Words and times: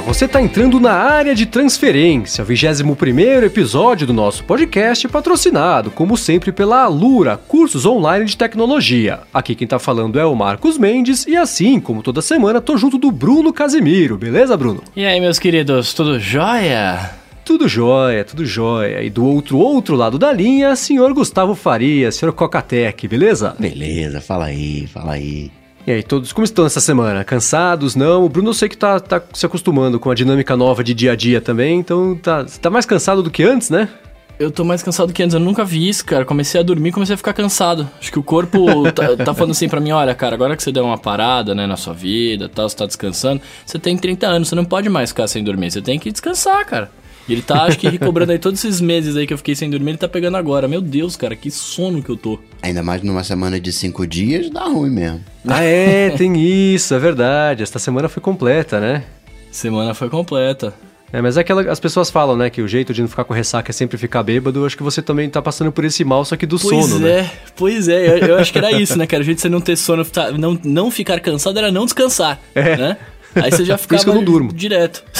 você 0.00 0.24
está 0.24 0.40
entrando 0.40 0.80
na 0.80 0.92
área 0.92 1.34
de 1.34 1.46
transferência, 1.46 2.42
o 2.42 2.46
21 2.46 3.44
episódio 3.44 4.06
do 4.06 4.12
nosso 4.12 4.42
podcast, 4.44 5.06
patrocinado, 5.08 5.90
como 5.90 6.16
sempre, 6.16 6.52
pela 6.52 6.82
Alura, 6.82 7.36
cursos 7.36 7.84
online 7.84 8.24
de 8.24 8.36
tecnologia. 8.36 9.20
Aqui 9.32 9.54
quem 9.54 9.66
está 9.66 9.78
falando 9.78 10.18
é 10.18 10.24
o 10.24 10.34
Marcos 10.34 10.78
Mendes 10.78 11.26
e 11.26 11.36
assim, 11.36 11.78
como 11.78 12.02
toda 12.02 12.22
semana, 12.22 12.60
tô 12.60 12.76
junto 12.76 12.98
do 12.98 13.10
Bruno 13.10 13.52
Casimiro, 13.52 14.16
beleza, 14.16 14.56
Bruno? 14.56 14.82
E 14.96 15.04
aí, 15.04 15.20
meus 15.20 15.38
queridos, 15.38 15.92
tudo 15.92 16.18
jóia? 16.18 17.10
Tudo 17.44 17.68
jóia, 17.68 18.24
tudo 18.24 18.46
jóia. 18.46 19.02
E 19.02 19.10
do 19.10 19.24
outro 19.24 19.58
outro 19.58 19.96
lado 19.96 20.18
da 20.18 20.32
linha, 20.32 20.74
senhor 20.76 21.12
Gustavo 21.12 21.54
Faria, 21.54 22.10
senhor 22.12 22.32
Cocatec, 22.32 23.06
beleza? 23.06 23.54
Beleza, 23.58 24.20
fala 24.20 24.46
aí, 24.46 24.86
fala 24.86 25.12
aí. 25.12 25.50
E 25.90 25.94
aí, 25.94 26.02
todos 26.04 26.32
como 26.32 26.44
estão 26.44 26.64
essa 26.64 26.78
semana? 26.78 27.24
Cansados? 27.24 27.96
Não? 27.96 28.24
O 28.24 28.28
Bruno 28.28 28.50
eu 28.50 28.54
sei 28.54 28.68
que 28.68 28.76
tá, 28.76 29.00
tá 29.00 29.20
se 29.32 29.44
acostumando 29.44 29.98
com 29.98 30.08
a 30.08 30.14
dinâmica 30.14 30.56
nova 30.56 30.84
de 30.84 30.94
dia 30.94 31.10
a 31.10 31.16
dia 31.16 31.40
também, 31.40 31.80
então 31.80 32.14
tá, 32.14 32.46
tá 32.62 32.70
mais 32.70 32.86
cansado 32.86 33.24
do 33.24 33.30
que 33.30 33.42
antes, 33.42 33.70
né? 33.70 33.88
Eu 34.38 34.52
tô 34.52 34.62
mais 34.62 34.84
cansado 34.84 35.12
que 35.12 35.20
antes, 35.20 35.34
eu 35.34 35.40
nunca 35.40 35.64
vi 35.64 35.88
isso, 35.88 36.04
cara. 36.06 36.24
Comecei 36.24 36.60
a 36.60 36.62
dormir, 36.62 36.92
comecei 36.92 37.14
a 37.14 37.16
ficar 37.16 37.32
cansado. 37.32 37.90
Acho 37.98 38.12
que 38.12 38.20
o 38.20 38.22
corpo 38.22 38.84
tá, 38.94 39.16
tá, 39.16 39.34
falando 39.34 39.50
assim 39.50 39.68
pra 39.68 39.80
mim, 39.80 39.90
olha, 39.90 40.14
cara, 40.14 40.36
agora 40.36 40.56
que 40.56 40.62
você 40.62 40.70
deu 40.70 40.84
uma 40.84 40.96
parada, 40.96 41.56
né, 41.56 41.66
na 41.66 41.76
sua 41.76 41.92
vida, 41.92 42.48
tal, 42.48 42.68
você 42.68 42.76
tá 42.76 42.86
descansando, 42.86 43.42
você 43.66 43.76
tem 43.76 43.98
30 43.98 44.28
anos, 44.28 44.48
você 44.48 44.54
não 44.54 44.64
pode 44.64 44.88
mais 44.88 45.10
ficar 45.10 45.26
sem 45.26 45.42
dormir, 45.42 45.72
você 45.72 45.82
tem 45.82 45.98
que 45.98 46.12
descansar, 46.12 46.64
cara. 46.66 46.88
E 47.28 47.32
ele 47.32 47.42
tá, 47.42 47.62
acho 47.64 47.78
que, 47.78 47.88
recobrando 47.88 48.32
aí 48.32 48.38
todos 48.38 48.62
esses 48.64 48.80
meses 48.80 49.16
aí 49.16 49.26
que 49.26 49.32
eu 49.32 49.38
fiquei 49.38 49.54
sem 49.54 49.70
dormir, 49.70 49.90
ele 49.90 49.98
tá 49.98 50.08
pegando 50.08 50.36
agora. 50.36 50.66
Meu 50.66 50.80
Deus, 50.80 51.16
cara, 51.16 51.36
que 51.36 51.50
sono 51.50 52.02
que 52.02 52.10
eu 52.10 52.16
tô. 52.16 52.38
Ainda 52.62 52.82
mais 52.82 53.02
numa 53.02 53.22
semana 53.22 53.60
de 53.60 53.72
cinco 53.72 54.06
dias, 54.06 54.50
dá 54.50 54.64
ruim 54.64 54.90
mesmo. 54.90 55.20
Ah, 55.46 55.62
é, 55.62 56.10
tem 56.18 56.36
isso, 56.74 56.94
é 56.94 56.98
verdade. 56.98 57.62
Esta 57.62 57.78
semana 57.78 58.08
foi 58.08 58.22
completa, 58.22 58.80
né? 58.80 59.04
Semana 59.50 59.94
foi 59.94 60.08
completa. 60.08 60.74
É, 61.12 61.20
mas 61.20 61.36
é 61.36 61.40
aquela, 61.40 61.62
as 61.70 61.80
pessoas 61.80 62.08
falam, 62.08 62.36
né, 62.36 62.48
que 62.50 62.62
o 62.62 62.68
jeito 62.68 62.94
de 62.94 63.00
não 63.02 63.08
ficar 63.08 63.24
com 63.24 63.34
ressaca 63.34 63.70
é 63.70 63.72
sempre 63.72 63.98
ficar 63.98 64.22
bêbado. 64.22 64.60
Eu 64.60 64.66
acho 64.66 64.76
que 64.76 64.82
você 64.82 65.02
também 65.02 65.28
tá 65.28 65.42
passando 65.42 65.72
por 65.72 65.84
esse 65.84 66.04
mal, 66.04 66.24
só 66.24 66.36
que 66.36 66.46
do 66.46 66.58
pois 66.58 66.86
sono, 66.86 67.06
é, 67.06 67.22
né? 67.22 67.30
Pois 67.56 67.88
é, 67.88 68.06
eu, 68.06 68.28
eu, 68.28 68.38
acho 68.38 68.52
que 68.52 68.58
era 68.58 68.70
isso, 68.72 68.96
né, 68.96 69.06
cara? 69.06 69.22
O 69.22 69.24
jeito 69.24 69.38
de 69.38 69.42
você 69.42 69.48
não 69.48 69.60
ter 69.60 69.76
sono, 69.76 70.06
não, 70.38 70.58
não 70.62 70.90
ficar 70.90 71.18
cansado 71.20 71.58
era 71.58 71.72
não 71.72 71.84
descansar, 71.84 72.40
é. 72.54 72.76
né? 72.76 72.96
Aí 73.34 73.50
você 73.50 73.64
já 73.64 73.76
ficava 73.78 73.96
isso 73.96 74.04
que 74.04 74.10
eu 74.10 74.14
não 74.14 74.24
durmo. 74.24 74.52
direto. 74.52 75.02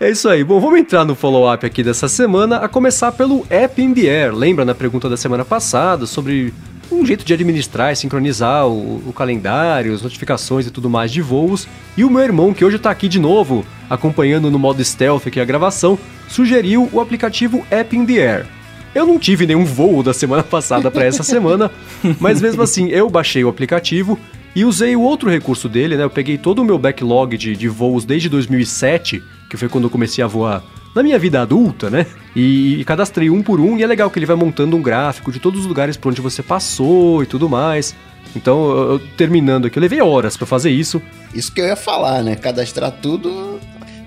É 0.00 0.08
isso 0.08 0.28
aí. 0.28 0.44
Bom, 0.44 0.60
vamos 0.60 0.78
entrar 0.78 1.04
no 1.04 1.16
follow-up 1.16 1.66
aqui 1.66 1.82
dessa 1.82 2.06
semana, 2.06 2.58
a 2.58 2.68
começar 2.68 3.10
pelo 3.10 3.44
App 3.50 3.82
in 3.82 3.92
the 3.92 4.02
Air. 4.02 4.32
Lembra 4.32 4.64
na 4.64 4.72
pergunta 4.72 5.08
da 5.08 5.16
semana 5.16 5.44
passada 5.44 6.06
sobre 6.06 6.54
um 6.90 7.04
jeito 7.04 7.24
de 7.24 7.34
administrar 7.34 7.92
e 7.92 7.96
sincronizar 7.96 8.68
o, 8.68 9.02
o, 9.08 9.12
calendário, 9.12 9.92
as 9.92 10.00
notificações 10.00 10.68
e 10.68 10.70
tudo 10.70 10.88
mais 10.88 11.10
de 11.10 11.20
voos. 11.20 11.66
E 11.96 12.04
o 12.04 12.10
meu 12.10 12.22
irmão, 12.22 12.54
que 12.54 12.64
hoje 12.64 12.76
está 12.76 12.92
aqui 12.92 13.08
de 13.08 13.18
novo, 13.18 13.66
acompanhando 13.90 14.52
no 14.52 14.58
modo 14.58 14.84
stealth 14.84 15.26
aqui 15.26 15.40
a 15.40 15.44
gravação, 15.44 15.98
sugeriu 16.28 16.88
o 16.92 17.00
aplicativo 17.00 17.66
App 17.68 17.96
in 17.96 18.06
the 18.06 18.14
Air. 18.14 18.46
Eu 18.94 19.04
não 19.04 19.18
tive 19.18 19.46
nenhum 19.46 19.64
voo 19.64 20.04
da 20.04 20.14
semana 20.14 20.42
passada 20.44 20.92
para 20.92 21.04
essa 21.04 21.24
semana, 21.24 21.72
mas 22.20 22.40
mesmo 22.40 22.62
assim 22.62 22.88
eu 22.88 23.10
baixei 23.10 23.42
o 23.42 23.48
aplicativo 23.48 24.16
e 24.54 24.64
usei 24.64 24.96
o 24.96 25.02
outro 25.02 25.30
recurso 25.30 25.68
dele, 25.68 25.96
né? 25.96 26.04
Eu 26.04 26.10
peguei 26.10 26.38
todo 26.38 26.60
o 26.60 26.64
meu 26.64 26.78
backlog 26.78 27.36
de, 27.36 27.54
de 27.54 27.68
voos 27.68 28.04
desde 28.04 28.28
2007 28.28 29.22
que 29.48 29.56
foi 29.56 29.68
quando 29.68 29.84
eu 29.84 29.90
comecei 29.90 30.22
a 30.22 30.26
voar 30.26 30.62
na 30.94 31.02
minha 31.02 31.18
vida 31.18 31.40
adulta, 31.40 31.88
né? 31.88 32.06
E, 32.34 32.80
e, 32.80 32.84
cadastrei 32.84 33.30
um 33.30 33.42
por 33.42 33.60
um, 33.60 33.78
e 33.78 33.82
é 33.82 33.86
legal 33.86 34.10
que 34.10 34.18
ele 34.18 34.26
vai 34.26 34.36
montando 34.36 34.76
um 34.76 34.82
gráfico 34.82 35.32
de 35.32 35.38
todos 35.38 35.60
os 35.60 35.66
lugares 35.66 35.96
por 35.96 36.10
onde 36.10 36.20
você 36.20 36.42
passou 36.42 37.22
e 37.22 37.26
tudo 37.26 37.48
mais. 37.48 37.94
Então, 38.36 38.70
eu, 38.70 38.98
terminando 39.16 39.66
aqui, 39.66 39.78
eu 39.78 39.80
levei 39.80 40.00
horas 40.00 40.36
para 40.36 40.46
fazer 40.46 40.70
isso. 40.70 41.00
Isso 41.34 41.52
que 41.52 41.60
eu 41.60 41.66
ia 41.66 41.76
falar, 41.76 42.22
né? 42.22 42.36
Cadastrar 42.36 42.90
tudo 42.90 43.57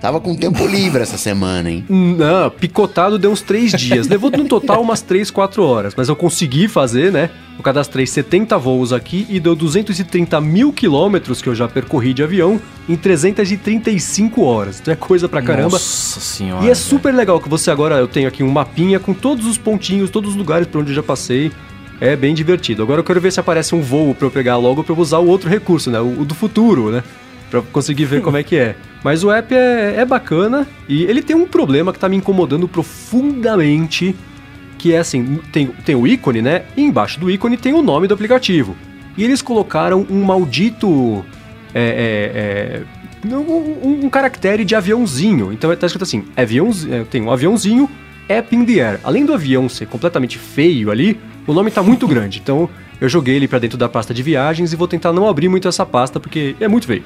Tava 0.02 0.20
com 0.20 0.36
tempo 0.36 0.66
livre 0.66 1.04
essa 1.04 1.16
semana, 1.16 1.70
hein? 1.70 1.86
Não, 1.88 2.50
picotado 2.50 3.20
deu 3.20 3.30
uns 3.30 3.44
três 3.44 3.72
dias. 3.72 4.08
Levou 4.08 4.32
no 4.32 4.46
total 4.46 4.82
umas 4.82 5.04
3, 5.04 5.30
4 5.30 5.64
horas. 5.64 5.94
Mas 5.96 6.10
eu 6.10 6.16
consegui 6.16 6.68
fazer, 6.68 7.12
né? 7.12 7.30
Eu 7.56 7.62
cadastrei 7.62 8.08
70 8.08 8.58
voos 8.58 8.92
aqui 8.92 9.28
e 9.30 9.40
deu 9.40 9.56
230 9.56 10.42
mil 10.42 10.74
quilômetros 10.74 11.40
que 11.40 11.48
eu 11.48 11.54
já 11.54 11.68
percorri 11.68 12.16
de 12.16 12.24
avião 12.24 12.60
em 12.90 12.96
335 12.96 14.42
horas. 14.42 14.80
Então 14.80 14.92
é 14.92 14.98
coisa 14.98 15.30
pra 15.30 15.40
caramba. 15.40 15.74
Nossa 15.74 16.20
senhora. 16.20 16.66
E 16.66 16.72
é 16.72 16.74
super 16.74 17.14
legal 17.14 17.40
que 17.40 17.48
você 17.48 17.70
agora, 17.70 17.98
eu 17.98 18.08
tenho 18.08 18.28
aqui 18.28 18.42
um 18.42 18.50
mapinha 18.50 19.00
com 19.00 19.14
todos 19.14 19.46
os 19.46 19.60
pontinhos, 19.60 20.10
todos 20.10 20.32
os 20.32 20.36
lugares 20.36 20.66
por 20.66 20.82
onde 20.82 20.90
eu 20.90 20.96
já 20.96 21.04
passei. 21.04 21.52
É 22.00 22.16
bem 22.16 22.34
divertido. 22.34 22.82
Agora 22.82 23.02
eu 23.02 23.04
quero 23.04 23.22
ver 23.22 23.32
se 23.32 23.40
aparece 23.40 23.76
um 23.76 23.82
voo 23.84 24.16
para 24.16 24.26
eu 24.26 24.32
pegar 24.32 24.58
logo 24.58 24.84
para 24.84 24.96
eu 24.96 24.98
usar 24.98 25.20
o 25.20 25.28
outro 25.28 25.48
recurso, 25.48 25.92
né? 25.92 26.00
O, 26.00 26.22
o 26.22 26.26
do 26.26 26.34
futuro, 26.34 26.90
né? 26.90 27.04
Pra 27.52 27.62
conseguir 27.62 28.06
ver 28.06 28.22
como 28.22 28.38
é 28.38 28.44
que 28.44 28.56
é. 28.56 28.76
Mas 29.04 29.26
o 29.26 29.30
app 29.30 29.54
é, 29.54 29.96
é 29.98 30.06
bacana 30.06 30.66
e 30.88 31.04
ele 31.04 31.22
tem 31.22 31.36
um 31.36 31.46
problema 31.46 31.92
que 31.92 32.00
tá 32.00 32.08
me 32.08 32.16
incomodando 32.16 32.66
profundamente, 32.66 34.16
que 34.78 34.94
é 34.94 35.00
assim, 35.00 35.40
tem, 35.52 35.68
tem 35.68 35.94
o 35.94 36.08
ícone, 36.08 36.42
né? 36.42 36.64
E 36.78 36.82
embaixo 36.82 37.20
do 37.20 37.30
ícone 37.30 37.58
tem 37.58 37.74
o 37.74 37.82
nome 37.82 38.08
do 38.08 38.14
aplicativo. 38.14 38.76
E 39.18 39.24
eles 39.24 39.42
colocaram 39.42 40.08
um 40.10 40.24
maldito... 40.24 41.26
É, 41.74 42.84
é, 43.24 43.28
é, 43.30 43.36
um, 43.36 44.06
um, 44.06 44.10
caractere 44.10 44.64
de 44.64 44.74
aviãozinho. 44.74 45.52
Então 45.54 45.76
tá 45.76 45.86
escrito 45.86 46.04
assim, 46.04 46.24
aviãozinho, 46.36 46.94
é, 46.94 47.04
tem 47.04 47.22
um 47.22 47.32
aviãozinho, 47.32 47.90
app 48.28 48.56
in 48.56 48.66
the 48.66 48.80
air. 48.82 49.00
Além 49.04 49.26
do 49.26 49.34
avião 49.34 49.68
ser 49.68 49.88
completamente 49.88 50.38
feio 50.38 50.90
ali, 50.90 51.20
o 51.46 51.54
nome 51.54 51.70
tá 51.70 51.84
muito 51.84 52.08
grande. 52.08 52.40
Então 52.40 52.70
eu 53.00 53.10
joguei 53.10 53.36
ele 53.36 53.48
para 53.48 53.60
dentro 53.60 53.78
da 53.78 53.90
pasta 53.90 54.14
de 54.14 54.24
viagens 54.24 54.72
e 54.72 54.76
vou 54.76 54.88
tentar 54.88 55.12
não 55.12 55.28
abrir 55.28 55.50
muito 55.50 55.68
essa 55.68 55.86
pasta 55.86 56.20
porque 56.20 56.56
é 56.60 56.68
muito 56.68 56.88
feio. 56.88 57.04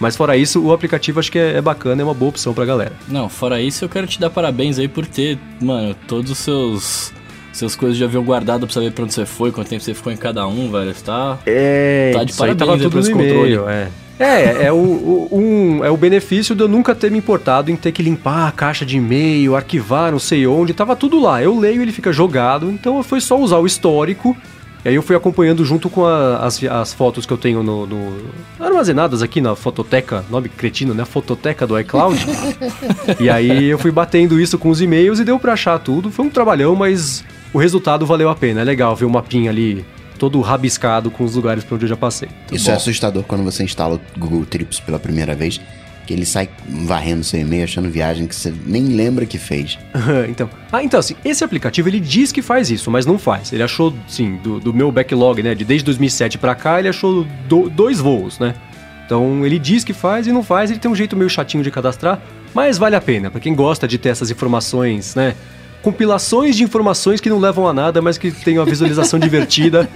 Mas 0.00 0.16
fora 0.16 0.36
isso, 0.36 0.60
o 0.60 0.72
aplicativo 0.72 1.20
acho 1.20 1.30
que 1.30 1.38
é, 1.38 1.58
é 1.58 1.60
bacana, 1.60 2.00
é 2.00 2.04
uma 2.04 2.14
boa 2.14 2.30
opção 2.30 2.54
pra 2.54 2.64
galera. 2.64 2.92
Não, 3.06 3.28
fora 3.28 3.60
isso, 3.60 3.84
eu 3.84 3.88
quero 3.88 4.06
te 4.06 4.18
dar 4.18 4.30
parabéns 4.30 4.78
aí 4.78 4.88
por 4.88 5.06
ter, 5.06 5.38
mano, 5.60 5.94
todos 6.08 6.30
os 6.30 6.38
seus 6.38 7.12
seus 7.52 7.76
coisas 7.76 7.98
de 7.98 8.04
avião 8.04 8.22
guardado 8.24 8.66
pra 8.66 8.72
saber 8.72 8.92
pra 8.92 9.04
onde 9.04 9.12
você 9.12 9.26
foi, 9.26 9.52
quanto 9.52 9.68
tempo 9.68 9.82
você 9.82 9.92
ficou 9.92 10.12
em 10.12 10.16
cada 10.16 10.46
um, 10.46 10.70
velho. 10.70 10.94
Você 10.94 11.04
tá. 11.04 11.38
É, 11.44 12.12
tá 12.14 12.24
de 12.24 12.32
isso 12.32 12.42
aí 12.42 12.54
parabéns 12.54 12.80
tava 12.80 12.90
tudo 12.90 13.00
esse 13.00 13.10
no 13.10 13.18
controle. 13.18 13.52
e-mail, 13.52 13.68
é. 13.68 13.88
É, 14.18 14.66
é 14.66 14.72
o, 14.72 14.76
o, 14.76 15.28
um, 15.32 15.84
é 15.84 15.90
o 15.90 15.96
benefício 15.96 16.54
de 16.54 16.62
eu 16.62 16.68
nunca 16.68 16.94
ter 16.94 17.10
me 17.10 17.16
importado 17.16 17.70
em 17.70 17.76
ter 17.76 17.90
que 17.90 18.02
limpar 18.02 18.48
a 18.48 18.52
caixa 18.52 18.84
de 18.84 18.98
e-mail, 18.98 19.56
arquivar 19.56 20.12
não 20.12 20.18
sei 20.18 20.46
onde, 20.46 20.74
tava 20.74 20.94
tudo 20.94 21.18
lá. 21.18 21.42
Eu 21.42 21.58
leio 21.58 21.80
ele 21.80 21.90
fica 21.90 22.12
jogado, 22.12 22.70
então 22.70 23.02
foi 23.02 23.20
só 23.20 23.38
usar 23.38 23.58
o 23.58 23.66
histórico 23.66 24.36
e 24.84 24.88
aí 24.88 24.94
eu 24.94 25.02
fui 25.02 25.14
acompanhando 25.14 25.64
junto 25.64 25.90
com 25.90 26.06
a, 26.06 26.38
as, 26.38 26.62
as 26.64 26.92
fotos 26.92 27.26
que 27.26 27.32
eu 27.32 27.36
tenho 27.36 27.62
no, 27.62 27.86
no, 27.86 28.16
armazenadas 28.58 29.22
aqui 29.22 29.40
na 29.40 29.54
fototeca, 29.54 30.24
nome 30.30 30.48
cretino, 30.48 30.94
né? 30.94 31.04
Fototeca 31.04 31.66
do 31.66 31.78
iCloud. 31.78 32.18
e 33.20 33.28
aí 33.28 33.66
eu 33.66 33.78
fui 33.78 33.90
batendo 33.90 34.40
isso 34.40 34.58
com 34.58 34.70
os 34.70 34.80
e-mails 34.80 35.18
e 35.18 35.24
deu 35.24 35.38
pra 35.38 35.52
achar 35.52 35.78
tudo. 35.78 36.10
Foi 36.10 36.24
um 36.24 36.30
trabalhão, 36.30 36.74
mas 36.74 37.24
o 37.52 37.58
resultado 37.58 38.06
valeu 38.06 38.30
a 38.30 38.34
pena. 38.34 38.62
É 38.62 38.64
legal 38.64 38.96
ver 38.96 39.04
o 39.04 39.10
mapinha 39.10 39.50
ali 39.50 39.84
todo 40.18 40.40
rabiscado 40.40 41.10
com 41.10 41.24
os 41.24 41.34
lugares 41.34 41.64
por 41.64 41.74
onde 41.74 41.84
eu 41.84 41.88
já 41.88 41.96
passei. 41.96 42.28
Isso 42.52 42.66
Bom. 42.66 42.72
é 42.72 42.74
assustador 42.74 43.22
quando 43.24 43.42
você 43.42 43.64
instala 43.64 43.96
o 43.96 44.00
Google 44.18 44.44
Trips 44.44 44.78
pela 44.78 44.98
primeira 44.98 45.34
vez 45.34 45.60
que 46.06 46.12
ele 46.12 46.26
sai 46.26 46.48
varrendo 46.68 47.22
seu 47.22 47.40
e-mail, 47.40 47.64
achando 47.64 47.88
viagem 47.88 48.26
que 48.26 48.34
você 48.34 48.52
nem 48.66 48.84
lembra 48.88 49.24
que 49.26 49.38
fez. 49.38 49.78
então, 50.28 50.50
ah, 50.72 50.82
então 50.82 50.98
assim, 50.98 51.14
esse 51.24 51.44
aplicativo 51.44 51.88
ele 51.88 52.00
diz 52.00 52.32
que 52.32 52.42
faz 52.42 52.70
isso, 52.70 52.90
mas 52.90 53.06
não 53.06 53.18
faz. 53.18 53.52
Ele 53.52 53.62
achou, 53.62 53.94
sim, 54.08 54.36
do, 54.42 54.58
do 54.58 54.74
meu 54.74 54.90
backlog, 54.90 55.42
né, 55.42 55.54
de 55.54 55.64
desde 55.64 55.84
2007 55.84 56.38
para 56.38 56.54
cá, 56.54 56.78
ele 56.78 56.88
achou 56.88 57.26
do, 57.48 57.68
dois 57.68 58.00
voos, 58.00 58.38
né? 58.38 58.54
Então 59.06 59.44
ele 59.44 59.58
diz 59.58 59.82
que 59.82 59.92
faz 59.92 60.26
e 60.26 60.32
não 60.32 60.42
faz, 60.42 60.70
ele 60.70 60.78
tem 60.78 60.90
um 60.90 60.94
jeito 60.94 61.16
meio 61.16 61.28
chatinho 61.28 61.64
de 61.64 61.70
cadastrar, 61.70 62.20
mas 62.54 62.78
vale 62.78 62.96
a 62.96 63.00
pena, 63.00 63.30
para 63.30 63.40
quem 63.40 63.54
gosta 63.54 63.86
de 63.86 63.98
ter 63.98 64.10
essas 64.10 64.30
informações, 64.30 65.14
né? 65.14 65.34
Compilações 65.82 66.56
de 66.56 66.62
informações 66.62 67.20
que 67.20 67.30
não 67.30 67.38
levam 67.38 67.66
a 67.66 67.72
nada, 67.72 68.02
mas 68.02 68.18
que 68.18 68.30
tem 68.30 68.58
uma 68.58 68.66
visualização 68.66 69.18
divertida. 69.20 69.88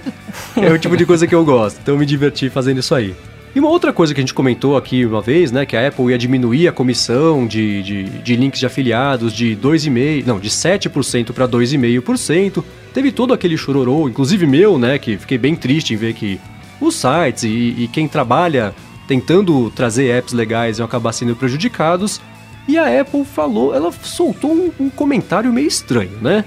É 0.55 0.71
o 0.71 0.79
tipo 0.79 0.97
de 0.97 1.05
coisa 1.05 1.27
que 1.27 1.35
eu 1.35 1.45
gosto. 1.45 1.79
Então 1.81 1.93
eu 1.93 1.99
me 1.99 2.05
diverti 2.05 2.49
fazendo 2.49 2.79
isso 2.79 2.95
aí. 2.95 3.15
E 3.55 3.59
uma 3.59 3.69
outra 3.69 3.93
coisa 3.93 4.13
que 4.13 4.19
a 4.19 4.23
gente 4.23 4.33
comentou 4.33 4.75
aqui 4.75 5.05
uma 5.05 5.21
vez, 5.21 5.49
né, 5.49 5.65
que 5.65 5.77
a 5.77 5.87
Apple 5.87 6.11
ia 6.11 6.17
diminuir 6.17 6.67
a 6.67 6.73
comissão 6.73 7.47
de, 7.47 7.81
de, 7.81 8.03
de 8.03 8.35
links 8.35 8.59
de 8.59 8.65
afiliados 8.65 9.31
de 9.31 9.55
2,5%, 9.55 10.25
não, 10.25 10.37
de 10.41 10.49
7% 10.49 11.31
para 11.31 11.47
2,5%. 11.47 12.61
Teve 12.93 13.13
todo 13.13 13.33
aquele 13.33 13.55
chororô, 13.55 14.09
inclusive 14.09 14.45
meu, 14.45 14.77
né, 14.77 14.99
que 14.99 15.17
fiquei 15.17 15.37
bem 15.37 15.55
triste 15.55 15.93
em 15.93 15.95
ver 15.97 16.13
que 16.13 16.37
os 16.81 16.95
sites 16.95 17.43
e, 17.43 17.47
e 17.77 17.89
quem 17.93 18.09
trabalha 18.09 18.75
tentando 19.07 19.69
trazer 19.69 20.09
apps 20.09 20.33
legais 20.33 20.77
iam 20.77 20.85
acabar 20.85 21.13
sendo 21.13 21.33
prejudicados. 21.33 22.19
E 22.67 22.77
a 22.77 22.99
Apple 22.99 23.23
falou, 23.23 23.73
ela 23.73 23.89
soltou 24.03 24.51
um, 24.51 24.71
um 24.77 24.89
comentário 24.89 25.53
meio 25.53 25.67
estranho, 25.67 26.17
né? 26.21 26.43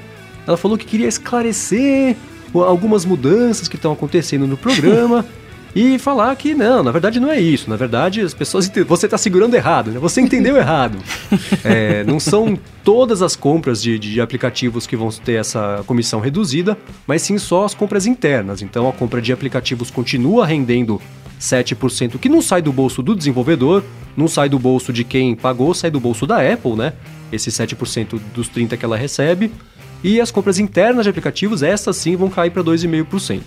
Ela 0.46 0.58
falou 0.58 0.76
que 0.76 0.84
queria 0.84 1.08
esclarecer 1.08 2.16
algumas 2.52 3.06
mudanças 3.06 3.66
que 3.66 3.76
estão 3.76 3.92
acontecendo 3.92 4.46
no 4.46 4.58
programa. 4.58 5.24
e 5.74 5.98
falar 5.98 6.34
que 6.36 6.54
não, 6.54 6.82
na 6.82 6.90
verdade 6.90 7.20
não 7.20 7.30
é 7.30 7.40
isso. 7.40 7.68
Na 7.68 7.76
verdade, 7.76 8.20
as 8.20 8.34
pessoas. 8.34 8.70
Você 8.86 9.06
está 9.06 9.18
segurando 9.18 9.54
errado, 9.54 9.90
né? 9.90 9.98
Você 9.98 10.20
entendeu 10.20 10.56
errado. 10.58 10.98
É, 11.64 12.04
não 12.04 12.18
são 12.18 12.58
todas 12.82 13.22
as 13.22 13.36
compras 13.36 13.82
de, 13.82 13.98
de 13.98 14.20
aplicativos 14.20 14.86
que 14.86 14.96
vão 14.96 15.10
ter 15.10 15.34
essa 15.34 15.82
comissão 15.86 16.20
reduzida, 16.20 16.76
mas 17.06 17.22
sim 17.22 17.38
só 17.38 17.64
as 17.64 17.74
compras 17.74 18.06
internas. 18.06 18.62
Então 18.62 18.88
a 18.88 18.92
compra 18.92 19.20
de 19.20 19.32
aplicativos 19.32 19.90
continua 19.90 20.46
rendendo 20.46 21.00
7%, 21.40 22.18
que 22.18 22.28
não 22.28 22.42
sai 22.42 22.60
do 22.60 22.72
bolso 22.72 23.02
do 23.02 23.14
desenvolvedor, 23.14 23.84
não 24.16 24.26
sai 24.26 24.48
do 24.48 24.58
bolso 24.58 24.92
de 24.92 25.04
quem 25.04 25.34
pagou, 25.34 25.72
sai 25.72 25.90
do 25.90 26.00
bolso 26.00 26.26
da 26.26 26.40
Apple, 26.40 26.74
né? 26.74 26.92
Esse 27.30 27.50
7% 27.50 28.20
dos 28.34 28.50
30% 28.50 28.76
que 28.76 28.84
ela 28.84 28.96
recebe. 28.96 29.52
E 30.02 30.20
as 30.20 30.30
compras 30.30 30.58
internas 30.58 31.04
de 31.04 31.10
aplicativos, 31.10 31.62
essas 31.62 31.96
sim 31.96 32.16
vão 32.16 32.28
cair 32.28 32.50
para 32.50 32.62
2,5%. 32.62 33.42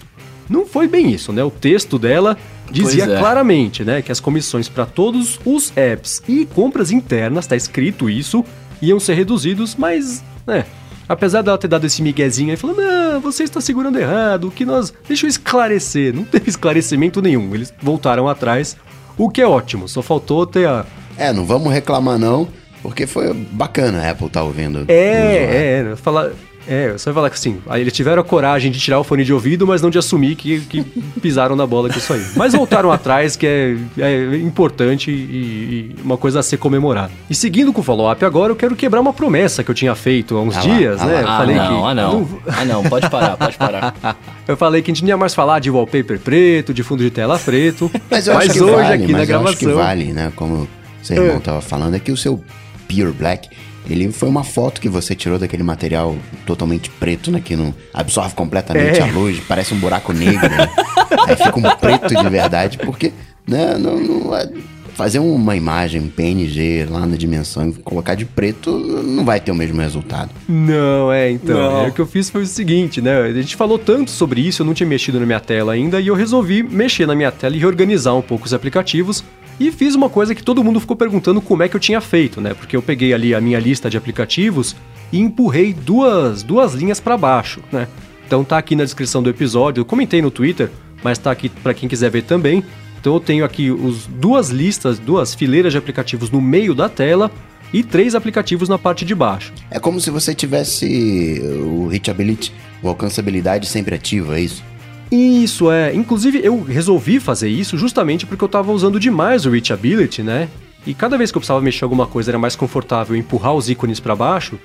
Não 0.51 0.65
foi 0.65 0.85
bem 0.85 1.09
isso, 1.09 1.31
né? 1.31 1.41
O 1.41 1.49
texto 1.49 1.97
dela 1.97 2.37
dizia 2.69 3.05
é. 3.05 3.17
claramente, 3.17 3.85
né, 3.85 4.01
que 4.01 4.11
as 4.11 4.19
comissões 4.19 4.67
para 4.67 4.85
todos 4.85 5.39
os 5.45 5.71
apps 5.77 6.21
e 6.27 6.45
compras 6.45 6.91
internas, 6.91 7.47
tá 7.47 7.55
escrito 7.55 8.09
isso, 8.09 8.43
iam 8.81 8.99
ser 8.99 9.13
reduzidos, 9.13 9.75
mas, 9.75 10.21
né, 10.45 10.65
apesar 11.07 11.41
dela 11.41 11.57
ter 11.57 11.67
dado 11.67 11.85
esse 11.85 12.01
miguezinho 12.01 12.51
aí, 12.51 12.57
falando, 12.57 12.81
não, 12.81 13.21
você 13.21 13.43
está 13.43 13.61
segurando 13.61 13.97
errado, 13.97 14.49
o 14.49 14.51
que 14.51 14.65
nós... 14.65 14.93
Deixa 15.07 15.25
eu 15.25 15.29
esclarecer. 15.29 16.13
Não 16.13 16.23
teve 16.23 16.49
esclarecimento 16.49 17.21
nenhum, 17.21 17.53
eles 17.55 17.73
voltaram 17.81 18.27
atrás, 18.27 18.75
o 19.17 19.29
que 19.29 19.41
é 19.41 19.47
ótimo, 19.47 19.87
só 19.87 20.01
faltou 20.01 20.45
ter 20.45 20.67
a... 20.67 20.85
É, 21.17 21.31
não 21.31 21.45
vamos 21.45 21.71
reclamar 21.71 22.17
não, 22.17 22.47
porque 22.81 23.07
foi 23.07 23.33
bacana 23.33 24.01
a 24.01 24.11
Apple 24.11 24.29
tá 24.29 24.43
ouvindo. 24.43 24.85
É, 24.89 25.91
é, 25.91 25.95
falar... 25.95 26.31
É, 26.67 26.91
você 26.91 27.05
vai 27.05 27.13
falar 27.13 27.29
que 27.29 27.35
assim, 27.35 27.59
aí 27.67 27.81
eles 27.81 27.93
tiveram 27.93 28.21
a 28.21 28.25
coragem 28.25 28.71
de 28.71 28.79
tirar 28.79 28.99
o 28.99 29.03
fone 29.03 29.23
de 29.23 29.33
ouvido, 29.33 29.65
mas 29.65 29.81
não 29.81 29.89
de 29.89 29.97
assumir 29.97 30.35
que, 30.35 30.59
que 30.61 30.83
pisaram 31.21 31.55
na 31.55 31.65
bola 31.65 31.89
com 31.89 31.97
isso 31.97 32.13
aí. 32.13 32.25
Mas 32.35 32.53
voltaram 32.53 32.91
atrás, 32.93 33.35
que 33.35 33.45
é, 33.47 33.75
é 33.97 34.37
importante 34.37 35.11
e, 35.11 35.13
e, 35.13 35.95
uma 36.03 36.17
coisa 36.17 36.39
a 36.39 36.43
ser 36.43 36.57
comemorada. 36.57 37.11
E 37.29 37.35
seguindo 37.35 37.73
com 37.73 37.81
o 37.81 37.83
follow-up 37.83 38.23
agora, 38.23 38.51
eu 38.51 38.55
quero 38.55 38.75
quebrar 38.75 39.01
uma 39.01 39.13
promessa 39.13 39.63
que 39.63 39.71
eu 39.71 39.75
tinha 39.75 39.95
feito 39.95 40.37
há 40.37 40.41
uns 40.41 40.57
ah 40.57 40.61
dias, 40.61 40.99
lá, 40.99 41.05
né? 41.07 41.23
Ah, 41.25 41.37
falei 41.37 41.55
não, 41.55 41.67
que, 41.67 41.87
ah, 41.87 41.93
não. 41.93 42.29
Ah, 42.47 42.65
não, 42.65 42.83
pode 42.83 43.09
parar, 43.09 43.37
pode 43.37 43.57
parar. 43.57 43.95
eu 44.47 44.55
falei 44.55 44.81
que 44.81 44.91
a 44.91 44.93
gente 44.93 45.03
não 45.03 45.09
ia 45.09 45.17
mais 45.17 45.33
falar 45.33 45.59
de 45.59 45.69
wallpaper 45.69 46.19
preto, 46.19 46.73
de 46.73 46.83
fundo 46.83 47.03
de 47.03 47.09
tela 47.09 47.39
preto. 47.39 47.91
Mas, 48.09 48.27
eu 48.27 48.35
mas 48.35 48.49
hoje 48.49 48.71
vale, 48.71 49.03
aqui 49.03 49.11
na 49.13 49.25
gravação. 49.25 49.49
acho 49.49 49.57
que 49.57 49.67
vale, 49.67 50.13
né? 50.13 50.31
Como 50.35 50.67
seu 51.01 51.23
irmão 51.23 51.37
estava 51.37 51.59
é. 51.59 51.61
falando, 51.61 51.95
é 51.95 51.99
que 51.99 52.11
o 52.11 52.17
seu 52.17 52.43
Pure 52.87 53.11
Black 53.11 53.49
ele 53.89 54.11
foi 54.11 54.29
uma 54.29 54.43
foto 54.43 54.79
que 54.79 54.89
você 54.89 55.15
tirou 55.15 55.39
daquele 55.39 55.63
material 55.63 56.15
totalmente 56.45 56.89
preto, 56.89 57.31
né? 57.31 57.41
Que 57.43 57.55
não 57.55 57.73
absorve 57.93 58.35
completamente 58.35 58.99
é. 58.99 59.03
a 59.03 59.05
luz, 59.07 59.39
parece 59.47 59.73
um 59.73 59.79
buraco 59.79 60.13
negro. 60.13 60.49
Né? 60.49 60.69
Aí 61.27 61.35
fica 61.35 61.57
um 61.57 61.75
preto 61.75 62.15
de 62.15 62.29
verdade, 62.29 62.77
porque, 62.77 63.11
né? 63.47 63.77
Não, 63.77 63.99
não, 63.99 64.35
é, 64.35 64.49
fazer 64.93 65.19
uma 65.19 65.55
imagem, 65.55 66.01
um 66.01 66.07
PNG 66.07 66.85
lá 66.89 67.05
na 67.05 67.15
dimensão 67.15 67.69
e 67.69 67.73
colocar 67.73 68.15
de 68.15 68.25
preto 68.25 68.77
não 68.77 69.25
vai 69.25 69.39
ter 69.39 69.51
o 69.51 69.55
mesmo 69.55 69.81
resultado. 69.81 70.29
Não, 70.47 71.11
é, 71.11 71.31
então. 71.31 71.57
Não. 71.57 71.85
É, 71.85 71.89
o 71.89 71.91
que 71.91 72.01
eu 72.01 72.05
fiz 72.05 72.29
foi 72.29 72.43
o 72.43 72.45
seguinte, 72.45 73.01
né? 73.01 73.21
A 73.21 73.33
gente 73.33 73.55
falou 73.55 73.79
tanto 73.79 74.11
sobre 74.11 74.41
isso, 74.41 74.61
eu 74.61 74.65
não 74.65 74.73
tinha 74.73 74.87
mexido 74.87 75.19
na 75.19 75.25
minha 75.25 75.39
tela 75.39 75.73
ainda, 75.73 75.99
e 75.99 76.07
eu 76.07 76.15
resolvi 76.15 76.61
mexer 76.61 77.05
na 77.05 77.15
minha 77.15 77.31
tela 77.31 77.55
e 77.55 77.59
reorganizar 77.59 78.15
um 78.15 78.21
pouco 78.21 78.45
os 78.45 78.53
aplicativos 78.53 79.23
e 79.67 79.71
fiz 79.71 79.95
uma 79.95 80.09
coisa 80.09 80.33
que 80.33 80.43
todo 80.43 80.63
mundo 80.63 80.79
ficou 80.79 80.95
perguntando 80.95 81.41
como 81.41 81.61
é 81.61 81.69
que 81.69 81.75
eu 81.75 81.79
tinha 81.79 82.01
feito, 82.01 82.41
né? 82.41 82.53
Porque 82.53 82.75
eu 82.75 82.81
peguei 82.81 83.13
ali 83.13 83.35
a 83.35 83.41
minha 83.41 83.59
lista 83.59 83.89
de 83.89 83.97
aplicativos 83.97 84.75
e 85.11 85.19
empurrei 85.19 85.73
duas, 85.73 86.41
duas 86.41 86.73
linhas 86.73 86.99
para 86.99 87.17
baixo, 87.17 87.61
né? 87.71 87.87
Então 88.25 88.43
tá 88.43 88.57
aqui 88.57 88.75
na 88.75 88.83
descrição 88.83 89.21
do 89.21 89.29
episódio, 89.29 89.81
eu 89.81 89.85
comentei 89.85 90.21
no 90.21 90.31
Twitter, 90.31 90.71
mas 91.03 91.17
tá 91.17 91.29
aqui 91.29 91.49
para 91.49 91.73
quem 91.73 91.87
quiser 91.87 92.09
ver 92.09 92.23
também. 92.23 92.63
Então 92.99 93.13
eu 93.13 93.19
tenho 93.19 93.43
aqui 93.43 93.69
os 93.69 94.07
duas 94.07 94.49
listas, 94.49 94.97
duas 94.97 95.35
fileiras 95.35 95.73
de 95.73 95.77
aplicativos 95.77 96.29
no 96.31 96.39
meio 96.39 96.73
da 96.73 96.87
tela 96.87 97.29
e 97.73 97.83
três 97.83 98.15
aplicativos 98.15 98.69
na 98.69 98.77
parte 98.77 99.05
de 99.05 99.13
baixo. 99.13 99.53
É 99.69 99.79
como 99.79 99.99
se 99.99 100.09
você 100.09 100.33
tivesse 100.33 101.41
o 101.63 101.87
Reachability, 101.87 102.53
o 102.81 102.89
alcançabilidade 102.89 103.67
sempre 103.67 103.95
ativo, 103.95 104.33
é 104.33 104.41
isso? 104.41 104.63
Isso, 105.11 105.69
é. 105.69 105.93
Inclusive, 105.93 106.39
eu 106.41 106.63
resolvi 106.63 107.19
fazer 107.19 107.49
isso 107.49 107.77
justamente 107.77 108.25
porque 108.25 108.43
eu 108.43 108.47
estava 108.47 108.71
usando 108.71 108.99
demais 108.99 109.45
o 109.45 109.49
Reachability, 109.49 110.23
né? 110.23 110.47
E 110.87 110.93
cada 110.93 111.17
vez 111.17 111.31
que 111.31 111.37
eu 111.37 111.41
precisava 111.41 111.61
mexer 111.61 111.83
alguma 111.83 112.07
coisa 112.07 112.31
era 112.31 112.39
mais 112.39 112.55
confortável 112.55 113.15
empurrar 113.15 113.53
os 113.53 113.69
ícones 113.69 113.99
para 113.99 114.15
baixo, 114.15 114.57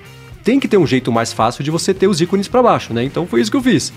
tem 0.43 0.59
que 0.59 0.67
ter 0.67 0.77
um 0.77 0.87
jeito 0.87 1.11
mais 1.11 1.33
fácil 1.33 1.63
de 1.63 1.69
você 1.69 1.93
ter 1.93 2.07
os 2.07 2.21
ícones 2.21 2.47
para 2.47 2.63
baixo, 2.63 2.93
né? 2.93 3.03
Então 3.03 3.27
foi 3.27 3.41
isso 3.41 3.51
que 3.51 3.57
eu 3.57 3.61
fiz. 3.61 3.91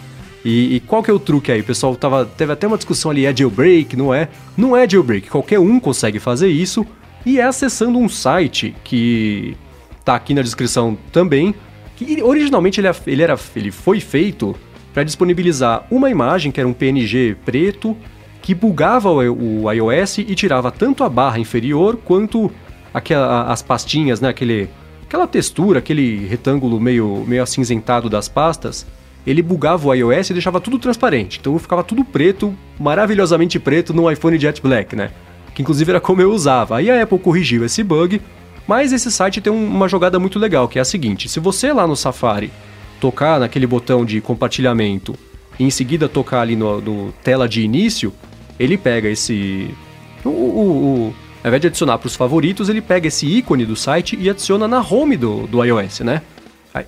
E, 0.44 0.76
e, 0.76 0.80
qual 0.80 1.02
que 1.02 1.10
é 1.10 1.14
o 1.14 1.18
truque 1.18 1.52
aí? 1.52 1.60
O 1.60 1.64
pessoal 1.64 1.94
tava, 1.94 2.24
teve 2.24 2.52
até 2.52 2.66
uma 2.66 2.76
discussão 2.76 3.10
ali, 3.10 3.26
é 3.26 3.36
jailbreak, 3.36 3.94
não 3.94 4.12
é? 4.12 4.28
Não 4.56 4.76
é 4.76 4.88
jailbreak, 4.88 5.28
qualquer 5.28 5.60
um 5.60 5.78
consegue 5.78 6.18
fazer 6.18 6.48
isso 6.48 6.84
e 7.24 7.38
é 7.38 7.44
acessando 7.44 7.98
um 7.98 8.08
site 8.08 8.74
que 8.82 9.56
tá 10.04 10.14
aqui 10.14 10.32
na 10.34 10.42
descrição 10.42 10.96
também, 11.12 11.54
que 11.94 12.22
originalmente 12.22 12.80
ele, 12.80 12.88
é, 12.88 12.94
ele, 13.06 13.22
era, 13.22 13.38
ele 13.54 13.70
foi 13.70 14.00
feito 14.00 14.56
para 14.92 15.04
disponibilizar 15.04 15.86
uma 15.90 16.10
imagem 16.10 16.50
que 16.50 16.60
era 16.60 16.68
um 16.68 16.72
PNG 16.72 17.36
preto 17.44 17.96
que 18.42 18.54
bugava 18.54 19.10
o, 19.10 19.70
iOS 19.70 20.18
e 20.18 20.34
tirava 20.34 20.70
tanto 20.70 21.04
a 21.04 21.08
barra 21.08 21.38
inferior 21.38 21.98
quanto 22.04 22.50
aquela, 22.92 23.44
as 23.44 23.62
pastinhas, 23.62 24.20
né? 24.20 24.28
Aquele, 24.28 24.68
aquela 25.06 25.26
textura, 25.26 25.78
aquele 25.78 26.26
retângulo 26.26 26.80
meio, 26.80 27.24
meio 27.26 27.42
acinzentado 27.42 28.08
das 28.08 28.28
pastas. 28.28 28.86
Ele 29.26 29.42
bugava 29.42 29.88
o 29.88 29.94
iOS 29.94 30.30
e 30.30 30.32
deixava 30.32 30.60
tudo 30.60 30.78
transparente. 30.78 31.38
Então 31.38 31.58
ficava 31.58 31.84
tudo 31.84 32.04
preto, 32.04 32.54
maravilhosamente 32.78 33.58
preto 33.58 33.92
no 33.92 34.10
iPhone 34.10 34.38
Jet 34.38 34.62
Black, 34.62 34.96
né? 34.96 35.10
Que 35.54 35.62
inclusive 35.62 35.90
era 35.90 36.00
como 36.00 36.22
eu 36.22 36.32
usava. 36.32 36.78
Aí 36.78 36.90
a 36.90 37.02
Apple 37.02 37.18
corrigiu 37.18 37.64
esse 37.64 37.82
bug, 37.82 38.20
mas 38.66 38.92
esse 38.92 39.12
site 39.12 39.40
tem 39.40 39.52
uma 39.52 39.88
jogada 39.88 40.18
muito 40.18 40.38
legal, 40.38 40.66
que 40.66 40.78
é 40.78 40.82
a 40.82 40.84
seguinte: 40.86 41.28
se 41.28 41.38
você 41.38 41.72
lá 41.72 41.86
no 41.86 41.94
Safari 41.94 42.50
tocar 43.00 43.40
naquele 43.40 43.66
botão 43.66 44.04
de 44.04 44.20
compartilhamento 44.20 45.16
e 45.58 45.64
em 45.64 45.70
seguida 45.70 46.08
tocar 46.08 46.40
ali 46.40 46.56
no, 46.56 46.80
no 46.80 47.12
tela 47.22 47.48
de 47.48 47.62
início, 47.62 48.12
ele 48.58 48.78
pega 48.78 49.08
esse. 49.08 49.74
O, 50.24 50.28
o, 50.28 50.32
o, 50.32 51.14
ao 51.42 51.48
invés 51.48 51.60
de 51.60 51.66
adicionar 51.68 51.98
para 51.98 52.06
os 52.06 52.16
favoritos, 52.16 52.68
ele 52.68 52.80
pega 52.80 53.08
esse 53.08 53.26
ícone 53.26 53.66
do 53.66 53.76
site 53.76 54.16
e 54.20 54.28
adiciona 54.30 54.68
na 54.68 54.80
home 54.80 55.16
do, 55.16 55.46
do 55.46 55.62
iOS, 55.64 56.00
né? 56.00 56.22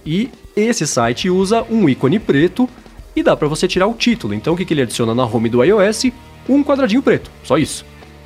E 0.06 0.30
esse 0.56 0.86
site 0.86 1.28
usa 1.28 1.64
um 1.70 1.88
ícone 1.88 2.18
preto 2.18 2.68
e 3.16 3.22
dá 3.22 3.36
para 3.36 3.48
você 3.48 3.66
tirar 3.66 3.86
o 3.86 3.94
título. 3.94 4.32
Então 4.32 4.54
o 4.54 4.56
que, 4.56 4.64
que 4.64 4.74
ele 4.74 4.82
adiciona 4.82 5.14
na 5.14 5.24
home 5.24 5.48
do 5.48 5.62
iOS? 5.62 6.06
Um 6.48 6.62
quadradinho 6.62 7.02
preto, 7.02 7.30
só 7.44 7.58
isso. 7.58 7.84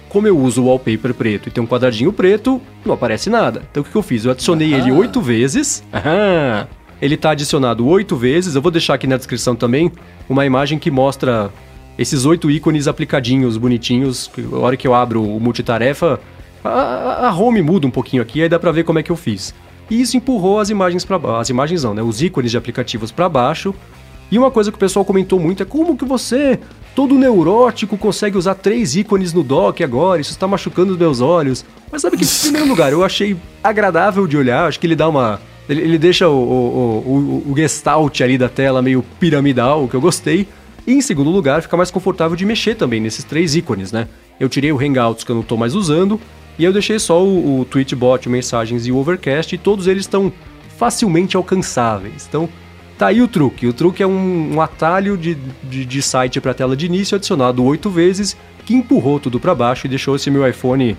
Como 0.08 0.26
eu 0.26 0.38
uso 0.38 0.62
o 0.62 0.66
wallpaper 0.66 1.12
preto 1.12 1.48
e 1.48 1.52
tem 1.52 1.62
um 1.62 1.66
quadradinho 1.66 2.12
preto, 2.12 2.60
não 2.84 2.94
aparece 2.94 3.28
nada. 3.28 3.62
Então 3.70 3.80
o 3.80 3.84
que, 3.84 3.90
que 3.90 3.96
eu 3.96 4.02
fiz? 4.02 4.24
Eu 4.24 4.30
adicionei 4.30 4.74
ele 4.74 4.92
oito 4.92 5.20
vezes. 5.20 5.82
Aham. 5.92 6.68
Ele 7.00 7.14
está 7.14 7.30
adicionado 7.30 7.86
oito 7.86 8.16
vezes. 8.16 8.54
Eu 8.54 8.62
vou 8.62 8.70
deixar 8.70 8.94
aqui 8.94 9.06
na 9.06 9.16
descrição 9.16 9.54
também 9.54 9.92
uma 10.28 10.46
imagem 10.46 10.78
que 10.78 10.90
mostra 10.90 11.50
esses 11.98 12.24
oito 12.24 12.50
ícones 12.50 12.88
aplicadinhos, 12.88 13.56
bonitinhos. 13.56 14.30
A 14.52 14.56
hora 14.58 14.76
que 14.76 14.86
eu 14.86 14.94
abro 14.94 15.22
o 15.22 15.40
multitarefa, 15.40 16.20
a, 16.64 17.28
a 17.28 17.34
home 17.34 17.62
muda 17.62 17.86
um 17.86 17.90
pouquinho 17.90 18.22
aqui, 18.22 18.42
aí 18.42 18.48
dá 18.48 18.58
para 18.58 18.72
ver 18.72 18.84
como 18.84 18.98
é 18.98 19.02
que 19.02 19.10
eu 19.10 19.16
fiz. 19.16 19.54
E 19.90 20.00
isso 20.00 20.16
empurrou 20.16 20.58
as 20.58 20.68
imagens 20.68 21.04
para 21.04 21.18
baixo. 21.18 21.40
As 21.40 21.48
imagens 21.50 21.84
não, 21.84 21.94
né? 21.94 22.02
Os 22.02 22.22
ícones 22.22 22.50
de 22.50 22.56
aplicativos 22.56 23.12
para 23.12 23.28
baixo. 23.28 23.74
E 24.30 24.36
uma 24.36 24.50
coisa 24.50 24.72
que 24.72 24.76
o 24.76 24.80
pessoal 24.80 25.04
comentou 25.04 25.38
muito 25.38 25.62
é 25.62 25.66
como 25.66 25.96
que 25.96 26.04
você, 26.04 26.58
todo 26.94 27.14
neurótico, 27.14 27.96
consegue 27.96 28.36
usar 28.36 28.56
três 28.56 28.96
ícones 28.96 29.32
no 29.32 29.44
dock 29.44 29.84
agora? 29.84 30.20
Isso 30.20 30.32
está 30.32 30.48
machucando 30.48 30.92
os 30.92 30.98
meus 30.98 31.20
olhos. 31.20 31.64
Mas 31.92 32.02
sabe 32.02 32.16
que, 32.16 32.24
em 32.24 32.40
primeiro 32.42 32.66
lugar, 32.66 32.90
eu 32.90 33.04
achei 33.04 33.36
agradável 33.62 34.26
de 34.26 34.36
olhar. 34.36 34.66
Acho 34.66 34.80
que 34.80 34.86
ele 34.86 34.96
dá 34.96 35.08
uma 35.08 35.40
ele, 35.68 35.82
ele 35.82 35.98
deixa 35.98 36.28
o, 36.28 36.32
o, 36.32 37.44
o, 37.46 37.52
o 37.52 37.56
gestalt 37.56 38.20
ali 38.20 38.38
da 38.38 38.48
tela 38.48 38.80
meio 38.80 39.02
piramidal, 39.18 39.84
o 39.84 39.88
que 39.88 39.94
eu 39.94 40.00
gostei. 40.00 40.46
E 40.86 40.92
em 40.92 41.00
segundo 41.00 41.30
lugar, 41.30 41.62
fica 41.62 41.76
mais 41.76 41.90
confortável 41.90 42.36
de 42.36 42.44
mexer 42.44 42.76
também 42.76 43.00
nesses 43.00 43.24
três 43.24 43.56
ícones, 43.56 43.90
né? 43.90 44.06
Eu 44.38 44.48
tirei 44.48 44.70
o 44.70 44.78
Hangouts 44.78 45.24
que 45.24 45.30
eu 45.30 45.34
não 45.34 45.42
estou 45.42 45.58
mais 45.58 45.74
usando, 45.74 46.20
e 46.58 46.64
eu 46.64 46.72
deixei 46.72 46.98
só 46.98 47.22
o, 47.22 47.60
o 47.60 47.64
Tweetbot, 47.64 48.28
o 48.28 48.30
Mensagens 48.30 48.86
e 48.86 48.92
o 48.92 48.96
Overcast, 48.96 49.54
e 49.54 49.58
todos 49.58 49.86
eles 49.86 50.04
estão 50.04 50.32
facilmente 50.78 51.36
alcançáveis. 51.36 52.26
Então, 52.28 52.48
tá 52.96 53.08
aí 53.08 53.20
o 53.20 53.28
truque. 53.28 53.66
O 53.66 53.72
truque 53.72 54.02
é 54.02 54.06
um, 54.06 54.54
um 54.54 54.60
atalho 54.60 55.16
de, 55.16 55.36
de, 55.64 55.84
de 55.84 56.02
site 56.02 56.40
para 56.40 56.54
tela 56.54 56.76
de 56.76 56.86
início 56.86 57.16
adicionado 57.16 57.64
oito 57.64 57.90
vezes, 57.90 58.36
que 58.64 58.74
empurrou 58.74 59.18
tudo 59.18 59.40
para 59.40 59.54
baixo 59.54 59.86
e 59.86 59.90
deixou 59.90 60.16
esse 60.16 60.30
meu 60.30 60.46
iPhone 60.46 60.96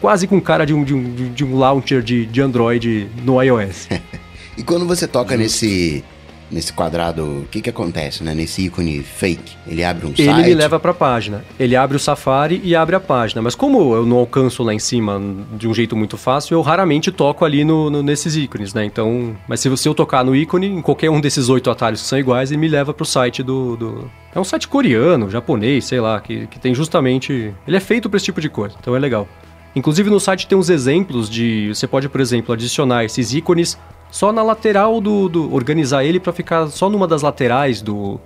quase 0.00 0.26
com 0.26 0.40
cara 0.40 0.64
de 0.64 0.74
um, 0.74 0.84
de 0.84 0.94
um, 0.94 1.32
de 1.32 1.44
um 1.44 1.56
launcher 1.56 2.02
de, 2.02 2.26
de 2.26 2.40
Android 2.40 3.08
no 3.24 3.42
iOS. 3.42 3.88
e 4.56 4.62
quando 4.62 4.86
você 4.86 5.06
toca 5.06 5.36
nesse 5.36 6.04
nesse 6.50 6.72
quadrado, 6.72 7.24
o 7.24 7.48
que 7.50 7.60
que 7.60 7.70
acontece, 7.70 8.22
né? 8.22 8.34
Nesse 8.34 8.62
ícone 8.62 9.02
fake, 9.02 9.56
ele 9.66 9.82
abre 9.82 10.06
um 10.06 10.10
ele 10.10 10.24
site. 10.24 10.40
Ele 10.40 10.48
me 10.48 10.54
leva 10.54 10.78
para 10.78 10.90
a 10.92 10.94
página. 10.94 11.44
Ele 11.58 11.74
abre 11.74 11.96
o 11.96 12.00
Safari 12.00 12.60
e 12.62 12.74
abre 12.74 12.96
a 12.96 13.00
página. 13.00 13.42
Mas 13.42 13.54
como 13.54 13.94
eu 13.94 14.06
não 14.06 14.18
alcanço 14.18 14.62
lá 14.62 14.72
em 14.72 14.78
cima 14.78 15.20
de 15.56 15.68
um 15.68 15.74
jeito 15.74 15.96
muito 15.96 16.16
fácil, 16.16 16.54
eu 16.54 16.62
raramente 16.62 17.10
toco 17.10 17.44
ali 17.44 17.64
no, 17.64 17.90
no 17.90 18.02
nesses 18.02 18.36
ícones, 18.36 18.72
né? 18.72 18.84
Então, 18.84 19.36
mas 19.48 19.60
se 19.60 19.68
você 19.68 19.88
eu 19.88 19.94
tocar 19.94 20.24
no 20.24 20.34
ícone, 20.34 20.66
em 20.66 20.82
qualquer 20.82 21.10
um 21.10 21.20
desses 21.20 21.48
oito 21.48 21.70
atalhos 21.70 22.02
que 22.02 22.08
são 22.08 22.18
iguais, 22.18 22.50
ele 22.50 22.60
me 22.60 22.68
leva 22.68 22.94
para 22.94 23.02
o 23.02 23.06
site 23.06 23.42
do, 23.42 23.76
do, 23.76 24.10
É 24.34 24.40
um 24.40 24.44
site 24.44 24.68
coreano, 24.68 25.30
japonês, 25.30 25.84
sei 25.84 26.00
lá, 26.00 26.20
que, 26.20 26.46
que 26.46 26.58
tem 26.58 26.74
justamente... 26.74 27.54
Ele 27.66 27.76
é 27.76 27.80
feito 27.80 28.08
para 28.08 28.16
esse 28.16 28.26
tipo 28.26 28.40
de 28.40 28.48
coisa, 28.48 28.74
então 28.78 28.94
é 28.94 28.98
legal. 28.98 29.28
Inclusive 29.76 30.08
no 30.08 30.18
site 30.18 30.48
tem 30.48 30.56
uns 30.56 30.70
exemplos 30.70 31.28
de... 31.28 31.68
Você 31.68 31.86
pode, 31.86 32.08
por 32.08 32.20
exemplo, 32.20 32.52
adicionar 32.54 33.04
esses 33.04 33.34
ícones 33.34 33.78
só 34.10 34.32
na 34.32 34.42
lateral 34.42 35.00
do. 35.00 35.28
do 35.28 35.54
organizar 35.54 36.02
ele 36.02 36.18
para 36.18 36.32
ficar 36.32 36.68
só 36.68 36.88
numa 36.88 37.06
das 37.06 37.20
laterais 37.20 37.82
do, 37.82 38.18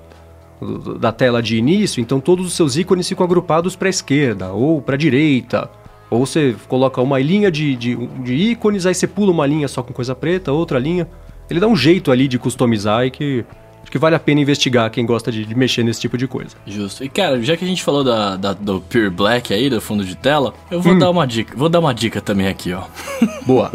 do, 0.60 0.96
da 0.96 1.10
tela 1.10 1.42
de 1.42 1.56
início, 1.56 2.00
então 2.00 2.20
todos 2.20 2.46
os 2.46 2.52
seus 2.54 2.76
ícones 2.76 3.08
ficam 3.08 3.24
agrupados 3.24 3.74
para 3.74 3.88
a 3.88 3.90
esquerda 3.90 4.52
ou 4.52 4.80
para 4.80 4.94
a 4.94 4.98
direita. 4.98 5.68
Ou 6.08 6.24
você 6.24 6.54
coloca 6.68 7.00
uma 7.00 7.20
linha 7.20 7.50
de, 7.50 7.74
de, 7.74 7.96
de, 7.96 8.34
ícones, 8.34 8.86
aí 8.86 8.94
você 8.94 9.06
pula 9.06 9.32
uma 9.32 9.46
linha 9.46 9.66
só 9.66 9.82
com 9.82 9.92
coisa 9.92 10.14
preta, 10.14 10.52
outra 10.52 10.78
linha. 10.78 11.08
Ele 11.48 11.58
dá 11.58 11.66
um 11.66 11.76
jeito 11.76 12.12
ali 12.12 12.28
de 12.28 12.38
customizar 12.38 13.06
e 13.06 13.10
que 13.10 13.44
Acho 13.82 13.90
que 13.90 13.98
vale 13.98 14.14
a 14.14 14.20
pena 14.20 14.40
investigar 14.40 14.90
quem 14.90 15.04
gosta 15.04 15.32
de, 15.32 15.44
de, 15.44 15.54
mexer 15.54 15.82
nesse 15.82 16.00
tipo 16.00 16.16
de 16.16 16.26
coisa. 16.26 16.50
Justo. 16.66 17.04
E 17.04 17.08
cara, 17.08 17.42
já 17.42 17.56
que 17.56 17.64
a 17.64 17.68
gente 17.68 17.82
falou 17.82 18.04
da, 18.04 18.36
da 18.36 18.52
do 18.52 18.80
Pure 18.80 19.10
Black 19.10 19.52
aí, 19.52 19.68
do 19.70 19.80
fundo 19.80 20.04
de 20.04 20.14
tela, 20.14 20.54
eu 20.70 20.80
vou 20.80 20.92
hum. 20.92 20.98
dar 20.98 21.10
uma 21.10 21.26
dica. 21.26 21.56
Vou 21.56 21.68
dar 21.68 21.80
uma 21.80 21.92
dica 21.92 22.20
também 22.20 22.46
aqui, 22.46 22.72
ó. 22.72 22.82
Boa. 23.46 23.72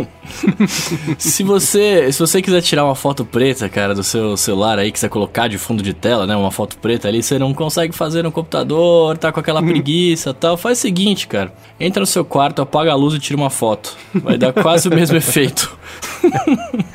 se 1.18 1.44
você 1.44 2.12
se 2.12 2.20
você 2.20 2.42
quiser 2.42 2.62
tirar 2.62 2.86
uma 2.86 2.96
foto 2.96 3.26
preta, 3.26 3.68
cara, 3.68 3.94
do 3.94 4.04
seu 4.04 4.38
celular 4.38 4.80
aí, 4.80 4.92
quiser 4.92 5.10
colocar 5.10 5.48
de 5.48 5.58
fundo 5.58 5.84
de 5.84 5.94
tela, 5.94 6.26
né, 6.26 6.36
uma 6.36 6.52
foto 6.52 6.78
preta 6.78 7.08
ali, 7.08 7.22
você 7.22 7.38
não 7.38 7.54
consegue 7.54 7.94
fazer 7.94 8.24
no 8.24 8.32
computador, 8.32 9.18
tá 9.18 9.32
com 9.32 9.40
aquela 9.40 9.62
hum. 9.62 9.68
preguiça 9.68 10.34
tal, 10.34 10.56
faz 10.56 10.78
o 10.80 10.82
seguinte, 10.82 11.28
cara. 11.28 11.54
Entra 11.80 12.00
no 12.00 12.08
seu 12.08 12.24
quarto, 12.24 12.62
apaga 12.62 12.92
a 12.92 12.96
luz 12.96 13.14
e 13.16 13.20
tira 13.20 13.38
uma 13.38 13.50
foto. 13.50 13.96
Vai 14.14 14.38
dar 14.38 14.54
quase 14.54 14.88
o 14.88 14.96
mesmo 14.96 15.18
efeito. 15.18 15.78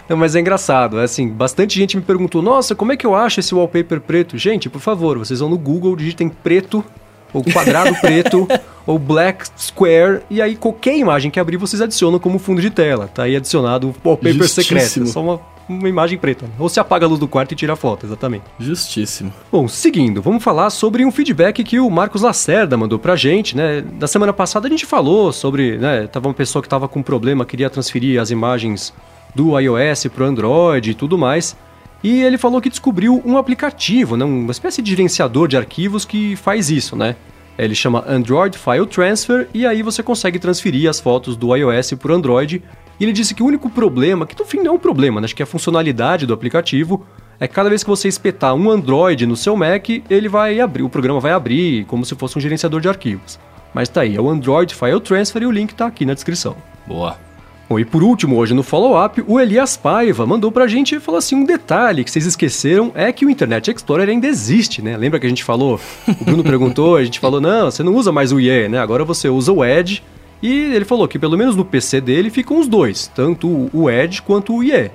Não, 0.08 0.16
mas 0.16 0.34
é 0.34 0.40
engraçado, 0.40 0.98
é 0.98 1.04
assim, 1.04 1.28
bastante 1.28 1.78
gente 1.78 1.96
me 1.96 2.02
perguntou, 2.02 2.42
nossa, 2.42 2.74
como 2.74 2.92
é 2.92 2.96
que 3.00 3.06
eu 3.06 3.14
acho 3.14 3.40
esse 3.40 3.54
wallpaper 3.54 3.98
preto? 3.98 4.36
Gente, 4.36 4.68
por 4.68 4.80
favor, 4.80 5.18
vocês 5.18 5.40
vão 5.40 5.48
no 5.48 5.56
Google, 5.56 5.96
digitem 5.96 6.28
preto, 6.28 6.84
ou 7.32 7.42
quadrado 7.42 7.94
preto, 7.98 8.46
ou 8.86 8.98
black 8.98 9.46
square, 9.56 10.20
e 10.28 10.42
aí 10.42 10.54
qualquer 10.54 10.98
imagem 10.98 11.30
que 11.30 11.40
abrir 11.40 11.56
vocês 11.56 11.80
adicionam 11.80 12.18
como 12.18 12.38
fundo 12.38 12.60
de 12.60 12.68
tela. 12.68 13.08
Tá 13.08 13.22
aí 13.22 13.36
adicionado 13.36 13.88
o 13.88 13.94
wallpaper 14.04 14.34
Justíssimo. 14.34 14.80
secreto. 14.80 15.08
É 15.08 15.12
só 15.12 15.22
uma, 15.22 15.40
uma 15.66 15.88
imagem 15.88 16.18
preta. 16.18 16.44
Ou 16.58 16.68
se 16.68 16.78
apaga 16.78 17.06
a 17.06 17.08
luz 17.08 17.18
do 17.18 17.26
quarto 17.26 17.52
e 17.52 17.56
tira 17.56 17.72
a 17.72 17.76
foto, 17.76 18.04
exatamente. 18.04 18.44
Justíssimo. 18.58 19.32
Bom, 19.50 19.66
seguindo, 19.66 20.20
vamos 20.20 20.44
falar 20.44 20.68
sobre 20.68 21.02
um 21.02 21.10
feedback 21.10 21.64
que 21.64 21.80
o 21.80 21.88
Marcos 21.88 22.20
Lacerda 22.20 22.76
mandou 22.76 22.98
pra 22.98 23.16
gente, 23.16 23.56
né? 23.56 23.80
Da 23.80 24.06
semana 24.06 24.34
passada 24.34 24.66
a 24.66 24.70
gente 24.70 24.84
falou 24.84 25.32
sobre, 25.32 25.78
né? 25.78 26.06
Tava 26.06 26.28
uma 26.28 26.34
pessoa 26.34 26.62
que 26.62 26.68
tava 26.68 26.86
com 26.86 27.02
problema, 27.02 27.46
queria 27.46 27.70
transferir 27.70 28.20
as 28.20 28.30
imagens 28.30 28.92
do 29.34 29.58
iOS 29.58 30.06
para 30.14 30.24
o 30.24 30.26
Android 30.26 30.90
e 30.90 30.94
tudo 30.94 31.16
mais. 31.16 31.56
E 32.02 32.22
ele 32.22 32.38
falou 32.38 32.60
que 32.60 32.70
descobriu 32.70 33.22
um 33.24 33.36
aplicativo, 33.36 34.16
né, 34.16 34.24
uma 34.24 34.52
espécie 34.52 34.80
de 34.80 34.90
gerenciador 34.90 35.46
de 35.46 35.56
arquivos 35.56 36.04
que 36.04 36.34
faz 36.36 36.70
isso, 36.70 36.96
né? 36.96 37.16
Ele 37.58 37.74
chama 37.74 38.02
Android 38.08 38.56
File 38.56 38.86
Transfer 38.86 39.46
e 39.52 39.66
aí 39.66 39.82
você 39.82 40.02
consegue 40.02 40.38
transferir 40.38 40.88
as 40.88 40.98
fotos 40.98 41.36
do 41.36 41.54
iOS 41.54 41.92
para 41.92 42.12
o 42.12 42.14
Android. 42.14 42.62
E 42.98 43.04
ele 43.04 43.12
disse 43.12 43.34
que 43.34 43.42
o 43.42 43.46
único 43.46 43.68
problema, 43.68 44.26
que 44.26 44.38
no 44.38 44.46
fim 44.46 44.58
não 44.58 44.72
é 44.72 44.74
um 44.74 44.78
problema, 44.78 45.20
né? 45.20 45.26
acho 45.26 45.36
que 45.36 45.42
é 45.42 45.44
a 45.44 45.46
funcionalidade 45.46 46.26
do 46.26 46.32
aplicativo, 46.32 47.04
é 47.38 47.46
que 47.46 47.54
cada 47.54 47.68
vez 47.68 47.82
que 47.82 47.90
você 47.90 48.08
espetar 48.08 48.54
um 48.54 48.70
Android 48.70 49.26
no 49.26 49.36
seu 49.36 49.56
Mac, 49.56 49.88
ele 50.08 50.28
vai 50.28 50.58
abrir, 50.58 50.82
o 50.82 50.88
programa 50.88 51.20
vai 51.20 51.32
abrir 51.32 51.84
como 51.84 52.04
se 52.04 52.14
fosse 52.14 52.36
um 52.38 52.40
gerenciador 52.40 52.80
de 52.80 52.88
arquivos. 52.88 53.38
Mas 53.74 53.88
tá 53.88 54.02
aí, 54.02 54.16
é 54.16 54.20
o 54.20 54.28
Android 54.28 54.74
File 54.74 55.00
Transfer 55.00 55.42
e 55.42 55.46
o 55.46 55.50
link 55.50 55.74
tá 55.74 55.86
aqui 55.86 56.04
na 56.04 56.14
descrição. 56.14 56.56
Boa. 56.86 57.29
Bom, 57.70 57.78
e 57.78 57.84
por 57.84 58.02
último, 58.02 58.36
hoje 58.36 58.52
no 58.52 58.64
follow-up, 58.64 59.22
o 59.28 59.38
Elias 59.38 59.76
Paiva 59.76 60.26
mandou 60.26 60.50
pra 60.50 60.66
gente 60.66 60.96
e 60.96 60.98
falou 60.98 61.18
assim: 61.18 61.36
um 61.36 61.44
detalhe 61.44 62.02
que 62.02 62.10
vocês 62.10 62.26
esqueceram 62.26 62.90
é 62.96 63.12
que 63.12 63.24
o 63.24 63.30
Internet 63.30 63.70
Explorer 63.70 64.08
ainda 64.08 64.26
existe, 64.26 64.82
né? 64.82 64.96
Lembra 64.96 65.20
que 65.20 65.26
a 65.26 65.28
gente 65.28 65.44
falou? 65.44 65.78
O 66.20 66.24
Bruno 66.24 66.42
perguntou, 66.42 66.96
a 66.96 67.04
gente 67.04 67.20
falou: 67.20 67.40
não, 67.40 67.70
você 67.70 67.84
não 67.84 67.94
usa 67.94 68.10
mais 68.10 68.32
o 68.32 68.40
IE, 68.40 68.68
né? 68.68 68.80
Agora 68.80 69.04
você 69.04 69.28
usa 69.28 69.52
o 69.52 69.64
Edge. 69.64 70.02
E 70.42 70.50
ele 70.74 70.84
falou 70.84 71.06
que 71.06 71.16
pelo 71.16 71.38
menos 71.38 71.54
no 71.54 71.64
PC 71.64 72.00
dele 72.00 72.28
ficam 72.28 72.58
os 72.58 72.66
dois, 72.66 73.06
tanto 73.06 73.70
o 73.72 73.88
Edge 73.88 74.20
quanto 74.20 74.56
o 74.56 74.64
IE. 74.64 74.90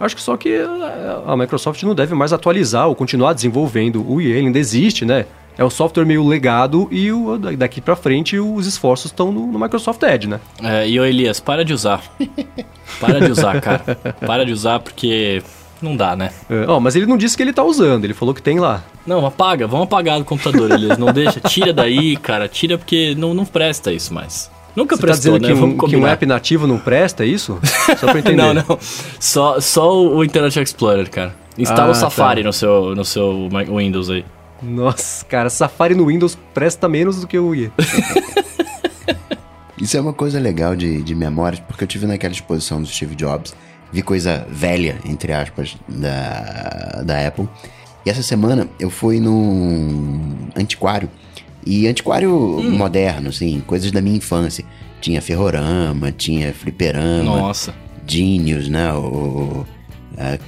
Acho 0.00 0.16
que 0.16 0.22
só 0.22 0.34
que 0.34 0.64
a 1.26 1.36
Microsoft 1.36 1.82
não 1.82 1.94
deve 1.94 2.14
mais 2.14 2.32
atualizar 2.32 2.88
ou 2.88 2.94
continuar 2.94 3.34
desenvolvendo 3.34 4.02
o 4.10 4.18
IE, 4.18 4.30
ele 4.30 4.46
ainda 4.46 4.58
existe, 4.58 5.04
né? 5.04 5.26
É 5.56 5.64
o 5.64 5.70
software 5.70 6.04
meio 6.04 6.26
legado 6.26 6.88
e 6.90 7.12
o, 7.12 7.38
daqui 7.56 7.80
para 7.80 7.94
frente 7.94 8.38
os 8.38 8.66
esforços 8.66 9.10
estão 9.10 9.30
no, 9.30 9.46
no, 9.46 9.58
Microsoft 9.58 10.02
Edge, 10.02 10.28
né? 10.28 10.40
É, 10.62 10.88
e 10.88 10.98
o 10.98 11.04
Elias, 11.04 11.40
para 11.40 11.64
de 11.64 11.72
usar. 11.72 12.02
para 13.00 13.20
de 13.20 13.30
usar, 13.30 13.60
cara. 13.60 13.96
Para 14.26 14.44
de 14.44 14.52
usar 14.52 14.80
porque 14.80 15.42
não 15.80 15.96
dá, 15.96 16.16
né? 16.16 16.30
É, 16.50 16.64
ó, 16.66 16.80
mas 16.80 16.96
ele 16.96 17.06
não 17.06 17.16
disse 17.16 17.36
que 17.36 17.42
ele 17.42 17.52
tá 17.52 17.62
usando, 17.62 18.04
ele 18.04 18.14
falou 18.14 18.34
que 18.34 18.42
tem 18.42 18.58
lá. 18.58 18.82
Não, 19.06 19.24
apaga, 19.24 19.66
vamos 19.66 19.84
apagar 19.84 20.18
do 20.18 20.24
computador, 20.24 20.70
Elias. 20.70 20.98
Não 20.98 21.12
deixa, 21.12 21.40
tira 21.40 21.72
daí, 21.72 22.16
cara, 22.16 22.48
tira 22.48 22.78
porque 22.78 23.14
não, 23.16 23.34
não 23.34 23.44
presta 23.44 23.92
isso 23.92 24.12
mais. 24.12 24.50
Nunca 24.74 24.96
Você 24.96 25.02
tá 25.02 25.06
prestou, 25.06 25.32
tá 25.34 25.38
dizendo 25.38 25.66
né? 25.66 25.74
Que 25.76 25.84
um, 25.84 25.88
que 25.88 25.96
um 25.96 26.06
app 26.06 26.26
nativo 26.26 26.66
não 26.66 26.78
presta, 26.78 27.24
é 27.24 27.26
isso? 27.28 27.60
Só 27.96 28.08
pra 28.08 28.18
entender. 28.20 28.42
não, 28.42 28.54
não. 28.54 28.78
Só, 29.20 29.60
só 29.60 29.94
o 29.96 30.24
Internet 30.24 30.58
Explorer, 30.60 31.08
cara. 31.08 31.34
Instala 31.56 31.88
ah, 31.88 31.92
o 31.92 31.94
Safari 31.94 32.42
tá. 32.42 32.48
no, 32.48 32.52
seu, 32.52 32.94
no 32.96 33.04
seu 33.04 33.48
Windows 33.48 34.10
aí. 34.10 34.24
Nossa, 34.64 35.24
cara, 35.24 35.50
Safari 35.50 35.94
no 35.94 36.06
Windows 36.06 36.38
presta 36.52 36.88
menos 36.88 37.20
do 37.20 37.26
que 37.26 37.38
o 37.38 37.54
IE. 37.54 37.70
Isso 39.80 39.96
é 39.96 40.00
uma 40.00 40.12
coisa 40.12 40.38
legal 40.40 40.74
de, 40.74 41.02
de 41.02 41.14
memórias, 41.14 41.60
porque 41.60 41.84
eu 41.84 41.88
tive 41.88 42.06
naquela 42.06 42.32
exposição 42.32 42.80
do 42.80 42.88
Steve 42.88 43.14
Jobs, 43.14 43.54
vi 43.92 44.02
coisa 44.02 44.46
velha, 44.50 44.98
entre 45.04 45.32
aspas, 45.32 45.76
da, 45.88 47.02
da 47.04 47.26
Apple. 47.26 47.48
E 48.06 48.10
essa 48.10 48.22
semana 48.22 48.68
eu 48.78 48.90
fui 48.90 49.20
num 49.20 50.48
antiquário. 50.56 51.10
E 51.66 51.86
antiquário 51.86 52.34
hum. 52.34 52.70
moderno, 52.70 53.30
assim, 53.30 53.62
coisas 53.66 53.90
da 53.90 54.00
minha 54.00 54.16
infância. 54.16 54.64
Tinha 55.00 55.20
ferrorama, 55.20 56.12
tinha 56.12 56.52
fliperama. 56.52 57.24
Nossa. 57.24 57.74
Genius, 58.06 58.68
né? 58.68 58.92
O, 58.92 59.66
é, 60.16 60.38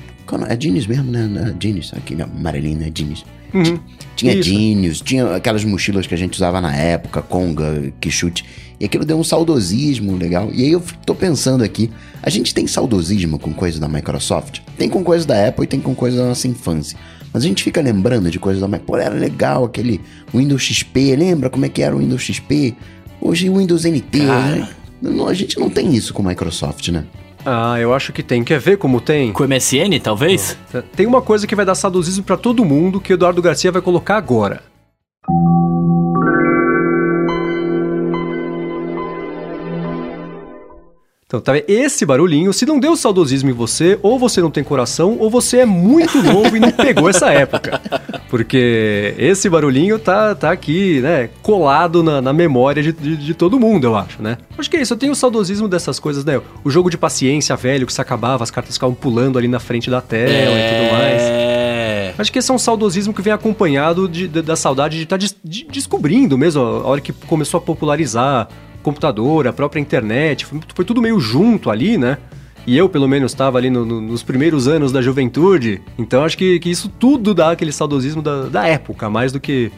é 0.48 0.60
Genius 0.60 0.86
mesmo, 0.86 1.10
né? 1.10 1.54
Genius, 1.60 1.92
aquele 1.94 2.22
amarelinho, 2.22 2.78
né? 2.78 2.90
Genius. 2.94 3.24
Uhum. 3.56 3.78
Tinha 4.14 4.42
Genius, 4.42 5.00
tinha 5.00 5.34
aquelas 5.34 5.64
mochilas 5.64 6.06
que 6.06 6.14
a 6.14 6.18
gente 6.18 6.34
usava 6.34 6.60
na 6.60 6.74
época, 6.74 7.22
Conga, 7.22 7.92
Quixute. 8.00 8.44
E 8.78 8.84
aquilo 8.84 9.04
deu 9.04 9.18
um 9.18 9.24
saudosismo 9.24 10.16
legal. 10.16 10.50
E 10.52 10.62
aí 10.62 10.72
eu 10.72 10.82
tô 11.04 11.14
pensando 11.14 11.64
aqui, 11.64 11.90
a 12.22 12.28
gente 12.28 12.54
tem 12.54 12.66
saudosismo 12.66 13.38
com 13.38 13.52
coisa 13.52 13.80
da 13.80 13.88
Microsoft? 13.88 14.60
Tem 14.76 14.88
com 14.88 15.02
coisa 15.02 15.26
da 15.26 15.48
Apple 15.48 15.64
e 15.64 15.66
tem 15.66 15.80
com 15.80 15.94
coisa 15.94 16.18
da 16.18 16.26
nossa 16.26 16.46
infância. 16.46 16.98
Mas 17.32 17.44
a 17.44 17.46
gente 17.46 17.62
fica 17.62 17.80
lembrando 17.80 18.30
de 18.30 18.38
coisas 18.38 18.60
da 18.60 18.66
Microsoft. 18.66 18.86
Pô, 18.86 18.96
era 18.96 19.14
legal 19.14 19.64
aquele 19.64 20.00
Windows 20.34 20.62
XP, 20.62 21.16
lembra 21.16 21.50
como 21.50 21.64
é 21.64 21.68
que 21.68 21.82
era 21.82 21.94
o 21.94 21.98
Windows 21.98 22.22
XP? 22.22 22.74
Hoje 23.20 23.48
o 23.48 23.58
Windows 23.58 23.84
NT, 23.84 24.18
né? 24.18 24.68
A 25.28 25.34
gente 25.34 25.58
não 25.58 25.70
tem 25.70 25.94
isso 25.94 26.12
com 26.12 26.22
Microsoft, 26.22 26.88
né? 26.88 27.04
Ah, 27.48 27.78
eu 27.78 27.94
acho 27.94 28.12
que 28.12 28.24
tem. 28.24 28.42
Quer 28.42 28.58
ver 28.58 28.76
como 28.76 29.00
tem? 29.00 29.32
Com 29.32 29.44
o 29.44 29.48
MSN, 29.48 30.00
talvez? 30.02 30.58
Tem 30.96 31.06
uma 31.06 31.22
coisa 31.22 31.46
que 31.46 31.54
vai 31.54 31.64
dar 31.64 31.76
saudosismo 31.76 32.24
para 32.24 32.36
todo 32.36 32.64
mundo 32.64 33.00
que 33.00 33.12
o 33.12 33.14
Eduardo 33.14 33.40
Garcia 33.40 33.70
vai 33.70 33.80
colocar 33.80 34.16
agora. 34.16 34.60
Então, 41.28 41.40
tá 41.40 41.54
esse 41.66 42.06
barulhinho, 42.06 42.52
se 42.52 42.64
não 42.64 42.78
deu 42.78 42.94
saudosismo 42.94 43.50
em 43.50 43.52
você, 43.52 43.98
ou 44.00 44.16
você 44.16 44.40
não 44.40 44.48
tem 44.48 44.62
coração, 44.62 45.16
ou 45.18 45.28
você 45.28 45.58
é 45.58 45.66
muito 45.66 46.22
novo 46.22 46.56
e 46.56 46.60
não 46.60 46.70
pegou 46.70 47.10
essa 47.10 47.32
época. 47.32 47.80
Porque 48.30 49.12
esse 49.18 49.50
barulhinho 49.50 49.98
tá, 49.98 50.36
tá 50.36 50.52
aqui, 50.52 51.00
né, 51.00 51.28
colado 51.42 52.00
na, 52.00 52.22
na 52.22 52.32
memória 52.32 52.80
de, 52.80 52.92
de, 52.92 53.16
de, 53.16 53.34
todo 53.34 53.58
mundo, 53.58 53.88
eu 53.88 53.96
acho, 53.96 54.22
né? 54.22 54.38
Acho 54.56 54.70
que 54.70 54.76
é 54.76 54.82
isso, 54.82 54.94
eu 54.94 54.98
tenho 54.98 55.10
o 55.10 55.16
saudosismo 55.16 55.66
dessas 55.66 55.98
coisas, 55.98 56.24
né? 56.24 56.40
O 56.62 56.70
jogo 56.70 56.88
de 56.88 56.96
paciência 56.96 57.56
velho 57.56 57.88
que 57.88 57.92
se 57.92 58.00
acabava, 58.00 58.44
as 58.44 58.50
cartas 58.52 58.76
ficavam 58.76 58.94
pulando 58.94 59.36
ali 59.36 59.48
na 59.48 59.58
frente 59.58 59.90
da 59.90 60.00
tela 60.00 60.30
é... 60.30 60.44
e 60.44 60.78
tudo 60.78 60.92
mais. 60.92 61.22
É. 61.22 62.14
Acho 62.18 62.32
que 62.32 62.38
esse 62.38 62.52
é 62.52 62.54
um 62.54 62.58
saudosismo 62.58 63.12
que 63.12 63.20
vem 63.20 63.32
acompanhado 63.32 64.08
de, 64.08 64.28
de, 64.28 64.42
da 64.42 64.54
saudade 64.54 64.96
de 64.96 65.02
estar 65.02 65.18
tá 65.18 65.26
de, 65.42 65.64
descobrindo 65.64 66.38
mesmo, 66.38 66.62
a 66.62 66.86
hora 66.86 67.00
que 67.00 67.12
começou 67.12 67.58
a 67.58 67.60
popularizar 67.60 68.48
computador, 68.86 69.48
a 69.48 69.52
própria 69.52 69.80
internet, 69.80 70.46
foi, 70.46 70.60
foi 70.72 70.84
tudo 70.84 71.02
meio 71.02 71.18
junto 71.18 71.70
ali, 71.70 71.98
né? 71.98 72.18
E 72.64 72.76
eu, 72.76 72.88
pelo 72.88 73.08
menos, 73.08 73.32
estava 73.32 73.58
ali 73.58 73.68
no, 73.68 73.84
no, 73.84 74.00
nos 74.00 74.22
primeiros 74.22 74.68
anos 74.68 74.92
da 74.92 75.02
juventude. 75.02 75.82
Então 75.98 76.24
acho 76.24 76.38
que, 76.38 76.60
que 76.60 76.70
isso 76.70 76.88
tudo 76.88 77.34
dá 77.34 77.50
aquele 77.50 77.72
saudosismo 77.72 78.22
da, 78.22 78.46
da 78.46 78.66
época, 78.66 79.10
mais 79.10 79.32
do 79.32 79.40
que 79.40 79.72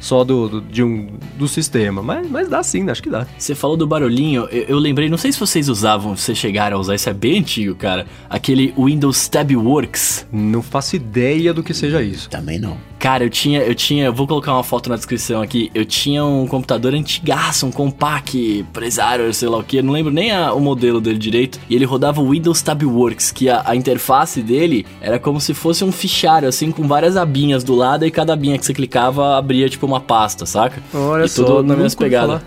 só 0.00 0.24
do, 0.24 0.48
do, 0.48 0.60
de 0.60 0.82
um, 0.82 1.08
do 1.38 1.46
sistema. 1.46 2.02
Mas, 2.02 2.28
mas 2.28 2.48
dá 2.48 2.62
sim, 2.62 2.88
acho 2.90 3.02
que 3.02 3.10
dá. 3.10 3.26
Você 3.38 3.54
falou 3.54 3.76
do 3.76 3.86
barulhinho, 3.86 4.48
eu, 4.50 4.62
eu, 4.62 4.78
lembrei, 4.78 5.08
não 5.08 5.18
sei 5.18 5.30
se 5.30 5.38
vocês 5.38 5.68
usavam, 5.68 6.16
se 6.16 6.34
chegaram 6.34 6.78
a 6.78 6.80
usar, 6.80 6.94
isso 6.94 7.08
é 7.08 7.14
bem 7.14 7.38
antigo, 7.38 7.74
cara. 7.74 8.06
Aquele 8.28 8.74
Windows 8.76 9.28
Tab 9.28 9.50
Works. 9.52 10.26
Não 10.32 10.62
faço 10.62 10.96
ideia 10.96 11.52
do 11.52 11.62
que 11.62 11.74
seja 11.74 12.02
isso. 12.02 12.28
Também 12.28 12.58
não. 12.58 12.76
Cara, 12.98 13.24
eu 13.24 13.30
tinha, 13.30 13.60
eu 13.60 13.74
tinha, 13.74 14.04
eu 14.04 14.12
vou 14.12 14.26
colocar 14.26 14.52
uma 14.52 14.62
foto 14.62 14.90
na 14.90 14.96
descrição 14.96 15.40
aqui. 15.40 15.70
Eu 15.74 15.86
tinha 15.86 16.22
um 16.22 16.46
computador 16.46 16.94
antigaço, 16.94 17.66
um 17.66 17.70
Compaq 17.70 18.62
Presario, 18.74 19.32
sei 19.32 19.48
lá 19.48 19.56
o 19.56 19.64
que, 19.64 19.78
eu 19.78 19.82
não 19.82 19.94
lembro 19.94 20.12
nem 20.12 20.30
a, 20.30 20.52
o 20.52 20.60
modelo 20.60 21.00
dele 21.00 21.18
direito. 21.18 21.58
E 21.68 21.74
ele 21.74 21.86
rodava 21.86 22.20
o 22.20 22.30
Windows 22.30 22.60
Tab 22.60 22.82
Works, 22.82 23.32
que 23.32 23.48
a, 23.48 23.62
a 23.64 23.74
interface 23.74 24.42
dele 24.42 24.84
era 25.00 25.18
como 25.18 25.40
se 25.40 25.54
fosse 25.54 25.82
um 25.82 25.90
fichário, 25.90 26.46
assim, 26.46 26.70
com 26.70 26.86
várias 26.86 27.16
abinhas 27.16 27.64
do 27.64 27.74
lado 27.74 28.04
e 28.04 28.10
cada 28.10 28.34
abinha 28.34 28.58
que 28.58 28.66
você 28.66 28.74
clicava 28.74 29.38
abria 29.38 29.66
tipo 29.66 29.88
uma 29.90 30.00
pasta, 30.00 30.46
saca? 30.46 30.82
Olha 30.94 31.24
e 31.24 31.28
só, 31.28 31.44
tudo 31.44 31.62
na 31.62 31.76
mesma 31.76 31.98
pegada. 31.98 32.42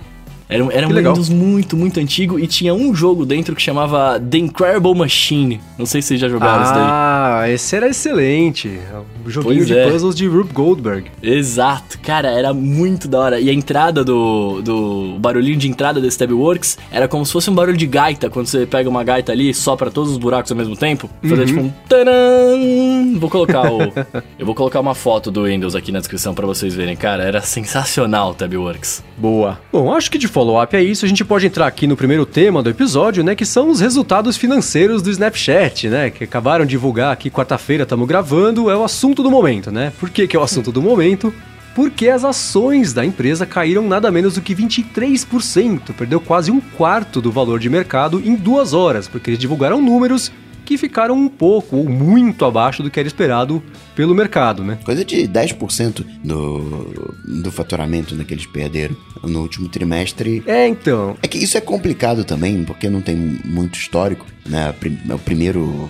Era, 0.53 0.73
era 0.73 0.87
um 0.87 0.93
Windows 0.93 1.29
muito, 1.29 1.75
muito 1.75 1.99
antigo 1.99 2.39
e 2.39 2.45
tinha 2.45 2.73
um 2.73 2.93
jogo 2.93 3.25
dentro 3.25 3.55
que 3.55 3.61
chamava 3.61 4.19
The 4.19 4.37
Incredible 4.37 4.93
Machine. 4.93 5.59
Não 5.77 5.85
sei 5.85 6.01
se 6.01 6.09
vocês 6.09 6.19
já 6.19 6.29
jogaram 6.29 6.61
ah, 6.61 6.63
isso 6.63 6.73
daí. 6.73 6.83
Ah, 6.85 7.43
esse 7.49 7.75
era 7.75 7.89
excelente. 7.89 8.79
O 9.25 9.29
joguinho 9.29 9.55
pois 9.57 9.67
de 9.67 9.77
é. 9.77 9.89
puzzles 9.89 10.15
de 10.15 10.27
Rube 10.27 10.53
Goldberg. 10.53 11.09
Exato. 11.21 11.97
Cara, 11.99 12.29
era 12.29 12.53
muito 12.53 13.07
da 13.07 13.19
hora. 13.19 13.39
E 13.39 13.49
a 13.49 13.53
entrada 13.53 14.03
do, 14.03 14.61
do 14.61 15.17
barulhinho 15.19 15.57
de 15.57 15.67
entrada 15.67 15.99
desse 15.99 16.17
Tabworks 16.17 16.77
era 16.91 17.07
como 17.07 17.25
se 17.25 17.31
fosse 17.31 17.49
um 17.49 17.55
barulho 17.55 17.77
de 17.77 17.87
gaita. 17.87 18.29
Quando 18.29 18.45
você 18.45 18.65
pega 18.65 18.87
uma 18.89 19.03
gaita 19.03 19.31
ali 19.31 19.49
e 19.49 19.53
sopra 19.53 19.89
todos 19.89 20.11
os 20.11 20.17
buracos 20.17 20.51
ao 20.51 20.57
mesmo 20.57 20.75
tempo. 20.75 21.09
Fazer 21.21 21.41
uhum. 21.41 21.47
tipo 21.47 21.59
um 21.61 21.69
taran. 21.89 23.17
Vou 23.17 23.29
colocar 23.29 23.71
o... 23.71 23.81
eu 24.37 24.45
vou 24.45 24.53
colocar 24.53 24.79
uma 24.79 24.93
foto 24.93 25.31
do 25.31 25.45
Windows 25.45 25.75
aqui 25.75 25.91
na 25.91 25.99
descrição 25.99 26.35
para 26.35 26.45
vocês 26.45 26.75
verem. 26.75 26.95
Cara, 26.95 27.23
era 27.23 27.41
sensacional 27.41 28.31
o 28.31 28.33
Tabworks. 28.33 29.03
Boa. 29.17 29.59
Bom, 29.71 29.93
acho 29.93 30.11
que 30.11 30.17
de 30.17 30.27
follow-up 30.43 30.75
é 30.75 30.83
isso. 30.83 31.05
A 31.05 31.07
gente 31.07 31.23
pode 31.23 31.47
entrar 31.47 31.65
aqui 31.65 31.87
no 31.87 31.95
primeiro 31.95 32.25
tema 32.25 32.61
do 32.61 32.69
episódio, 32.69 33.23
né? 33.23 33.33
Que 33.33 33.45
são 33.45 33.69
os 33.69 33.79
resultados 33.79 34.35
financeiros 34.35 35.01
do 35.01 35.09
Snapchat, 35.09 35.87
né? 35.87 36.09
Que 36.09 36.25
acabaram 36.25 36.65
de 36.65 36.71
divulgar 36.71 37.13
aqui 37.13 37.29
quarta-feira, 37.29 37.83
estamos 37.83 38.05
gravando. 38.07 38.69
É 38.69 38.75
o 38.75 38.83
assunto 38.83 39.23
do 39.23 39.31
momento, 39.31 39.71
né? 39.71 39.93
Por 39.99 40.09
que, 40.09 40.27
que 40.27 40.35
é 40.35 40.39
o 40.39 40.43
assunto 40.43 40.69
do 40.69 40.81
momento? 40.81 41.33
Porque 41.73 42.09
as 42.09 42.25
ações 42.25 42.91
da 42.91 43.05
empresa 43.05 43.45
caíram 43.45 43.87
nada 43.87 44.11
menos 44.11 44.35
do 44.35 44.41
que 44.41 44.53
23%, 44.53 45.93
perdeu 45.97 46.19
quase 46.19 46.51
um 46.51 46.59
quarto 46.59 47.21
do 47.21 47.31
valor 47.31 47.57
de 47.57 47.69
mercado 47.69 48.21
em 48.23 48.35
duas 48.35 48.73
horas, 48.73 49.07
porque 49.07 49.31
eles 49.31 49.39
divulgaram 49.39 49.81
números 49.81 50.31
que 50.65 50.77
ficaram 50.77 51.15
um 51.15 51.29
pouco 51.29 51.77
ou 51.77 51.89
muito 51.89 52.45
abaixo 52.45 52.81
do 52.81 52.89
que 52.89 52.99
era 52.99 53.07
esperado 53.07 53.61
pelo 53.95 54.15
mercado, 54.15 54.63
né? 54.63 54.77
Coisa 54.83 55.03
de 55.03 55.27
10% 55.27 56.05
do, 56.23 57.13
do 57.25 57.51
faturamento 57.51 58.15
né, 58.15 58.23
que 58.23 58.33
eles 58.33 58.45
perderam 58.45 58.95
no 59.23 59.41
último 59.41 59.69
trimestre. 59.69 60.43
É, 60.45 60.67
então. 60.67 61.15
É 61.21 61.27
que 61.27 61.37
isso 61.37 61.57
é 61.57 61.61
complicado 61.61 62.23
também, 62.23 62.63
porque 62.63 62.89
não 62.89 63.01
tem 63.01 63.15
muito 63.15 63.77
histórico, 63.77 64.25
né? 64.45 64.73
É 65.09 65.13
o 65.13 65.19
primeiro 65.19 65.89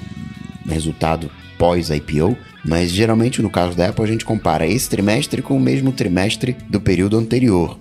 resultado 0.67 1.29
pós-IPO, 1.57 2.37
mas 2.65 2.91
geralmente 2.91 3.41
no 3.41 3.49
caso 3.49 3.75
da 3.75 3.89
Apple 3.89 4.03
a 4.03 4.07
gente 4.07 4.25
compara 4.25 4.65
esse 4.65 4.89
trimestre 4.89 5.41
com 5.41 5.55
o 5.55 5.59
mesmo 5.59 5.91
trimestre 5.91 6.55
do 6.69 6.79
período 6.81 7.17
anterior. 7.17 7.77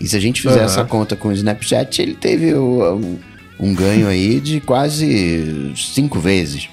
E 0.00 0.06
se 0.06 0.16
a 0.16 0.20
gente 0.20 0.42
fizer 0.42 0.58
uhum. 0.58 0.64
essa 0.64 0.84
conta 0.84 1.14
com 1.14 1.28
o 1.28 1.32
Snapchat, 1.32 2.02
ele 2.02 2.14
teve 2.14 2.52
o, 2.54 2.96
o 2.96 3.18
um 3.58 3.74
ganho 3.74 4.08
aí 4.08 4.40
de 4.40 4.60
quase 4.60 5.72
cinco 5.76 6.18
vezes. 6.18 6.68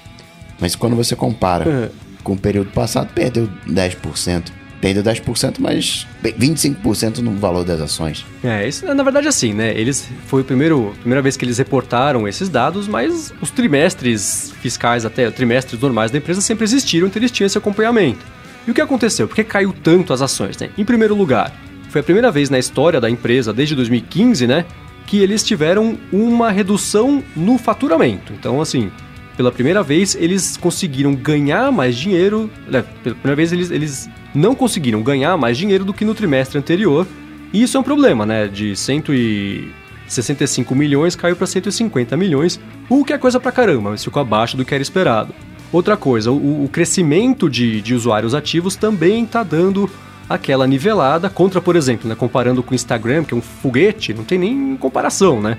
Mas 0.60 0.76
quando 0.76 0.96
você 0.96 1.16
compara 1.16 1.68
uhum. 1.68 1.88
com 2.22 2.32
o 2.34 2.38
período 2.38 2.70
passado, 2.70 3.12
perdeu 3.14 3.48
10%. 3.68 4.44
Perdeu 4.80 5.02
10%, 5.02 5.56
mas 5.60 6.08
25% 6.24 7.18
no 7.18 7.36
valor 7.36 7.64
das 7.64 7.80
ações. 7.80 8.26
É, 8.42 8.66
isso 8.66 8.84
na 8.92 9.02
verdade 9.04 9.28
assim, 9.28 9.52
né? 9.52 9.72
Eles 9.78 10.08
foi 10.26 10.40
a 10.42 10.44
primeiro, 10.44 10.92
primeira 10.98 11.22
vez 11.22 11.36
que 11.36 11.44
eles 11.44 11.56
reportaram 11.56 12.26
esses 12.26 12.48
dados, 12.48 12.88
mas 12.88 13.32
os 13.40 13.50
trimestres 13.52 14.52
fiscais 14.60 15.04
até 15.04 15.30
trimestres 15.30 15.80
normais 15.80 16.10
da 16.10 16.18
empresa 16.18 16.40
sempre 16.40 16.64
existiram, 16.64 17.06
então 17.06 17.20
eles 17.20 17.30
tinham 17.30 17.46
esse 17.46 17.56
acompanhamento. 17.56 18.26
E 18.66 18.72
o 18.72 18.74
que 18.74 18.80
aconteceu? 18.80 19.28
Por 19.28 19.36
que 19.36 19.44
caiu 19.44 19.72
tanto 19.72 20.12
as 20.12 20.20
ações, 20.20 20.56
né? 20.58 20.70
Em 20.76 20.84
primeiro 20.84 21.14
lugar, 21.14 21.52
foi 21.88 22.00
a 22.00 22.04
primeira 22.04 22.30
vez 22.30 22.48
na 22.48 22.58
história 22.58 23.00
da 23.00 23.10
empresa 23.10 23.52
desde 23.52 23.74
2015, 23.76 24.46
né, 24.46 24.64
que 25.12 25.18
eles 25.18 25.42
tiveram 25.42 25.98
uma 26.10 26.50
redução 26.50 27.22
no 27.36 27.58
faturamento. 27.58 28.32
Então, 28.32 28.62
assim, 28.62 28.90
pela 29.36 29.52
primeira 29.52 29.82
vez 29.82 30.14
eles 30.14 30.56
conseguiram 30.56 31.14
ganhar 31.14 31.70
mais 31.70 31.98
dinheiro. 31.98 32.50
Né, 32.66 32.82
pela 33.02 33.14
primeira 33.16 33.36
vez 33.36 33.52
eles, 33.52 33.70
eles 33.70 34.08
não 34.34 34.54
conseguiram 34.54 35.02
ganhar 35.02 35.36
mais 35.36 35.58
dinheiro 35.58 35.84
do 35.84 35.92
que 35.92 36.02
no 36.02 36.14
trimestre 36.14 36.58
anterior. 36.58 37.06
E 37.52 37.62
isso 37.62 37.76
é 37.76 37.80
um 37.80 37.82
problema, 37.82 38.24
né? 38.24 38.48
De 38.48 38.74
165 38.74 40.74
milhões 40.74 41.14
caiu 41.14 41.36
para 41.36 41.46
150 41.46 42.16
milhões, 42.16 42.58
o 42.88 43.04
que 43.04 43.12
é 43.12 43.18
coisa 43.18 43.38
pra 43.38 43.52
caramba, 43.52 43.90
mas 43.90 44.02
ficou 44.02 44.22
abaixo 44.22 44.56
do 44.56 44.64
que 44.64 44.72
era 44.72 44.80
esperado. 44.80 45.34
Outra 45.70 45.94
coisa, 45.94 46.32
o, 46.32 46.64
o 46.64 46.70
crescimento 46.70 47.50
de, 47.50 47.82
de 47.82 47.94
usuários 47.94 48.34
ativos 48.34 48.76
também 48.76 49.24
está 49.24 49.42
dando 49.42 49.90
aquela 50.28 50.66
nivelada 50.66 51.28
contra, 51.28 51.60
por 51.60 51.76
exemplo, 51.76 52.08
né, 52.08 52.14
comparando 52.14 52.62
com 52.62 52.72
o 52.72 52.74
Instagram, 52.74 53.24
que 53.24 53.34
é 53.34 53.36
um 53.36 53.42
foguete, 53.42 54.14
não 54.14 54.24
tem 54.24 54.38
nem 54.38 54.76
comparação, 54.76 55.40
né? 55.40 55.58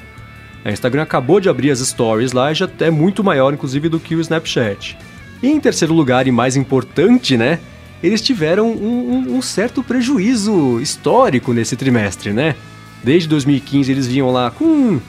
O 0.65 0.69
Instagram 0.69 1.03
acabou 1.03 1.39
de 1.39 1.49
abrir 1.49 1.71
as 1.71 1.79
stories 1.79 2.31
lá 2.31 2.51
e 2.51 2.55
já 2.55 2.69
é 2.79 2.89
muito 2.89 3.23
maior, 3.23 3.53
inclusive, 3.53 3.89
do 3.89 3.99
que 3.99 4.15
o 4.15 4.21
Snapchat. 4.21 4.97
E 5.41 5.47
em 5.47 5.59
terceiro 5.59 5.93
lugar, 5.93 6.25
e 6.25 6.31
mais 6.31 6.55
importante, 6.55 7.35
né? 7.35 7.59
Eles 8.01 8.21
tiveram 8.21 8.71
um, 8.71 9.27
um, 9.27 9.37
um 9.37 9.41
certo 9.41 9.83
prejuízo 9.83 10.79
histórico 10.79 11.53
nesse 11.53 11.75
trimestre, 11.75 12.31
né? 12.31 12.55
Desde 13.03 13.27
2015 13.27 13.91
eles 13.91 14.07
vinham 14.07 14.31
lá 14.31 14.51
com 14.51 14.99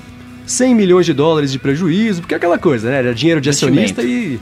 100 0.45 0.75
milhões 0.75 1.07
de 1.07 1.13
dólares 1.13 1.53
de 1.53 1.59
prejuízo, 1.59 2.21
porque 2.21 2.35
é 2.35 2.37
aquela 2.37 2.59
coisa, 2.59 2.91
né? 2.91 2.99
Era 2.99 3.15
dinheiro 3.15 3.41
de 3.41 3.49
acionista 3.49 4.03
e 4.03 4.41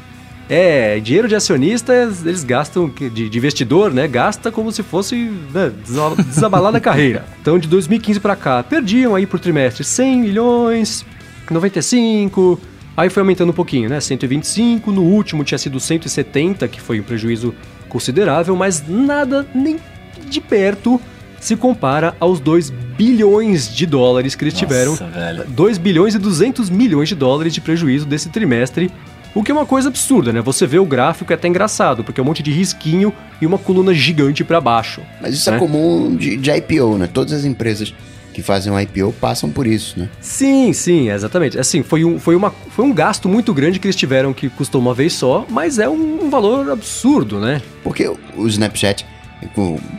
é, 0.55 1.01
dinheiro 1.01 1.27
de 1.27 1.35
acionistas, 1.35 2.27
eles 2.27 2.45
gastam, 2.45 2.87
de, 2.87 3.31
de 3.31 3.39
investidor, 3.39 3.91
né? 3.91 4.07
Gasta 4.07 4.53
como 4.53 4.71
se 4.71 4.83
fosse 4.83 5.33
né, 5.51 5.73
desabalar 6.29 6.71
da 6.71 6.79
carreira. 6.79 7.25
Então, 7.41 7.59
de 7.59 7.67
2015 7.67 8.21
para 8.21 8.37
cá, 8.37 8.63
perdiam 8.63 9.15
aí 9.15 9.27
por 9.27 9.41
trimestre 9.41 9.83
100 9.83 10.21
milhões, 10.21 11.07
95, 11.51 12.61
aí 12.95 13.09
foi 13.09 13.23
aumentando 13.23 13.49
um 13.49 13.55
pouquinho, 13.55 13.89
né? 13.89 13.99
125, 13.99 14.93
no 14.93 15.01
último 15.03 15.43
tinha 15.43 15.57
sido 15.57 15.81
170, 15.81 16.69
que 16.69 16.83
foi 16.83 17.01
um 17.01 17.03
prejuízo 17.03 17.55
considerável, 17.89 18.55
mas 18.55 18.87
nada 18.87 19.47
nem 19.55 19.81
de 20.29 20.39
perto 20.39 21.01
se 21.41 21.57
compara 21.57 22.15
aos 22.21 22.39
2 22.41 22.69
bilhões 22.69 23.75
de 23.75 23.87
dólares 23.87 24.35
que 24.35 24.45
eles 24.45 24.53
Nossa, 24.53 24.67
tiveram. 24.67 24.95
Velho. 24.95 25.45
2 25.49 25.79
bilhões 25.79 26.15
e 26.15 26.19
200 26.19 26.69
milhões 26.69 27.09
de 27.09 27.15
dólares 27.15 27.55
de 27.55 27.61
prejuízo 27.63 28.05
desse 28.05 28.29
trimestre 28.29 28.93
o 29.35 29.43
que 29.43 29.51
é 29.51 29.55
uma 29.55 29.67
coisa 29.67 29.89
absurda, 29.89 30.33
né? 30.33 30.41
Você 30.41 30.67
vê 30.67 30.79
o 30.79 30.85
gráfico 30.85 31.33
é 31.33 31.35
até 31.35 31.49
engraçado, 31.49 32.05
porque 32.05 32.21
é 32.21 32.23
um 32.23 32.27
monte 32.27 32.43
de 32.43 32.51
risquinho 32.51 33.13
e 33.41 33.47
uma 33.47 33.59
coluna 33.59 33.95
gigante 33.95 34.45
para 34.45 34.61
baixo. 34.61 35.01
Mas 35.21 35.35
isso 35.35 35.49
é 35.49 35.53
né? 35.53 35.57
é 35.57 35.61
comum 35.61 36.15
de, 36.17 36.37
de 36.37 36.51
IPO, 36.51 36.99
né? 36.99 37.09
Todas 37.13 37.33
as 37.33 37.45
empresas 37.45 37.95
que 38.33 38.43
fazem 38.43 38.73
um 38.73 38.81
IPO 38.81 39.13
passam 39.21 39.51
por 39.51 39.67
isso, 39.67 39.99
né? 39.99 40.09
Sim, 40.21 40.73
sim, 40.73 41.11
exatamente. 41.11 41.59
Assim, 41.59 41.83
foi 41.83 42.05
um, 42.05 42.19
foi 42.19 42.35
uma, 42.35 42.51
foi 42.71 42.85
um 42.85 42.93
gasto 42.93 43.29
muito 43.29 43.53
grande 43.53 43.79
que 43.79 43.87
eles 43.87 43.97
tiveram 43.97 44.33
que 44.33 44.49
custou 44.49 44.81
uma 44.81 44.95
vez 44.95 45.13
só, 45.13 45.47
mas 45.49 45.79
é 45.79 45.89
um, 45.89 46.25
um 46.25 46.31
valor 46.31 46.71
absurdo, 46.71 47.39
né? 47.39 47.61
Porque 47.83 48.11
o 48.37 48.47
Snapchat, 48.47 49.07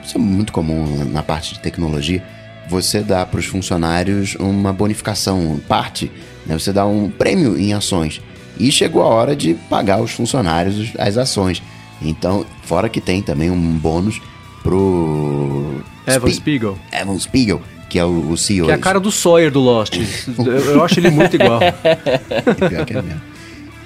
isso 0.04 0.18
é 0.18 0.20
muito 0.20 0.52
comum 0.52 1.06
na 1.06 1.22
parte 1.24 1.54
de 1.54 1.60
tecnologia, 1.60 2.24
você 2.68 3.02
dá 3.02 3.26
para 3.26 3.40
os 3.40 3.46
funcionários 3.46 4.36
uma 4.36 4.74
bonificação, 4.74 5.60
parte, 5.68 6.12
né? 6.46 6.58
Você 6.58 6.74
dá 6.74 6.86
um 6.86 7.10
prêmio 7.10 7.58
em 7.58 7.74
ações. 7.74 8.22
E 8.58 8.72
chegou 8.72 9.02
a 9.02 9.08
hora 9.08 9.36
de 9.36 9.54
pagar 9.70 10.02
os 10.02 10.12
funcionários 10.12 10.92
as 10.98 11.18
ações. 11.18 11.62
Então, 12.02 12.46
fora 12.64 12.90
que 12.90 13.02
tem 13.02 13.22
também 13.22 13.50
um 13.50 13.78
bônus 13.78 14.22
pro 14.62 15.82
Evan 16.06 16.28
Spe 16.28 16.34
Spiegel. 16.34 16.80
Evan 16.92 17.20
Spiegel, 17.20 17.62
que 17.90 18.00
é 18.00 18.06
o, 18.06 18.32
o 18.32 18.38
CEO. 18.38 18.66
Que 18.66 18.72
é 18.72 18.76
a 18.76 18.80
cara 18.80 19.00
do 19.00 19.12
Sawyer 19.12 19.52
do 19.52 19.60
Lost. 19.60 19.96
eu, 20.38 20.46
eu, 20.46 20.84
acho 20.84 21.00
ele 21.00 21.10
muito 21.10 21.36
igual. 21.36 21.60
Pior 22.70 22.86
que 22.86 22.94
é 22.94 23.02
mesmo. 23.02 23.22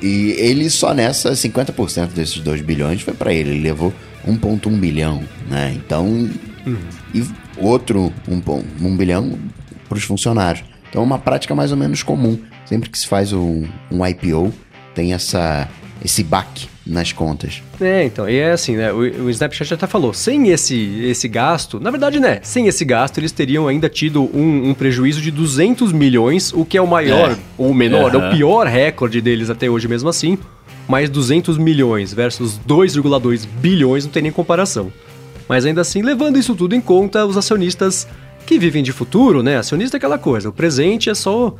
E 0.01 0.35
ele 0.37 0.69
só 0.69 0.93
nessa 0.93 1.31
50% 1.31 2.09
desses 2.09 2.37
2 2.39 2.61
bilhões 2.61 3.01
foi 3.01 3.13
para 3.13 3.33
ele. 3.33 3.51
Ele 3.51 3.61
levou 3.61 3.93
1.1 4.27 4.69
bilhão, 4.79 5.23
né? 5.49 5.73
Então, 5.75 6.05
uhum. 6.05 6.77
e 7.13 7.25
outro 7.57 8.13
1, 8.27 8.95
bilhão 8.95 9.37
para 9.89 9.97
os 9.97 10.03
funcionários. 10.03 10.63
Então, 10.89 11.01
é 11.01 11.05
uma 11.05 11.17
prática 11.17 11.55
mais 11.55 11.71
ou 11.71 11.77
menos 11.77 12.03
comum 12.03 12.39
sempre 12.67 12.89
que 12.89 12.97
se 12.97 13.07
faz 13.07 13.33
um, 13.33 13.65
um 13.91 14.05
IPO, 14.05 14.53
tem 14.93 15.13
essa, 15.13 15.67
esse 16.03 16.23
baque 16.23 16.67
nas 16.85 17.11
contas. 17.11 17.61
É, 17.79 18.05
então, 18.05 18.29
e 18.29 18.37
é 18.37 18.51
assim, 18.51 18.75
né? 18.75 18.91
O, 18.91 18.99
o 18.99 19.29
Snapchat 19.29 19.73
até 19.73 19.85
falou, 19.85 20.13
sem 20.13 20.49
esse, 20.49 21.01
esse 21.03 21.27
gasto, 21.27 21.79
na 21.79 21.91
verdade, 21.91 22.19
né? 22.19 22.39
Sem 22.41 22.67
esse 22.67 22.83
gasto, 22.85 23.17
eles 23.17 23.31
teriam 23.31 23.67
ainda 23.67 23.89
tido 23.89 24.23
um, 24.35 24.69
um 24.69 24.73
prejuízo 24.73 25.21
de 25.21 25.29
200 25.29 25.91
milhões, 25.91 26.53
o 26.53 26.65
que 26.65 26.77
é 26.77 26.81
o 26.81 26.87
maior, 26.87 27.31
é. 27.31 27.37
ou 27.57 27.71
o 27.71 27.75
menor, 27.75 28.15
uhum. 28.15 28.21
é 28.21 28.27
o 28.27 28.31
pior 28.31 28.67
recorde 28.67 29.21
deles 29.21 29.49
até 29.49 29.69
hoje 29.69 29.87
mesmo 29.87 30.09
assim. 30.09 30.37
Mas 30.87 31.09
200 31.09 31.57
milhões 31.57 32.13
versus 32.13 32.57
2,2 32.65 33.45
bilhões 33.45 34.05
não 34.05 34.11
tem 34.11 34.23
nem 34.23 34.31
comparação. 34.31 34.91
Mas 35.47 35.65
ainda 35.65 35.81
assim, 35.81 36.01
levando 36.01 36.37
isso 36.37 36.55
tudo 36.55 36.75
em 36.75 36.81
conta, 36.81 37.25
os 37.25 37.35
acionistas 37.35 38.07
que 38.45 38.57
vivem 38.57 38.81
de 38.81 38.93
futuro, 38.93 39.43
né? 39.43 39.57
Acionista 39.57 39.97
é 39.97 39.99
aquela 39.99 40.17
coisa, 40.17 40.47
o 40.47 40.53
presente 40.53 41.09
é 41.09 41.13
só 41.13 41.53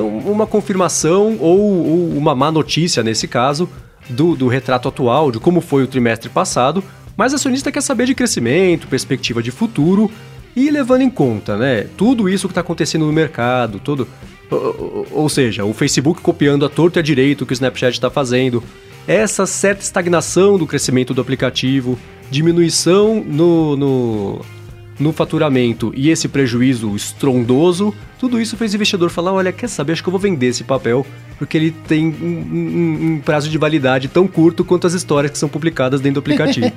uma 0.00 0.46
confirmação 0.46 1.36
ou, 1.38 1.60
ou 1.60 2.16
uma 2.16 2.34
má 2.34 2.50
notícia 2.50 3.02
nesse 3.02 3.28
caso 3.28 3.68
do, 4.08 4.34
do 4.34 4.48
retrato 4.48 4.88
atual, 4.88 5.30
de 5.30 5.38
como 5.38 5.60
foi 5.60 5.82
o 5.84 5.86
trimestre 5.86 6.28
passado, 6.28 6.82
mas 7.16 7.34
acionista 7.34 7.70
quer 7.70 7.82
saber 7.82 8.06
de 8.06 8.14
crescimento, 8.14 8.88
perspectiva 8.88 9.42
de 9.42 9.50
futuro 9.50 10.10
e 10.54 10.70
levando 10.70 11.02
em 11.02 11.10
conta, 11.10 11.56
né, 11.56 11.86
tudo 11.96 12.28
isso 12.28 12.46
que 12.46 12.52
está 12.52 12.60
acontecendo 12.60 13.06
no 13.06 13.12
mercado, 13.12 13.78
todo, 13.78 14.06
ou, 14.50 15.06
ou, 15.10 15.28
seja, 15.28 15.64
o 15.64 15.72
Facebook 15.72 16.20
copiando 16.20 16.64
a 16.64 16.68
torta 16.68 16.98
e 16.98 17.00
a 17.00 17.02
direito 17.02 17.42
o 17.42 17.46
que 17.46 17.52
o 17.52 17.54
Snapchat 17.54 17.94
está 17.94 18.10
fazendo, 18.10 18.62
essa 19.06 19.46
certa 19.46 19.82
estagnação 19.82 20.58
do 20.58 20.66
crescimento 20.66 21.14
do 21.14 21.20
aplicativo, 21.20 21.98
diminuição 22.30 23.22
no, 23.24 23.76
no, 23.76 24.40
no 24.98 25.12
faturamento 25.12 25.92
e 25.96 26.10
esse 26.10 26.28
prejuízo 26.28 26.94
estrondoso, 26.94 27.94
tudo 28.18 28.40
isso 28.40 28.56
fez 28.56 28.72
o 28.72 28.76
investidor 28.76 29.10
falar: 29.10 29.32
olha, 29.32 29.52
quer 29.52 29.68
saber? 29.68 29.92
Acho 29.92 30.02
que 30.02 30.08
eu 30.08 30.12
vou 30.12 30.20
vender 30.20 30.46
esse 30.46 30.64
papel, 30.64 31.06
porque 31.38 31.56
ele 31.56 31.70
tem 31.70 32.06
um, 32.06 32.12
um, 32.12 33.12
um 33.14 33.20
prazo 33.20 33.48
de 33.48 33.58
validade 33.58 34.08
tão 34.08 34.26
curto 34.26 34.64
quanto 34.64 34.86
as 34.86 34.94
histórias 34.94 35.32
que 35.32 35.38
são 35.38 35.48
publicadas 35.48 36.00
dentro 36.00 36.20
do 36.20 36.20
aplicativo. 36.20 36.70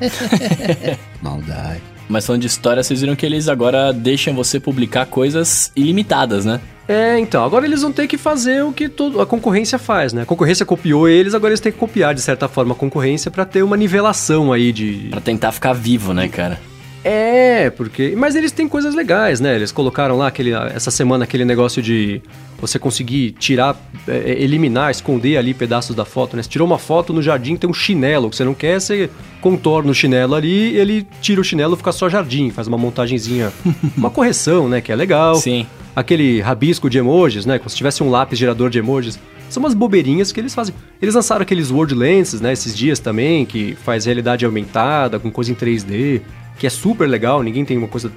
Maldade. 1.21 1.81
Mas 2.07 2.25
falando 2.25 2.41
de 2.41 2.47
história, 2.47 2.83
vocês 2.83 3.01
viram 3.01 3.15
que 3.15 3.25
eles 3.25 3.47
agora 3.47 3.91
deixam 3.91 4.33
você 4.35 4.59
publicar 4.59 5.07
coisas 5.07 5.71
ilimitadas, 5.75 6.45
né? 6.45 6.61
É, 6.87 7.17
então, 7.17 7.43
agora 7.43 7.65
eles 7.65 7.81
vão 7.81 7.91
ter 7.91 8.07
que 8.07 8.15
fazer 8.15 8.63
o 8.63 8.71
que 8.71 8.87
todo, 8.87 9.19
a 9.19 9.25
concorrência 9.25 9.79
faz, 9.79 10.13
né? 10.13 10.21
A 10.21 10.25
concorrência 10.25 10.63
copiou 10.65 11.09
eles, 11.09 11.33
agora 11.33 11.51
eles 11.51 11.59
têm 11.59 11.71
que 11.71 11.79
copiar, 11.79 12.13
de 12.13 12.21
certa 12.21 12.47
forma, 12.47 12.73
a 12.73 12.77
concorrência 12.77 13.31
para 13.31 13.43
ter 13.43 13.63
uma 13.63 13.75
nivelação 13.75 14.53
aí 14.53 14.71
de... 14.71 15.07
Pra 15.09 15.19
tentar 15.19 15.51
ficar 15.51 15.73
vivo, 15.73 16.13
né, 16.13 16.27
cara? 16.27 16.59
É, 17.07 17.69
porque. 17.69 18.15
Mas 18.17 18.35
eles 18.35 18.51
têm 18.51 18.67
coisas 18.67 18.95
legais, 18.95 19.39
né? 19.39 19.55
Eles 19.55 19.71
colocaram 19.71 20.17
lá 20.17 20.25
aquele, 20.25 20.53
essa 20.53 20.89
semana 20.89 21.23
aquele 21.23 21.45
negócio 21.45 21.79
de 21.79 22.19
você 22.59 22.79
conseguir 22.79 23.33
tirar, 23.33 23.77
é, 24.07 24.31
é, 24.31 24.41
eliminar, 24.41 24.89
esconder 24.89 25.37
ali 25.37 25.53
pedaços 25.53 25.95
da 25.95 26.03
foto, 26.03 26.35
né? 26.35 26.41
Você 26.41 26.49
tirou 26.49 26.67
uma 26.67 26.79
foto 26.79 27.13
no 27.13 27.21
jardim, 27.21 27.55
tem 27.55 27.69
um 27.69 27.73
chinelo 27.75 28.27
que 28.27 28.35
você 28.35 28.43
não 28.43 28.55
quer, 28.55 28.81
você 28.81 29.07
contorna 29.39 29.91
o 29.91 29.93
chinelo 29.93 30.33
ali, 30.33 30.75
ele 30.75 31.05
tira 31.21 31.39
o 31.39 31.43
chinelo, 31.43 31.75
fica 31.75 31.91
só 31.91 32.09
jardim, 32.09 32.49
faz 32.49 32.67
uma 32.67 32.77
montagenzinha, 32.77 33.53
uma 33.95 34.09
correção, 34.09 34.67
né? 34.67 34.81
Que 34.81 34.91
é 34.91 34.95
legal. 34.95 35.35
Sim. 35.35 35.67
Aquele 35.95 36.41
rabisco 36.41 36.89
de 36.89 36.97
emojis, 36.97 37.45
né? 37.45 37.59
Como 37.59 37.69
se 37.69 37.75
tivesse 37.75 38.01
um 38.01 38.09
lápis 38.09 38.39
gerador 38.39 38.71
de 38.71 38.79
emojis. 38.79 39.19
São 39.47 39.61
umas 39.61 39.75
bobeirinhas 39.75 40.31
que 40.31 40.39
eles 40.39 40.55
fazem. 40.55 40.73
Eles 40.99 41.13
lançaram 41.13 41.43
aqueles 41.43 41.69
Word 41.69 41.93
Lenses, 41.93 42.41
né? 42.41 42.51
Esses 42.51 42.75
dias 42.75 42.97
também, 42.97 43.45
que 43.45 43.77
faz 43.85 44.05
realidade 44.05 44.43
aumentada, 44.43 45.19
com 45.19 45.29
coisa 45.29 45.51
em 45.51 45.55
3D 45.55 46.23
que 46.57 46.67
é 46.67 46.69
super 46.69 47.07
legal, 47.07 47.41
ninguém 47.43 47.65
tem 47.65 47.77
uma 47.77 47.87
coisa. 47.87 48.11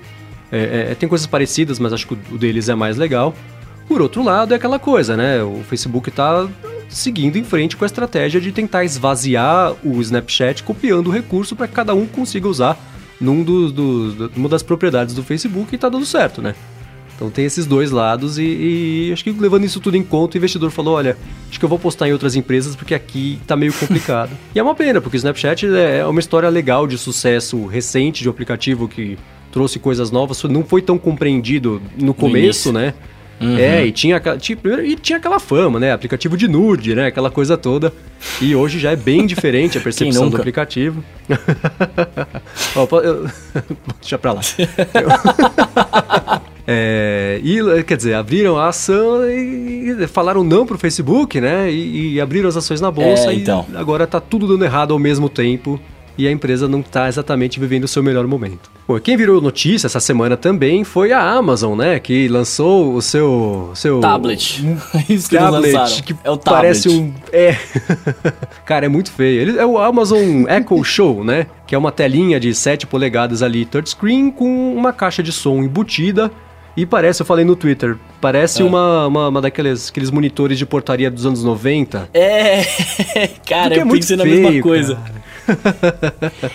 É, 0.50 0.88
é, 0.90 0.94
tem 0.94 1.08
coisas 1.08 1.26
parecidas, 1.26 1.78
mas 1.78 1.92
acho 1.92 2.06
que 2.06 2.14
o 2.32 2.38
deles 2.38 2.68
é 2.68 2.74
mais 2.74 2.96
legal. 2.96 3.34
Por 3.86 4.02
outro 4.02 4.22
lado, 4.22 4.52
é 4.52 4.56
aquela 4.56 4.78
coisa, 4.78 5.16
né? 5.16 5.42
O 5.42 5.62
Facebook 5.68 6.08
está 6.08 6.48
seguindo 6.88 7.36
em 7.36 7.44
frente 7.44 7.76
com 7.76 7.84
a 7.84 7.86
estratégia 7.86 8.40
de 8.40 8.50
tentar 8.52 8.84
esvaziar 8.84 9.74
o 9.84 10.00
Snapchat, 10.00 10.62
copiando 10.62 11.08
o 11.08 11.10
recurso 11.10 11.54
para 11.54 11.68
que 11.68 11.74
cada 11.74 11.94
um 11.94 12.06
consiga 12.06 12.48
usar 12.48 12.78
num 13.20 13.42
dos, 13.42 13.72
dos, 13.72 14.30
numa 14.36 14.48
das 14.48 14.62
propriedades 14.62 15.14
do 15.14 15.22
Facebook 15.22 15.68
e 15.72 15.76
está 15.76 15.88
dando 15.88 16.06
certo, 16.06 16.40
né? 16.40 16.54
Então 17.18 17.30
tem 17.30 17.44
esses 17.44 17.66
dois 17.66 17.90
lados 17.90 18.38
e, 18.38 19.08
e, 19.08 19.12
acho 19.12 19.24
que 19.24 19.32
levando 19.32 19.64
isso 19.64 19.80
tudo 19.80 19.96
em 19.96 20.04
conta, 20.04 20.36
o 20.36 20.38
investidor 20.38 20.70
falou, 20.70 20.94
olha, 20.94 21.16
acho 21.50 21.58
que 21.58 21.64
eu 21.64 21.68
vou 21.68 21.76
postar 21.78 22.08
em 22.08 22.12
outras 22.12 22.36
empresas 22.36 22.76
porque 22.76 22.94
aqui 22.94 23.40
tá 23.44 23.56
meio 23.56 23.72
complicado. 23.72 24.30
e 24.54 24.58
é 24.58 24.62
uma 24.62 24.74
pena, 24.74 25.00
porque 25.00 25.16
o 25.16 25.18
Snapchat 25.18 25.66
é 25.66 26.06
uma 26.06 26.20
história 26.20 26.48
legal 26.48 26.86
de 26.86 26.96
sucesso 26.96 27.66
recente 27.66 28.22
de 28.22 28.28
um 28.28 28.30
aplicativo 28.30 28.86
que 28.86 29.18
trouxe 29.50 29.80
coisas 29.80 30.12
novas, 30.12 30.40
não 30.44 30.62
foi 30.62 30.80
tão 30.80 30.96
compreendido 30.96 31.82
no 32.00 32.14
começo, 32.14 32.72
no 32.72 32.78
né? 32.78 32.94
Uhum. 33.40 33.58
É, 33.58 33.84
e 33.86 33.92
tinha, 33.92 34.20
tinha, 34.38 34.58
e 34.84 34.94
tinha 34.94 35.18
aquela 35.18 35.40
fama, 35.40 35.80
né? 35.80 35.92
Aplicativo 35.92 36.36
de 36.36 36.46
nude, 36.46 36.94
né? 36.94 37.06
Aquela 37.06 37.30
coisa 37.30 37.56
toda. 37.56 37.92
E 38.40 38.54
hoje 38.54 38.78
já 38.78 38.92
é 38.92 38.96
bem 38.96 39.26
diferente 39.28 39.76
a 39.76 39.80
percepção 39.80 40.30
do 40.30 40.36
aplicativo. 40.36 41.02
Opa, 42.76 42.96
eu... 42.98 43.28
Deixa 44.00 44.18
pra 44.18 44.32
lá. 44.32 44.40
Eu... 44.94 46.57
É, 46.70 47.40
e, 47.42 47.82
quer 47.82 47.96
dizer, 47.96 48.12
abriram 48.12 48.58
a 48.58 48.68
ação 48.68 49.26
e 49.26 50.06
falaram 50.06 50.44
não 50.44 50.66
pro 50.66 50.76
Facebook, 50.76 51.40
né? 51.40 51.72
E, 51.72 52.12
e 52.12 52.20
abriram 52.20 52.46
as 52.46 52.58
ações 52.58 52.78
na 52.78 52.90
bolsa 52.90 53.32
é, 53.32 53.36
então. 53.36 53.64
e 53.72 53.76
agora 53.76 54.06
tá 54.06 54.20
tudo 54.20 54.46
dando 54.46 54.66
errado 54.66 54.92
ao 54.92 54.98
mesmo 54.98 55.30
tempo 55.30 55.80
e 56.18 56.28
a 56.28 56.30
empresa 56.30 56.68
não 56.68 56.80
está 56.80 57.08
exatamente 57.08 57.58
vivendo 57.58 57.84
o 57.84 57.88
seu 57.88 58.02
melhor 58.02 58.26
momento. 58.26 58.70
Bom, 58.86 59.00
quem 59.00 59.16
virou 59.16 59.40
notícia 59.40 59.86
essa 59.86 59.98
semana 59.98 60.36
também 60.36 60.84
foi 60.84 61.10
a 61.10 61.22
Amazon, 61.22 61.78
né? 61.78 61.98
Que 61.98 62.28
lançou 62.28 62.92
o 62.92 63.00
seu. 63.00 63.70
seu 63.74 64.00
tablet. 64.00 64.62
Isso 65.08 65.30
que 65.30 65.38
tablet, 65.38 66.02
que 66.02 66.14
é 66.22 66.30
o 66.30 66.36
tablet. 66.36 66.44
parece 66.44 66.90
um. 66.90 67.14
É. 67.32 67.56
Cara, 68.66 68.84
é 68.84 68.88
muito 68.90 69.10
feio. 69.10 69.40
Ele, 69.40 69.58
é 69.58 69.64
o 69.64 69.78
Amazon 69.78 70.44
Echo 70.46 70.84
Show, 70.84 71.24
né? 71.24 71.46
Que 71.66 71.74
é 71.74 71.78
uma 71.78 71.92
telinha 71.92 72.38
de 72.38 72.54
7 72.54 72.86
polegadas 72.86 73.42
ali, 73.42 73.64
touchscreen, 73.64 74.30
com 74.30 74.74
uma 74.74 74.92
caixa 74.92 75.22
de 75.22 75.32
som 75.32 75.62
embutida 75.62 76.30
e 76.78 76.86
parece, 76.86 77.22
eu 77.22 77.26
falei 77.26 77.44
no 77.44 77.56
Twitter, 77.56 77.96
parece 78.20 78.62
é. 78.62 78.64
uma, 78.64 79.08
uma, 79.08 79.28
uma, 79.28 79.40
daqueles 79.40 79.88
aqueles 79.88 80.12
monitores 80.12 80.56
de 80.56 80.64
portaria 80.64 81.10
dos 81.10 81.26
anos 81.26 81.42
90. 81.42 82.08
É, 82.14 82.62
cara, 83.44 83.74
eu 83.74 83.82
é 83.82 83.84
pensei 83.84 84.16
feio, 84.16 84.18
na 84.18 84.24
mesma 84.24 84.62
coisa. 84.62 84.96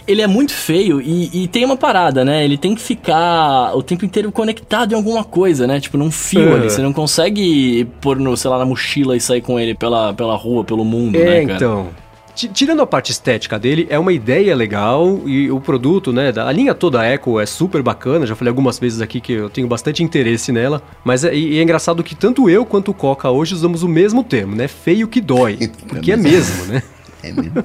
ele 0.08 0.22
é 0.22 0.28
muito 0.28 0.54
feio 0.54 1.02
e, 1.02 1.44
e, 1.44 1.48
tem 1.50 1.66
uma 1.66 1.76
parada, 1.76 2.24
né? 2.24 2.46
Ele 2.46 2.58
tem 2.58 2.74
que 2.74 2.82
ficar 2.82 3.76
o 3.76 3.84
tempo 3.84 4.06
inteiro 4.06 4.32
conectado 4.32 4.94
em 4.94 4.96
alguma 4.96 5.26
coisa, 5.26 5.68
né? 5.68 5.82
Tipo, 5.82 5.98
num 5.98 6.10
fio 6.10 6.54
é. 6.54 6.54
ali. 6.54 6.70
Você 6.70 6.82
não 6.82 6.94
consegue 6.94 7.86
pôr, 8.00 8.18
no, 8.18 8.38
sei 8.38 8.50
lá, 8.50 8.58
na 8.58 8.66
mochila 8.66 9.18
e 9.18 9.20
sair 9.20 9.42
com 9.42 9.60
ele 9.60 9.76
pela, 9.76 10.14
pela 10.14 10.38
rua, 10.38 10.64
pelo 10.64 10.86
mundo, 10.86 11.18
é, 11.18 11.26
né, 11.26 11.42
cara? 11.42 11.56
então. 11.58 12.03
Tirando 12.36 12.82
a 12.82 12.88
parte 12.88 13.12
estética 13.12 13.60
dele, 13.60 13.86
é 13.90 14.00
uma 14.00 14.12
ideia 14.12 14.56
legal 14.56 15.22
e 15.26 15.52
o 15.52 15.60
produto, 15.60 16.12
né, 16.12 16.34
a 16.36 16.52
linha 16.52 16.74
toda 16.74 17.00
a 17.00 17.14
Echo 17.14 17.40
é 17.40 17.46
super 17.46 17.82
bacana, 17.84 18.26
já 18.26 18.36
falei 18.36 18.50
algumas 18.50 18.80
vezes 18.80 19.02
aqui 19.02 19.22
que 19.22 19.34
eu 19.34 19.50
tenho 19.50 19.68
bastante 19.68 20.02
interesse 20.02 20.52
nela, 20.52 20.82
mas 21.04 21.24
é, 21.24 21.34
e 21.36 21.60
é 21.60 21.62
engraçado 21.62 22.04
que 22.04 22.16
tanto 22.16 22.50
eu 22.50 22.66
quanto 22.66 22.90
o 22.90 22.94
Coca 22.94 23.30
hoje 23.30 23.54
usamos 23.54 23.84
o 23.84 23.88
mesmo 23.88 24.24
termo, 24.24 24.56
né, 24.56 24.68
feio 24.68 25.08
que 25.08 25.22
dói, 25.22 25.70
porque 25.88 26.12
é 26.12 26.18
mesmo, 26.18 26.66
né? 26.66 26.84
É 27.24 27.32
mesmo. 27.32 27.64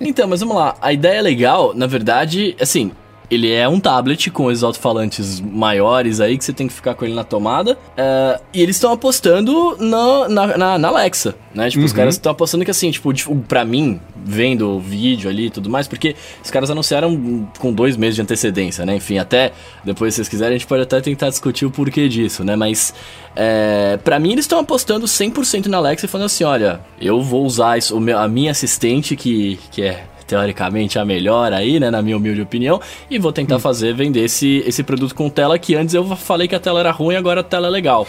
então, 0.00 0.26
mas 0.26 0.40
vamos 0.40 0.56
lá, 0.56 0.76
a 0.80 0.90
ideia 0.90 1.18
é 1.18 1.20
legal, 1.20 1.74
na 1.74 1.86
verdade, 1.86 2.56
assim, 2.58 2.90
ele 3.34 3.50
é 3.50 3.68
um 3.68 3.80
tablet 3.80 4.30
com 4.30 4.46
os 4.46 4.62
alto-falantes 4.62 5.40
maiores 5.40 6.20
aí, 6.20 6.38
que 6.38 6.44
você 6.44 6.52
tem 6.52 6.66
que 6.66 6.72
ficar 6.72 6.94
com 6.94 7.04
ele 7.04 7.14
na 7.14 7.24
tomada. 7.24 7.72
Uh, 7.72 8.42
e 8.52 8.62
eles 8.62 8.76
estão 8.76 8.92
apostando 8.92 9.76
na, 9.78 10.28
na, 10.56 10.78
na, 10.78 10.88
Alexa, 10.88 11.34
né? 11.54 11.68
Tipo, 11.68 11.80
uhum. 11.80 11.86
os 11.86 11.92
caras 11.92 12.14
estão 12.14 12.32
apostando 12.32 12.64
que 12.64 12.70
assim, 12.70 12.90
tipo, 12.90 13.12
pra 13.48 13.64
mim, 13.64 14.00
vendo 14.24 14.70
o 14.70 14.80
vídeo 14.80 15.28
ali 15.28 15.46
e 15.46 15.50
tudo 15.50 15.68
mais, 15.68 15.86
porque 15.86 16.16
os 16.42 16.50
caras 16.50 16.70
anunciaram 16.70 17.48
com 17.58 17.72
dois 17.72 17.96
meses 17.96 18.16
de 18.16 18.22
antecedência, 18.22 18.86
né? 18.86 18.96
Enfim, 18.96 19.18
até 19.18 19.52
depois, 19.84 20.14
se 20.14 20.16
vocês 20.16 20.28
quiserem, 20.28 20.56
a 20.56 20.58
gente 20.58 20.66
pode 20.66 20.82
até 20.82 21.00
tentar 21.00 21.28
discutir 21.28 21.66
o 21.66 21.70
porquê 21.70 22.08
disso, 22.08 22.44
né? 22.44 22.56
Mas, 22.56 22.94
é, 23.36 23.98
pra 24.02 24.18
mim, 24.18 24.32
eles 24.32 24.44
estão 24.44 24.60
apostando 24.60 25.06
100% 25.06 25.66
na 25.66 25.78
Alexa 25.78 26.06
e 26.06 26.08
falando 26.08 26.26
assim: 26.26 26.44
olha, 26.44 26.80
eu 27.00 27.22
vou 27.22 27.44
usar 27.44 27.78
isso, 27.78 27.96
a 27.96 28.28
minha 28.28 28.50
assistente, 28.50 29.16
que, 29.16 29.58
que 29.70 29.82
é 29.82 30.04
teoricamente 30.26 30.98
a 30.98 31.04
melhor 31.04 31.52
aí, 31.52 31.78
né, 31.78 31.90
na 31.90 32.02
minha 32.02 32.16
humilde 32.16 32.40
opinião, 32.40 32.80
e 33.10 33.18
vou 33.18 33.32
tentar 33.32 33.56
hum. 33.56 33.60
fazer 33.60 33.94
vender 33.94 34.24
esse, 34.24 34.62
esse 34.66 34.82
produto 34.82 35.14
com 35.14 35.28
tela 35.28 35.58
que 35.58 35.74
antes 35.74 35.94
eu 35.94 36.04
falei 36.16 36.48
que 36.48 36.54
a 36.54 36.60
tela 36.60 36.80
era 36.80 36.90
ruim, 36.90 37.16
agora 37.16 37.40
a 37.40 37.44
tela 37.44 37.68
é 37.68 37.70
legal. 37.70 38.06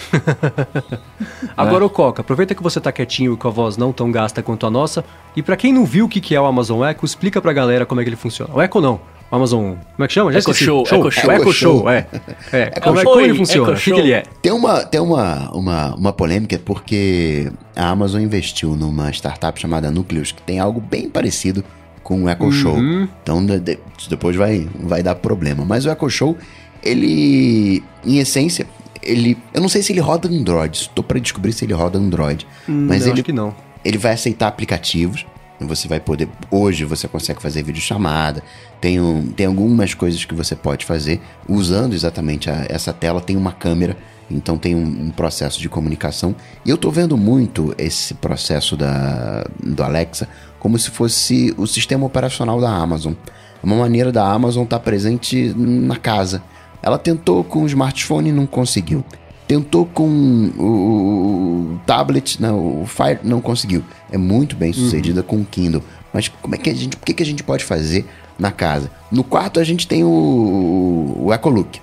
agora 1.56 1.86
o 1.86 1.90
Coca, 1.90 2.22
aproveita 2.22 2.56
que 2.56 2.64
você 2.64 2.80
tá 2.80 2.92
quietinho 2.92 3.34
e 3.34 3.38
com 3.38 3.48
a 3.48 3.52
voz 3.52 3.78
não 3.78 3.92
tão 3.92 4.12
gasta 4.12 4.42
quanto 4.42 4.66
a 4.66 4.72
nossa, 4.72 5.04
e 5.36 5.42
para 5.42 5.56
quem 5.56 5.74
não 5.74 5.86
viu 5.86 6.06
o 6.06 6.10
que 6.10 6.34
é 6.34 6.40
o 6.40 6.46
Amazon 6.46 6.84
Echo, 6.86 7.06
explica 7.06 7.42
pra 7.42 7.54
galera 7.54 7.86
como 7.86 8.02
é 8.02 8.04
que 8.04 8.10
ele 8.10 8.16
funciona. 8.16 8.54
O 8.54 8.62
Echo 8.62 8.82
não, 8.82 9.00
o 9.32 9.36
Amazon. 9.36 9.76
Como 9.96 10.04
é 10.04 10.08
que 10.08 10.14
chama? 10.14 10.32
Já 10.32 10.40
Echo 10.40 10.54
Show, 10.54 10.86
Show. 10.86 11.00
Echo 11.08 11.12
Show. 11.12 11.32
Echo 11.32 11.54
Show, 11.54 11.90
é. 11.90 12.08
é. 12.52 12.66
como, 12.80 13.00
é, 13.00 13.04
como 13.04 13.22
ele 13.22 13.34
funciona? 13.36 13.72
O 13.72 13.76
que, 13.76 13.92
que, 13.92 14.00
ele 14.00 14.12
é? 14.12 14.24
Tem, 14.42 14.52
uma, 14.52 14.86
tem 14.86 15.02
uma, 15.02 15.50
uma, 15.52 15.96
uma 15.96 16.14
polêmica 16.14 16.60
porque 16.64 17.52
a 17.76 17.90
Amazon 17.90 18.22
investiu 18.22 18.76
numa 18.76 19.10
startup 19.12 19.60
chamada 19.60 19.90
Nucleus, 19.90 20.32
que 20.32 20.42
tem 20.42 20.60
algo 20.60 20.80
bem 20.80 21.10
parecido 21.10 21.64
com 22.06 22.24
o 22.24 22.30
Echo 22.30 22.44
uhum. 22.44 22.52
Show. 22.52 22.78
Então 23.24 23.44
de, 23.44 23.60
de, 23.60 23.80
depois 24.08 24.36
vai, 24.36 24.70
vai 24.80 25.02
dar 25.02 25.16
problema. 25.16 25.66
Mas 25.66 25.86
o 25.88 25.90
Echo 25.90 26.08
Show, 26.08 26.38
ele, 26.84 27.84
em 28.06 28.20
essência, 28.20 28.68
ele. 29.02 29.36
Eu 29.52 29.60
não 29.60 29.68
sei 29.68 29.82
se 29.82 29.92
ele 29.92 30.00
roda 30.00 30.30
Android. 30.30 30.78
Estou 30.78 31.04
para 31.04 31.20
descobrir 31.20 31.52
se 31.52 31.66
ele 31.66 31.74
roda 31.74 31.98
Android. 31.98 32.48
Hum, 32.70 32.86
mas 32.88 33.02
ele, 33.02 33.14
acho 33.14 33.24
que 33.24 33.34
não. 33.34 33.56
Ele 33.84 33.98
vai 33.98 34.14
aceitar 34.14 34.48
aplicativos. 34.48 35.26
Você 35.60 35.88
vai 35.88 36.00
poder. 36.00 36.30
Hoje 36.52 36.86
você 36.86 37.08
consegue 37.08 37.42
fazer 37.42 37.64
videochamada. 37.64 38.44
Tem, 38.80 39.02
um, 39.02 39.26
tem 39.32 39.48
algumas 39.48 39.96
coisas 39.96 40.24
que 40.26 40.36
você 40.36 40.56
pode 40.56 40.86
fazer 40.86 41.20
usando 41.50 41.94
exatamente 41.94 42.52
a, 42.52 42.68
essa 42.70 42.94
tela. 42.94 43.20
Tem 43.20 43.36
uma 43.36 43.52
câmera. 43.52 43.98
Então 44.30 44.58
tem 44.58 44.76
um, 44.76 45.06
um, 45.06 45.10
processo 45.10 45.60
de 45.60 45.70
comunicação. 45.70 46.36
E 46.64 46.70
eu 46.70 46.78
tô 46.78 46.92
vendo 46.92 47.18
muito 47.18 47.74
esse 47.80 48.14
processo 48.14 48.78
da, 48.78 49.46
do 49.64 49.82
Alexa 49.82 50.28
como 50.66 50.80
se 50.80 50.90
fosse 50.90 51.54
o 51.60 51.68
sistema 51.68 52.08
operacional 52.08 52.60
da 52.60 52.72
Amazon. 52.72 53.14
É 53.62 53.66
uma 53.68 53.76
maneira 53.76 54.12
da 54.12 54.28
Amazon 54.28 54.64
estar 54.64 54.80
tá 54.80 54.84
presente 54.84 55.54
na 55.56 55.96
casa. 55.96 56.42
Ela 56.82 56.98
tentou 56.98 57.44
com 57.44 57.62
o 57.62 57.68
smartphone 57.68 58.30
e 58.30 58.32
não 58.32 58.48
conseguiu. 58.48 59.06
Tentou 59.48 59.86
com 59.86 60.10
o, 60.58 61.76
o 61.76 61.80
tablet, 61.86 62.42
não, 62.42 62.82
o 62.82 62.88
Fire 62.88 63.20
não 63.24 63.42
conseguiu. 63.42 63.84
É 64.12 64.18
muito 64.18 64.56
bem 64.56 64.74
sucedida 64.74 65.22
uhum. 65.22 65.28
com 65.28 65.42
o 65.42 65.46
Kindle. 65.46 65.84
Mas 66.12 66.30
como 66.30 66.56
é 66.56 66.58
que 66.58 66.72
a 66.72 66.74
gente, 66.74 66.98
o 66.98 67.00
que, 67.00 67.14
que 67.14 67.22
a 67.22 67.26
gente 67.28 67.44
pode 67.44 67.64
fazer 67.64 68.04
na 68.40 68.52
casa? 68.52 68.90
No 69.12 69.24
quarto 69.24 69.60
a 69.60 69.64
gente 69.64 69.88
tem 69.88 70.04
o, 70.04 71.16
o 71.28 71.32
Ecolook. 71.32 71.80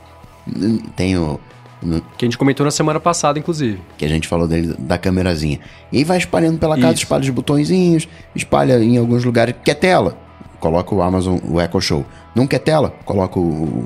Tem 0.97 1.16
o 1.16 1.38
que 2.16 2.25
a 2.25 2.27
gente 2.27 2.38
comentou 2.38 2.64
na 2.64 2.71
semana 2.71 3.01
passada, 3.01 3.38
inclusive. 3.38 3.81
Que 3.99 4.05
a 4.05 4.09
gente 4.09 4.29
falou 4.29 4.47
dele, 4.47 4.75
da 4.79 4.97
câmerazinha. 4.99 5.59
E 5.90 5.99
aí 5.99 6.05
vai 6.05 6.18
espalhando 6.18 6.59
pela 6.59 6.77
casa, 6.77 6.95
Isso. 6.95 7.03
espalha 7.05 7.23
os 7.23 7.31
botõezinhos, 7.31 8.09
espalha 8.35 8.83
em 8.83 8.97
alguns 8.97 9.25
lugares. 9.25 9.55
Quer 9.64 9.75
tela? 9.75 10.16
Coloca 10.61 10.95
o 10.95 11.03
Amazon, 11.03 11.38
o 11.49 11.61
Echo 11.61 11.81
Show. 11.81 12.07
Não 12.35 12.47
quer 12.47 12.61
tela? 12.61 12.95
Coloca 13.05 13.38
o, 13.38 13.85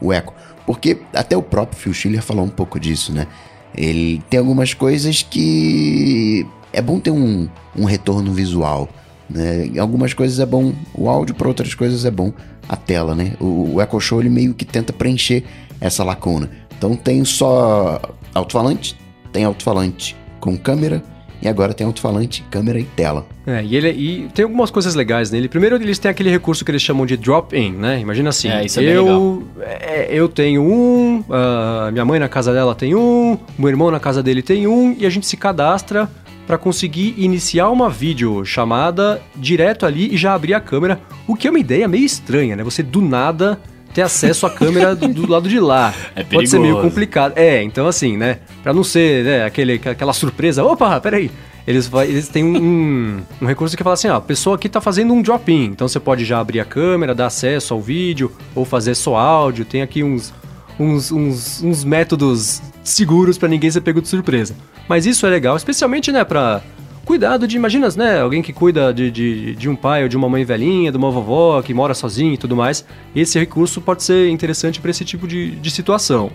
o 0.00 0.12
Echo. 0.12 0.32
Porque 0.66 0.98
até 1.14 1.36
o 1.36 1.42
próprio 1.42 1.78
Phil 1.78 1.94
Schiller 1.94 2.22
falou 2.22 2.44
um 2.44 2.50
pouco 2.50 2.78
disso, 2.78 3.12
né? 3.12 3.26
Ele 3.74 4.22
tem 4.28 4.38
algumas 4.38 4.74
coisas 4.74 5.22
que 5.22 6.46
é 6.72 6.82
bom 6.82 7.00
ter 7.00 7.10
um, 7.10 7.48
um 7.76 7.84
retorno 7.84 8.32
visual. 8.32 8.88
Né? 9.28 9.70
Algumas 9.78 10.12
coisas 10.12 10.38
é 10.38 10.46
bom 10.46 10.72
o 10.94 11.08
áudio, 11.08 11.34
para 11.34 11.48
outras 11.48 11.74
coisas 11.74 12.04
é 12.04 12.10
bom 12.10 12.32
a 12.68 12.76
tela, 12.76 13.14
né? 13.14 13.34
O, 13.40 13.74
o 13.74 13.82
Echo 13.82 14.00
Show 14.00 14.20
ele 14.20 14.28
meio 14.28 14.52
que 14.52 14.64
tenta 14.64 14.92
preencher 14.92 15.44
essa 15.80 16.04
lacuna. 16.04 16.50
Então 16.78 16.94
tem 16.94 17.24
só 17.24 18.00
alto-falante, 18.32 18.96
tem 19.32 19.44
alto-falante 19.44 20.16
com 20.40 20.56
câmera 20.56 21.02
e 21.42 21.48
agora 21.48 21.72
tem 21.72 21.86
alto-falante, 21.86 22.44
câmera 22.50 22.80
e 22.80 22.84
tela. 22.84 23.26
É, 23.46 23.62
e, 23.64 23.76
ele, 23.76 23.90
e 23.90 24.28
tem 24.34 24.44
algumas 24.44 24.70
coisas 24.70 24.94
legais 24.94 25.30
nele. 25.30 25.48
Primeiro, 25.48 25.76
eles 25.76 25.98
têm 25.98 26.10
aquele 26.10 26.30
recurso 26.30 26.64
que 26.64 26.70
eles 26.70 26.82
chamam 26.82 27.06
de 27.06 27.16
drop-in, 27.16 27.72
né? 27.72 28.00
Imagina 28.00 28.30
assim, 28.30 28.48
é, 28.48 28.64
isso 28.64 28.80
é 28.80 28.84
eu, 28.84 29.46
é, 29.60 30.08
eu 30.10 30.28
tenho 30.28 30.62
um, 30.62 31.20
uh, 31.20 31.92
minha 31.92 32.04
mãe 32.04 32.18
na 32.18 32.28
casa 32.28 32.52
dela 32.52 32.74
tem 32.74 32.94
um, 32.94 33.38
meu 33.58 33.68
irmão 33.68 33.90
na 33.90 34.00
casa 34.00 34.22
dele 34.22 34.42
tem 34.42 34.66
um, 34.66 34.96
e 34.98 35.06
a 35.06 35.10
gente 35.10 35.26
se 35.26 35.36
cadastra 35.36 36.08
para 36.46 36.58
conseguir 36.58 37.14
iniciar 37.18 37.68
uma 37.70 37.90
vídeo 37.90 38.44
chamada 38.44 39.20
direto 39.36 39.84
ali 39.84 40.14
e 40.14 40.16
já 40.16 40.34
abrir 40.34 40.54
a 40.54 40.60
câmera, 40.60 40.98
o 41.26 41.36
que 41.36 41.46
é 41.46 41.50
uma 41.50 41.60
ideia 41.60 41.86
meio 41.86 42.04
estranha, 42.04 42.56
né? 42.56 42.64
Você 42.64 42.82
do 42.82 43.02
nada 43.02 43.60
ter 43.98 44.02
acesso 44.02 44.46
à 44.46 44.50
câmera 44.50 44.94
do, 44.94 45.08
do, 45.08 45.28
lado 45.28 45.48
de 45.48 45.58
lá. 45.58 45.92
É 46.14 46.22
perigoso. 46.22 46.34
Pode 46.34 46.48
ser 46.48 46.58
meio 46.60 46.80
complicado. 46.80 47.32
É, 47.36 47.62
então 47.64 47.88
assim, 47.88 48.16
né? 48.16 48.38
Pra 48.62 48.72
não 48.72 48.84
ser 48.84 49.24
né, 49.24 49.44
aquele, 49.44 49.80
aquela 49.84 50.12
surpresa. 50.12 50.64
Opa, 50.64 51.00
peraí. 51.00 51.30
Eles, 51.66 51.90
eles 52.06 52.28
têm 52.28 52.44
um, 52.44 53.20
um 53.42 53.46
recurso 53.46 53.76
que 53.76 53.82
fala 53.82 53.94
assim, 53.94 54.08
ó, 54.08 54.16
a 54.16 54.20
pessoa 54.20 54.56
aqui 54.56 54.68
tá 54.68 54.80
fazendo 54.80 55.12
um 55.12 55.20
drop-in. 55.20 55.64
Então 55.64 55.88
você 55.88 55.98
pode 55.98 56.24
já 56.24 56.38
abrir 56.38 56.60
a 56.60 56.64
câmera, 56.64 57.12
dar 57.14 57.26
acesso 57.26 57.74
ao 57.74 57.80
vídeo, 57.80 58.30
ou 58.54 58.64
fazer 58.64 58.94
só 58.94 59.16
áudio. 59.16 59.64
Tem 59.64 59.82
aqui 59.82 60.04
uns, 60.04 60.32
uns, 60.78 61.10
uns, 61.10 61.62
uns 61.62 61.84
métodos 61.84 62.62
seguros 62.84 63.36
para 63.36 63.48
ninguém 63.48 63.70
ser 63.70 63.80
pego 63.80 64.00
de 64.00 64.08
surpresa. 64.08 64.54
Mas 64.88 65.06
isso 65.06 65.26
é 65.26 65.28
legal, 65.28 65.56
especialmente, 65.56 66.12
né, 66.12 66.24
pra 66.24 66.62
cuidado 67.08 67.48
de, 67.48 67.56
imaginas, 67.56 67.96
né? 67.96 68.20
Alguém 68.20 68.42
que 68.42 68.52
cuida 68.52 68.92
de, 68.92 69.10
de, 69.10 69.54
de 69.54 69.66
um 69.66 69.74
pai 69.74 70.02
ou 70.02 70.10
de 70.10 70.16
uma 70.16 70.28
mãe 70.28 70.44
velhinha, 70.44 70.92
de 70.92 70.98
uma 70.98 71.10
vovó 71.10 71.62
que 71.62 71.72
mora 71.72 71.94
sozinho 71.94 72.34
e 72.34 72.36
tudo 72.36 72.54
mais. 72.54 72.84
Esse 73.16 73.38
recurso 73.38 73.80
pode 73.80 74.02
ser 74.02 74.28
interessante 74.28 74.78
para 74.78 74.90
esse 74.90 75.06
tipo 75.06 75.26
de, 75.26 75.52
de 75.52 75.70
situação. 75.70 76.30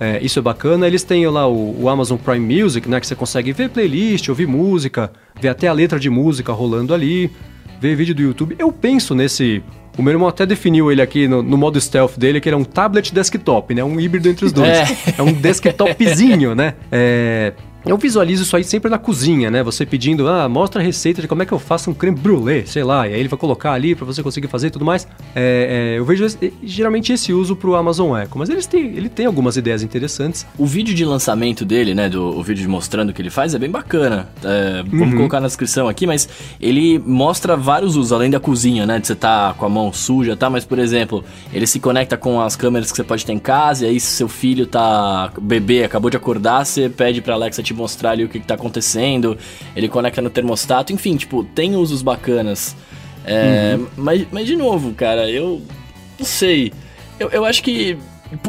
É, 0.00 0.18
isso 0.22 0.38
é 0.38 0.42
bacana. 0.42 0.86
Eles 0.86 1.02
têm 1.02 1.26
lá 1.26 1.46
o, 1.46 1.82
o, 1.82 1.88
Amazon 1.90 2.16
Prime 2.16 2.62
Music, 2.62 2.88
né? 2.88 2.98
Que 2.98 3.06
você 3.06 3.14
consegue 3.14 3.52
ver 3.52 3.68
playlist, 3.68 4.30
ouvir 4.30 4.46
música, 4.46 5.12
ver 5.38 5.50
até 5.50 5.68
a 5.68 5.72
letra 5.74 6.00
de 6.00 6.08
música 6.08 6.50
rolando 6.50 6.94
ali, 6.94 7.30
ver 7.78 7.94
vídeo 7.94 8.14
do 8.14 8.22
YouTube. 8.22 8.56
Eu 8.58 8.72
penso 8.72 9.14
nesse. 9.14 9.62
O 9.98 10.02
meu 10.02 10.14
irmão 10.14 10.28
até 10.28 10.46
definiu 10.46 10.90
ele 10.90 11.02
aqui 11.02 11.28
no, 11.28 11.42
no 11.42 11.58
modo 11.58 11.78
stealth 11.78 12.16
dele, 12.16 12.40
que 12.40 12.48
ele 12.48 12.56
é 12.56 12.58
um 12.58 12.64
tablet 12.64 13.12
desktop, 13.12 13.74
né? 13.74 13.84
Um 13.84 14.00
híbrido 14.00 14.30
entre 14.30 14.46
os 14.46 14.52
dois. 14.52 14.68
É, 14.68 14.86
é 15.18 15.22
um 15.22 15.32
desktopzinho, 15.34 16.54
né? 16.54 16.72
É, 16.90 17.52
eu 17.86 17.96
visualizo 17.96 18.42
isso 18.42 18.56
aí 18.56 18.64
sempre 18.64 18.90
na 18.90 18.98
cozinha, 18.98 19.50
né? 19.50 19.62
Você 19.62 19.86
pedindo, 19.86 20.28
ah, 20.28 20.48
mostra 20.48 20.82
a 20.82 20.84
receita 20.84 21.22
de 21.22 21.28
como 21.28 21.42
é 21.42 21.46
que 21.46 21.52
eu 21.52 21.58
faço 21.58 21.88
um 21.90 21.94
creme 21.94 22.18
brulee, 22.18 22.66
sei 22.66 22.82
lá, 22.82 23.06
e 23.06 23.14
aí 23.14 23.20
ele 23.20 23.28
vai 23.28 23.38
colocar 23.38 23.72
ali 23.72 23.94
para 23.94 24.04
você 24.04 24.22
conseguir 24.22 24.48
fazer 24.48 24.66
e 24.66 24.70
tudo 24.70 24.84
mais. 24.84 25.06
É, 25.34 25.94
é, 25.94 25.98
eu 25.98 26.04
vejo 26.04 26.24
esse, 26.24 26.52
geralmente 26.64 27.12
esse 27.12 27.32
uso 27.32 27.54
pro 27.54 27.76
Amazon 27.76 28.18
Echo, 28.18 28.36
mas 28.36 28.48
eles 28.48 28.66
têm, 28.66 28.86
ele 28.96 29.08
tem 29.08 29.26
algumas 29.26 29.56
ideias 29.56 29.84
interessantes. 29.84 30.44
O 30.58 30.66
vídeo 30.66 30.94
de 30.94 31.04
lançamento 31.04 31.64
dele, 31.64 31.94
né, 31.94 32.08
do 32.08 32.26
o 32.36 32.42
vídeo 32.42 32.68
mostrando 32.68 33.10
o 33.10 33.12
que 33.12 33.22
ele 33.22 33.30
faz 33.30 33.54
é 33.54 33.58
bem 33.58 33.70
bacana. 33.70 34.28
É, 34.42 34.82
vamos 34.82 35.10
uhum. 35.10 35.16
colocar 35.18 35.40
na 35.40 35.46
descrição 35.46 35.88
aqui, 35.88 36.06
mas 36.06 36.28
ele 36.60 36.98
mostra 36.98 37.56
vários 37.56 37.94
usos, 37.94 38.12
além 38.12 38.30
da 38.30 38.40
cozinha, 38.40 38.84
né, 38.84 38.98
de 38.98 39.06
você 39.06 39.14
tá 39.14 39.54
com 39.56 39.64
a 39.64 39.68
mão 39.68 39.92
suja, 39.92 40.36
tá? 40.36 40.50
Mas, 40.50 40.64
por 40.64 40.80
exemplo, 40.80 41.24
ele 41.52 41.66
se 41.66 41.78
conecta 41.78 42.16
com 42.16 42.40
as 42.40 42.56
câmeras 42.56 42.90
que 42.90 42.96
você 42.96 43.04
pode 43.04 43.24
ter 43.24 43.32
em 43.32 43.38
casa, 43.38 43.86
e 43.86 43.90
aí 43.90 44.00
se 44.00 44.08
seu 44.08 44.28
filho 44.28 44.66
tá 44.66 45.30
bebê, 45.40 45.84
acabou 45.84 46.10
de 46.10 46.16
acordar, 46.16 46.64
você 46.64 46.88
pede 46.88 47.22
pra 47.22 47.34
Alexa 47.34 47.62
te 47.62 47.75
mostrar 47.76 48.10
ali 48.10 48.24
o 48.24 48.28
que, 48.28 48.40
que 48.40 48.46
tá 48.46 48.54
acontecendo, 48.54 49.36
ele 49.74 49.88
conecta 49.88 50.20
no 50.22 50.30
termostato, 50.30 50.92
enfim, 50.92 51.16
tipo, 51.16 51.44
tem 51.44 51.76
usos 51.76 52.02
bacanas. 52.02 52.76
É, 53.24 53.76
uhum. 53.76 53.86
mas, 53.96 54.26
mas, 54.30 54.46
de 54.46 54.56
novo, 54.56 54.92
cara, 54.94 55.28
eu 55.30 55.60
não 56.18 56.26
sei. 56.26 56.72
Eu, 57.18 57.28
eu 57.30 57.44
acho 57.44 57.62
que. 57.62 57.98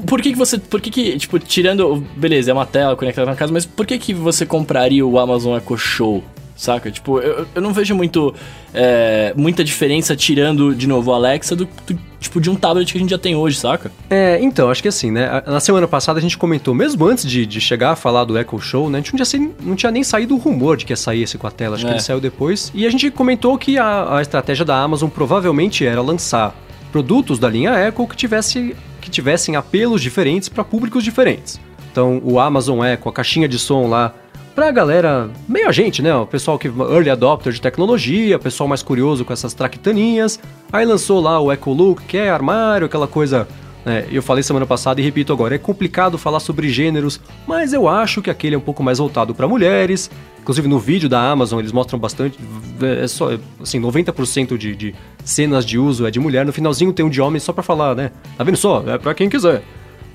Por 0.06 0.22
que, 0.22 0.32
que 0.32 0.38
você. 0.38 0.58
Por 0.58 0.80
que, 0.80 0.90
que, 0.92 1.18
tipo, 1.18 1.40
tirando. 1.40 2.04
Beleza, 2.16 2.52
é 2.52 2.54
uma 2.54 2.66
tela 2.66 2.96
conectada 2.96 3.30
na 3.30 3.36
casa, 3.36 3.52
mas 3.52 3.66
por 3.66 3.86
que, 3.86 3.98
que 3.98 4.14
você 4.14 4.46
compraria 4.46 5.06
o 5.06 5.18
Amazon 5.18 5.58
Echo 5.58 5.78
Show? 5.78 6.24
Saca? 6.58 6.92
Tipo, 6.92 7.20
eu, 7.20 7.48
eu 7.56 7.62
não 7.62 7.72
vejo 7.72 7.96
muito 7.96 8.34
é, 8.74 9.34
muita 9.38 9.64
diferença 9.64 10.16
tirando, 10.16 10.76
de 10.76 10.88
novo, 10.88 11.12
o 11.12 11.14
Alexa 11.14 11.56
do, 11.56 11.66
do, 11.66 11.98
tipo 12.20 12.42
de 12.42 12.50
um 12.50 12.56
tablet 12.56 12.92
que 12.92 12.98
a 12.98 13.02
gente 13.02 13.12
já 13.12 13.18
tem 13.18 13.36
hoje, 13.36 13.58
saca? 13.58 13.92
É, 14.10 14.40
então, 14.42 14.70
acho 14.70 14.82
que 14.82 14.88
assim, 14.88 15.12
né? 15.12 15.42
Na 15.46 15.60
semana 15.60 15.88
passada 15.88 16.20
a 16.20 16.22
gente 16.22 16.38
comentou, 16.38 16.74
mesmo 16.74 17.06
antes 17.06 17.30
de, 17.30 17.46
de 17.46 17.62
chegar 17.62 17.92
a 17.92 17.96
falar 17.96 18.26
do 18.26 18.38
Echo 18.38 18.60
Show, 18.60 18.90
né? 18.90 18.98
A 18.98 19.02
gente 19.02 19.14
não 19.16 19.24
tinha, 19.24 19.52
não 19.62 19.76
tinha 19.76 19.92
nem 19.92 20.04
saído 20.04 20.36
o 20.36 20.38
rumor 20.38 20.76
de 20.76 20.86
que 20.86 20.92
ia 20.92 20.98
sair 20.98 21.24
esse 21.24 21.38
com 21.38 21.48
a 21.48 21.52
tela, 21.52 21.76
acho 21.76 21.86
é. 21.86 21.90
que 21.90 21.94
ele 21.94 22.02
saiu 22.02 22.20
depois. 22.20 22.72
E 22.74 22.86
a 22.86 22.90
gente 22.90 23.10
comentou 23.12 23.58
que 23.58 23.78
a, 23.78 24.18
a 24.18 24.22
estratégia 24.22 24.66
da 24.66 24.82
Amazon 24.82 25.10
provavelmente 25.10 25.86
era 25.86 26.02
lançar 26.02 26.56
produtos 26.92 27.38
da 27.38 27.50
linha 27.50 27.72
Echo 27.88 28.08
que, 28.08 28.16
tivesse, 28.16 28.76
que 29.02 29.10
tivessem 29.10 29.56
apelos 29.56 30.02
diferentes 30.02 30.50
para 30.50 30.64
públicos 30.64 31.04
diferentes. 31.04 31.60
Então, 31.92 32.22
o 32.24 32.40
Amazon 32.40 32.84
Echo, 32.84 33.10
a 33.10 33.14
caixinha 33.14 33.48
de 33.48 33.58
som 33.58 33.88
lá, 33.88 34.14
pra 34.58 34.72
galera, 34.72 35.30
meio 35.48 35.70
a 35.70 35.72
gente, 35.72 36.02
né? 36.02 36.16
O 36.16 36.26
pessoal 36.26 36.58
que 36.58 36.68
early 36.68 37.12
adopter 37.12 37.54
de 37.54 37.62
tecnologia, 37.62 38.40
pessoal 38.40 38.68
mais 38.68 38.82
curioso 38.82 39.24
com 39.24 39.32
essas 39.32 39.54
traquitaninhas. 39.54 40.40
Aí 40.74 40.84
lançou 40.84 41.22
lá 41.22 41.40
o 41.40 41.54
Echo 41.54 41.72
Look, 41.72 42.04
que 42.08 42.18
é 42.18 42.32
armário, 42.32 42.88
aquela 42.88 43.08
coisa 43.08 43.48
né? 43.86 44.08
eu 44.12 44.24
falei 44.24 44.42
semana 44.42 44.66
passada 44.66 45.00
e 45.00 45.04
repito 45.04 45.32
agora, 45.32 45.54
é 45.54 45.60
complicado 45.60 46.18
falar 46.18 46.40
sobre 46.40 46.70
gêneros, 46.70 47.22
mas 47.46 47.72
eu 47.72 47.88
acho 47.88 48.20
que 48.20 48.32
aquele 48.32 48.56
é 48.56 48.58
um 48.58 48.62
pouco 48.62 48.82
mais 48.82 48.98
voltado 48.98 49.36
para 49.36 49.48
mulheres. 49.48 50.10
Inclusive 50.42 50.68
no 50.68 50.80
vídeo 50.80 51.08
da 51.08 51.22
Amazon 51.22 51.60
eles 51.60 51.72
mostram 51.72 52.00
bastante, 52.00 52.40
é 52.82 53.08
só 53.08 53.30
assim, 53.62 53.80
90% 53.80 54.58
de, 54.58 54.76
de 54.76 54.96
cenas 55.24 55.68
de 55.68 55.78
uso 55.78 56.08
é 56.08 56.10
de 56.10 56.20
mulher, 56.20 56.44
no 56.44 56.52
finalzinho 56.52 56.92
tem 56.92 57.06
um 57.06 57.10
de 57.12 57.22
homem 57.22 57.40
só 57.40 57.54
para 57.54 57.62
falar, 57.62 57.94
né? 57.94 58.10
Tá 58.36 58.44
vendo 58.44 58.58
só? 58.58 58.84
É 58.88 58.98
para 58.98 59.14
quem 59.14 59.30
quiser. 59.30 59.62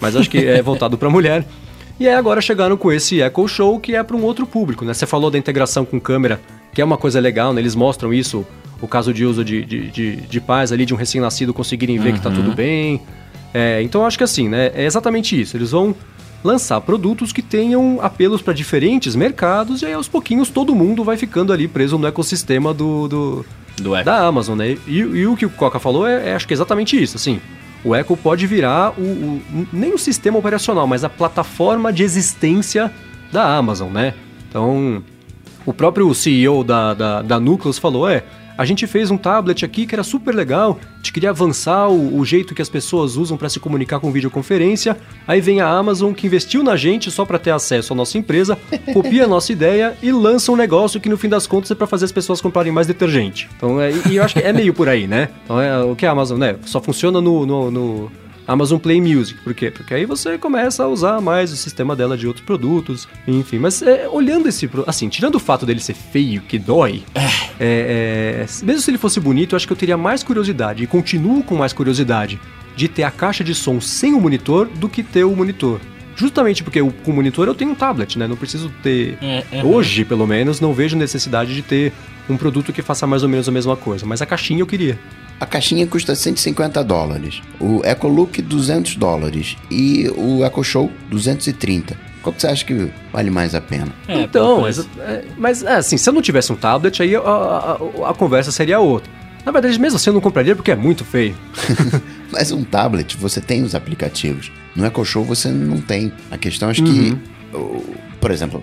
Mas 0.01 0.17
acho 0.17 0.29
que 0.29 0.39
é 0.45 0.61
voltado 0.63 0.99
para 0.99 1.09
mulher. 1.09 1.47
E 2.03 2.09
aí 2.09 2.17
agora 2.17 2.41
chegaram 2.41 2.77
com 2.77 2.91
esse 2.91 3.21
Echo 3.21 3.47
Show 3.47 3.79
que 3.79 3.95
é 3.95 4.03
para 4.03 4.17
um 4.17 4.25
outro 4.25 4.45
público, 4.45 4.85
né? 4.85 4.93
Você 4.93 5.07
falou 5.07 5.31
da 5.31 5.39
integração 5.39 5.85
com 5.85 6.01
câmera, 6.01 6.41
que 6.75 6.83
é 6.83 6.85
uma 6.85 6.97
coisa 6.97 7.21
legal, 7.21 7.53
né? 7.53 7.61
Eles 7.61 7.77
mostram 7.77 8.13
isso, 8.13 8.45
o 8.81 8.89
caso 8.89 9.15
de 9.15 9.25
uso 9.25 9.45
de, 9.45 9.65
de, 9.65 9.89
de, 9.89 10.17
de 10.17 10.41
pais 10.41 10.73
ali, 10.73 10.85
de 10.85 10.93
um 10.93 10.97
recém-nascido 10.97 11.55
conseguirem 11.55 12.01
ver 12.01 12.09
uhum. 12.09 12.15
que 12.17 12.21
tá 12.21 12.29
tudo 12.29 12.57
bem. 12.57 13.01
É, 13.55 13.81
então 13.83 14.05
acho 14.05 14.19
que 14.19 14.25
assim, 14.25 14.49
né? 14.49 14.73
É 14.75 14.85
exatamente 14.85 15.41
isso. 15.41 15.57
Eles 15.57 15.71
vão 15.71 15.95
lançar 16.43 16.81
produtos 16.81 17.33
que 17.33 17.41
tenham 17.41 18.01
apelos 18.03 18.43
para 18.43 18.53
diferentes 18.53 19.15
mercados 19.15 19.83
e 19.83 19.87
aí 19.87 19.93
aos 19.93 20.09
pouquinhos 20.09 20.49
todo 20.51 20.75
mundo 20.75 21.05
vai 21.05 21.17
ficando 21.17 21.53
ali 21.53 21.69
preso 21.69 21.97
no 21.99 22.09
ecossistema 22.09 22.75
do, 22.75 23.07
do, 23.07 23.47
do 23.77 24.03
da 24.03 24.27
Amazon, 24.27 24.59
né? 24.59 24.77
E, 24.89 24.99
e, 24.99 25.25
o 25.29 25.37
que 25.37 25.47
o 25.47 25.51
Coca 25.51 25.79
falou 25.79 26.05
é, 26.05 26.31
é 26.31 26.35
acho 26.35 26.49
que 26.49 26.53
é 26.53 26.57
exatamente 26.57 27.01
isso, 27.01 27.17
assim 27.17 27.41
o 27.85 27.95
Echo 27.97 28.17
pode 28.17 28.47
virar 28.47 28.93
o, 28.99 29.03
o, 29.03 29.67
nem 29.73 29.93
o 29.93 29.99
sistema 29.99 30.39
operacional, 30.39 30.87
mas 30.87 31.05
a 31.05 31.09
plataforma 31.09 31.93
de 31.93 32.03
existência 32.03 32.93
da 33.33 33.57
Amazon, 33.57 33.91
né? 33.91 34.15
Então, 34.49 35.03
o 35.65 35.73
próprio 35.73 36.13
CEO 36.15 36.63
da, 36.63 36.95
da, 36.95 37.23
da 37.23 37.41
Nucleus 37.41 37.79
falou, 37.79 38.09
é, 38.09 38.23
a 38.57 38.65
gente 38.65 38.87
fez 38.87 39.11
um 39.11 39.17
tablet 39.17 39.65
aqui 39.65 39.87
que 39.87 39.95
era 39.95 40.03
super 40.03 40.35
legal, 40.35 40.79
a 40.81 40.97
gente 40.97 41.13
queria 41.13 41.31
avançar 41.31 41.89
o, 41.89 42.19
o 42.19 42.25
jeito 42.25 42.55
que 42.55 42.63
as 42.63 42.69
pessoas 42.69 43.17
usam 43.17 43.37
para 43.37 43.49
se 43.49 43.59
comunicar 43.59 44.01
com 44.01 44.11
videoconferência. 44.13 44.97
Aí 45.27 45.41
vem 45.41 45.61
a 45.61 45.69
Amazon 45.69 46.13
que 46.13 46.27
investiu 46.27 46.63
na 46.63 46.77
gente 46.77 47.11
só 47.11 47.25
para 47.25 47.39
ter 47.39 47.51
acesso 47.51 47.93
à 47.93 47.97
nossa 47.97 48.19
empresa, 48.19 48.59
copia 48.93 49.25
a 49.25 49.29
nossa 49.29 49.53
ideia 49.53 49.97
e 50.03 50.13
lança 50.13 50.53
um 50.53 50.57
negócio 50.57 51.01
que 51.01 51.09
no 51.09 51.17
fim 51.17 51.29
das 51.29 51.47
contas 51.47 51.71
é 51.71 51.75
para 51.75 51.87
fazer 51.87 52.05
as 52.05 52.13
pessoas 52.13 52.41
comprarem 52.41 52.73
mais 52.73 52.87
detergente. 52.87 53.49
Então, 53.57 53.81
é, 53.81 53.93
e 54.09 54.17
eu 54.17 54.25
acho 54.25 54.35
que 54.35 54.41
é 54.41 54.53
meio 54.53 54.73
por 54.73 54.89
aí, 54.89 55.07
né? 55.07 55.29
Então, 55.45 55.61
é, 55.61 55.83
o 55.83 55.97
que 55.97 56.07
a 56.07 56.11
Amazon, 56.11 56.39
né? 56.39 56.57
Só 56.65 56.81
funciona 56.81 57.21
no, 57.21 57.45
no, 57.47 57.71
no 57.71 58.13
Amazon 58.47 58.79
Play 58.79 59.01
Music. 59.01 59.41
Por 59.43 59.55
quê? 59.55 59.71
Porque 59.71 59.95
aí 59.95 60.05
você 60.05 60.37
começa 60.39 60.85
a 60.85 60.89
usar 60.89 61.21
mais 61.21 61.53
o 61.53 61.57
sistema 61.57 61.95
dela 61.95 62.17
de 62.17 62.27
outros 62.27 62.45
produtos, 62.45 63.09
enfim. 63.27 63.59
Mas 63.59 63.83
é, 63.83 64.09
olhando 64.09 64.49
esse. 64.49 64.69
Assim, 64.87 65.09
tirando 65.09 65.37
o 65.37 65.41
fato 65.41 65.65
dele 65.65 65.81
ser 65.81 65.95
feio, 65.95 66.43
que 66.43 66.59
dói, 66.59 67.03
é. 67.15 67.27
É, 67.61 68.45
é, 68.45 68.47
mesmo 68.65 68.81
se 68.81 68.91
ele 68.91 68.99
fosse 68.99 69.21
bonito, 69.21 69.53
eu 69.53 69.57
acho 69.57 69.67
que 69.67 69.73
eu 69.73 69.77
teria 69.77 69.97
mais 69.97 70.23
curiosidade, 70.23 70.83
e 70.83 70.87
continuo 70.87 71.43
com 71.43 71.55
mais 71.55 71.73
curiosidade, 71.73 72.41
de 72.75 72.89
ter 72.89 73.03
a 73.05 73.11
caixa 73.11 73.45
de 73.45 73.55
som 73.55 73.81
sem 73.81 74.15
o 74.15 74.21
monitor 74.21 74.67
do 74.67 74.89
que 74.89 75.03
ter 75.03 75.25
o 75.25 75.37
monitor. 75.37 75.81
Justamente 76.23 76.63
porque 76.63 76.81
eu, 76.81 76.95
com 77.05 77.11
o 77.11 77.15
monitor 77.15 77.49
eu 77.49 77.55
tenho 77.55 77.73
um 77.73 77.75
tablet, 77.75 78.17
né? 78.17 78.29
Não 78.29 78.37
preciso 78.37 78.71
ter. 78.81 79.19
É, 79.21 79.65
hoje, 79.65 80.05
pelo 80.05 80.25
menos, 80.25 80.61
não 80.61 80.73
vejo 80.73 80.97
necessidade 80.97 81.53
de 81.53 81.63
ter 81.63 81.93
um 82.31 82.37
produto 82.37 82.73
que 82.73 82.81
faça 82.81 83.09
mais 83.09 83.25
ou 83.25 83.29
menos 83.29 83.49
a 83.49 83.51
mesma 83.51 83.77
coisa. 83.77 84.07
Mas 84.07 84.23
a 84.23 84.27
caixinha 84.27 84.61
eu 84.61 84.67
queria. 84.67 84.97
A 85.41 85.47
caixinha 85.47 85.85
custa 85.85 86.15
150 86.15 86.85
dólares, 86.85 87.43
o 87.59 87.81
EcoLook 87.85 88.41
200 88.41 88.95
dólares 88.95 89.57
e 89.69 90.09
o 90.17 90.45
EcoShow 90.45 90.93
230. 91.11 91.97
Qual 92.23 92.33
que 92.33 92.41
você 92.41 92.47
acha 92.47 92.65
que 92.65 92.89
vale 93.13 93.29
mais 93.29 93.53
a 93.53 93.61
pena? 93.61 93.89
É, 94.07 94.21
então, 94.21 94.61
mas, 94.61 94.79
é, 94.79 95.25
mas 95.37 95.65
é, 95.65 95.75
assim, 95.75 95.97
se 95.97 96.09
eu 96.09 96.13
não 96.13 96.23
tivesse 96.23 96.53
um 96.53 96.57
tablet, 96.57 97.03
aí 97.03 97.17
a, 97.17 97.19
a, 97.19 97.73
a, 97.73 98.11
a 98.11 98.15
conversa 98.15 98.53
seria 98.53 98.79
outra. 98.79 99.11
Na 99.45 99.51
verdade, 99.51 99.77
mesmo 99.81 99.97
assim 99.97 100.11
eu 100.11 100.15
não 100.15 100.21
compraria 100.21 100.55
porque 100.55 100.71
é 100.71 100.77
muito 100.77 101.05
feio. 101.05 101.35
mas 102.33 102.51
um 102.51 102.65
tablet, 102.65 103.17
você 103.17 103.41
tem 103.41 103.63
os 103.63 103.75
aplicativos. 103.75 104.51
No 104.75 104.85
EcoShow 104.87 105.25
você 105.25 105.49
não 105.49 105.81
tem. 105.81 106.13
A 106.31 106.39
questão 106.39 106.71
é 106.71 106.75
uhum. 106.79 106.85
que, 106.85 107.19
por 108.21 108.31
exemplo, 108.31 108.63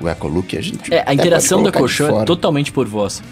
o, 0.00 0.04
o 0.04 0.08
EcoLook 0.08 0.56
a 0.56 0.60
gente. 0.60 0.92
É, 0.92 1.04
a 1.06 1.12
interação 1.12 1.62
do 1.62 1.68
EcoShow 1.68 2.22
é 2.22 2.24
totalmente 2.24 2.72
por 2.72 2.86
voz. 2.86 3.22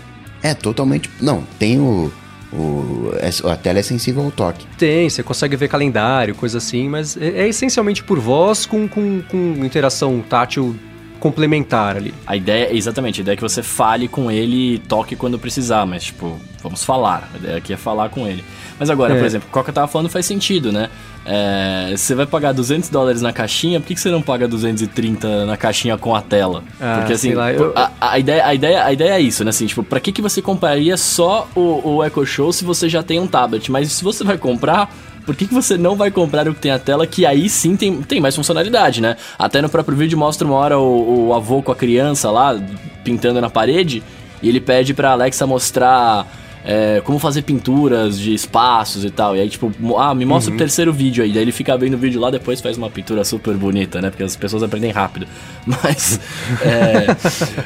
É, 0.43 0.55
totalmente. 0.55 1.09
Não, 1.21 1.45
tem 1.59 1.79
o 1.79 2.13
o, 2.53 3.13
é, 3.15 3.51
a 3.51 3.57
tela 3.57 3.79
é 3.79 3.83
sensível 3.83 4.25
ao 4.25 4.31
toque. 4.31 4.67
Tem, 4.77 5.09
você 5.09 5.23
consegue 5.23 5.57
ver 5.57 5.69
calendário, 5.69 6.35
coisa 6.35 6.59
assim, 6.59 6.89
mas 6.89 7.17
é, 7.17 7.29
é 7.29 7.49
essencialmente 7.49 8.05
por 8.05 8.19
voz 8.19 8.67
com, 8.67 8.87
com, 8.87 9.23
com 9.23 9.65
interação 9.65 10.21
tátil 10.21 10.77
complementar 11.23 11.97
ali. 11.97 12.13
A 12.27 12.35
ideia, 12.35 12.75
exatamente, 12.77 13.21
a 13.21 13.23
ideia 13.23 13.35
é 13.35 13.37
que 13.37 13.43
você 13.43 13.63
fale 13.63 14.09
com 14.09 14.29
ele 14.29 14.75
e 14.75 14.79
toque 14.79 15.15
quando 15.15 15.39
precisar, 15.39 15.87
mas 15.87 16.03
tipo, 16.03 16.37
vamos 16.61 16.83
falar. 16.83 17.31
A 17.33 17.37
ideia 17.37 17.59
aqui 17.59 17.73
é 17.73 17.77
falar 17.77 18.09
com 18.09 18.27
ele. 18.27 18.43
Mas 18.77 18.91
agora, 18.91 19.15
é. 19.15 19.19
por 19.19 19.25
exemplo, 19.25 19.47
o 19.49 19.53
Coca 19.53 19.73
tava 19.73 19.87
falando 19.87 20.09
faz 20.09 20.27
sentido, 20.27 20.73
né? 20.73 20.91
É, 21.25 21.95
você 21.97 22.17
vai 22.17 22.27
pagar 22.27 22.51
200 22.51 22.89
dólares 22.89 23.23
na 23.23 23.33
caixinha, 23.33 23.79
por 23.79 23.87
que, 23.87 23.95
que 23.95 24.01
você 24.01 24.11
não 24.11 24.21
paga 24.21 24.49
230 24.49 25.47
na 25.47 25.57
caixinha 25.57 25.97
com 25.97 26.13
a 26.17 26.21
tela? 26.21 26.65
Ah, 26.81 26.97
Porque 26.99 27.13
assim, 27.13 27.35
lá, 27.35 27.53
eu... 27.53 27.73
a, 27.77 27.93
a, 28.01 28.19
ideia, 28.19 28.45
a, 28.45 28.53
ideia, 28.53 28.85
a 28.85 28.93
ideia 28.93 29.13
é 29.13 29.21
isso, 29.21 29.45
né? 29.45 29.51
Assim, 29.51 29.67
tipo, 29.67 29.85
pra 29.85 30.01
que, 30.01 30.11
que 30.11 30.21
você 30.21 30.43
compraria 30.43 30.97
só 30.97 31.49
o, 31.55 31.99
o 31.99 32.05
Echo 32.05 32.27
Show 32.27 32.53
se 32.53 32.65
você 32.65 32.89
já 32.89 33.05
tem 33.05 33.21
um 33.21 33.29
tablet? 33.29 33.71
Mas 33.71 33.93
se 33.93 34.03
você 34.03 34.25
vai 34.25 34.37
comprar, 34.37 34.93
por 35.25 35.37
que, 35.37 35.47
que 35.47 35.55
você 35.55 35.77
não 35.77 35.97
vai 35.97 36.11
comprar 36.11 36.49
o 36.49 36.55
que 36.55 36.61
tem 36.61 36.71
a 36.71 36.79
tela, 36.79 37.07
que 37.07 37.25
aí 37.25 37.49
sim 37.49 37.77
tem, 37.77 38.03
tem 38.03 38.21
mais 38.21 38.35
funcionalidade, 38.35 39.01
né? 39.01 39.17
Até 39.39 39.63
no 39.63 39.69
próprio 39.69 39.97
vídeo 39.97 40.19
mostra 40.19 40.47
uma 40.47 40.57
hora 40.57 40.79
o, 40.79 41.29
o 41.29 41.35
avô 41.35 41.63
com 41.63 41.73
a 41.73 41.77
criança 41.77 42.31
lá, 42.31 42.61
pintando 43.05 43.41
na 43.41 43.51
parede, 43.51 44.03
e 44.43 44.49
ele 44.49 44.61
pede 44.61 44.93
pra 44.95 45.13
Alexa 45.13 45.47
mostrar 45.47 46.27
é, 46.65 47.01
como 47.05 47.19
fazer 47.19 47.43
pinturas 47.43 48.19
de 48.19 48.33
espaços 48.33 49.05
e 49.05 49.11
tal. 49.11 49.37
E 49.37 49.41
aí, 49.41 49.49
tipo, 49.49 49.73
ah, 49.99 50.15
me 50.15 50.25
mostra 50.25 50.51
uhum. 50.51 50.57
o 50.57 50.59
terceiro 50.59 50.93
vídeo 50.93 51.25
aí. 51.25 51.33
Daí 51.33 51.43
ele 51.43 51.53
fica 51.53 51.77
vendo 51.77 51.95
o 51.95 51.99
vídeo 51.99 52.21
lá, 52.21 52.31
depois 52.31 52.61
faz 52.61 52.77
uma 52.77 52.89
pintura 52.89 53.25
super 53.25 53.55
bonita, 53.55 54.01
né? 54.01 54.11
Porque 54.11 54.23
as 54.23 54.37
pessoas 54.37 54.63
aprendem 54.63 54.91
rápido. 54.91 55.27
Mas 55.67 56.21
é, 56.63 57.07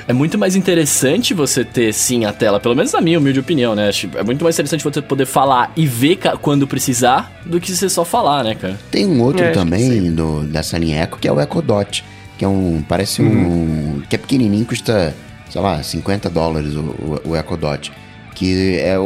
é 0.09 0.13
muito 0.13 0.39
mais 0.39 0.57
interessante 0.57 1.35
você 1.35 1.65
ter, 1.65 1.93
sim, 1.93 2.25
a 2.25 2.33
tela, 2.33 2.59
pelo 2.59 2.75
menos 2.75 2.93
na 2.93 3.01
minha 3.01 3.19
humilde 3.19 3.41
opinião, 3.41 3.75
né? 3.75 3.91
É 4.15 4.23
muito 4.23 4.43
mais 4.43 4.57
interessante 4.57 4.83
você 4.83 5.03
poder 5.03 5.27
falar 5.27 5.73
e 5.77 5.87
ver 5.87 6.19
quando 6.41 6.67
precisar 6.67 7.41
do 7.45 7.61
que 7.61 7.71
você 7.71 7.89
só 7.89 8.05
falar, 8.05 8.45
né, 8.45 8.55
cara? 8.55 8.79
Tem 8.91 9.07
um 9.07 9.21
outro 9.23 9.45
é, 9.45 9.51
também 9.51 10.11
do, 10.13 10.43
dessa 10.45 10.79
linha 10.79 11.03
Echo, 11.03 11.17
que 11.19 11.29
é 11.29 11.33
o 11.33 11.41
Echo 11.41 11.61
Dot. 11.61 12.05
Que 12.39 12.45
é 12.45 12.49
um. 12.49 12.85
Parece 12.87 13.23
uhum. 13.23 13.97
um. 13.97 14.03
que 14.11 14.15
é 14.15 14.19
pequenininho, 14.19 14.67
custa, 14.67 15.15
sei 15.49 15.61
lá, 15.61 15.83
50 15.83 16.29
dólares 16.29 16.75
o, 16.75 16.81
o, 16.81 17.31
o 17.31 17.37
Echo 17.37 17.57
Dot 17.57 17.91
que 18.37 18.77
é, 18.77 18.97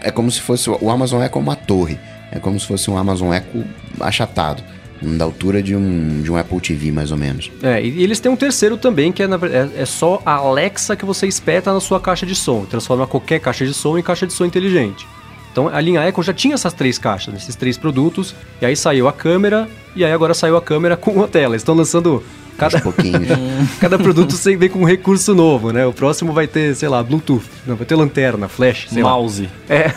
é 0.00 0.10
como 0.10 0.30
se 0.30 0.40
fosse 0.40 0.68
o 0.68 0.90
Amazon 0.90 1.22
Echo 1.22 1.38
uma 1.38 1.54
torre, 1.54 2.00
é 2.32 2.40
como 2.40 2.58
se 2.58 2.66
fosse 2.66 2.90
um 2.90 2.96
Amazon 2.96 3.32
Echo 3.32 3.64
achatado 4.00 4.64
da 5.02 5.24
altura 5.24 5.62
de 5.62 5.76
um, 5.76 6.22
de 6.22 6.32
um 6.32 6.36
Apple 6.36 6.58
TV, 6.60 6.90
mais 6.90 7.12
ou 7.12 7.18
menos. 7.18 7.52
É, 7.62 7.84
e 7.84 8.02
eles 8.02 8.20
têm 8.20 8.32
um 8.32 8.36
terceiro 8.36 8.78
também, 8.78 9.12
que 9.12 9.22
é, 9.22 9.26
é, 9.26 9.82
é, 9.82 9.84
só 9.84 10.22
a 10.24 10.36
Alexa 10.36 10.96
que 10.96 11.04
você 11.04 11.26
espeta 11.26 11.72
na 11.74 11.80
sua 11.80 12.00
caixa 12.00 12.24
de 12.24 12.34
som. 12.34 12.64
Transforma 12.64 13.06
qualquer 13.06 13.38
caixa 13.38 13.66
de 13.66 13.74
som 13.74 13.98
em 13.98 14.02
caixa 14.02 14.26
de 14.26 14.32
som 14.32 14.46
inteligente. 14.46 15.06
Então 15.52 15.68
a 15.68 15.80
linha 15.80 16.08
Echo 16.08 16.22
já 16.22 16.32
tinha 16.32 16.54
essas 16.54 16.72
três 16.72 16.98
caixas, 16.98 17.34
esses 17.34 17.54
três 17.54 17.76
produtos, 17.76 18.34
e 18.62 18.66
aí 18.66 18.74
saiu 18.74 19.06
a 19.06 19.12
câmera, 19.12 19.68
e 19.94 20.04
aí 20.04 20.10
agora 20.10 20.32
saiu 20.32 20.56
a 20.56 20.62
câmera 20.62 20.96
com 20.96 21.22
a 21.22 21.28
tela. 21.28 21.54
Eles 21.54 21.62
estão 21.62 21.74
lançando 21.74 22.24
Cada, 22.56 22.80
cada 23.80 23.98
produto 23.98 24.36
vem 24.56 24.68
com 24.68 24.80
um 24.80 24.84
recurso 24.84 25.34
novo, 25.34 25.72
né? 25.72 25.84
O 25.86 25.92
próximo 25.92 26.32
vai 26.32 26.46
ter, 26.46 26.74
sei 26.74 26.88
lá, 26.88 27.02
Bluetooth. 27.02 27.44
Não, 27.66 27.76
vai 27.76 27.86
ter 27.86 27.96
lanterna, 27.96 28.48
flash, 28.48 28.88
Mouse. 28.92 29.42
Lá. 29.42 29.74
É. 29.74 29.94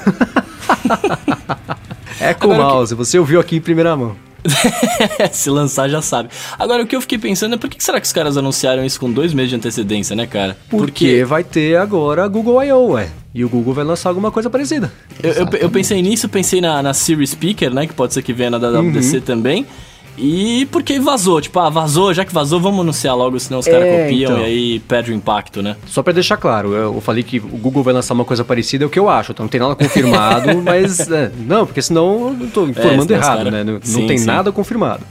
é 2.30 2.34
com 2.34 2.52
Agora 2.52 2.70
mouse. 2.70 2.94
Que... 2.94 2.98
Você 2.98 3.20
ouviu 3.20 3.40
aqui 3.40 3.56
em 3.58 3.62
primeira 3.62 3.96
mão. 3.96 4.16
Se 5.32 5.50
lançar, 5.50 5.90
já 5.90 6.02
sabe. 6.02 6.30
Agora, 6.58 6.84
o 6.84 6.88
que 6.88 6.96
eu 6.96 7.02
fiquei 7.02 7.18
pensando 7.18 7.56
é 7.56 7.58
por 7.58 7.70
que 7.70 7.84
será 7.84 8.00
que 8.00 8.06
os 8.06 8.14
caras 8.14 8.38
anunciaram 8.38 8.84
isso 8.86 9.00
com 9.00 9.12
dois 9.12 9.34
meses 9.34 9.50
de 9.50 9.56
antecedência, 9.56 10.16
né, 10.16 10.26
cara? 10.26 10.58
Porque, 10.70 10.86
Porque 10.86 11.26
vai 11.26 11.44
ter 11.44 11.78
agora 11.78 12.24
a 12.24 12.28
Google 12.28 12.64
I.O., 12.64 12.92
ué. 12.92 13.10
E 13.34 13.44
o 13.44 13.50
Google 13.50 13.74
vai 13.74 13.84
lançar 13.84 14.10
alguma 14.10 14.32
coisa 14.32 14.50
parecida. 14.50 14.92
Eu, 15.22 15.32
eu, 15.32 15.48
eu, 15.60 15.70
pensei 15.70 16.02
nisso, 16.02 16.28
pensei 16.28 16.60
na, 16.60 16.82
na 16.82 16.94
Siri 16.94 17.26
Speaker, 17.28 17.72
né? 17.72 17.86
Que 17.86 17.94
pode 17.94 18.14
ser 18.14 18.24
que 18.24 18.34
venha 18.34 18.50
na 18.50 18.58
WWDC 18.58 19.18
uhum. 19.18 19.22
também. 19.22 19.66
E 20.18 20.66
porque 20.72 21.00
vazou, 21.00 21.40
tipo, 21.40 21.60
ah, 21.60 21.70
vazou, 21.70 22.14
já 22.14 22.26
que 22.26 22.34
vazou, 22.34 22.60
vamos 22.60 22.82
anunciar 22.82 23.16
logo, 23.16 23.40
senão 23.40 23.60
os 23.60 23.68
caras 23.68 23.86
é, 23.86 24.04
copiam 24.04 24.32
então. 24.32 24.42
e 24.42 24.46
aí 24.46 24.80
perde 24.80 25.12
o 25.12 25.14
impacto, 25.14 25.62
né? 25.62 25.76
Só 25.86 26.02
para 26.02 26.14
deixar 26.14 26.38
claro, 26.38 26.74
eu 26.74 27.00
falei 27.02 27.24
que 27.24 27.38
o 27.38 27.58
Google 27.58 27.84
vai 27.84 27.94
lançar 27.94 28.14
uma 28.14 28.26
coisa 28.26 28.44
parecida, 28.44 28.84
é 28.84 28.88
o 28.88 28.90
que 28.90 28.98
eu 28.98 29.10
acho, 29.10 29.32
então 29.32 29.44
não 29.44 29.50
tem 29.50 29.62
nada 29.62 29.76
confirmado, 29.76 30.58
mas 30.64 31.00
é, 31.12 31.32
não, 31.46 31.66
porque 31.66 31.82
senão 31.82 32.36
eu 32.40 32.48
tô 32.48 32.66
informando 32.66 33.14
é, 33.14 33.18
errado, 33.18 33.38
cara... 33.38 33.52
né? 33.52 33.64
Não, 33.64 33.74
não 33.74 33.82
sim, 33.82 34.08
tem 34.08 34.18
sim. 34.18 34.26
nada 34.26 34.52
confirmado. 34.52 35.04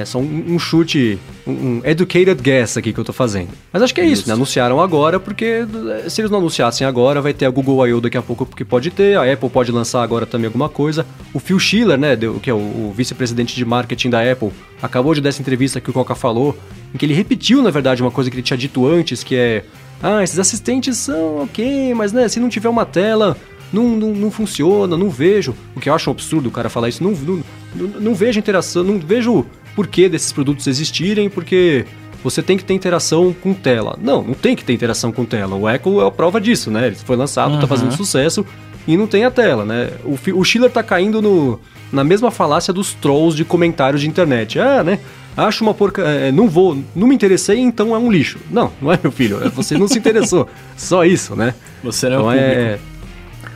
É 0.00 0.04
só 0.04 0.18
um, 0.18 0.44
um 0.54 0.58
chute, 0.58 1.18
um, 1.46 1.52
um, 1.52 1.80
educated 1.84 2.40
guess 2.42 2.76
aqui 2.76 2.92
que 2.92 2.98
eu 2.98 3.04
tô 3.04 3.12
fazendo. 3.12 3.50
Mas 3.72 3.82
acho 3.82 3.94
que 3.94 4.00
é 4.00 4.04
isso, 4.04 4.22
isso, 4.22 4.28
né? 4.28 4.34
Anunciaram 4.34 4.80
agora, 4.80 5.18
porque 5.18 5.64
eh, 6.04 6.08
se 6.08 6.20
eles 6.20 6.30
não 6.30 6.38
anunciassem 6.38 6.86
agora, 6.86 7.20
vai 7.20 7.32
ter 7.32 7.46
a 7.46 7.50
Google 7.50 7.86
I.O. 7.86 8.00
daqui 8.00 8.16
a 8.16 8.22
pouco, 8.22 8.46
porque 8.46 8.64
pode 8.64 8.90
ter, 8.90 9.16
a 9.16 9.30
Apple 9.30 9.50
pode 9.50 9.72
lançar 9.72 10.02
agora 10.02 10.26
também 10.26 10.46
alguma 10.46 10.68
coisa. 10.68 11.06
O 11.32 11.38
Phil 11.38 11.58
Schiller, 11.58 11.98
né, 11.98 12.16
que 12.42 12.50
é 12.50 12.54
o, 12.54 12.56
o 12.56 12.94
vice-presidente 12.96 13.54
de 13.54 13.64
marketing 13.64 14.10
da 14.10 14.30
Apple, 14.30 14.50
acabou 14.80 15.14
de 15.14 15.20
dar 15.20 15.28
essa 15.28 15.40
entrevista 15.40 15.80
que 15.80 15.90
o 15.90 15.92
Coca 15.92 16.14
falou, 16.14 16.56
em 16.94 16.98
que 16.98 17.04
ele 17.06 17.14
repetiu, 17.14 17.62
na 17.62 17.70
verdade, 17.70 18.02
uma 18.02 18.10
coisa 18.10 18.30
que 18.30 18.36
ele 18.36 18.42
tinha 18.42 18.56
dito 18.56 18.86
antes, 18.86 19.22
que 19.22 19.36
é... 19.36 19.64
Ah, 20.02 20.22
esses 20.22 20.38
assistentes 20.38 20.98
são 20.98 21.44
ok, 21.44 21.94
mas 21.94 22.12
né, 22.12 22.28
se 22.28 22.40
não 22.40 22.48
tiver 22.48 22.68
uma 22.68 22.84
tela, 22.84 23.36
não, 23.72 23.88
não, 23.96 24.12
não 24.12 24.30
funciona, 24.30 24.96
não 24.96 25.08
vejo. 25.08 25.54
O 25.74 25.80
que 25.80 25.88
eu 25.88 25.94
acho 25.94 26.10
um 26.10 26.12
absurdo 26.12 26.48
o 26.48 26.52
cara 26.52 26.68
falar 26.68 26.88
isso, 26.88 27.02
não, 27.02 27.12
não, 27.12 27.42
não, 27.74 27.88
não 28.00 28.14
vejo 28.14 28.38
interação, 28.38 28.84
não 28.84 28.98
vejo 28.98 29.46
porquê 29.74 30.08
desses 30.08 30.32
produtos 30.32 30.66
existirem, 30.66 31.28
porque 31.28 31.84
você 32.22 32.42
tem 32.42 32.56
que 32.56 32.64
ter 32.64 32.74
interação 32.74 33.32
com 33.32 33.52
tela. 33.52 33.98
Não, 34.00 34.22
não 34.22 34.34
tem 34.34 34.54
que 34.54 34.64
ter 34.64 34.72
interação 34.72 35.10
com 35.10 35.24
tela. 35.24 35.56
O 35.56 35.68
Echo 35.68 36.00
é 36.00 36.06
a 36.06 36.10
prova 36.10 36.40
disso, 36.40 36.70
né? 36.70 36.86
Ele 36.86 36.96
foi 36.96 37.16
lançado, 37.16 37.54
uhum. 37.54 37.60
tá 37.60 37.66
fazendo 37.66 37.92
sucesso 37.96 38.46
e 38.86 38.96
não 38.96 39.06
tem 39.06 39.24
a 39.24 39.30
tela, 39.30 39.64
né? 39.64 39.90
O, 40.04 40.18
o 40.38 40.44
Schiller 40.44 40.70
tá 40.70 40.82
caindo 40.82 41.20
no, 41.20 41.60
na 41.92 42.04
mesma 42.04 42.30
falácia 42.30 42.72
dos 42.72 42.94
trolls 42.94 43.36
de 43.36 43.44
comentários 43.44 44.00
de 44.00 44.08
internet. 44.08 44.58
Ah, 44.58 44.82
né? 44.82 44.98
Acho 45.36 45.64
uma 45.64 45.74
porca. 45.74 46.02
É, 46.02 46.30
não 46.30 46.48
vou. 46.48 46.78
Não 46.94 47.06
me 47.06 47.14
interessei, 47.14 47.58
então 47.58 47.94
é 47.94 47.98
um 47.98 48.10
lixo. 48.10 48.38
Não, 48.50 48.70
não 48.80 48.92
é, 48.92 48.98
meu 49.02 49.10
filho. 49.10 49.42
É, 49.42 49.48
você 49.48 49.76
não 49.76 49.88
se 49.88 49.98
interessou. 49.98 50.48
Só 50.76 51.04
isso, 51.04 51.34
né? 51.34 51.54
Você 51.82 52.08
não 52.08 52.30
é 52.30 52.36
então, 52.36 52.48
é, 52.48 52.62
é 52.74 52.78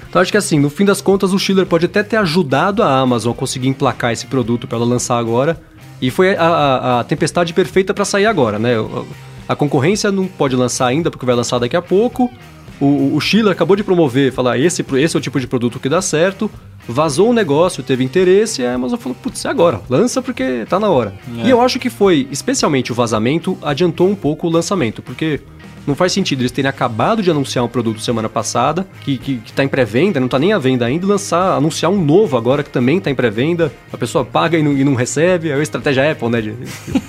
então 0.08 0.22
acho 0.22 0.30
que 0.30 0.38
assim, 0.38 0.58
no 0.58 0.70
fim 0.70 0.84
das 0.84 1.02
contas, 1.02 1.32
o 1.32 1.38
Schiller 1.38 1.66
pode 1.66 1.84
até 1.84 2.02
ter 2.02 2.16
ajudado 2.16 2.82
a 2.82 2.98
Amazon 2.98 3.32
a 3.32 3.36
conseguir 3.36 3.68
emplacar 3.68 4.12
esse 4.12 4.26
produto 4.26 4.66
para 4.66 4.78
ela 4.78 4.86
lançar 4.86 5.18
agora. 5.18 5.60
E 6.00 6.10
foi 6.10 6.36
a, 6.36 6.46
a, 6.46 7.00
a 7.00 7.04
tempestade 7.04 7.52
perfeita 7.52 7.94
para 7.94 8.04
sair 8.04 8.26
agora, 8.26 8.58
né? 8.58 8.74
A 9.48 9.54
concorrência 9.54 10.10
não 10.10 10.26
pode 10.26 10.56
lançar 10.56 10.86
ainda, 10.86 11.10
porque 11.10 11.24
vai 11.24 11.34
lançar 11.34 11.58
daqui 11.58 11.76
a 11.76 11.82
pouco. 11.82 12.30
O, 12.80 13.14
o 13.14 13.20
Schiller 13.20 13.52
acabou 13.52 13.74
de 13.74 13.82
promover, 13.82 14.32
falar 14.32 14.58
esse, 14.58 14.84
esse 14.96 15.16
é 15.16 15.18
o 15.18 15.22
tipo 15.22 15.40
de 15.40 15.46
produto 15.46 15.78
que 15.78 15.88
dá 15.88 16.02
certo. 16.02 16.50
Vazou 16.88 17.30
o 17.30 17.32
negócio, 17.32 17.82
teve 17.82 18.04
interesse, 18.04 18.64
a 18.64 18.74
Amazon 18.74 18.98
falou, 18.98 19.16
putz, 19.20 19.44
é 19.44 19.48
agora, 19.48 19.80
lança 19.88 20.22
porque 20.22 20.64
tá 20.68 20.78
na 20.78 20.88
hora. 20.88 21.14
É. 21.38 21.46
E 21.46 21.50
eu 21.50 21.60
acho 21.60 21.80
que 21.80 21.90
foi, 21.90 22.28
especialmente 22.30 22.92
o 22.92 22.94
vazamento, 22.94 23.58
adiantou 23.62 24.08
um 24.08 24.14
pouco 24.14 24.46
o 24.46 24.50
lançamento, 24.50 25.02
porque 25.02 25.40
não 25.86 25.94
faz 25.94 26.12
sentido 26.12 26.40
eles 26.40 26.52
terem 26.52 26.68
acabado 26.68 27.22
de 27.22 27.30
anunciar 27.30 27.64
um 27.64 27.68
produto 27.68 28.00
semana 28.00 28.28
passada, 28.28 28.86
que, 29.02 29.18
que, 29.18 29.36
que 29.38 29.52
tá 29.52 29.64
em 29.64 29.68
pré-venda, 29.68 30.20
não 30.20 30.28
tá 30.28 30.38
nem 30.38 30.52
à 30.52 30.58
venda 30.58 30.86
ainda, 30.86 31.04
e 31.04 31.08
lançar, 31.08 31.56
anunciar 31.56 31.90
um 31.90 32.02
novo 32.02 32.36
agora 32.36 32.62
que 32.62 32.70
também 32.70 33.00
tá 33.00 33.10
em 33.10 33.14
pré-venda, 33.14 33.72
a 33.92 33.96
pessoa 33.96 34.24
paga 34.24 34.58
e 34.58 34.62
não, 34.62 34.72
e 34.72 34.84
não 34.84 34.94
recebe, 34.94 35.50
é 35.50 35.54
a 35.54 35.62
estratégia 35.62 36.10
Apple, 36.10 36.28
né? 36.28 36.40
De, 36.40 36.54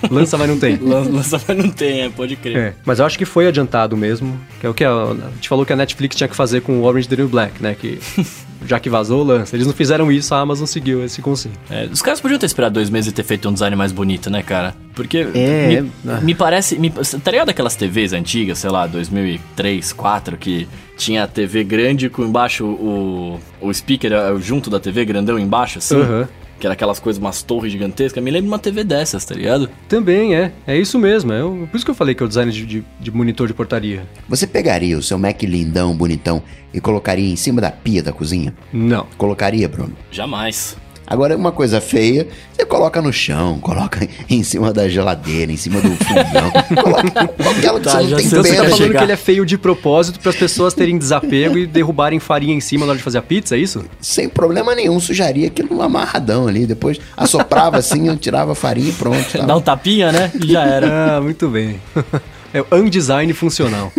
lança, 0.09 0.37
mas 0.37 0.49
não 0.49 0.59
tem. 0.59 0.77
lança, 0.81 1.41
mas 1.47 1.57
não 1.57 1.69
tem, 1.69 2.01
é, 2.01 2.09
pode 2.09 2.35
crer. 2.35 2.57
É, 2.57 2.73
mas 2.85 2.99
eu 2.99 3.05
acho 3.05 3.17
que 3.17 3.25
foi 3.25 3.47
adiantado 3.47 3.97
mesmo, 3.97 4.39
que 4.59 4.65
é 4.65 4.69
o 4.69 4.73
que 4.73 4.83
a, 4.83 4.91
a 4.91 5.31
gente 5.35 5.49
falou 5.49 5.65
que 5.65 5.73
a 5.73 5.75
Netflix 5.75 6.15
tinha 6.15 6.27
que 6.27 6.35
fazer 6.35 6.61
com 6.61 6.79
o 6.79 6.83
Orange 6.83 7.07
the 7.07 7.15
New 7.15 7.27
Black, 7.27 7.61
né? 7.61 7.75
Que 7.79 7.99
já 8.65 8.80
que 8.80 8.89
vazou, 8.89 9.24
lança. 9.24 9.56
Eles 9.56 9.67
não 9.67 9.74
fizeram 9.74 10.12
isso, 10.12 10.34
a 10.34 10.39
Amazon 10.39 10.65
seguiu 10.65 11.04
esse 11.04 11.22
conceito. 11.22 11.58
É, 11.70 11.86
os 11.86 12.02
caras 12.02 12.20
podiam 12.20 12.39
ter 12.39 12.46
esperado 12.46 12.74
dois 12.74 12.89
meses 12.89 13.12
e 13.12 13.13
ter 13.13 13.24
feito 13.24 13.48
um 13.50 13.54
design 13.54 13.76
mais 13.76 13.91
bonito, 13.91 14.30
né, 14.30 14.41
cara? 14.41 14.76
Porque 14.93 15.28
é, 15.34 15.67
me, 15.67 15.91
é. 16.08 16.22
me 16.22 16.36
parece. 16.36 16.80
Me, 16.80 16.89
tá 16.89 17.32
ligado 17.32 17.49
aquelas 17.49 17.76
TVs 17.76 18.14
antigas, 18.14 18.58
sei 18.60 18.70
lá, 18.70 18.88
2003, 18.88 19.93
2004, 19.97 20.38
que 20.38 20.68
tinha 20.97 21.24
a 21.24 21.28
TV 21.28 21.64
grande 21.64 22.10
com 22.10 22.24
embaixo 22.24 22.66
o, 22.66 23.39
o 23.62 23.74
speaker 23.74 24.12
é, 24.12 24.39
junto 24.39 24.70
da 24.70 24.80
TV, 24.80 25.05
grandão 25.05 25.38
embaixo, 25.38 25.78
assim? 25.78 25.95
Uhum. 25.95 26.26
Que 26.60 26.66
era 26.66 26.74
aquelas 26.74 26.99
coisas, 26.99 27.20
umas 27.22 27.41
torres 27.43 27.72
gigantescas. 27.72 28.24
Me 28.24 28.32
lembro 28.32 28.47
de 28.47 28.51
uma 28.51 28.60
TV 28.60 28.84
dessas, 28.84 29.24
tá 29.26 29.36
ligado? 29.36 29.70
Também 29.88 30.36
é. 30.36 30.51
É 30.66 30.78
isso 30.78 30.97
mesmo. 30.97 31.32
É 31.32 31.41
por 31.41 31.76
isso 31.76 31.86
que 31.86 31.91
eu 31.91 31.95
falei 31.95 32.16
que 32.16 32.24
é 32.24 32.26
o 32.26 32.30
design 32.30 32.51
de, 32.51 32.66
de, 32.66 32.84
de 32.99 33.12
monitor 33.12 33.47
de 33.47 33.53
portaria. 33.53 34.03
Você 34.28 34.47
pegaria 34.47 34.97
o 34.97 35.03
seu 35.03 35.18
Mac 35.18 35.41
lindão, 35.43 35.95
bonitão, 35.95 36.41
e 36.74 36.82
colocaria 36.82 37.32
em 37.32 37.36
cima 37.36 37.62
da 37.62 37.72
pia 37.72 38.01
da 38.01 38.12
cozinha? 38.12 38.53
Não. 38.74 39.05
Colocaria, 39.18 39.68
Bruno? 39.68 39.93
Jamais. 40.12 40.76
Agora, 41.10 41.38
uma 41.38 41.53
coisa 41.53 41.80
feia, 41.80 42.28
você 42.51 42.66
coloca 42.66 43.01
no 43.01 43.14
chão, 43.14 43.60
coloca 43.60 44.05
em 44.30 44.43
cima 44.43 44.74
da 44.74 44.89
geladeira, 44.89 45.49
em 45.49 45.55
cima 45.55 45.80
do 45.80 45.95
fogão. 45.95 46.51
coloca 46.84 47.58
aquela 47.58 47.80
que 47.80 47.86
tá, 47.86 48.01
você 48.01 48.08
não 48.10 48.18
tem 48.18 48.26
então 48.26 48.43
Você 48.43 48.55
tá 48.55 48.64
falando 48.66 48.91
que 48.91 49.03
ele 49.03 49.12
é 49.14 49.18
feio 49.18 49.45
de 49.45 49.58
propósito 49.58 50.20
para 50.20 50.32
as 50.32 50.36
pessoas 50.36 50.74
terem 50.74 50.97
desapego 50.97 51.58
e 51.58 51.66
derrubarem 51.66 52.20
farinha 52.20 52.53
em 52.53 52.60
cima 52.60 52.86
na 52.86 52.91
hora 52.91 52.97
de 52.97 53.03
fazer 53.03 53.20
a 53.20 53.22
pizza, 53.22 53.55
é 53.55 53.60
isso? 53.60 53.86
Sem 54.01 54.28
problema 54.28 54.76
nenhum, 54.76 54.99
sujaria 54.99 55.47
aquilo 55.47 55.82
amarradão 55.82 56.45
ali. 56.45 56.66
Depois 56.66 56.99
assoprava 57.16 57.78
assim, 57.78 58.10
eu 58.10 58.18
tirava 58.18 58.51
a 58.51 58.55
farinha 58.55 58.89
e 58.89 58.93
pronto. 58.93 59.32
Tava. 59.32 59.45
Dá 59.45 59.55
um 59.55 59.62
tapinha, 59.62 60.12
né? 60.12 60.30
E 60.43 60.51
já 60.51 60.64
era. 60.66 61.16
Ah, 61.18 61.22
muito 61.22 61.47
bem. 61.47 61.80
É 62.53 62.62
o 62.62 62.66
undesign 62.72 63.32
funcional. 63.34 63.91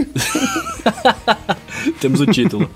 Temos 2.00 2.18
o 2.18 2.26
título. 2.26 2.68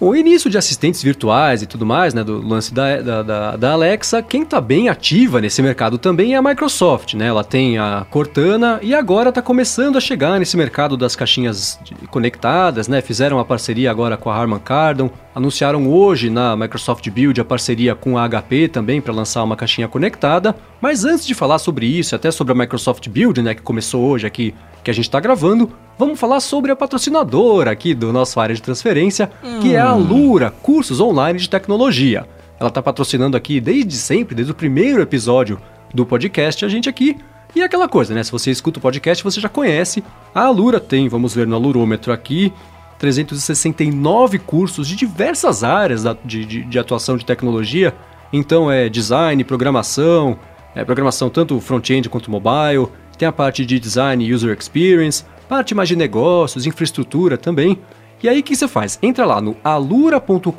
O 0.00 0.16
início 0.16 0.48
de 0.48 0.56
assistentes 0.56 1.02
virtuais 1.02 1.60
e 1.60 1.66
tudo 1.66 1.84
mais, 1.84 2.14
né, 2.14 2.24
do 2.24 2.40
lance 2.40 2.72
da, 2.72 3.02
da, 3.02 3.22
da, 3.22 3.56
da 3.56 3.72
Alexa, 3.72 4.22
quem 4.22 4.44
está 4.44 4.58
bem 4.58 4.88
ativa 4.88 5.42
nesse 5.42 5.60
mercado 5.60 5.98
também 5.98 6.32
é 6.32 6.38
a 6.38 6.42
Microsoft, 6.42 7.12
né? 7.12 7.26
Ela 7.26 7.44
tem 7.44 7.76
a 7.76 8.06
Cortana 8.08 8.78
e 8.80 8.94
agora 8.94 9.28
está 9.28 9.42
começando 9.42 9.98
a 9.98 10.00
chegar 10.00 10.38
nesse 10.38 10.56
mercado 10.56 10.96
das 10.96 11.14
caixinhas 11.14 11.78
conectadas, 12.10 12.88
né? 12.88 13.02
Fizeram 13.02 13.38
a 13.38 13.44
parceria 13.44 13.90
agora 13.90 14.16
com 14.16 14.30
a 14.30 14.34
Harman 14.34 14.58
Kardon, 14.58 15.10
anunciaram 15.34 15.88
hoje 15.88 16.28
na 16.28 16.56
Microsoft 16.56 17.08
Build 17.10 17.40
a 17.40 17.44
parceria 17.44 17.94
com 17.94 18.18
a 18.18 18.28
HP 18.28 18.68
também 18.68 19.00
para 19.00 19.12
lançar 19.12 19.42
uma 19.42 19.56
caixinha 19.56 19.88
conectada. 19.88 20.56
Mas 20.80 21.04
antes 21.04 21.26
de 21.26 21.34
falar 21.34 21.58
sobre 21.58 21.86
isso, 21.86 22.14
até 22.14 22.30
sobre 22.30 22.52
a 22.52 22.56
Microsoft 22.56 23.08
Build, 23.08 23.40
né, 23.42 23.54
que 23.54 23.62
começou 23.62 24.04
hoje 24.04 24.26
aqui, 24.26 24.54
que 24.82 24.90
a 24.90 24.94
gente 24.94 25.04
está 25.04 25.20
gravando, 25.20 25.70
vamos 25.98 26.18
falar 26.18 26.40
sobre 26.40 26.72
a 26.72 26.76
patrocinadora 26.76 27.70
aqui 27.70 27.94
do 27.94 28.12
nosso 28.12 28.40
área 28.40 28.54
de 28.54 28.62
transferência, 28.62 29.30
hum. 29.44 29.60
que 29.60 29.74
é 29.74 29.80
a 29.80 29.94
Lura, 29.94 30.50
cursos 30.50 31.00
online 31.00 31.38
de 31.38 31.48
tecnologia. 31.48 32.26
Ela 32.58 32.68
está 32.68 32.82
patrocinando 32.82 33.36
aqui 33.36 33.60
desde 33.60 33.96
sempre, 33.96 34.34
desde 34.34 34.52
o 34.52 34.54
primeiro 34.54 35.00
episódio 35.00 35.60
do 35.94 36.04
podcast, 36.04 36.64
a 36.64 36.68
gente 36.68 36.88
aqui. 36.88 37.16
E 37.54 37.62
é 37.62 37.64
aquela 37.64 37.88
coisa, 37.88 38.14
né? 38.14 38.22
Se 38.22 38.30
você 38.30 38.50
escuta 38.50 38.78
o 38.78 38.82
podcast, 38.82 39.24
você 39.24 39.40
já 39.40 39.48
conhece. 39.48 40.04
A 40.34 40.42
Alura 40.42 40.78
tem, 40.78 41.08
vamos 41.08 41.34
ver 41.34 41.46
no 41.46 41.56
alurômetro 41.56 42.12
aqui, 42.12 42.52
369 43.00 44.38
cursos 44.38 44.86
de 44.86 44.94
diversas 44.94 45.64
áreas 45.64 46.04
de, 46.22 46.44
de, 46.44 46.62
de 46.62 46.78
atuação 46.78 47.16
de 47.16 47.24
tecnologia. 47.24 47.94
Então 48.30 48.70
é 48.70 48.90
design, 48.90 49.42
programação, 49.42 50.38
é 50.74 50.84
programação 50.84 51.30
tanto 51.30 51.58
front-end 51.60 52.10
quanto 52.10 52.30
mobile, 52.30 52.88
tem 53.18 53.26
a 53.26 53.32
parte 53.32 53.64
de 53.64 53.80
design 53.80 54.32
user 54.32 54.56
experience, 54.56 55.24
parte 55.48 55.74
mais 55.74 55.88
de 55.88 55.96
negócios, 55.96 56.66
infraestrutura 56.66 57.38
também. 57.38 57.78
E 58.22 58.28
aí 58.28 58.40
o 58.40 58.42
que 58.42 58.54
você 58.54 58.68
faz? 58.68 58.98
Entra 59.02 59.24
lá 59.24 59.40
no 59.40 59.56
alura.com.br 59.64 60.50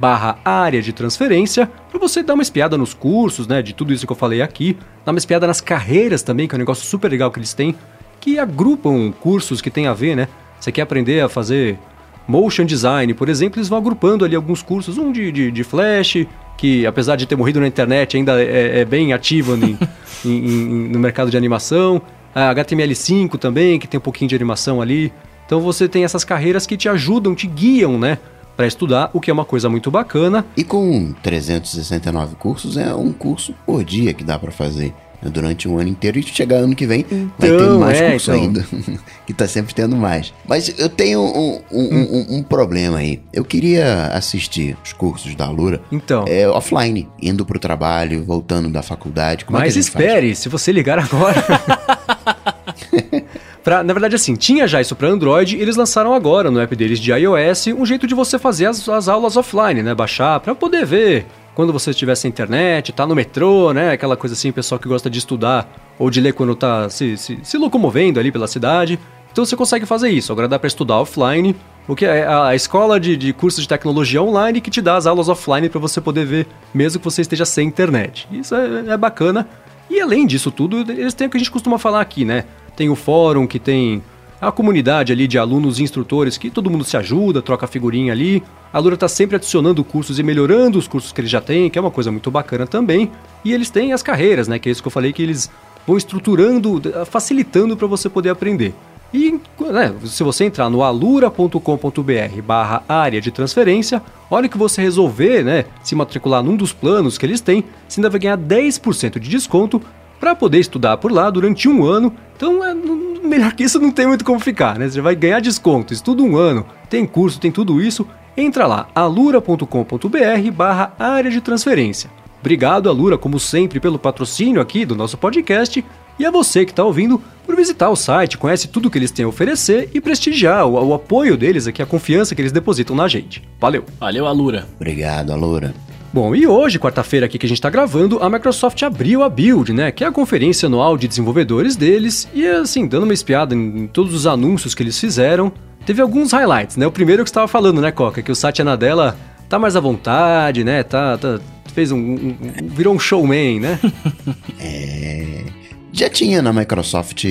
barra 0.00 0.38
área 0.42 0.80
de 0.80 0.94
transferência 0.94 1.70
para 1.90 1.98
você 1.98 2.22
dar 2.22 2.34
uma 2.34 2.42
espiada 2.42 2.78
nos 2.78 2.94
cursos, 2.94 3.46
né, 3.46 3.60
de 3.60 3.74
tudo 3.74 3.92
isso 3.92 4.06
que 4.06 4.12
eu 4.12 4.16
falei 4.16 4.40
aqui, 4.40 4.78
dar 5.04 5.12
uma 5.12 5.18
espiada 5.18 5.46
nas 5.46 5.60
carreiras 5.60 6.22
também, 6.22 6.48
que 6.48 6.54
é 6.54 6.56
um 6.56 6.58
negócio 6.60 6.86
super 6.86 7.10
legal 7.10 7.30
que 7.30 7.38
eles 7.38 7.52
têm, 7.52 7.74
que 8.18 8.38
agrupam 8.38 9.12
cursos 9.12 9.60
que 9.60 9.70
tem 9.70 9.86
a 9.86 9.92
ver, 9.92 10.16
né? 10.16 10.28
Você 10.58 10.72
quer 10.72 10.82
aprender 10.82 11.20
a 11.20 11.28
fazer 11.28 11.78
motion 12.26 12.64
design, 12.64 13.14
por 13.14 13.28
exemplo, 13.28 13.58
eles 13.58 13.68
vão 13.68 13.78
agrupando 13.78 14.24
ali 14.24 14.36
alguns 14.36 14.62
cursos, 14.62 14.98
um 14.98 15.10
de, 15.10 15.32
de, 15.32 15.50
de 15.50 15.64
Flash, 15.64 16.26
que 16.58 16.84
apesar 16.84 17.16
de 17.16 17.24
ter 17.24 17.36
morrido 17.36 17.60
na 17.60 17.66
internet 17.66 18.16
ainda 18.16 18.42
é, 18.42 18.80
é 18.80 18.84
bem 18.84 19.12
ativo 19.12 19.54
em, 19.56 19.78
em, 20.24 20.30
em, 20.30 20.88
no 20.88 20.98
mercado 20.98 21.30
de 21.30 21.36
animação. 21.36 22.02
A 22.34 22.54
HTML5 22.54 23.38
também, 23.38 23.78
que 23.78 23.88
tem 23.88 23.98
um 23.98 24.02
pouquinho 24.02 24.28
de 24.28 24.34
animação 24.34 24.82
ali. 24.82 25.12
Então 25.46 25.60
você 25.60 25.88
tem 25.88 26.04
essas 26.04 26.24
carreiras 26.24 26.66
que 26.66 26.76
te 26.76 26.88
ajudam, 26.88 27.34
te 27.34 27.46
guiam, 27.46 27.98
né? 27.98 28.18
Para 28.54 28.66
estudar, 28.66 29.08
o 29.14 29.20
que 29.20 29.30
é 29.30 29.32
uma 29.32 29.44
coisa 29.44 29.68
muito 29.68 29.90
bacana. 29.90 30.44
E 30.56 30.64
com 30.64 31.14
369 31.22 32.34
cursos, 32.34 32.76
é 32.76 32.92
um 32.94 33.12
curso 33.12 33.54
por 33.64 33.82
dia 33.84 34.12
que 34.12 34.24
dá 34.24 34.38
para 34.38 34.50
fazer 34.50 34.92
durante 35.22 35.68
um 35.68 35.78
ano 35.78 35.88
inteiro 35.88 36.18
e 36.18 36.22
chegar 36.22 36.56
ano 36.56 36.74
que 36.74 36.86
vem 36.86 37.00
então, 37.00 37.30
vai 37.38 37.50
ter 37.50 37.70
mais 37.70 38.00
é, 38.00 38.10
curso 38.12 38.32
então. 38.32 38.42
ainda, 38.42 38.66
que 39.26 39.32
tá 39.32 39.46
sempre 39.48 39.74
tendo 39.74 39.96
mais. 39.96 40.32
Mas 40.46 40.78
eu 40.78 40.88
tenho 40.88 41.20
um, 41.20 41.60
um, 41.70 41.82
hum. 41.82 42.26
um, 42.30 42.36
um, 42.36 42.42
problema 42.42 42.98
aí. 42.98 43.20
Eu 43.32 43.44
queria 43.44 44.06
assistir 44.08 44.76
os 44.84 44.92
cursos 44.92 45.34
da 45.34 45.48
Lura 45.50 45.80
então. 45.90 46.24
é, 46.28 46.48
offline, 46.48 47.08
indo 47.20 47.44
pro 47.44 47.58
trabalho, 47.58 48.24
voltando 48.24 48.68
da 48.68 48.82
faculdade. 48.82 49.44
Como 49.44 49.58
é 49.58 49.62
Mas 49.62 49.76
é 49.76 49.80
espere, 49.80 50.28
faz? 50.28 50.38
se 50.38 50.48
você 50.48 50.72
ligar 50.72 50.98
agora... 50.98 51.44
Pra, 53.68 53.82
na 53.82 53.92
verdade, 53.92 54.14
assim, 54.14 54.34
tinha 54.34 54.66
já 54.66 54.80
isso 54.80 54.96
para 54.96 55.08
Android 55.08 55.54
e 55.54 55.60
eles 55.60 55.76
lançaram 55.76 56.14
agora 56.14 56.50
no 56.50 56.58
app 56.58 56.74
deles 56.74 56.98
de 56.98 57.12
iOS 57.12 57.66
um 57.66 57.84
jeito 57.84 58.06
de 58.06 58.14
você 58.14 58.38
fazer 58.38 58.64
as, 58.64 58.88
as 58.88 59.08
aulas 59.08 59.36
offline, 59.36 59.82
né? 59.82 59.94
Baixar 59.94 60.40
para 60.40 60.54
poder 60.54 60.86
ver 60.86 61.26
quando 61.58 61.72
você 61.72 61.90
estiver 61.90 62.14
sem 62.14 62.28
internet, 62.28 62.92
tá 62.92 63.04
no 63.04 63.16
metrô, 63.16 63.72
né? 63.72 63.90
Aquela 63.90 64.16
coisa 64.16 64.32
assim, 64.32 64.52
pessoal 64.52 64.78
que 64.78 64.86
gosta 64.86 65.10
de 65.10 65.18
estudar 65.18 65.68
ou 65.98 66.08
de 66.08 66.20
ler 66.20 66.32
quando 66.32 66.54
tá 66.54 66.88
se, 66.88 67.16
se, 67.16 67.36
se 67.42 67.58
locomovendo 67.58 68.20
ali 68.20 68.30
pela 68.30 68.46
cidade. 68.46 68.96
Então 69.32 69.44
você 69.44 69.56
consegue 69.56 69.84
fazer 69.84 70.08
isso. 70.08 70.30
Agora 70.30 70.46
dá 70.46 70.56
para 70.56 70.68
estudar 70.68 71.00
offline, 71.00 71.56
o 71.88 71.96
que 71.96 72.06
é 72.06 72.24
a 72.28 72.54
escola 72.54 73.00
de, 73.00 73.16
de 73.16 73.32
cursos 73.32 73.62
de 73.62 73.68
tecnologia 73.68 74.22
online 74.22 74.60
que 74.60 74.70
te 74.70 74.80
dá 74.80 74.94
as 74.94 75.04
aulas 75.04 75.28
offline 75.28 75.68
para 75.68 75.80
você 75.80 76.00
poder 76.00 76.24
ver, 76.24 76.46
mesmo 76.72 77.00
que 77.00 77.04
você 77.04 77.22
esteja 77.22 77.44
sem 77.44 77.66
internet. 77.66 78.28
Isso 78.30 78.54
é, 78.54 78.90
é 78.90 78.96
bacana. 78.96 79.48
E 79.90 80.00
além 80.00 80.28
disso 80.28 80.52
tudo, 80.52 80.88
eles 80.88 81.12
têm 81.12 81.26
o 81.26 81.30
que 81.30 81.38
a 81.38 81.40
gente 81.40 81.50
costuma 81.50 81.76
falar 81.76 82.00
aqui, 82.00 82.24
né? 82.24 82.44
Tem 82.76 82.88
o 82.88 82.94
fórum 82.94 83.48
que 83.48 83.58
tem 83.58 84.00
a 84.40 84.52
comunidade 84.52 85.12
ali 85.12 85.26
de 85.26 85.38
alunos 85.38 85.78
e 85.78 85.82
instrutores 85.82 86.38
que 86.38 86.50
todo 86.50 86.70
mundo 86.70 86.84
se 86.84 86.96
ajuda, 86.96 87.42
troca 87.42 87.66
figurinha 87.66 88.12
ali. 88.12 88.42
A 88.72 88.78
Lura 88.78 88.94
está 88.94 89.08
sempre 89.08 89.36
adicionando 89.36 89.82
cursos 89.82 90.18
e 90.18 90.22
melhorando 90.22 90.78
os 90.78 90.86
cursos 90.86 91.12
que 91.12 91.20
eles 91.20 91.30
já 91.30 91.40
têm, 91.40 91.68
que 91.68 91.78
é 91.78 91.80
uma 91.80 91.90
coisa 91.90 92.12
muito 92.12 92.30
bacana 92.30 92.66
também. 92.66 93.10
E 93.44 93.52
eles 93.52 93.70
têm 93.70 93.92
as 93.92 94.02
carreiras, 94.02 94.46
né? 94.46 94.58
Que 94.58 94.68
é 94.68 94.72
isso 94.72 94.82
que 94.82 94.88
eu 94.88 94.92
falei 94.92 95.12
que 95.12 95.22
eles 95.22 95.50
vão 95.86 95.96
estruturando, 95.96 96.80
facilitando 97.06 97.76
para 97.76 97.86
você 97.86 98.08
poder 98.08 98.30
aprender. 98.30 98.74
E 99.12 99.40
né, 99.58 99.94
se 100.04 100.22
você 100.22 100.44
entrar 100.44 100.68
no 100.68 100.82
alura.com.br 100.82 102.42
barra 102.44 102.82
área 102.86 103.20
de 103.22 103.30
transferência, 103.30 104.02
olha 104.30 104.48
que 104.48 104.58
você 104.58 104.82
resolver 104.82 105.42
né, 105.42 105.64
se 105.82 105.94
matricular 105.94 106.42
num 106.42 106.54
dos 106.54 106.74
planos 106.74 107.16
que 107.16 107.24
eles 107.24 107.40
têm, 107.40 107.64
você 107.88 108.00
ainda 108.00 108.10
vai 108.10 108.20
ganhar 108.20 108.36
10% 108.36 109.18
de 109.18 109.30
desconto 109.30 109.80
para 110.18 110.34
poder 110.34 110.58
estudar 110.58 110.96
por 110.96 111.12
lá 111.12 111.30
durante 111.30 111.68
um 111.68 111.84
ano. 111.84 112.14
Então, 112.36 112.64
é, 112.64 112.74
melhor 112.74 113.52
que 113.52 113.64
isso 113.64 113.80
não 113.80 113.90
tem 113.90 114.06
muito 114.06 114.24
como 114.24 114.40
ficar, 114.40 114.78
né? 114.78 114.88
Você 114.88 115.00
vai 115.00 115.14
ganhar 115.14 115.40
desconto, 115.40 115.92
estuda 115.92 116.22
um 116.22 116.36
ano, 116.36 116.66
tem 116.88 117.06
curso, 117.06 117.40
tem 117.40 117.50
tudo 117.50 117.80
isso. 117.80 118.06
Entra 118.36 118.66
lá, 118.66 118.88
alura.com.br 118.94 120.50
barra 120.52 120.92
área 120.98 121.30
de 121.30 121.40
transferência. 121.40 122.10
Obrigado, 122.40 122.88
Alura, 122.88 123.18
como 123.18 123.40
sempre, 123.40 123.80
pelo 123.80 123.98
patrocínio 123.98 124.60
aqui 124.60 124.84
do 124.84 124.94
nosso 124.94 125.18
podcast. 125.18 125.84
E 126.18 126.26
a 126.26 126.30
você 126.30 126.64
que 126.64 126.72
está 126.72 126.84
ouvindo 126.84 127.20
por 127.46 127.54
visitar 127.56 127.88
o 127.90 127.96
site, 127.96 128.38
conhece 128.38 128.68
tudo 128.68 128.90
que 128.90 128.98
eles 128.98 129.10
têm 129.10 129.24
a 129.24 129.28
oferecer 129.28 129.90
e 129.92 130.00
prestigiar 130.00 130.66
o, 130.66 130.72
o 130.72 130.94
apoio 130.94 131.36
deles 131.36 131.66
aqui, 131.66 131.82
a 131.82 131.86
confiança 131.86 132.34
que 132.34 132.40
eles 132.40 132.52
depositam 132.52 132.94
na 132.94 133.08
gente. 133.08 133.42
Valeu! 133.60 133.84
Valeu, 133.98 134.26
Alura! 134.26 134.66
Obrigado, 134.76 135.32
Alura! 135.32 135.74
Bom, 136.10 136.34
e 136.34 136.46
hoje, 136.46 136.78
quarta-feira 136.78 137.26
aqui 137.26 137.38
que 137.38 137.44
a 137.44 137.48
gente 137.48 137.58
está 137.58 137.68
gravando, 137.68 138.18
a 138.22 138.30
Microsoft 138.30 138.82
abriu 138.82 139.22
a 139.22 139.28
Build, 139.28 139.74
né? 139.74 139.92
Que 139.92 140.04
é 140.04 140.06
a 140.06 140.12
conferência 140.12 140.66
anual 140.66 140.96
de 140.96 141.06
desenvolvedores 141.06 141.76
deles. 141.76 142.26
E 142.32 142.46
assim, 142.46 142.86
dando 142.86 143.02
uma 143.02 143.12
espiada 143.12 143.54
em 143.54 143.86
todos 143.86 144.14
os 144.14 144.26
anúncios 144.26 144.74
que 144.74 144.82
eles 144.82 144.98
fizeram, 144.98 145.52
teve 145.84 146.00
alguns 146.00 146.32
highlights, 146.32 146.78
né? 146.78 146.86
O 146.86 146.90
primeiro 146.90 147.22
que 147.24 147.28
estava 147.28 147.46
falando, 147.46 147.82
né, 147.82 147.92
Coca? 147.92 148.22
Que 148.22 148.32
o 148.32 148.34
Satya 148.34 148.64
Nadella 148.64 149.18
tá 149.50 149.58
mais 149.58 149.76
à 149.76 149.80
vontade, 149.80 150.64
né? 150.64 150.82
Tá, 150.82 151.18
tá 151.18 151.38
fez 151.74 151.92
um, 151.92 151.98
um, 151.98 152.36
virou 152.62 152.94
um 152.94 152.98
showman, 152.98 153.60
né? 153.60 153.78
é, 154.58 155.44
já 155.92 156.08
tinha 156.08 156.40
na 156.40 156.54
Microsoft 156.54 157.22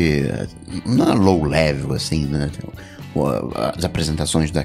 na 0.85 1.15
low 1.15 1.43
level 1.45 1.93
assim, 1.93 2.25
né? 2.25 2.51
As 3.75 3.83
apresentações 3.83 4.51
do 4.51 4.63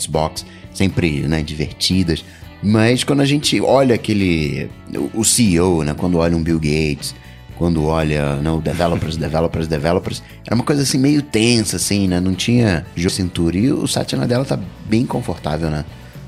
Xbox 0.00 0.44
sempre, 0.74 1.20
né, 1.22 1.42
divertidas. 1.42 2.24
Mas 2.62 3.02
quando 3.02 3.20
a 3.20 3.24
gente 3.24 3.60
olha 3.60 3.94
aquele. 3.94 4.70
O 5.14 5.24
CEO, 5.24 5.82
né? 5.82 5.94
Quando 5.94 6.18
olha 6.18 6.36
um 6.36 6.42
Bill 6.42 6.58
Gates, 6.58 7.14
quando 7.56 7.84
olha 7.84 8.36
não, 8.36 8.60
developers, 8.60 9.16
developers, 9.16 9.66
developers, 9.66 10.22
era 10.46 10.54
uma 10.54 10.64
coisa 10.64 10.82
assim 10.82 10.98
meio 10.98 11.22
tensa, 11.22 11.76
assim, 11.76 12.06
né? 12.06 12.20
Não 12.20 12.34
tinha 12.34 12.86
cintura. 13.10 13.56
E 13.56 13.72
o 13.72 13.86
Satya 13.86 14.18
Nadella 14.18 14.44
tá 14.44 14.58
bem 14.86 15.04
confortável, 15.04 15.70
né? 15.70 15.84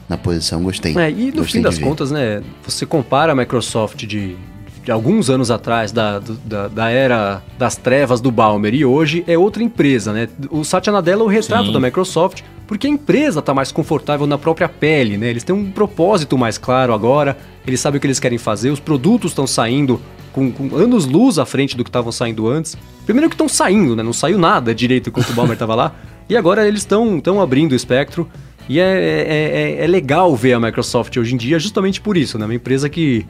na 0.08 0.16
posição, 0.16 0.62
gostei. 0.62 0.96
É, 0.96 1.10
e 1.10 1.26
no 1.26 1.38
gostei 1.38 1.60
fim 1.60 1.62
das 1.62 1.78
contas, 1.78 2.10
né, 2.10 2.42
você 2.62 2.84
compara 2.84 3.32
a 3.32 3.34
Microsoft 3.34 4.04
de, 4.04 4.36
de 4.84 4.90
alguns 4.90 5.30
anos 5.30 5.50
atrás, 5.50 5.92
da, 5.92 6.18
da, 6.44 6.68
da, 6.68 6.90
era 6.90 7.42
das 7.58 7.76
trevas 7.76 8.20
do 8.20 8.30
Balmer, 8.30 8.74
e 8.74 8.84
hoje 8.84 9.24
é 9.26 9.36
outra 9.36 9.62
empresa, 9.62 10.12
né? 10.12 10.28
O 10.50 10.64
Satya 10.64 10.92
Nadella 10.92 11.22
é 11.22 11.24
o 11.24 11.28
retrato 11.28 11.66
Sim. 11.66 11.72
da 11.72 11.80
Microsoft, 11.80 12.42
porque 12.66 12.86
a 12.86 12.90
empresa 12.90 13.40
está 13.40 13.52
mais 13.52 13.70
confortável 13.70 14.26
na 14.26 14.38
própria 14.38 14.68
pele, 14.68 15.16
né? 15.16 15.28
Eles 15.28 15.42
têm 15.42 15.54
um 15.54 15.70
propósito 15.70 16.38
mais 16.38 16.58
claro 16.58 16.92
agora, 16.92 17.36
eles 17.66 17.80
sabem 17.80 17.98
o 17.98 18.00
que 18.00 18.06
eles 18.06 18.20
querem 18.20 18.38
fazer, 18.38 18.70
os 18.70 18.80
produtos 18.80 19.32
estão 19.32 19.46
saindo 19.46 20.00
com, 20.32 20.50
com 20.50 20.74
anos 20.76 21.06
luz 21.06 21.38
à 21.38 21.46
frente 21.46 21.76
do 21.76 21.84
que 21.84 21.90
estavam 21.90 22.10
saindo 22.10 22.48
antes. 22.48 22.76
Primeiro 23.04 23.28
que 23.28 23.34
estão 23.34 23.48
saindo, 23.48 23.94
né? 23.94 24.02
Não 24.02 24.12
saiu 24.12 24.38
nada 24.38 24.74
direito 24.74 25.08
enquanto 25.08 25.30
o 25.30 25.32
Balmer 25.32 25.54
estava 25.54 25.74
lá. 25.74 25.94
E 26.26 26.38
agora 26.38 26.66
eles 26.66 26.80
estão 26.80 27.38
abrindo 27.38 27.72
o 27.72 27.74
espectro. 27.74 28.26
E 28.66 28.80
é, 28.80 28.82
é, 28.82 29.76
é, 29.78 29.84
é, 29.84 29.86
legal 29.86 30.34
ver 30.34 30.54
a 30.54 30.60
Microsoft 30.60 31.14
hoje 31.18 31.34
em 31.34 31.36
dia 31.36 31.58
justamente 31.58 32.00
por 32.00 32.16
isso, 32.16 32.38
né? 32.38 32.46
Uma 32.46 32.54
empresa 32.54 32.88
que 32.88 33.26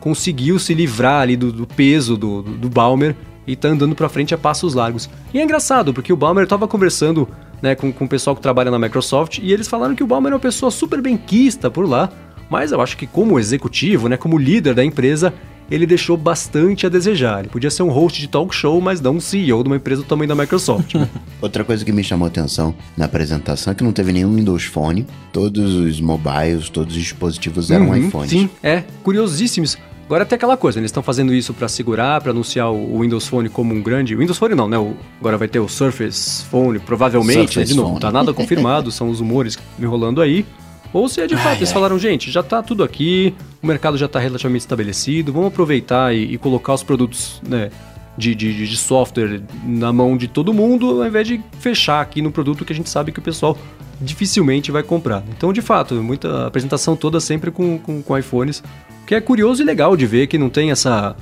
conseguiu 0.00 0.58
se 0.58 0.72
livrar 0.72 1.20
ali 1.20 1.36
do, 1.36 1.52
do 1.52 1.66
peso 1.66 2.16
do, 2.16 2.40
do, 2.40 2.52
do 2.52 2.70
Balmer 2.70 3.14
e 3.48 3.56
tá 3.56 3.68
andando 3.68 3.96
para 3.96 4.08
frente 4.08 4.34
a 4.34 4.38
passos 4.38 4.74
largos. 4.74 5.08
E 5.32 5.40
é 5.40 5.42
engraçado, 5.42 5.92
porque 5.94 6.12
o 6.12 6.16
Balmer 6.16 6.44
estava 6.44 6.68
conversando 6.68 7.26
né, 7.62 7.74
com, 7.74 7.90
com 7.92 8.04
o 8.04 8.08
pessoal 8.08 8.36
que 8.36 8.42
trabalha 8.42 8.70
na 8.70 8.78
Microsoft 8.78 9.38
e 9.38 9.52
eles 9.52 9.66
falaram 9.66 9.94
que 9.94 10.04
o 10.04 10.06
Balmer 10.06 10.32
é 10.32 10.34
uma 10.34 10.40
pessoa 10.40 10.70
super 10.70 11.00
benquista 11.00 11.70
por 11.70 11.88
lá, 11.88 12.10
mas 12.50 12.70
eu 12.70 12.80
acho 12.80 12.96
que 12.96 13.06
como 13.06 13.38
executivo, 13.38 14.08
né, 14.08 14.16
como 14.16 14.38
líder 14.38 14.74
da 14.74 14.84
empresa, 14.84 15.32
ele 15.70 15.86
deixou 15.86 16.16
bastante 16.16 16.86
a 16.86 16.88
desejar. 16.88 17.40
Ele 17.40 17.48
podia 17.48 17.70
ser 17.70 17.82
um 17.82 17.90
host 17.90 18.20
de 18.20 18.28
talk 18.28 18.54
show, 18.54 18.80
mas 18.80 19.00
não 19.00 19.16
um 19.16 19.20
CEO 19.20 19.62
de 19.62 19.68
uma 19.68 19.76
empresa 19.76 20.02
do 20.02 20.08
tamanho 20.08 20.28
da 20.28 20.34
Microsoft. 20.34 20.94
Outra 21.40 21.64
coisa 21.64 21.84
que 21.84 21.92
me 21.92 22.02
chamou 22.02 22.26
a 22.26 22.28
atenção 22.28 22.74
na 22.96 23.04
apresentação 23.04 23.72
é 23.72 23.74
que 23.74 23.84
não 23.84 23.92
teve 23.92 24.12
nenhum 24.12 24.34
Windows 24.34 24.64
Phone. 24.64 25.06
Todos 25.32 25.74
os 25.74 26.00
mobiles, 26.00 26.70
todos 26.70 26.94
os 26.96 27.02
dispositivos 27.02 27.70
eram 27.70 27.88
uhum, 27.88 27.96
iPhones. 27.96 28.30
Sim, 28.30 28.48
é. 28.62 28.84
Curiosíssimos. 29.02 29.76
Agora 30.08 30.24
tem 30.24 30.36
aquela 30.36 30.56
coisa, 30.56 30.78
eles 30.78 30.88
estão 30.88 31.02
fazendo 31.02 31.34
isso 31.34 31.52
para 31.52 31.68
segurar, 31.68 32.18
para 32.22 32.30
anunciar 32.30 32.72
o 32.72 33.00
Windows 33.02 33.28
Phone 33.28 33.50
como 33.50 33.74
um 33.74 33.82
grande. 33.82 34.16
Windows 34.16 34.38
Phone 34.38 34.54
não, 34.54 34.66
né? 34.66 34.78
O... 34.78 34.96
Agora 35.20 35.36
vai 35.36 35.46
ter 35.46 35.58
o 35.58 35.68
Surface 35.68 36.46
Phone, 36.46 36.78
provavelmente, 36.78 37.52
Surface 37.52 37.58
né? 37.58 37.64
de 37.66 37.74
novo, 37.74 37.92
não 37.92 38.00
tá 38.00 38.10
nada 38.10 38.32
confirmado, 38.34 38.90
são 38.90 39.10
os 39.10 39.20
rumores 39.20 39.58
me 39.78 39.84
rolando 39.84 40.22
aí. 40.22 40.46
Ou 40.94 41.10
se 41.10 41.20
é 41.20 41.26
de 41.26 41.36
fato, 41.36 41.48
ai, 41.48 41.56
eles 41.56 41.70
falaram, 41.70 41.98
gente, 41.98 42.30
já 42.30 42.40
está 42.40 42.62
tudo 42.62 42.82
aqui, 42.82 43.34
o 43.62 43.66
mercado 43.66 43.98
já 43.98 44.06
está 44.06 44.18
relativamente 44.18 44.62
estabelecido, 44.62 45.30
vamos 45.30 45.48
aproveitar 45.48 46.14
e, 46.14 46.32
e 46.32 46.38
colocar 46.38 46.72
os 46.72 46.82
produtos 46.82 47.42
né, 47.46 47.70
de, 48.18 48.34
de, 48.34 48.66
de, 48.66 48.76
software 48.76 49.40
na 49.64 49.92
mão 49.92 50.16
de 50.16 50.26
todo 50.26 50.52
mundo, 50.52 51.00
ao 51.00 51.06
invés 51.06 51.26
de 51.26 51.40
fechar 51.60 52.00
aqui 52.00 52.20
no 52.20 52.32
produto 52.32 52.64
que 52.64 52.72
a 52.72 52.76
gente 52.76 52.90
sabe 52.90 53.12
que 53.12 53.20
o 53.20 53.22
pessoal 53.22 53.56
dificilmente 54.00 54.72
vai 54.72 54.82
comprar. 54.82 55.22
Então, 55.30 55.52
de 55.52 55.62
fato, 55.62 55.94
muita 55.94 56.48
apresentação 56.48 56.96
toda 56.96 57.20
sempre 57.20 57.52
com, 57.52 57.78
com, 57.78 58.02
com 58.02 58.18
iPhones, 58.18 58.62
que 59.06 59.14
é 59.14 59.20
curioso 59.20 59.62
e 59.62 59.64
legal 59.64 59.96
de 59.96 60.04
ver 60.04 60.26
que 60.26 60.36
não 60.36 60.50
tem 60.50 60.70
essa 60.70 61.16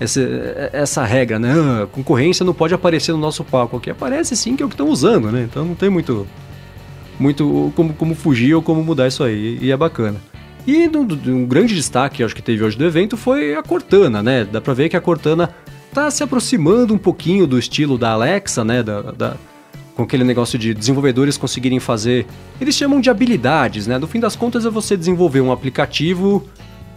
essa, 0.00 0.20
essa 0.72 1.04
regra, 1.04 1.38
né? 1.38 1.52
Ah, 1.52 1.86
concorrência 1.86 2.42
não 2.44 2.54
pode 2.54 2.72
aparecer 2.72 3.12
no 3.12 3.18
nosso 3.18 3.44
palco 3.44 3.76
aqui. 3.76 3.90
Aparece 3.90 4.34
sim 4.34 4.56
que 4.56 4.62
é 4.62 4.66
o 4.66 4.68
que 4.68 4.74
estão 4.74 4.88
usando, 4.88 5.30
né? 5.30 5.46
Então 5.48 5.62
não 5.62 5.74
tem 5.74 5.90
muito 5.90 6.26
muito 7.18 7.70
como, 7.76 7.92
como 7.92 8.14
fugir 8.14 8.54
ou 8.54 8.62
como 8.62 8.82
mudar 8.82 9.08
isso 9.08 9.22
aí. 9.22 9.58
E 9.60 9.70
é 9.70 9.76
bacana. 9.76 10.16
E 10.66 10.88
um, 10.88 11.34
um 11.34 11.46
grande 11.46 11.74
destaque, 11.74 12.24
acho 12.24 12.34
que 12.34 12.42
teve 12.42 12.64
hoje 12.64 12.78
do 12.78 12.84
evento, 12.84 13.16
foi 13.16 13.54
a 13.54 13.62
Cortana, 13.62 14.22
né? 14.22 14.44
Dá 14.50 14.60
pra 14.60 14.72
ver 14.72 14.88
que 14.88 14.96
a 14.96 15.00
Cortana 15.00 15.50
tá 15.92 16.10
se 16.10 16.22
aproximando 16.22 16.94
um 16.94 16.98
pouquinho 16.98 17.46
do 17.46 17.58
estilo 17.58 17.98
da 17.98 18.12
Alexa, 18.12 18.64
né? 18.64 18.82
Da, 18.82 19.02
da, 19.02 19.36
com 19.94 20.02
aquele 20.02 20.24
negócio 20.24 20.58
de 20.58 20.72
desenvolvedores 20.72 21.36
conseguirem 21.36 21.80
fazer. 21.80 22.26
Eles 22.60 22.74
chamam 22.74 23.00
de 23.00 23.10
habilidades, 23.10 23.86
né? 23.86 23.98
No 23.98 24.06
fim 24.06 24.20
das 24.20 24.36
contas 24.36 24.64
é 24.64 24.70
você 24.70 24.96
desenvolver 24.96 25.40
um 25.40 25.52
aplicativo 25.52 26.46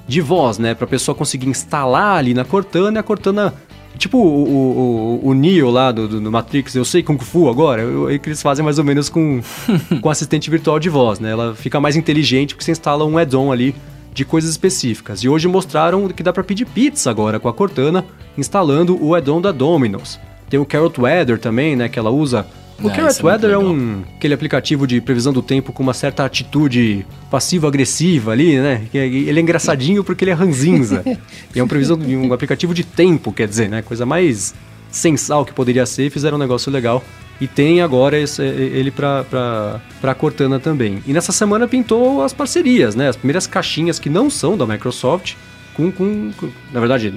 de 0.08 0.22
voz, 0.22 0.58
né? 0.58 0.74
Pra 0.74 0.88
pessoa 0.88 1.16
conseguir 1.16 1.48
instalar 1.48 2.18
ali 2.18 2.34
na 2.34 2.46
Cortana 2.46 2.98
e 2.98 3.00
a 3.00 3.04
Cortana 3.04 3.54
Tipo 3.98 4.18
o, 4.18 5.20
o, 5.24 5.30
o 5.30 5.34
Neo 5.34 5.70
lá 5.70 5.92
do, 5.92 6.08
do, 6.08 6.32
Matrix, 6.32 6.74
eu 6.76 6.84
sei 6.84 7.04
Kung 7.04 7.20
Fu 7.20 7.48
agora, 7.48 7.84
eu, 7.84 8.10
eu, 8.10 8.20
que 8.20 8.28
eles 8.28 8.42
fazem 8.42 8.66
mais 8.66 8.80
ou 8.80 8.84
menos 8.84 9.08
com, 9.08 9.40
com 10.02 10.10
assistente 10.10 10.50
virtual 10.50 10.80
de 10.80 10.90
voz, 10.90 11.20
né? 11.20 11.30
Ela 11.32 11.54
fica 11.54 11.80
mais 11.80 11.96
inteligente 11.96 12.56
porque 12.56 12.66
você 12.66 12.72
instala 12.72 13.06
um 13.06 13.18
add-on 13.18 13.52
ali 13.52 13.76
de 14.14 14.24
coisas 14.24 14.52
específicas. 14.52 15.20
E 15.24 15.30
hoje 15.30 15.48
mostraram 15.48 16.08
que 16.10 16.24
dá 16.24 16.32
para 16.32 16.44
pedir 16.44 16.66
pizza 16.66 17.10
agora 17.10 17.40
com 17.40 17.48
a 17.48 17.54
Cortana, 17.54 18.06
instalando 18.38 18.98
o 19.04 19.16
add-on 19.16 19.42
da 19.42 19.52
Domino's. 19.52 20.20
Tem 20.50 20.60
o 20.60 20.66
Carrot 20.66 21.02
Weather 21.02 21.40
também, 21.40 21.76
né? 21.76 21.90
Que 21.90 21.98
ela 21.98 22.12
usa 22.12 22.46
o 22.82 22.90
Carrot 22.90 23.22
é 23.22 23.26
Weather 23.26 23.52
é, 23.52 23.58
um 23.58 24.04
aquele 24.18 24.34
aplicativo 24.34 24.86
de 24.86 25.00
previsão 25.00 25.32
do 25.32 25.42
tempo 25.42 25.72
com 25.72 25.84
uma 25.84 25.94
certa 25.94 26.26
atitude 26.26 27.06
passivo-agressiva 27.30 28.32
ali, 28.32 28.58
né? 28.60 28.86
É, 28.94 29.06
ele 29.06 29.40
é 29.40 29.42
engraçadinho 29.42 30.04
porque 30.04 30.24
ele 30.24 30.32
é 30.32 30.34
ranzinza. 30.34 31.04
e 31.56 31.60
é 31.60 31.64
um 31.64 31.68
previsão 31.68 31.98
um 31.98 32.34
aplicativo 32.34 32.74
de 32.74 32.84
tempo, 32.84 33.32
quer 33.32 33.48
dizer, 33.48 33.70
né? 33.70 33.82
Coisa 33.82 34.06
mais 34.06 34.54
sensal 34.92 35.46
que 35.46 35.54
poderia 35.54 35.86
ser, 35.86 36.10
fizeram 36.10 36.38
um 36.38 36.40
negócio 36.40 36.72
legal. 36.72 37.04
E 37.42 37.48
tem 37.48 37.82
agora 37.82 38.18
esse, 38.18 38.42
ele 38.42 38.92
para 38.92 40.16
Cortana 40.18 40.60
também. 40.60 41.04
E 41.06 41.14
nessa 41.14 41.32
semana 41.32 41.68
pintou 41.68 42.24
as 42.24 42.34
parcerias, 42.34 42.96
né? 42.96 43.10
As 43.10 43.16
primeiras 43.16 43.48
caixinhas 43.48 44.00
que 44.00 44.10
não 44.10 44.30
são 44.30 44.58
da 44.58 44.66
Microsoft. 44.66 45.36
Com, 45.74 45.92
com, 45.92 46.32
com, 46.38 46.52
na 46.72 46.80
verdade, 46.80 47.12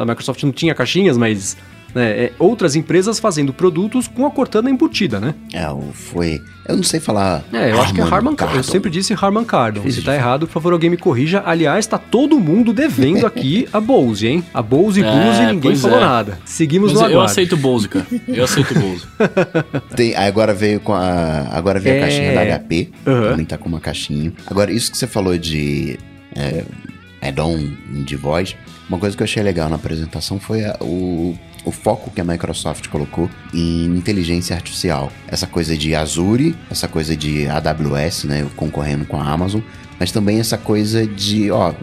a 0.00 0.04
Microsoft 0.06 0.42
não 0.42 0.50
tinha 0.50 0.74
caixinhas, 0.74 1.18
mas 1.18 1.58
né, 1.94 2.24
é, 2.24 2.32
outras 2.38 2.76
empresas 2.76 3.18
fazendo 3.18 3.52
produtos 3.52 4.06
com 4.06 4.26
a 4.26 4.30
Cortana 4.30 4.70
embutida, 4.70 5.18
né? 5.20 5.34
É, 5.52 5.66
foi. 5.92 6.42
Eu 6.66 6.76
não 6.76 6.82
sei 6.82 7.00
falar. 7.00 7.42
É, 7.50 7.70
eu 7.70 7.80
Harman 7.80 7.80
acho 7.80 7.94
que 7.94 8.00
é 8.00 8.04
Harman 8.04 8.34
Kardon. 8.34 8.56
Eu 8.56 8.62
sempre 8.62 8.90
disse 8.90 9.14
Harman 9.14 9.44
Kardon. 9.44 9.90
Se 9.90 10.02
tá 10.02 10.14
errado, 10.14 10.46
por 10.46 10.52
favor, 10.52 10.74
alguém 10.74 10.90
me 10.90 10.98
corrija. 10.98 11.42
Aliás, 11.46 11.86
tá 11.86 11.96
todo 11.96 12.38
mundo 12.38 12.74
devendo 12.74 13.26
aqui 13.26 13.66
a 13.72 13.80
Bose, 13.80 14.26
hein? 14.26 14.44
A 14.52 14.60
Bose 14.60 15.02
é, 15.02 15.10
Blues 15.10 15.38
e 15.38 15.46
ninguém 15.46 15.74
falou 15.74 15.96
é. 15.96 16.00
nada. 16.00 16.38
Seguimos 16.44 16.92
Mas 16.92 17.00
no 17.00 17.06
aguardo. 17.06 17.22
Eu 17.22 17.24
aceito 17.24 17.56
Bose, 17.56 17.88
cara. 17.88 18.06
Eu 18.28 18.44
aceito 18.44 18.74
Bose. 18.74 19.06
Tem, 19.96 20.14
agora 20.14 20.52
veio 20.52 20.78
com 20.80 20.92
a. 20.92 21.48
Agora 21.52 21.80
veio 21.80 21.96
é... 21.96 21.98
a 21.98 22.02
caixinha 22.02 22.34
da 22.34 22.58
HP. 22.58 22.90
Uhum. 23.06 23.30
Também 23.30 23.46
tá 23.46 23.56
com 23.56 23.68
uma 23.68 23.80
caixinha. 23.80 24.32
Agora, 24.46 24.70
isso 24.70 24.90
que 24.90 24.98
você 24.98 25.06
falou 25.06 25.38
de. 25.38 25.98
É, 26.36 26.64
add-on 27.22 27.58
de 28.04 28.16
voz. 28.16 28.54
Uma 28.88 28.98
coisa 28.98 29.16
que 29.16 29.22
eu 29.22 29.24
achei 29.24 29.42
legal 29.42 29.68
na 29.68 29.76
apresentação 29.76 30.38
foi 30.38 30.64
a, 30.64 30.76
o 30.80 31.36
o 31.68 31.72
foco 31.72 32.10
que 32.10 32.20
a 32.20 32.24
Microsoft 32.24 32.88
colocou 32.88 33.28
em 33.52 33.84
inteligência 33.84 34.56
artificial. 34.56 35.12
Essa 35.26 35.46
coisa 35.46 35.76
de 35.76 35.94
Azure, 35.94 36.56
essa 36.70 36.88
coisa 36.88 37.14
de 37.14 37.46
AWS, 37.46 38.24
né, 38.24 38.46
concorrendo 38.56 39.04
com 39.04 39.20
a 39.20 39.24
Amazon, 39.24 39.60
mas 39.98 40.10
também 40.10 40.40
essa 40.40 40.56
coisa 40.56 41.06
de, 41.06 41.50
ó, 41.50 41.74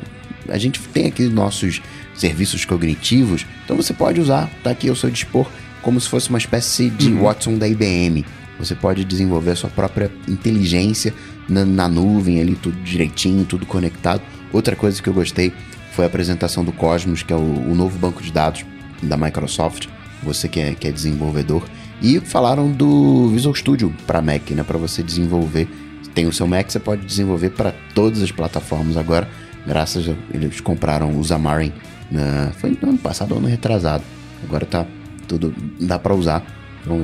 a 0.50 0.58
gente 0.58 0.80
tem 0.80 1.06
aqui 1.06 1.24
nossos 1.28 1.82
serviços 2.16 2.66
cognitivos, 2.66 3.46
então 3.64 3.76
você 3.76 3.94
pode 3.94 4.20
usar, 4.20 4.50
tá 4.64 4.72
aqui 4.72 4.90
ao 4.90 4.96
seu 4.96 5.10
dispor, 5.10 5.48
como 5.82 6.00
se 6.00 6.10
fosse 6.10 6.30
uma 6.30 6.40
espécie 6.40 6.90
de 6.90 7.10
uhum. 7.10 7.24
Watson 7.24 7.58
da 7.58 7.68
IBM. 7.68 8.26
Você 8.58 8.74
pode 8.74 9.04
desenvolver 9.04 9.52
a 9.52 9.56
sua 9.56 9.70
própria 9.70 10.10
inteligência 10.28 11.14
na, 11.48 11.66
na 11.66 11.88
nuvem 11.88 12.40
ali, 12.40 12.56
tudo 12.56 12.76
direitinho, 12.82 13.46
tudo 13.46 13.66
conectado. 13.66 14.22
Outra 14.52 14.76
coisa 14.76 15.02
que 15.02 15.10
eu 15.10 15.14
gostei 15.14 15.54
foi 15.92 16.06
a 16.06 16.08
apresentação 16.08 16.64
do 16.64 16.72
Cosmos, 16.72 17.22
que 17.22 17.34
é 17.34 17.36
o, 17.36 17.40
o 17.40 17.76
novo 17.76 18.00
banco 18.00 18.24
de 18.24 18.32
dados 18.32 18.66
da 19.02 19.18
Microsoft, 19.18 19.88
você 20.24 20.48
que 20.48 20.60
é, 20.60 20.74
que 20.74 20.88
é 20.88 20.92
desenvolvedor. 20.92 21.64
E 22.02 22.20
falaram 22.20 22.72
do 22.72 23.30
Visual 23.30 23.56
Studio 23.56 23.94
para 24.06 24.22
Mac, 24.22 24.52
né? 24.52 24.64
Para 24.64 24.78
você 24.78 25.02
desenvolver. 25.02 25.68
Tem 26.14 26.26
o 26.26 26.34
seu 26.34 26.48
Mac, 26.48 26.70
você 26.70 26.80
pode 26.80 27.06
desenvolver 27.06 27.52
para 27.52 27.74
todas 27.94 28.22
as 28.22 28.32
plataformas 28.32 28.98
agora. 28.98 29.28
Graças 29.66 30.08
a 30.08 30.14
eles 30.34 30.60
compraram 30.62 31.18
o 31.20 31.24
Xamarin. 31.24 31.74
Na, 32.12 32.52
foi 32.58 32.78
no 32.82 32.90
ano 32.90 32.98
passado 32.98 33.36
ano 33.36 33.48
retrasado. 33.48 34.04
Agora 34.44 34.66
tá 34.66 34.86
tudo. 35.28 35.54
dá 35.80 35.98
para 35.98 36.14
usar. 36.14 36.46
Então, 36.82 37.00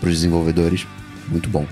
para 0.00 0.08
os 0.08 0.14
desenvolvedores, 0.14 0.86
muito 1.28 1.48
bom 1.48 1.66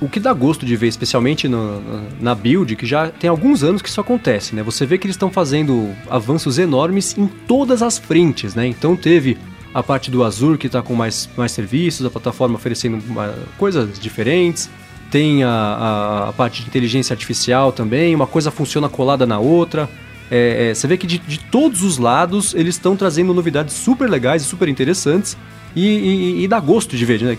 o 0.00 0.08
que 0.08 0.20
dá 0.20 0.32
gosto 0.32 0.64
de 0.64 0.76
ver, 0.76 0.88
especialmente 0.88 1.48
no, 1.48 1.82
na 2.20 2.34
build, 2.34 2.76
que 2.76 2.86
já 2.86 3.08
tem 3.08 3.28
alguns 3.28 3.62
anos 3.62 3.82
que 3.82 3.88
isso 3.88 4.00
acontece, 4.00 4.54
né? 4.54 4.62
Você 4.62 4.84
vê 4.86 4.98
que 4.98 5.06
eles 5.06 5.14
estão 5.14 5.30
fazendo 5.30 5.94
avanços 6.08 6.58
enormes 6.58 7.16
em 7.16 7.26
todas 7.26 7.82
as 7.82 7.98
frentes, 7.98 8.54
né? 8.54 8.66
Então 8.66 8.96
teve 8.96 9.38
a 9.72 9.82
parte 9.82 10.10
do 10.10 10.24
Azure 10.24 10.58
que 10.58 10.66
está 10.66 10.82
com 10.82 10.94
mais, 10.94 11.28
mais 11.36 11.52
serviços, 11.52 12.04
a 12.04 12.10
plataforma 12.10 12.56
oferecendo 12.56 13.02
uma, 13.08 13.34
coisas 13.56 13.98
diferentes. 13.98 14.68
Tem 15.10 15.42
a, 15.42 15.48
a, 15.48 16.28
a, 16.28 16.32
parte 16.32 16.62
de 16.62 16.68
inteligência 16.68 17.14
artificial 17.14 17.72
também, 17.72 18.14
uma 18.14 18.26
coisa 18.26 18.50
funciona 18.50 18.88
colada 18.88 19.26
na 19.26 19.38
outra. 19.38 19.88
É, 20.30 20.68
é, 20.70 20.74
você 20.74 20.86
vê 20.86 20.98
que 20.98 21.06
de, 21.06 21.18
de 21.18 21.38
todos 21.38 21.82
os 21.82 21.96
lados 21.96 22.54
eles 22.54 22.74
estão 22.74 22.94
trazendo 22.94 23.32
novidades 23.32 23.74
super 23.74 24.10
legais 24.10 24.42
e 24.42 24.44
super 24.44 24.68
interessantes. 24.68 25.36
E, 25.74 25.86
e, 25.86 26.44
e, 26.44 26.48
dá 26.48 26.58
gosto 26.60 26.96
de 26.96 27.04
ver, 27.04 27.22
né? 27.22 27.38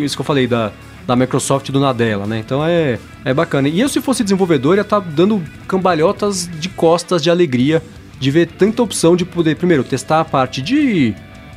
Isso 0.00 0.16
que 0.16 0.20
eu 0.20 0.24
falei 0.24 0.46
da, 0.46 0.72
da 1.08 1.16
Microsoft 1.16 1.70
do 1.70 1.80
Nadella, 1.80 2.26
né? 2.26 2.38
Então 2.38 2.62
é, 2.62 2.98
é 3.24 3.32
bacana. 3.32 3.66
E 3.66 3.80
eu, 3.80 3.88
se 3.88 3.98
fosse 3.98 4.22
desenvolvedor, 4.22 4.76
ia 4.76 4.82
estar 4.82 5.00
tá 5.00 5.06
dando 5.08 5.42
cambalhotas 5.66 6.46
de 6.60 6.68
costas 6.68 7.22
de 7.22 7.30
alegria 7.30 7.82
de 8.20 8.30
ver 8.30 8.46
tanta 8.46 8.82
opção 8.82 9.16
de 9.16 9.24
poder, 9.24 9.56
primeiro, 9.56 9.82
testar 9.82 10.20
a 10.20 10.24
parte 10.24 10.60
de 10.60 11.14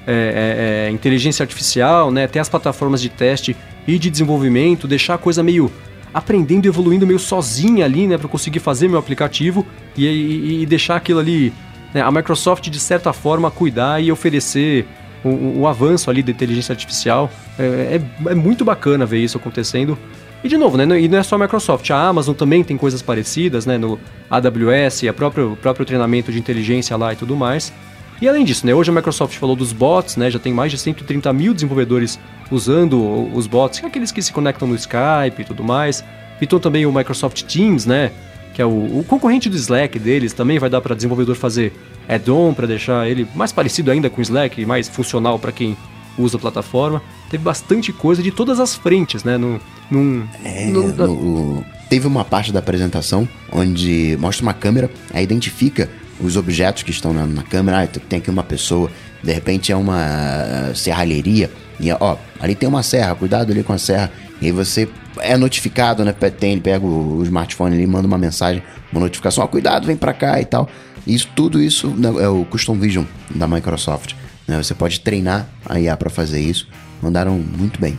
é, 0.08 0.88
é, 0.88 0.88
é, 0.88 0.90
inteligência 0.90 1.44
artificial, 1.44 2.10
né? 2.12 2.28
Ter 2.28 2.40
as 2.40 2.48
plataformas 2.48 3.02
de 3.02 3.10
teste 3.10 3.54
e 3.86 4.00
de 4.00 4.10
desenvolvimento, 4.10 4.88
deixar 4.88 5.16
a 5.16 5.18
coisa 5.18 5.44
meio 5.44 5.70
aprendendo 6.14 6.66
e 6.66 6.70
evoluindo 6.70 7.06
meio 7.06 7.20
sozinha 7.20 7.84
ali, 7.84 8.08
né, 8.08 8.18
para 8.18 8.30
conseguir 8.30 8.60
fazer 8.60 8.88
meu 8.88 9.00
aplicativo 9.00 9.66
e, 9.98 10.06
e, 10.06 10.62
e 10.62 10.66
deixar 10.66 10.98
aquilo 10.98 11.20
ali, 11.20 11.54
né, 11.94 12.02
a 12.02 12.12
Microsoft 12.12 12.70
de 12.70 12.80
certa 12.80 13.14
forma 13.14 13.50
cuidar 13.50 14.02
e 14.02 14.12
oferecer 14.12 14.86
o, 15.24 15.62
o 15.62 15.68
avanço 15.68 16.10
ali 16.10 16.24
da 16.24 16.32
inteligência 16.32 16.74
artificial. 16.74 17.30
É, 17.58 18.00
é, 18.26 18.32
é, 18.32 18.36
muito 18.36 18.66
bacana 18.66 19.06
ver 19.06 19.20
isso 19.20 19.38
acontecendo. 19.38 19.98
E 20.44 20.50
de 20.50 20.58
novo, 20.58 20.76
né, 20.76 21.00
e 21.00 21.08
não 21.08 21.20
é 21.20 21.24
só 21.24 21.36
a 21.36 21.40
Microsoft, 21.40 21.88
a 21.92 22.08
Amazon 22.08 22.34
também 22.34 22.64
tem 22.64 22.76
coisas 22.76 23.00
parecidas, 23.02 23.68
né, 23.68 23.78
no 23.78 24.00
AWS, 24.28 25.04
a 25.08 25.14
próprio, 25.14 25.54
o 25.54 25.56
próprio 25.56 25.86
treinamento 25.86 26.32
de 26.32 26.40
inteligência 26.40 26.98
lá 26.98 27.14
e 27.14 27.16
tudo 27.16 27.36
mais. 27.36 27.72
E 28.20 28.28
além 28.28 28.44
disso, 28.44 28.66
né, 28.66 28.74
hoje 28.74 28.90
a 28.90 28.94
Microsoft 28.94 29.38
falou 29.38 29.56
dos 29.56 29.72
bots, 29.72 30.18
né, 30.18 30.32
já 30.32 30.40
tem 30.40 30.52
mais 30.52 30.72
de 30.72 30.80
130 30.80 31.32
mil 31.32 31.54
desenvolvedores 31.54 32.20
usando 32.50 33.30
os 33.36 33.46
bots, 33.46 33.84
aqueles 33.84 34.12
que 34.12 34.22
se 34.22 34.34
conectam 34.34 34.68
no 34.68 34.76
Skype 34.76 35.42
e 35.42 35.44
tudo 35.46 35.64
mais. 35.64 36.04
Então 36.42 36.60
também 36.60 36.88
o 36.88 36.92
Microsoft 36.92 37.44
Teams, 37.44 37.86
né, 37.86 38.12
que 38.54 38.62
é 38.62 38.66
o, 38.66 39.00
o 39.00 39.06
concorrente 39.08 39.50
do 39.50 39.56
Slack 39.56 39.98
deles, 39.98 40.34
também 40.34 40.60
vai 40.60 40.70
dar 40.70 40.82
para 40.82 40.96
desenvolvedor 40.96 41.36
fazer 41.36 41.74
add-on 42.08 42.54
para 42.54 42.68
deixar 42.68 43.08
ele 43.08 43.28
mais 43.36 43.52
parecido 43.52 43.92
ainda 43.92 44.10
com 44.10 44.20
o 44.20 44.22
Slack, 44.22 44.66
mais 44.66 44.90
funcional 44.90 45.40
para 45.40 45.52
quem 45.52 45.78
usa 46.18 46.38
a 46.38 46.40
plataforma. 46.40 47.02
Teve 47.30 47.44
bastante 47.44 47.94
coisa 47.94 48.22
de 48.22 48.32
todas 48.32 48.60
as 48.60 48.76
frentes, 48.76 49.24
né? 49.24 49.38
No, 49.38 49.60
num, 49.90 50.26
é, 50.44 50.66
no, 50.66 51.64
teve 51.90 52.08
uma 52.08 52.26
parte 52.26 52.52
da 52.52 52.60
apresentação 52.60 53.28
onde 53.52 54.18
mostra 54.20 54.44
uma 54.44 54.54
câmera, 54.54 54.90
aí 55.14 55.24
identifica 55.24 55.90
os 56.20 56.38
objetos 56.38 56.84
que 56.84 56.92
estão 56.92 57.14
na, 57.14 57.26
na 57.26 57.44
câmera. 57.44 57.84
Ah, 57.84 57.88
tem 57.88 58.20
aqui 58.20 58.30
uma 58.30 58.44
pessoa, 58.44 58.92
de 59.24 59.32
repente 59.32 59.72
é 59.72 59.76
uma 59.76 60.72
serralheria. 60.76 61.50
E 61.80 61.92
ó, 61.92 62.18
ali 62.40 62.54
tem 62.54 62.70
uma 62.70 62.84
serra, 62.84 63.16
cuidado 63.16 63.52
ali 63.52 63.64
com 63.64 63.74
a 63.74 63.78
serra. 63.78 64.12
E 64.42 64.48
aí 64.48 64.52
você 64.52 64.88
é 65.20 65.38
notificado, 65.38 66.04
né? 66.06 66.12
Tem, 66.14 66.54
ele 66.54 66.62
pega 66.62 66.86
o, 66.86 67.22
smartphone 67.24 67.76
ali, 67.76 67.86
manda 67.86 68.08
uma 68.08 68.18
mensagem, 68.18 68.64
uma 68.92 69.02
notificação, 69.02 69.44
ó, 69.44 69.48
cuidado, 69.48 69.86
vem 69.86 69.96
pra 69.96 70.14
cá 70.14 70.40
e 70.40 70.46
tal. 70.46 70.70
Isso, 71.06 71.28
tudo 71.36 71.62
isso 71.62 71.88
né, 71.88 72.10
é 72.22 72.28
o 72.28 72.46
Custom 72.46 72.76
Vision 72.76 73.06
da 73.34 73.48
Microsoft. 73.48 74.14
Né? 74.48 74.62
Você 74.62 74.74
pode 74.74 75.00
treinar 75.00 75.48
a 75.66 75.80
IA 75.80 75.98
para 75.98 76.10
fazer 76.10 76.40
isso. 76.40 76.68
Mandaram 77.02 77.40
muito 77.40 77.80
bem. 77.80 77.98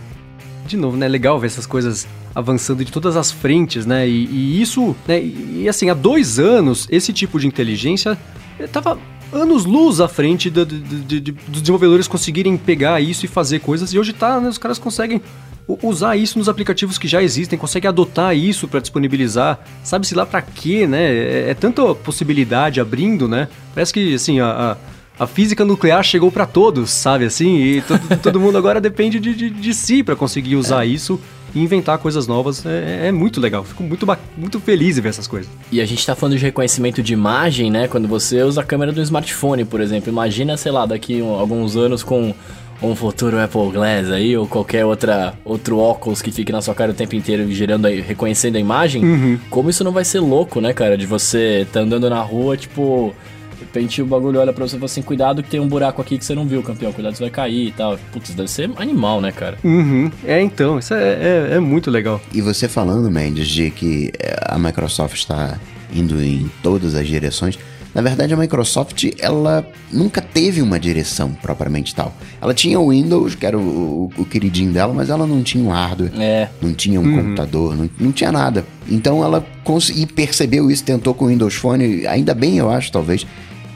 De 0.67 0.77
novo, 0.77 0.97
né? 0.97 1.09
Legal 1.09 1.39
ver 1.41 1.49
essas 1.49 1.67
coisas 1.67 2.07
avançando 2.35 2.85
de 2.85 2.93
todas 2.93 3.17
as 3.17 3.31
frentes, 3.31 3.85
né? 3.85 4.09
E, 4.09 4.27
e 4.27 4.63
isso, 4.63 4.95
né? 5.07 5.21
E, 5.21 5.69
assim, 5.69 5.91
há 5.91 5.95
dois 5.95 6.39
anos, 6.39 6.87
esse 6.91 7.13
tipo 7.13 7.39
de 7.41 7.47
inteligência 7.47 8.17
estava 8.59 8.99
anos 9.33 9.65
luz 9.65 10.01
à 10.01 10.07
frente 10.07 10.51
do, 10.51 10.65
do, 10.65 10.79
do, 10.79 11.21
dos 11.21 11.61
desenvolvedores 11.63 12.07
conseguirem 12.07 12.57
pegar 12.57 13.01
isso 13.01 13.25
e 13.25 13.29
fazer 13.29 13.61
coisas. 13.61 13.93
E 13.93 13.99
hoje 13.99 14.13
tá, 14.13 14.39
né? 14.39 14.49
Os 14.49 14.59
caras 14.59 14.79
conseguem 14.79 15.21
usar 15.67 16.17
isso 16.17 16.39
nos 16.39 16.49
aplicativos 16.49 16.99
que 16.99 17.09
já 17.09 17.23
existem, 17.23 17.59
consegue 17.59 17.87
adotar 17.87 18.37
isso 18.37 18.69
para 18.69 18.81
disponibilizar, 18.81 19.61
sabe-se 19.83 20.15
lá 20.15 20.27
para 20.27 20.43
quê, 20.43 20.87
né? 20.87 21.03
É, 21.03 21.51
é, 21.51 21.55
tanta 21.55 21.95
possibilidade 21.95 22.81
abrindo, 22.81 23.29
né? 23.29 23.49
Parece 23.75 23.93
que, 23.93 24.15
assim, 24.15 24.41
a, 24.41 24.77
a, 25.19 25.25
a 25.25 25.27
física 25.27 25.65
nuclear 25.65 26.03
chegou 26.03 26.31
para 26.31 26.47
todos, 26.47 26.91
sabe 26.91 27.25
assim? 27.25 27.57
E 27.57 27.81
todo, 27.83 28.01
todo 28.21 28.41
mundo 28.41 28.59
agora 28.59 28.81
depende 28.81 29.21
de, 29.21 29.35
de, 29.35 29.51
de 29.51 29.75
si 29.75 30.03
para 30.03 30.17
conseguir 30.17 30.57
usar 30.57 30.85
é. 30.85 30.89
isso 30.89 31.21
e 31.55 31.61
inventar 31.61 31.99
coisas 31.99 32.27
novas. 32.27 32.65
É, 32.65 33.09
é, 33.09 33.13
muito 33.13 33.41
legal. 33.41 33.63
Fico 33.65 33.83
muito, 33.83 34.07
muito 34.37 34.59
feliz 34.61 34.99
em 34.99 35.01
ver 35.01 35.11
essas 35.11 35.27
coisas. 35.27 35.51
E 35.71 35.81
a 35.81 35.87
gente 35.87 36.05
tá 36.05 36.15
falando 36.15 36.37
de 36.37 36.45
reconhecimento 36.45 37.03
de 37.03 37.13
imagem, 37.13 37.71
né? 37.71 37.89
Quando 37.89 38.09
você 38.09 38.43
usa 38.43 38.63
a 38.63 38.65
câmera 38.65 38.93
do 38.93 39.01
smartphone, 39.03 39.65
por 39.65 39.81
exemplo. 39.81 40.11
Imagina, 40.11 40.57
sei 40.57 40.73
lá, 40.73 40.87
daqui 40.87 41.21
alguns 41.21 41.77
anos 41.77 42.03
com 42.03 42.35
um 42.81 42.95
futuro 42.97 43.39
Apple 43.39 43.71
Glass 43.71 44.11
aí, 44.11 44.37
ou 44.37 44.47
qualquer 44.47 44.85
outra, 44.85 45.35
outro 45.45 45.79
óculos 45.79 46.21
que 46.21 46.33
fique 46.33 46.53
na 46.53 46.61
sua 46.61 46.75
cara 46.75 46.91
o 46.91 46.95
tempo 46.95 47.15
inteiro 47.15 47.51
gerando, 47.53 47.87
reconhecendo 47.89 48.57
a 48.57 48.61
imagem, 48.61 49.05
uhum. 49.05 49.39
como 49.51 49.71
isso 49.71 49.85
não 49.85 49.93
vai 49.93 50.05
ser 50.05 50.21
louco, 50.21 50.61
né, 50.61 50.73
cara? 50.73 50.97
De 50.97 51.07
você 51.07 51.67
tá 51.73 51.81
andando 51.81 52.09
na 52.11 52.21
rua, 52.21 52.57
tipo, 52.57 53.15
de 53.53 53.61
repente 53.61 54.03
o 54.03 54.07
bagulho 54.07 54.41
olha 54.41 54.53
pra 54.53 54.67
você 54.67 54.77
e 54.77 54.79
fala 54.79 54.87
assim, 54.87 55.03
cuidado 55.03 55.43
que 55.43 55.49
tem 55.49 55.61
um 55.61 55.69
buraco 55.69 56.03
aqui 56.03 56.19
que 56.19 56.25
você 56.25 56.35
não 56.35 56.47
viu, 56.47 56.63
campeão, 56.63 56.93
cuidado 56.93 57.15
você 57.15 57.23
vai 57.23 57.31
cair 57.31 57.69
e 57.69 57.73
tal. 57.73 57.99
Putz, 58.13 58.35
deve 58.35 58.51
ser 58.51 58.71
animal, 58.77 59.21
né, 59.21 59.31
cara? 59.31 59.57
Uhum. 59.63 60.11
É, 60.25 60.41
então, 60.41 60.79
isso 60.79 60.93
é, 60.95 61.03
é, 61.03 61.49
é 61.53 61.61
muito 61.61 61.91
legal. 61.91 62.21
E 62.33 62.41
você 62.41 62.69
falando, 62.69 63.11
Mendes, 63.11 63.49
de 63.49 63.71
que 63.71 64.11
eh, 64.19 64.37
a 64.47 64.59
Microsoft 64.59 65.17
está 65.17 65.59
indo 65.95 66.23
em 66.23 66.51
todas 66.63 66.95
as 66.95 67.07
direções, 67.07 67.59
na 67.95 68.01
verdade, 68.01 68.33
a 68.33 68.37
Microsoft 68.37 69.05
ela 69.19 69.67
nunca 69.93 70.23
teve 70.23 70.63
uma 70.63 70.81
direção 70.81 71.33
propriamente 71.33 71.95
tal. 71.95 72.15
Ela 72.41 72.55
tinha 72.55 72.81
o 72.81 72.91
Windows, 72.91 73.35
que 73.35 73.45
era 73.45 73.59
o, 73.59 74.11
o, 74.17 74.23
o 74.23 74.25
queridinho 74.25 74.73
dela, 74.73 74.95
mas 74.95 75.11
ela 75.11 75.27
não 75.27 75.43
tinha 75.43 75.63
um 75.63 75.69
hardware, 75.69 76.13
é. 76.19 76.49
não 76.61 76.73
tinha 76.73 77.01
um 77.01 77.05
uhum. 77.05 77.23
computador, 77.23 77.77
não, 77.77 77.91
não 77.99 78.13
tinha 78.13 78.33
nada. 78.33 78.65
Então 78.89 79.23
ela 79.23 79.45
conseguiu 79.63 80.07
percebeu 80.07 80.71
isso, 80.71 80.85
tentou 80.85 81.13
com 81.15 81.27
o 81.27 81.29
Windows 81.29 81.55
Phone, 81.55 82.07
ainda 82.07 82.35
bem 82.35 82.57
eu 82.57 82.71
acho, 82.71 82.91
talvez, 82.91 83.27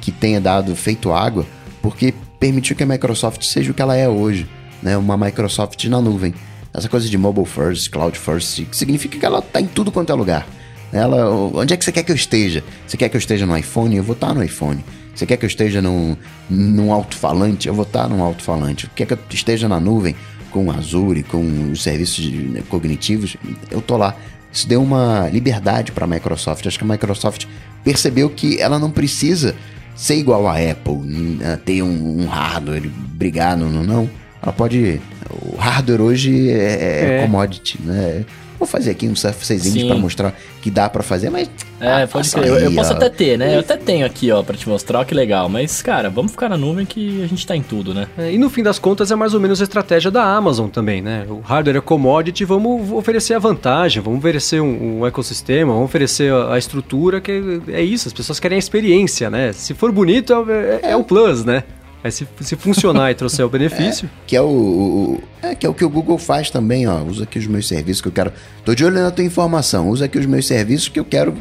que 0.00 0.10
tenha 0.10 0.40
dado 0.40 0.74
feito 0.74 1.12
água, 1.12 1.44
porque 1.82 2.14
permitiu 2.40 2.74
que 2.74 2.82
a 2.82 2.86
Microsoft 2.86 3.42
seja 3.42 3.70
o 3.70 3.74
que 3.74 3.82
ela 3.82 3.96
é 3.96 4.08
hoje, 4.08 4.48
né? 4.82 4.96
Uma 4.96 5.16
Microsoft 5.16 5.84
na 5.86 6.00
nuvem. 6.00 6.34
Essa 6.72 6.88
coisa 6.88 7.08
de 7.08 7.16
mobile 7.16 7.46
first, 7.46 7.90
cloud 7.90 8.18
first, 8.18 8.66
significa 8.72 9.18
que 9.18 9.24
ela 9.24 9.38
está 9.38 9.60
em 9.60 9.66
tudo 9.66 9.90
quanto 9.90 10.12
é 10.12 10.14
lugar. 10.14 10.46
Ela, 10.92 11.30
onde 11.30 11.74
é 11.74 11.76
que 11.76 11.84
você 11.84 11.92
quer 11.92 12.02
que 12.02 12.12
eu 12.12 12.16
esteja? 12.16 12.62
Você 12.86 12.96
quer 12.96 13.08
que 13.08 13.16
eu 13.16 13.18
esteja 13.18 13.44
no 13.44 13.56
iPhone? 13.56 13.96
Eu 13.96 14.02
vou 14.02 14.14
estar 14.14 14.32
no 14.32 14.42
iPhone. 14.42 14.84
Você 15.14 15.26
quer 15.26 15.36
que 15.36 15.44
eu 15.44 15.48
esteja 15.48 15.80
num, 15.80 16.16
num 16.48 16.92
alto-falante? 16.92 17.68
Eu 17.68 17.74
vou 17.74 17.84
estar 17.84 18.08
num 18.08 18.22
alto-falante. 18.22 18.88
Quer 18.94 19.06
que 19.06 19.14
eu 19.14 19.18
esteja 19.30 19.68
na 19.68 19.80
nuvem 19.80 20.14
com 20.50 20.66
o 20.66 20.70
Azure, 20.70 21.22
com 21.22 21.70
os 21.72 21.82
serviços 21.82 22.30
né, 22.30 22.62
cognitivos? 22.68 23.36
Eu 23.70 23.80
tô 23.80 23.96
lá. 23.96 24.14
Isso 24.52 24.68
deu 24.68 24.82
uma 24.82 25.28
liberdade 25.30 25.92
para 25.92 26.04
a 26.04 26.08
Microsoft. 26.08 26.66
Acho 26.66 26.78
que 26.78 26.84
a 26.84 26.88
Microsoft 26.88 27.46
percebeu 27.82 28.28
que 28.30 28.60
ela 28.60 28.78
não 28.78 28.90
precisa 28.90 29.54
ser 29.94 30.16
igual 30.16 30.46
a 30.46 30.56
Apple, 30.58 30.96
né, 30.96 31.58
ter 31.64 31.82
um, 31.82 32.22
um 32.22 32.26
hardware, 32.26 32.88
brigar, 32.88 33.56
não, 33.56 33.70
não. 33.82 34.10
Ela 34.42 34.52
pode. 34.52 35.00
O 35.30 35.56
hardware 35.56 36.00
hoje 36.00 36.50
é, 36.50 36.54
é, 36.54 37.18
é. 37.18 37.22
commodity, 37.22 37.78
né? 37.82 38.24
Vou 38.58 38.66
fazer 38.66 38.90
aqui 38.90 39.08
um 39.08 39.14
surfacezinho 39.14 39.88
para 39.88 39.96
mostrar 39.96 40.34
que 40.62 40.70
dá 40.70 40.88
para 40.88 41.02
fazer, 41.02 41.30
mas. 41.30 41.48
É, 41.80 42.02
ah, 42.02 42.08
pode 42.08 42.30
crer. 42.30 42.48
Eu, 42.48 42.58
eu, 42.58 42.72
posso 42.72 42.92
até 42.92 43.08
ter, 43.08 43.38
né? 43.38 43.54
Eu 43.54 43.60
até 43.60 43.76
tenho 43.76 44.06
aqui, 44.06 44.30
ó, 44.30 44.42
pra 44.42 44.56
te 44.56 44.68
mostrar, 44.68 45.00
ó, 45.00 45.04
que 45.04 45.14
legal. 45.14 45.48
Mas, 45.48 45.82
cara, 45.82 46.08
vamos 46.08 46.32
ficar 46.32 46.48
na 46.48 46.56
nuvem 46.56 46.86
que 46.86 47.22
a 47.22 47.26
gente 47.26 47.46
tá 47.46 47.54
em 47.54 47.62
tudo, 47.62 47.92
né? 47.92 48.08
É, 48.16 48.32
e 48.32 48.38
no 48.38 48.48
fim 48.48 48.62
das 48.62 48.78
contas 48.78 49.10
é 49.10 49.14
mais 49.14 49.34
ou 49.34 49.40
menos 49.40 49.60
a 49.60 49.64
estratégia 49.64 50.10
da 50.10 50.24
Amazon 50.24 50.68
também, 50.68 51.02
né? 51.02 51.26
O 51.28 51.40
hardware 51.40 51.76
é 51.76 51.80
commodity, 51.80 52.44
vamos 52.44 52.90
oferecer 52.92 53.34
a 53.34 53.38
vantagem, 53.38 54.02
vamos 54.02 54.18
oferecer 54.18 54.60
um, 54.60 55.00
um 55.00 55.06
ecossistema, 55.06 55.72
vamos 55.72 55.88
oferecer 55.88 56.32
a, 56.32 56.54
a, 56.54 56.58
estrutura, 56.58 57.20
que 57.20 57.60
é 57.68 57.82
isso, 57.82 58.08
as 58.08 58.14
pessoas 58.14 58.40
querem 58.40 58.56
a 58.56 58.58
experiência, 58.58 59.28
né? 59.28 59.52
Se 59.52 59.74
for 59.74 59.92
bonito, 59.92 60.32
é, 60.32 60.88
é, 60.88 60.90
é 60.92 60.96
o 60.96 61.04
plus, 61.04 61.44
né? 61.44 61.62
Mas 62.06 62.14
se, 62.14 62.28
se 62.40 62.54
funcionar 62.54 63.10
e 63.10 63.14
trouxer 63.16 63.44
o 63.44 63.48
benefício. 63.50 64.06
É, 64.06 64.26
que, 64.28 64.36
é 64.36 64.40
o, 64.40 64.46
o, 64.46 65.22
é, 65.42 65.56
que 65.56 65.66
é 65.66 65.68
o 65.68 65.74
que 65.74 65.84
o 65.84 65.90
Google 65.90 66.18
faz 66.18 66.50
também, 66.50 66.86
ó. 66.86 67.02
Usa 67.02 67.24
aqui 67.24 67.36
os 67.36 67.48
meus 67.48 67.66
serviços 67.66 68.00
que 68.00 68.06
eu 68.06 68.12
quero. 68.12 68.32
Tô 68.64 68.76
de 68.76 68.84
olho 68.84 69.02
na 69.02 69.10
tua 69.10 69.24
informação. 69.24 69.88
Usa 69.88 70.04
aqui 70.04 70.16
os 70.16 70.26
meus 70.26 70.46
serviços 70.46 70.88
que 70.88 71.00
eu 71.00 71.04
quero 71.04 71.34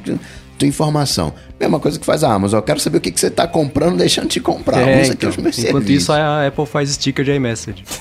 tua 0.58 0.68
informação. 0.68 1.34
Mesma 1.60 1.80
coisa 1.80 2.00
que 2.00 2.06
faz 2.06 2.24
a 2.24 2.34
Amazon. 2.34 2.58
Eu 2.58 2.64
quero 2.64 2.80
saber 2.80 2.98
o 2.98 3.02
que, 3.02 3.12
que 3.12 3.20
você 3.20 3.28
está 3.28 3.48
comprando, 3.48 3.98
deixando 3.98 4.28
de 4.28 4.40
comprar. 4.40 4.82
É, 4.82 5.04
Usa 5.04 5.14
então, 5.14 5.30
aqui 5.30 5.38
os 5.38 5.44
meus 5.44 5.60
enquanto 5.60 5.62
serviços. 5.62 5.70
Enquanto 5.70 5.90
isso, 5.92 6.12
a 6.12 6.48
Apple 6.48 6.66
faz 6.66 6.90
sticker 6.90 7.24
de 7.24 7.32
iMessage. 7.32 7.84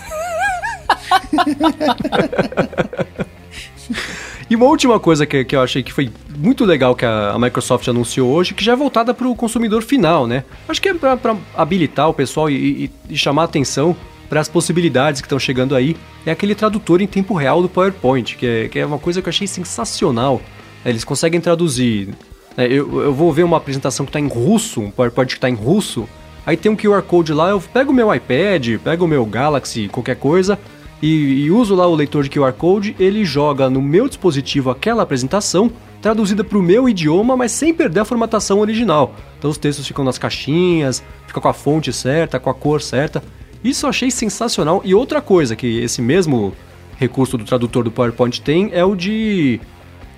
E 4.49 4.57
uma 4.57 4.67
última 4.67 5.01
coisa 5.01 5.25
que, 5.25 5.45
que 5.45 5.57
eu 5.57 5.63
achei 5.63 5.83
que 5.83 5.93
foi 5.93 6.11
muito 6.37 6.65
legal 6.65 6.95
que 6.95 7.05
a, 7.05 7.31
a 7.31 7.39
Microsoft 7.39 7.89
anunciou 7.89 8.31
hoje, 8.31 8.53
que 8.53 8.65
já 8.65 8.73
é 8.73 8.77
voltada 8.77 9.15
para 9.15 9.27
o 9.27 9.35
consumidor 9.35 9.83
final, 9.83 10.27
né? 10.27 10.45
Acho 10.69 10.83
que 10.83 10.89
é 10.89 10.95
para 10.95 11.37
habilitar 11.57 12.09
o 12.09 12.15
pessoal 12.15 12.51
e, 12.51 12.85
e, 12.85 12.91
e 13.11 13.17
chamar 13.17 13.45
atenção 13.45 13.97
para 14.29 14.41
as 14.41 14.49
possibilidades 14.49 15.21
que 15.21 15.27
estão 15.27 15.39
chegando 15.39 15.75
aí. 15.75 15.97
É 16.27 16.31
aquele 16.31 16.55
tradutor 16.55 17.01
em 17.01 17.07
tempo 17.07 17.35
real 17.35 17.63
do 17.63 17.69
PowerPoint, 17.69 18.37
que 18.37 18.47
é, 18.47 18.69
que 18.69 18.79
é 18.79 18.85
uma 18.87 18.99
coisa 18.99 19.23
que 19.23 19.29
eu 19.29 19.31
achei 19.31 19.47
sensacional. 19.47 20.41
É, 20.85 20.91
eles 20.91 21.05
conseguem 21.05 21.41
traduzir. 21.41 22.09
Né? 22.57 22.67
Eu, 22.67 23.01
eu 23.01 23.15
vou 23.15 23.33
ver 23.33 23.45
uma 23.45 23.57
apresentação 23.57 24.05
que 24.05 24.11
está 24.11 24.21
em 24.21 24.29
russo, 24.29 24.81
um 24.81 24.91
PowerPoint 24.91 25.29
que 25.29 25.39
está 25.39 25.49
em 25.49 25.55
russo. 25.55 26.09
Aí 26.47 26.57
tem 26.57 26.71
um 26.71 26.77
QR 26.77 27.01
Code 27.03 27.33
lá, 27.33 27.51
eu 27.51 27.61
pego 27.61 27.91
o 27.91 27.95
meu 27.95 28.15
iPad, 28.15 28.79
pego 28.83 29.07
o 29.07 29.09
meu 29.09 29.25
Galaxy, 29.25 29.89
qualquer 29.89 30.17
coisa, 30.17 30.59
e, 31.03 31.45
e 31.45 31.51
uso 31.51 31.75
lá 31.75 31.87
o 31.87 31.95
leitor 31.95 32.25
de 32.25 32.31
QR 32.31 32.53
Code, 32.53 32.97
ele 32.99 33.25
joga 33.25 33.69
no 33.69 33.83
meu 33.83 34.09
dispositivo 34.09 34.71
aquela 34.71 35.03
apresentação 35.03 35.71
traduzida 36.01 36.45
para 36.45 36.59
o 36.59 36.63
meu 36.63 36.89
idioma, 36.89 37.37
mas 37.37 37.53
sem 37.53 37.73
perder 37.73 38.01
a 38.01 38.05
formatação 38.05 38.61
original. 38.61 39.15
Então 39.39 39.51
os 39.51 39.59
textos 39.59 39.87
ficam 39.87 40.05
nas 40.05 40.19
caixinhas, 40.19 41.03
fica 41.27 41.41
com 41.41 41.49
a 41.49 41.53
fonte 41.55 41.93
certa, 41.93 42.39
com 42.39 42.51
a 42.51 42.55
cor 42.55 42.83
certa. 42.83 43.23
Isso 43.63 43.87
eu 43.87 43.91
achei 43.91 44.11
sensacional. 44.11 44.83
E 44.85 44.95
outra 44.95 45.23
coisa 45.23 45.57
que 45.57 45.81
esse 45.81 46.03
mesmo 46.03 46.53
recurso 46.97 47.39
do 47.39 47.45
tradutor 47.45 47.85
do 47.85 47.91
PowerPoint 47.91 48.41
tem 48.43 48.71
é 48.73 48.85
o 48.85 48.95
de 48.95 49.61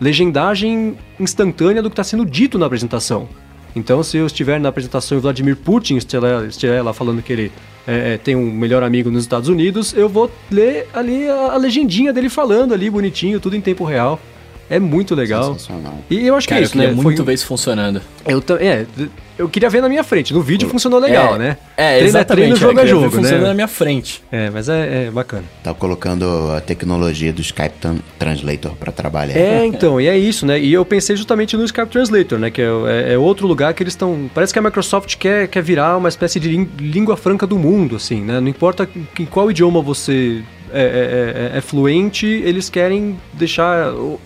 legendagem 0.00 0.96
instantânea 1.18 1.82
do 1.82 1.88
que 1.88 1.94
está 1.94 2.04
sendo 2.04 2.24
dito 2.24 2.58
na 2.58 2.66
apresentação. 2.66 3.28
Então, 3.74 4.02
se 4.02 4.16
eu 4.16 4.26
estiver 4.26 4.58
na 4.58 4.70
apresentação 4.70 5.18
e 5.18 5.20
Vladimir 5.20 5.56
Putin 5.56 5.96
estiver, 5.96 6.82
lá 6.82 6.92
falando 6.92 7.22
que 7.22 7.32
ele 7.32 7.52
é, 7.86 8.14
é, 8.14 8.18
tem 8.18 8.34
um 8.34 8.50
melhor 8.50 8.82
amigo 8.82 9.10
nos 9.10 9.22
Estados 9.22 9.48
Unidos, 9.48 9.94
eu 9.94 10.08
vou 10.08 10.30
ler 10.50 10.88
ali 10.92 11.28
a, 11.28 11.52
a, 11.52 11.56
legendinha 11.56 12.12
dele 12.12 12.28
falando 12.28 12.74
ali, 12.74 12.90
bonitinho, 12.90 13.38
tudo 13.38 13.56
em 13.56 13.60
tempo 13.60 13.84
real. 13.84 14.20
É 14.68 14.78
muito 14.78 15.14
legal. 15.14 15.56
E 16.10 16.26
eu 16.26 16.34
acho 16.34 16.48
Cara, 16.48 16.60
que 16.60 16.64
é 16.64 16.66
isso, 16.66 16.78
eu 16.78 16.88
né? 16.88 17.02
muito 17.02 17.18
Foi... 17.18 17.26
ver 17.26 17.34
isso 17.34 17.46
funcionando. 17.46 18.00
Eu, 18.26 18.42
é, 18.58 18.84
eu 19.38 19.48
queria 19.48 19.68
ver 19.68 19.80
na 19.80 19.88
minha 19.88 20.02
frente. 20.02 20.32
No 20.32 20.42
vídeo 20.42 20.68
funcionou 20.68 20.98
legal, 20.98 21.36
é, 21.36 21.38
né? 21.38 21.56
É, 21.76 21.90
treino 21.90 22.08
exatamente. 22.08 22.30
É 22.30 22.34
treino, 22.34 22.56
jogo 22.56 22.80
é 22.80 22.86
jogo, 22.86 23.04
né? 23.04 23.10
Funcionando 23.10 23.46
na 23.46 23.54
minha 23.54 23.68
frente. 23.68 24.22
É, 24.32 24.50
mas 24.50 24.68
é, 24.68 25.06
é, 25.06 25.10
bacana. 25.10 25.44
Tá 25.62 25.72
colocando 25.74 26.50
a 26.56 26.60
tecnologia 26.60 27.32
do 27.32 27.40
Skype 27.40 28.00
Translator 28.18 28.72
para 28.72 28.90
trabalhar. 28.90 29.36
É, 29.36 29.64
então, 29.64 30.00
e 30.00 30.08
é 30.08 30.18
isso, 30.18 30.46
né? 30.46 30.58
E 30.58 30.72
eu 30.72 30.84
pensei 30.84 31.16
justamente 31.16 31.56
no 31.56 31.64
Skype 31.64 31.88
Translator, 31.88 32.38
né? 32.38 32.50
Que 32.50 32.62
é, 32.62 32.64
é, 32.64 33.12
é 33.12 33.18
outro 33.18 33.46
lugar 33.46 33.74
que 33.74 33.82
eles 33.82 33.92
estão... 33.92 34.28
Parece 34.34 34.52
que 34.52 34.58
a 34.58 34.62
Microsoft 34.62 35.16
quer, 35.16 35.46
quer 35.48 35.62
virar 35.62 35.96
uma 35.96 36.08
espécie 36.08 36.40
de 36.40 36.48
língua 36.80 37.16
franca 37.16 37.46
do 37.46 37.58
mundo, 37.58 37.96
assim, 37.96 38.22
né? 38.22 38.40
Não 38.40 38.48
importa 38.48 38.88
em 39.18 39.26
qual 39.26 39.50
idioma 39.50 39.80
você 39.80 40.42
é, 40.72 40.80
é, 40.80 41.54
é, 41.54 41.58
é, 41.58 41.60
fluente, 41.60 42.26
eles 42.26 42.68
querem 42.68 43.18
deixar 43.32 43.92
o, 43.92 44.18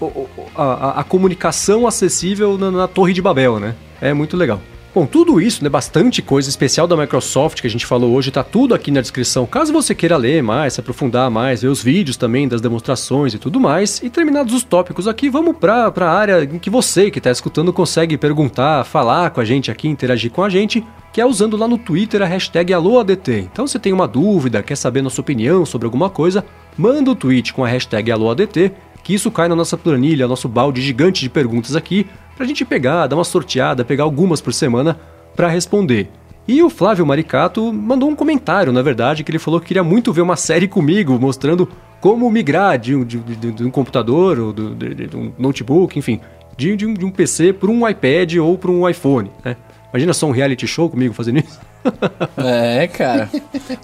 a, 0.55 1.01
a, 1.01 1.05
comunicação 1.05 1.87
acessível 1.87 2.57
na, 2.57 2.71
na 2.71 2.89
Torre 2.89 3.13
de 3.13 3.23
Babel, 3.23 3.61
né? 3.61 3.75
É 4.01 4.15
muito 4.15 4.37
legal. 4.37 4.61
Bom, 4.93 5.07
tudo 5.07 5.41
isso, 5.41 5.63
né, 5.63 5.71
bastante 5.71 6.21
coisa 6.21 6.49
especial 6.49 6.85
da 6.85 6.97
Microsoft 6.97 7.61
que 7.61 7.67
a 7.69 7.71
gente 7.71 7.87
falou 7.87 8.13
hoje, 8.13 8.33
tá 8.33 8.43
tudo 8.43 8.75
aqui 8.75 8.91
na 8.91 9.01
descrição. 9.01 9.47
Caso 9.47 9.73
você 9.73 9.95
queira 9.95 10.17
ler 10.17 10.43
mais, 10.43 10.73
se 10.73 10.81
aprofundar 10.81 11.31
mais, 11.31 11.63
ver 11.63 11.69
os 11.69 11.81
vídeos 11.81 12.17
também 12.17 12.49
das 12.49 12.61
demonstrações 12.61 13.33
e 13.33 13.39
tudo 13.39 13.61
mais. 13.61 14.03
E 14.03 14.11
terminados 14.11 14.53
os 14.53 14.65
tópicos 14.65 15.07
aqui, 15.07 15.31
vamos 15.31 15.57
para 15.57 15.93
a 15.97 16.11
área 16.11 16.43
em 16.43 16.59
que 16.59 16.69
você 16.69 17.09
que 17.09 17.19
está 17.19 17.31
escutando 17.31 17.73
consegue 17.73 18.19
perguntar, 18.19 18.83
falar 18.83 19.31
com 19.31 19.41
a 19.41 19.45
gente 19.45 19.71
aqui, 19.71 19.87
interagir 19.87 20.33
com 20.33 20.43
a 20.43 20.49
gente, 20.49 20.85
que 21.13 21.21
é 21.21 21.25
usando 21.25 21.57
lá 21.57 21.69
no 21.69 21.79
Twitter 21.79 22.21
a 22.21 22.27
hashtag 22.27 22.75
AlôADT. 22.75 23.49
Então 23.53 23.69
se 23.69 23.79
tem 23.79 23.93
uma 23.93 24.09
dúvida, 24.09 24.61
quer 24.61 24.77
saber 24.77 25.03
nossa 25.03 25.21
opinião 25.21 25.65
sobre 25.65 25.87
alguma 25.87 26.11
coisa, 26.11 26.45
manda 26.77 27.11
o 27.11 27.13
um 27.13 27.17
tweet 27.17 27.55
com 27.55 27.65
a 27.65 27.69
hashtag 27.69 28.11
AlôADT, 28.11 28.73
que 29.11 29.15
isso 29.15 29.29
cai 29.29 29.49
na 29.49 29.57
nossa 29.57 29.77
planilha, 29.77 30.29
nosso 30.29 30.49
balde 30.49 30.81
gigante 30.81 31.21
de 31.21 31.29
perguntas 31.29 31.75
aqui, 31.75 32.07
pra 32.37 32.47
gente 32.47 32.65
pegar, 32.65 33.09
dar 33.09 33.17
uma 33.17 33.25
sorteada, 33.25 33.85
pegar 33.85 34.05
algumas 34.05 34.41
por 34.41 34.55
semana 34.55 34.97
para 35.35 35.49
responder. 35.49 36.09
E 36.47 36.63
o 36.63 36.71
Flávio 36.71 37.05
Maricato 37.05 37.73
mandou 37.73 38.09
um 38.09 38.15
comentário, 38.15 38.73
na 38.73 38.83
verdade, 38.83 39.25
que 39.25 39.31
ele 39.33 39.41
falou 39.41 39.61
que 39.61 39.67
queria 39.67 39.83
muito 39.83 40.13
ver 40.13 40.21
uma 40.21 40.37
série 40.37 40.69
comigo, 40.69 41.19
mostrando 41.19 41.69
como 42.01 42.31
migrar 42.31 42.79
de 42.79 42.95
um, 42.95 43.05
de, 43.05 43.19
de, 43.19 43.51
de 43.51 43.65
um 43.65 43.71
computador, 43.71 44.39
ou 44.39 44.53
de, 44.53 45.17
um 45.17 45.33
notebook, 45.37 45.99
enfim, 45.99 46.21
um, 46.61 46.95
de 46.95 47.05
um 47.05 47.11
PC 47.11 47.53
para 47.53 47.69
um 47.69 47.89
iPad 47.89 48.37
ou 48.37 48.57
para 48.57 48.71
um 48.71 48.89
iPhone. 48.89 49.29
Né? 49.45 49.57
Imagina 49.93 50.13
só 50.13 50.29
um 50.29 50.31
reality 50.31 50.69
show 50.69 50.89
comigo 50.89 51.13
fazendo 51.13 51.41
isso. 51.41 51.59
É, 52.37 52.87
cara. 52.89 53.29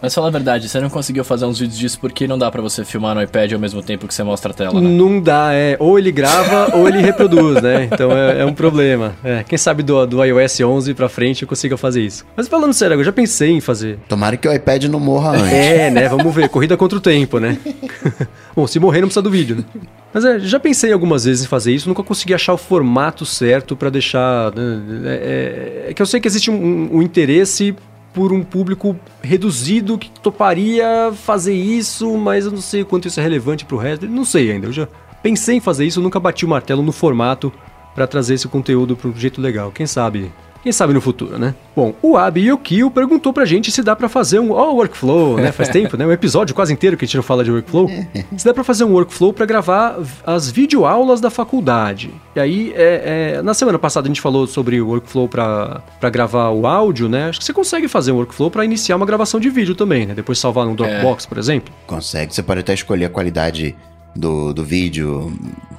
Mas 0.01 0.15
fala 0.15 0.29
a 0.29 0.31
verdade, 0.31 0.69
você 0.69 0.81
não 0.81 0.91
conseguiu 0.91 1.25
fazer 1.25 1.47
uns 1.47 1.59
vídeos 1.59 1.79
disso 1.79 1.99
porque 2.01 2.27
não 2.27 2.39
dá 2.39 2.51
para 2.51 2.63
você 2.63 2.85
filmar 2.85 3.15
no 3.15 3.23
iPad 3.23 3.53
ao 3.53 3.59
mesmo 3.59 3.83
tempo 3.83 4.07
que 4.07 4.15
você 4.15 4.23
mostra 4.23 4.51
a 4.51 4.55
tela, 4.55 4.81
né? 4.81 4.89
Não 4.89 5.21
dá, 5.21 5.53
é. 5.53 5.77
Ou 5.79 5.99
ele 5.99 6.13
grava 6.13 6.75
ou 6.77 6.89
ele 6.89 7.01
reproduz, 7.01 7.63
né? 7.63 7.89
Então 7.91 8.13
é, 8.13 8.41
é 8.41 8.45
um 8.45 8.53
problema. 8.53 9.15
É, 9.25 9.45
quem 9.45 9.59
sabe 9.59 9.83
do, 9.83 10.07
do 10.07 10.25
iOS 10.25 10.61
11 10.61 10.95
pra 10.95 11.09
frente 11.09 11.43
eu 11.43 11.49
consiga 11.49 11.77
fazer 11.77 12.03
isso. 12.03 12.25
Mas 12.37 12.49
falando 12.49 12.73
sério, 12.73 12.95
eu 12.95 13.05
já 13.05 13.13
pensei 13.13 13.51
em 13.51 13.61
fazer. 13.61 13.99
Tomara 14.09 14.37
que 14.37 14.49
o 14.49 14.53
iPad 14.53 14.85
não 14.85 15.01
morra 15.01 15.33
antes. 15.33 15.53
É, 15.53 15.91
né? 15.91 16.09
Vamos 16.09 16.35
ver. 16.35 16.49
Corrida 16.49 16.77
contra 16.77 16.99
o 16.99 17.01
tempo, 17.01 17.39
né? 17.39 17.59
Bom, 18.55 18.67
se 18.67 18.79
morrer 18.79 19.01
não 19.01 19.09
precisa 19.09 19.23
do 19.23 19.31
vídeo, 19.31 19.57
né? 19.57 19.65
Mas 20.13 20.25
é, 20.25 20.39
já 20.39 20.59
pensei 20.59 20.93
algumas 20.93 21.25
vezes 21.25 21.45
em 21.45 21.47
fazer 21.47 21.75
isso, 21.75 21.89
nunca 21.89 22.03
consegui 22.03 22.33
achar 22.33 22.55
o 22.55 22.57
formato 22.57 23.27
certo 23.27 23.77
para 23.77 23.91
deixar. 23.91 24.51
Né? 24.55 24.83
É, 25.05 25.11
é, 25.11 25.91
é, 25.91 25.95
que 25.95 26.01
eu 26.01 26.07
sei 26.07 26.21
que 26.21 26.27
existe 26.27 26.51
um, 26.51 26.89
um 26.91 27.03
interesse 27.03 27.77
por 28.17 28.33
um 28.33 28.43
público 28.43 28.97
reduzido 29.23 29.99
que 29.99 30.09
toparia 30.09 31.13
fazer 31.13 31.53
isso, 31.53 32.17
mas 32.17 32.47
eu 32.47 32.51
não 32.51 32.63
sei 32.63 32.83
quanto 32.83 33.07
isso 33.07 33.21
é 33.21 33.23
relevante 33.23 33.67
para 33.67 33.77
o 33.77 33.79
resto. 33.79 34.09
Não 34.09 34.25
sei 34.25 34.53
ainda. 34.53 34.69
Eu 34.69 34.73
já 34.73 34.89
pensei 35.23 35.57
em 35.57 35.61
fazer 35.61 35.85
isso, 35.85 36.01
nunca 36.01 36.19
bati 36.19 36.47
o 36.47 36.49
martelo 36.49 36.83
no 36.83 36.93
formato 36.93 37.53
para 37.95 38.07
trazer 38.07 38.33
esse 38.33 38.49
conteúdo 38.49 38.97
para 38.97 39.11
um 39.11 39.15
jeito 39.15 39.39
legal. 39.39 39.71
Quem 39.71 39.87
sabe 39.87 40.33
quem 40.67 40.73
sabe 40.73 40.93
no 40.93 41.01
futuro, 41.01 41.39
né? 41.39 41.55
Bom, 41.77 41.95
o 42.03 42.17
Abi 42.17 42.49
Yokio 42.49 42.91
perguntou 42.91 43.33
pra 43.33 43.45
gente 43.45 43.71
se 43.71 43.85
dá 43.85 43.95
para 43.95 44.09
fazer 44.09 44.41
um 44.41 44.51
oh, 44.51 44.75
workflow, 44.75 45.37
né? 45.37 45.53
Faz 45.53 45.69
tempo, 45.71 45.97
né? 45.97 46.05
Um 46.05 46.11
episódio 46.11 46.57
quase 46.57 46.73
inteiro 46.73 46.97
que 46.97 47.05
a 47.05 47.07
gente 47.07 47.15
não 47.15 47.23
fala 47.23 47.45
de 47.45 47.53
workflow. 47.53 47.89
se 48.37 48.45
dá 48.45 48.53
para 48.53 48.65
fazer 48.65 48.83
um 48.83 48.91
workflow 48.91 49.33
para 49.33 49.47
gravar 49.47 49.97
as 50.27 50.51
videoaulas 50.51 51.21
da 51.21 51.31
faculdade. 51.31 52.13
E 52.35 52.41
aí, 52.41 52.73
é, 52.75 53.37
é, 53.37 53.43
na 53.43 53.55
semana 53.55 53.79
passada 53.79 54.09
a 54.09 54.11
gente 54.11 54.21
falou 54.21 54.45
sobre 54.49 54.81
o 54.81 54.89
workflow 54.89 55.29
para 55.29 56.11
gravar 56.11 56.51
o 56.51 56.67
áudio, 56.67 57.09
né? 57.09 57.29
Acho 57.29 57.39
que 57.39 57.45
você 57.45 57.53
consegue 57.53 57.87
fazer 57.87 58.11
um 58.11 58.17
workflow 58.17 58.51
para 58.51 58.65
iniciar 58.65 58.97
uma 58.97 59.07
gravação 59.07 59.39
de 59.39 59.49
vídeo 59.49 59.77
também, 59.77 60.05
né? 60.05 60.15
Depois 60.15 60.37
salvar 60.41 60.67
no 60.67 60.75
Dropbox, 60.75 61.27
é. 61.27 61.29
por 61.29 61.39
exemplo. 61.39 61.73
Consegue. 61.87 62.35
Você 62.35 62.43
pode 62.43 62.59
até 62.59 62.75
escolher 62.75 63.05
a 63.05 63.11
qualidade 63.11 63.77
do, 64.17 64.53
do 64.53 64.65
vídeo, 64.65 65.33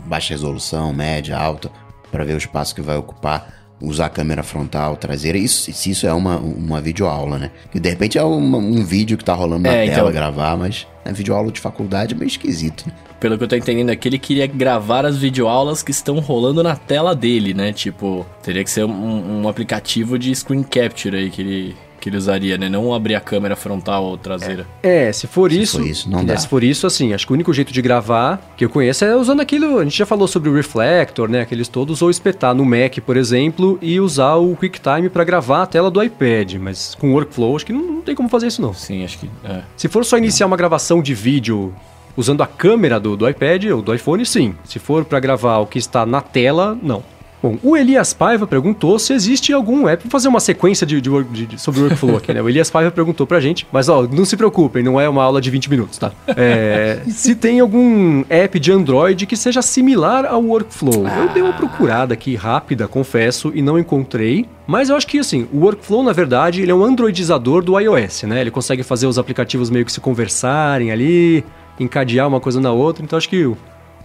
baixa 0.05 0.33
resolução, 0.33 0.93
média, 0.93 1.37
alta, 1.37 1.69
para 2.09 2.23
ver 2.23 2.35
o 2.35 2.37
espaço 2.37 2.73
que 2.73 2.81
vai 2.81 2.95
ocupar 2.95 3.66
usar 3.81 4.07
a 4.07 4.09
câmera 4.09 4.43
frontal, 4.43 4.95
traseira, 4.95 5.37
isso, 5.37 5.71
se 5.71 5.91
isso 5.91 6.07
é 6.07 6.13
uma, 6.13 6.37
uma 6.37 6.81
videoaula, 6.81 7.37
né? 7.37 7.51
Que 7.71 7.79
de 7.79 7.89
repente 7.89 8.17
é 8.17 8.23
uma, 8.23 8.57
um 8.57 8.83
vídeo 8.83 9.17
que 9.17 9.23
tá 9.23 9.33
rolando 9.33 9.63
na 9.63 9.73
é, 9.73 9.85
tela 9.85 10.09
então... 10.09 10.11
gravar, 10.11 10.57
mas 10.57 10.87
é 11.05 11.13
videoaula 11.13 11.51
de 11.51 11.59
faculdade 11.59 12.13
é 12.13 12.17
meio 12.17 12.27
esquisito. 12.27 12.85
Pelo 13.19 13.37
que 13.37 13.43
eu 13.43 13.47
tô 13.47 13.55
entendendo 13.55 13.89
aqui, 13.89 14.09
ele 14.09 14.19
queria 14.19 14.47
gravar 14.47 15.05
as 15.05 15.17
videoaulas 15.17 15.81
que 15.81 15.91
estão 15.91 16.19
rolando 16.19 16.61
na 16.61 16.75
tela 16.75 17.15
dele, 17.15 17.53
né? 17.53 17.71
Tipo, 17.71 18.25
teria 18.43 18.63
que 18.63 18.69
ser 18.69 18.85
um, 18.85 19.41
um 19.41 19.47
aplicativo 19.47 20.19
de 20.19 20.33
screen 20.35 20.63
capture 20.63 21.15
aí 21.15 21.29
que 21.29 21.41
ele 21.41 21.75
que 22.07 22.09
ele 22.09 22.17
usaria, 22.17 22.57
né? 22.57 22.69
Não 22.69 22.93
abrir 22.93 23.15
a 23.15 23.19
câmera 23.19 23.55
frontal 23.55 24.03
ou 24.05 24.17
traseira. 24.17 24.65
É, 24.81 25.11
se 25.11 25.27
for 25.27 25.51
se 25.51 25.61
isso. 25.61 25.77
For 25.79 25.87
isso 25.87 26.09
não 26.09 26.23
dá. 26.23 26.37
se 26.37 26.47
for 26.47 26.63
isso, 26.63 26.87
assim, 26.87 27.13
acho 27.13 27.25
que 27.25 27.33
o 27.33 27.35
único 27.35 27.53
jeito 27.53 27.73
de 27.73 27.81
gravar 27.81 28.41
que 28.55 28.63
eu 28.63 28.69
conheço 28.69 29.03
é 29.03 29.15
usando 29.15 29.41
aquilo. 29.41 29.79
A 29.79 29.83
gente 29.83 29.97
já 29.97 30.05
falou 30.05 30.27
sobre 30.27 30.49
o 30.49 30.55
Reflector, 30.55 31.29
né? 31.29 31.41
Aqueles 31.41 31.67
todos, 31.67 32.01
ou 32.01 32.09
espetar 32.09 32.55
no 32.55 32.65
Mac, 32.65 32.97
por 33.05 33.17
exemplo, 33.17 33.77
e 33.81 33.99
usar 33.99 34.35
o 34.35 34.55
QuickTime 34.55 35.09
para 35.09 35.23
gravar 35.23 35.63
a 35.63 35.65
tela 35.65 35.91
do 35.91 36.01
iPad. 36.01 36.55
Mas 36.55 36.95
com 36.95 37.11
workflow, 37.11 37.55
acho 37.55 37.65
que 37.65 37.73
não, 37.73 37.81
não 37.81 38.01
tem 38.01 38.15
como 38.15 38.29
fazer 38.29 38.47
isso, 38.47 38.61
não. 38.61 38.73
Sim, 38.73 39.03
acho 39.03 39.19
que. 39.19 39.29
É. 39.43 39.61
Se 39.75 39.87
for 39.87 40.05
só 40.05 40.17
iniciar 40.17 40.45
uma 40.45 40.57
gravação 40.57 41.01
de 41.01 41.13
vídeo 41.13 41.73
usando 42.15 42.41
a 42.41 42.47
câmera 42.47 42.99
do, 42.99 43.15
do 43.17 43.29
iPad 43.29 43.65
ou 43.65 43.81
do 43.81 43.93
iPhone, 43.93 44.25
sim. 44.25 44.55
Se 44.63 44.79
for 44.79 45.03
para 45.03 45.19
gravar 45.19 45.59
o 45.59 45.67
que 45.67 45.77
está 45.77 46.05
na 46.05 46.21
tela, 46.21 46.77
não. 46.81 47.03
Bom, 47.41 47.57
o 47.61 47.77
Elias 47.77 48.13
Paiva 48.13 48.47
perguntou 48.47 48.97
se 48.97 49.13
existe 49.13 49.53
algum 49.53 49.87
app. 49.87 50.03
Vou 50.03 50.11
fazer 50.11 50.27
uma 50.27 50.39
sequência 50.39 50.87
de, 50.87 50.99
de, 50.99 51.45
de 51.45 51.61
sobre 51.61 51.81
o 51.81 51.83
workflow 51.83 52.17
aqui, 52.17 52.33
né? 52.33 52.41
O 52.41 52.49
Elias 52.49 52.69
Paiva 52.69 52.89
perguntou 52.89 53.27
pra 53.27 53.39
gente, 53.39 53.67
mas 53.71 53.89
ó, 53.89 54.07
não 54.07 54.25
se 54.25 54.35
preocupem, 54.35 54.83
não 54.83 54.99
é 54.99 55.07
uma 55.07 55.23
aula 55.23 55.39
de 55.39 55.51
20 55.51 55.69
minutos, 55.69 55.97
tá? 55.97 56.11
É, 56.35 57.01
se 57.07 57.35
tem 57.35 57.59
algum 57.59 58.23
app 58.29 58.59
de 58.59 58.71
Android 58.71 59.25
que 59.25 59.37
seja 59.37 59.61
similar 59.61 60.25
ao 60.25 60.41
workflow. 60.41 61.05
Ah. 61.05 61.19
Eu 61.19 61.29
dei 61.29 61.43
uma 61.43 61.53
procurada 61.53 62.13
aqui 62.13 62.35
rápida, 62.35 62.87
confesso, 62.87 63.51
e 63.53 63.61
não 63.61 63.77
encontrei. 63.77 64.45
Mas 64.65 64.89
eu 64.89 64.95
acho 64.95 65.07
que 65.07 65.19
assim, 65.19 65.47
o 65.53 65.59
workflow, 65.59 66.03
na 66.03 66.13
verdade, 66.13 66.61
ele 66.61 66.71
é 66.71 66.75
um 66.75 66.83
androidizador 66.83 67.63
do 67.63 67.79
iOS, 67.79 68.23
né? 68.23 68.41
Ele 68.41 68.51
consegue 68.51 68.83
fazer 68.83 69.07
os 69.07 69.17
aplicativos 69.17 69.69
meio 69.69 69.85
que 69.85 69.91
se 69.91 70.01
conversarem 70.01 70.91
ali, 70.91 71.43
encadear 71.79 72.27
uma 72.27 72.39
coisa 72.39 72.59
na 72.59 72.71
outra. 72.71 73.03
Então 73.03 73.15
acho 73.15 73.29
que 73.29 73.49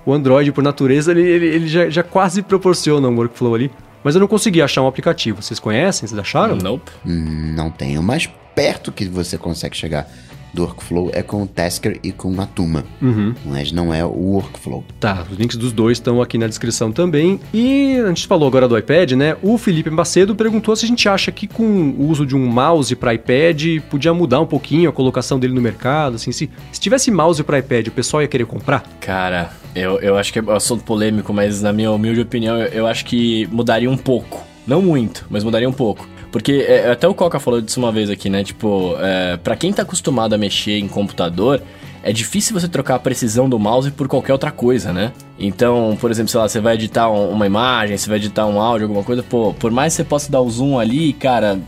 o 0.04 0.12
Android, 0.12 0.50
por 0.52 0.62
natureza, 0.62 1.12
ele, 1.12 1.22
ele, 1.22 1.46
ele 1.46 1.68
já, 1.68 1.88
já, 1.88 2.02
quase 2.02 2.42
proporciona 2.42 3.08
um 3.08 3.16
workflow 3.16 3.54
ali. 3.54 3.70
Mas 4.02 4.14
eu 4.14 4.20
não 4.20 4.26
consegui 4.26 4.60
achar 4.60 4.82
um 4.82 4.88
aplicativo. 4.88 5.40
Vocês 5.40 5.60
conhecem? 5.60 6.08
Vocês 6.08 6.18
acharam? 6.18 6.56
Nope. 6.56 6.90
Hum, 7.06 7.52
não 7.54 7.70
tenho. 7.70 8.02
Mais 8.02 8.28
perto 8.54 8.90
que 8.90 9.06
você 9.06 9.38
consegue 9.38 9.76
chegar 9.76 10.08
do 10.52 10.62
workflow 10.62 11.10
é 11.12 11.22
com 11.22 11.42
o 11.42 11.46
Tasker 11.46 11.98
e 12.02 12.12
com 12.12 12.40
a 12.40 12.46
Tuma, 12.46 12.84
uhum. 13.00 13.34
mas 13.44 13.72
não 13.72 13.92
é 13.92 14.04
o 14.04 14.10
workflow. 14.10 14.84
Tá, 15.00 15.26
os 15.30 15.38
links 15.38 15.56
dos 15.56 15.72
dois 15.72 15.98
estão 15.98 16.20
aqui 16.20 16.36
na 16.38 16.46
descrição 16.46 16.92
também. 16.92 17.40
E 17.52 17.96
a 17.96 18.08
gente 18.08 18.26
falou 18.26 18.46
agora 18.46 18.68
do 18.68 18.76
iPad, 18.76 19.12
né? 19.12 19.36
O 19.42 19.56
Felipe 19.56 19.90
Macedo 19.90 20.34
perguntou 20.34 20.76
se 20.76 20.84
a 20.84 20.88
gente 20.88 21.08
acha 21.08 21.32
que 21.32 21.46
com 21.46 21.64
o 21.64 22.08
uso 22.08 22.26
de 22.26 22.36
um 22.36 22.46
mouse 22.46 22.94
para 22.94 23.14
iPad 23.14 23.80
podia 23.90 24.12
mudar 24.12 24.40
um 24.40 24.46
pouquinho 24.46 24.90
a 24.90 24.92
colocação 24.92 25.38
dele 25.38 25.54
no 25.54 25.60
mercado, 25.60 26.16
assim, 26.16 26.32
se, 26.32 26.50
se 26.70 26.80
tivesse 26.80 27.10
mouse 27.10 27.42
para 27.42 27.58
iPad, 27.58 27.88
o 27.88 27.92
pessoal 27.92 28.22
ia 28.22 28.28
querer 28.28 28.46
comprar? 28.46 28.84
Cara, 29.00 29.50
eu, 29.74 29.98
eu 30.00 30.16
acho 30.16 30.32
que 30.32 30.38
é 30.38 30.42
um 30.42 30.50
assunto 30.50 30.84
polêmico, 30.84 31.32
mas 31.32 31.62
na 31.62 31.72
minha 31.72 31.90
humilde 31.90 32.20
opinião, 32.20 32.58
eu, 32.58 32.66
eu 32.66 32.86
acho 32.86 33.04
que 33.04 33.46
mudaria 33.50 33.90
um 33.90 33.96
pouco. 33.96 34.42
Não 34.66 34.80
muito, 34.80 35.26
mas 35.28 35.42
mudaria 35.42 35.68
um 35.68 35.72
pouco. 35.72 36.06
Porque 36.32 36.64
é, 36.66 36.90
até 36.90 37.06
o 37.06 37.14
Coca 37.14 37.38
falou 37.38 37.60
disso 37.60 37.78
uma 37.78 37.92
vez 37.92 38.08
aqui, 38.08 38.30
né? 38.30 38.42
Tipo, 38.42 38.96
é, 38.98 39.36
para 39.36 39.54
quem 39.54 39.70
tá 39.70 39.82
acostumado 39.82 40.32
a 40.32 40.38
mexer 40.38 40.78
em 40.78 40.88
computador, 40.88 41.62
é 42.02 42.10
difícil 42.10 42.58
você 42.58 42.66
trocar 42.66 42.94
a 42.94 42.98
precisão 42.98 43.48
do 43.48 43.58
mouse 43.58 43.90
por 43.90 44.08
qualquer 44.08 44.32
outra 44.32 44.50
coisa, 44.50 44.94
né? 44.94 45.12
Então, 45.38 45.96
por 46.00 46.10
exemplo, 46.10 46.30
sei 46.30 46.40
lá, 46.40 46.48
você 46.48 46.58
vai 46.58 46.74
editar 46.74 47.10
uma 47.10 47.46
imagem, 47.46 47.98
você 47.98 48.08
vai 48.08 48.18
editar 48.18 48.46
um 48.46 48.58
áudio, 48.58 48.86
alguma 48.86 49.04
coisa, 49.04 49.22
pô, 49.22 49.52
por 49.52 49.70
mais 49.70 49.92
que 49.92 49.98
você 49.98 50.04
possa 50.04 50.32
dar 50.32 50.40
o 50.40 50.50
zoom 50.50 50.78
ali, 50.78 51.12
cara, 51.12 51.60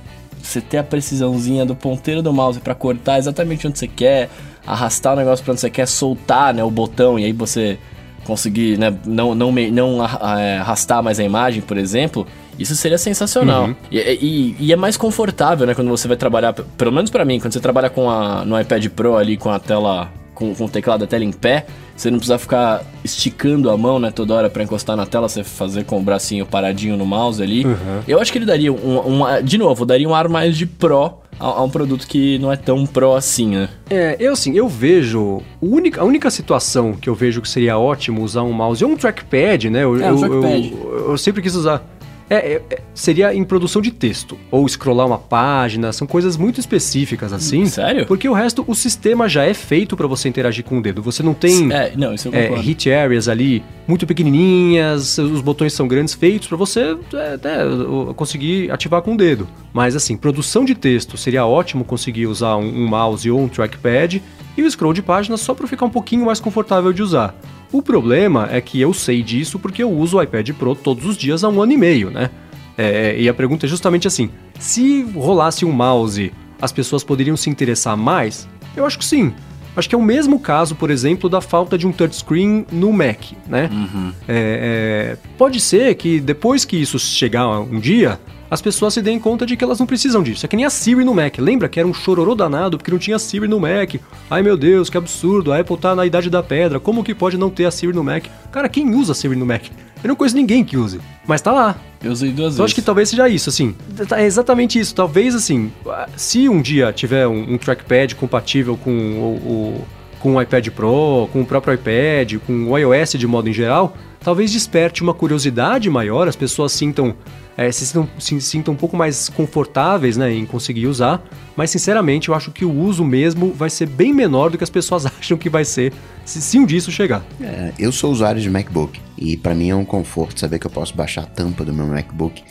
você 0.42 0.62
ter 0.62 0.78
a 0.78 0.82
precisãozinha 0.82 1.66
do 1.66 1.76
ponteiro 1.76 2.22
do 2.22 2.32
mouse 2.32 2.58
para 2.58 2.74
cortar 2.74 3.18
exatamente 3.18 3.66
onde 3.66 3.78
você 3.78 3.86
quer, 3.86 4.30
arrastar 4.66 5.12
o 5.12 5.16
negócio 5.16 5.44
para 5.44 5.52
onde 5.52 5.60
você 5.60 5.70
quer, 5.70 5.86
soltar, 5.86 6.54
né, 6.54 6.64
o 6.64 6.70
botão 6.70 7.18
e 7.18 7.24
aí 7.26 7.32
você 7.32 7.78
conseguir, 8.24 8.78
né, 8.78 8.96
não, 9.04 9.34
não, 9.34 9.52
não 9.52 10.04
é, 10.04 10.56
arrastar 10.56 11.02
mais 11.02 11.20
a 11.20 11.24
imagem, 11.24 11.60
por 11.60 11.76
exemplo, 11.76 12.26
isso 12.58 12.74
seria 12.76 12.98
sensacional. 12.98 13.66
Uhum. 13.66 13.74
E, 13.90 13.98
e, 13.98 14.56
e, 14.58 14.72
é 14.72 14.76
mais 14.76 14.96
confortável, 14.96 15.66
né? 15.66 15.74
Quando 15.74 15.88
você 15.88 16.06
vai 16.08 16.16
trabalhar, 16.16 16.52
pelo 16.52 16.92
menos 16.92 17.10
para 17.10 17.24
mim, 17.24 17.40
quando 17.40 17.52
você 17.52 17.60
trabalha 17.60 17.90
com 17.90 18.10
a, 18.10 18.44
no 18.44 18.58
iPad 18.60 18.86
Pro 18.88 19.16
ali 19.16 19.36
com 19.36 19.50
a 19.50 19.58
tela 19.58 20.10
com, 20.34 20.54
com 20.54 20.64
o 20.64 20.68
teclado 20.68 21.00
da 21.00 21.06
tela 21.06 21.24
em 21.24 21.32
pé, 21.32 21.64
você 21.96 22.10
não 22.10 22.18
precisa 22.18 22.38
ficar 22.38 22.82
esticando 23.04 23.70
a 23.70 23.78
mão, 23.78 23.98
né, 23.98 24.10
toda 24.10 24.34
hora 24.34 24.50
para 24.50 24.64
encostar 24.64 24.96
na 24.96 25.06
tela, 25.06 25.28
você 25.28 25.44
fazer 25.44 25.84
com 25.84 25.98
o 25.98 26.02
bracinho 26.02 26.44
paradinho 26.44 26.96
no 26.96 27.06
mouse 27.06 27.42
ali. 27.42 27.64
Uhum. 27.64 28.00
Eu 28.06 28.20
acho 28.20 28.32
que 28.32 28.38
ele 28.38 28.46
daria 28.46 28.72
um, 28.72 29.22
um, 29.22 29.42
de 29.42 29.56
novo, 29.56 29.86
daria 29.86 30.08
um 30.08 30.14
ar 30.14 30.28
mais 30.28 30.56
de 30.56 30.66
pro 30.66 31.22
a, 31.38 31.46
a, 31.46 31.62
um 31.62 31.70
produto 31.70 32.06
que 32.06 32.38
não 32.38 32.52
é 32.52 32.56
tão 32.56 32.86
pro 32.86 33.14
assim, 33.14 33.48
né? 33.50 33.68
É, 33.90 34.16
eu 34.18 34.32
assim, 34.32 34.56
eu 34.56 34.68
vejo. 34.68 35.42
Única, 35.60 36.00
a 36.00 36.04
única 36.04 36.30
situação 36.30 36.92
que 36.92 37.08
eu 37.08 37.14
vejo 37.14 37.40
que 37.40 37.48
seria 37.48 37.78
ótimo 37.78 38.22
usar 38.22 38.42
um 38.42 38.52
mouse 38.52 38.84
ou 38.84 38.90
um 38.90 38.96
trackpad, 38.96 39.70
né? 39.70 39.84
Eu, 39.84 40.00
é, 40.00 40.12
um 40.12 40.18
trackpad. 40.18 40.72
Eu, 40.72 40.90
eu, 40.90 41.10
eu 41.10 41.18
sempre 41.18 41.42
quis 41.42 41.54
usar. 41.54 41.82
É, 42.28 42.36
é, 42.36 42.62
é, 42.70 42.82
seria 42.94 43.34
em 43.34 43.44
produção 43.44 43.82
de 43.82 43.90
texto. 43.90 44.38
Ou 44.50 44.66
scrollar 44.68 45.06
uma 45.06 45.18
página, 45.18 45.92
são 45.92 46.06
coisas 46.06 46.36
muito 46.36 46.60
específicas 46.60 47.32
assim. 47.32 47.66
Sério? 47.66 48.06
Porque 48.06 48.28
o 48.28 48.32
resto, 48.32 48.64
o 48.66 48.74
sistema 48.74 49.28
já 49.28 49.44
é 49.44 49.54
feito 49.54 49.96
para 49.96 50.06
você 50.06 50.28
interagir 50.28 50.64
com 50.64 50.78
o 50.78 50.82
dedo. 50.82 51.02
Você 51.02 51.22
não 51.22 51.34
tem 51.34 51.72
é, 51.72 51.92
não, 51.96 52.14
isso 52.14 52.28
eu 52.28 52.34
é, 52.34 52.60
hit 52.60 52.90
areas 52.90 53.28
ali 53.28 53.62
muito 53.86 54.06
pequenininhas, 54.06 55.18
os 55.18 55.40
botões 55.40 55.72
são 55.74 55.86
grandes, 55.86 56.14
feitos 56.14 56.48
para 56.48 56.56
você 56.56 56.96
é, 57.12 57.34
é, 57.34 58.14
conseguir 58.14 58.70
ativar 58.70 59.02
com 59.02 59.14
o 59.14 59.16
dedo. 59.16 59.46
Mas 59.72 59.94
assim, 59.94 60.16
produção 60.16 60.64
de 60.64 60.74
texto, 60.74 61.16
seria 61.16 61.44
ótimo 61.44 61.84
conseguir 61.84 62.26
usar 62.26 62.56
um, 62.56 62.84
um 62.84 62.88
mouse 62.88 63.30
ou 63.30 63.40
um 63.40 63.48
trackpad 63.48 64.22
e 64.56 64.62
o 64.62 64.70
scroll 64.70 64.92
de 64.92 65.02
páginas 65.02 65.40
só 65.40 65.54
para 65.54 65.66
ficar 65.66 65.86
um 65.86 65.90
pouquinho 65.90 66.26
mais 66.26 66.40
confortável 66.40 66.92
de 66.92 67.02
usar. 67.02 67.34
O 67.72 67.82
problema 67.82 68.48
é 68.50 68.60
que 68.60 68.80
eu 68.80 68.94
sei 68.94 69.22
disso 69.22 69.58
porque 69.58 69.82
eu 69.82 69.90
uso 69.90 70.16
o 70.16 70.22
iPad 70.22 70.50
Pro 70.50 70.74
todos 70.74 71.04
os 71.04 71.16
dias 71.16 71.42
há 71.42 71.48
um 71.48 71.60
ano 71.60 71.72
e 71.72 71.76
meio, 71.76 72.10
né? 72.10 72.30
É, 72.76 73.16
e 73.18 73.28
a 73.28 73.34
pergunta 73.34 73.66
é 73.66 73.68
justamente 73.68 74.06
assim: 74.06 74.30
se 74.58 75.02
rolasse 75.14 75.64
um 75.64 75.72
mouse, 75.72 76.32
as 76.60 76.72
pessoas 76.72 77.02
poderiam 77.04 77.36
se 77.36 77.50
interessar 77.50 77.96
mais? 77.96 78.48
Eu 78.76 78.84
acho 78.84 78.98
que 78.98 79.04
sim. 79.04 79.32
Acho 79.76 79.88
que 79.88 79.94
é 79.94 79.98
o 79.98 80.02
mesmo 80.02 80.38
caso, 80.38 80.76
por 80.76 80.88
exemplo, 80.88 81.28
da 81.28 81.40
falta 81.40 81.76
de 81.76 81.86
um 81.86 81.90
touchscreen 81.90 82.64
no 82.70 82.92
Mac, 82.92 83.32
né? 83.48 83.68
Uhum. 83.72 84.12
É, 84.28 85.16
é, 85.16 85.28
pode 85.36 85.60
ser 85.60 85.96
que 85.96 86.20
depois 86.20 86.64
que 86.64 86.76
isso 86.76 86.96
chegar 86.98 87.48
um 87.58 87.80
dia, 87.80 88.20
as 88.54 88.62
pessoas 88.62 88.94
se 88.94 89.02
deem 89.02 89.18
conta 89.18 89.44
de 89.44 89.56
que 89.56 89.64
elas 89.64 89.80
não 89.80 89.86
precisam 89.86 90.22
disso. 90.22 90.46
É 90.46 90.48
que 90.48 90.54
nem 90.54 90.64
a 90.64 90.70
Siri 90.70 91.04
no 91.04 91.12
Mac. 91.12 91.38
Lembra 91.38 91.68
que 91.68 91.80
era 91.80 91.88
um 91.88 91.92
chororô 91.92 92.36
danado 92.36 92.78
porque 92.78 92.90
não 92.92 93.00
tinha 93.00 93.18
Siri 93.18 93.48
no 93.48 93.58
Mac? 93.58 93.96
Ai 94.30 94.42
meu 94.42 94.56
Deus, 94.56 94.88
que 94.88 94.96
absurdo, 94.96 95.52
a 95.52 95.58
Apple 95.58 95.76
tá 95.76 95.92
na 95.92 96.06
idade 96.06 96.30
da 96.30 96.40
pedra, 96.40 96.78
como 96.78 97.02
que 97.02 97.16
pode 97.16 97.36
não 97.36 97.50
ter 97.50 97.64
a 97.64 97.72
Siri 97.72 97.92
no 97.92 98.04
Mac? 98.04 98.26
Cara, 98.52 98.68
quem 98.68 98.94
usa 98.94 99.12
Siri 99.12 99.34
no 99.34 99.44
Mac? 99.44 99.64
Eu 100.04 100.08
não 100.08 100.14
conheço 100.14 100.36
ninguém 100.36 100.62
que 100.62 100.76
use, 100.76 101.00
mas 101.26 101.40
tá 101.40 101.50
lá. 101.50 101.76
Eu 102.00 102.12
usei 102.12 102.28
duas 102.28 102.36
então, 102.36 102.44
vezes. 102.44 102.58
Eu 102.60 102.64
acho 102.64 102.74
que 102.76 102.82
talvez 102.82 103.08
seja 103.08 103.28
isso, 103.28 103.48
assim. 103.48 103.74
É 104.12 104.24
exatamente 104.24 104.78
isso. 104.78 104.94
Talvez, 104.94 105.34
assim, 105.34 105.72
se 106.16 106.48
um 106.48 106.62
dia 106.62 106.92
tiver 106.92 107.26
um, 107.26 107.54
um 107.54 107.58
trackpad 107.58 108.14
compatível 108.14 108.76
com 108.76 108.90
o, 108.90 109.24
o, 109.34 109.84
com 110.20 110.36
o 110.36 110.42
iPad 110.42 110.68
Pro, 110.68 111.28
com 111.32 111.40
o 111.40 111.44
próprio 111.44 111.74
iPad, 111.74 112.34
com 112.46 112.70
o 112.70 112.78
iOS 112.78 113.12
de 113.12 113.26
modo 113.26 113.48
em 113.48 113.52
geral, 113.52 113.96
talvez 114.20 114.52
desperte 114.52 115.02
uma 115.02 115.14
curiosidade 115.14 115.90
maior, 115.90 116.28
as 116.28 116.36
pessoas 116.36 116.70
sintam 116.70 117.16
é, 117.56 117.70
se, 117.70 117.86
sintam, 117.86 118.08
se 118.18 118.40
sintam 118.40 118.74
um 118.74 118.76
pouco 118.76 118.96
mais 118.96 119.28
confortáveis 119.28 120.16
né, 120.16 120.32
em 120.32 120.44
conseguir 120.44 120.86
usar, 120.86 121.22
mas 121.56 121.70
sinceramente 121.70 122.28
eu 122.28 122.34
acho 122.34 122.50
que 122.50 122.64
o 122.64 122.72
uso 122.72 123.04
mesmo 123.04 123.52
vai 123.52 123.70
ser 123.70 123.86
bem 123.86 124.12
menor 124.12 124.50
do 124.50 124.58
que 124.58 124.64
as 124.64 124.70
pessoas 124.70 125.06
acham 125.18 125.36
que 125.36 125.48
vai 125.48 125.64
ser 125.64 125.92
se, 126.24 126.40
se 126.40 126.58
um 126.58 126.66
dia 126.66 126.78
isso 126.78 126.90
chegar. 126.90 127.24
É, 127.40 127.72
eu 127.78 127.92
sou 127.92 128.10
usuário 128.10 128.40
de 128.40 128.50
MacBook 128.50 129.00
e 129.16 129.36
para 129.36 129.54
mim 129.54 129.70
é 129.70 129.74
um 129.74 129.84
conforto 129.84 130.40
saber 130.40 130.58
que 130.58 130.66
eu 130.66 130.70
posso 130.70 130.94
baixar 130.94 131.22
a 131.22 131.26
tampa 131.26 131.64
do 131.64 131.72
meu 131.72 131.86
MacBook 131.86 132.42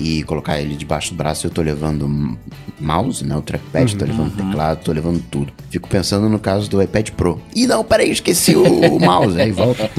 e 0.00 0.22
colocar 0.22 0.58
ele 0.58 0.74
debaixo 0.74 1.10
do 1.10 1.16
braço, 1.16 1.46
eu 1.46 1.50
tô 1.50 1.60
levando 1.60 2.38
mouse, 2.80 3.22
né? 3.22 3.36
O 3.36 3.42
trackpad, 3.42 3.92
uhum, 3.92 3.98
tô 3.98 4.04
levando 4.06 4.38
uhum. 4.38 4.46
teclado, 4.46 4.82
tô 4.82 4.92
levando 4.92 5.22
tudo. 5.30 5.52
Fico 5.68 5.88
pensando 5.88 6.26
no 6.28 6.38
caso 6.38 6.70
do 6.70 6.80
iPad 6.80 7.10
Pro. 7.10 7.40
E 7.54 7.66
não, 7.66 7.84
peraí, 7.84 8.10
esqueci 8.10 8.56
o, 8.56 8.62
o 8.64 8.98
mouse. 8.98 9.38
Aí 9.38 9.52
volta. 9.52 9.90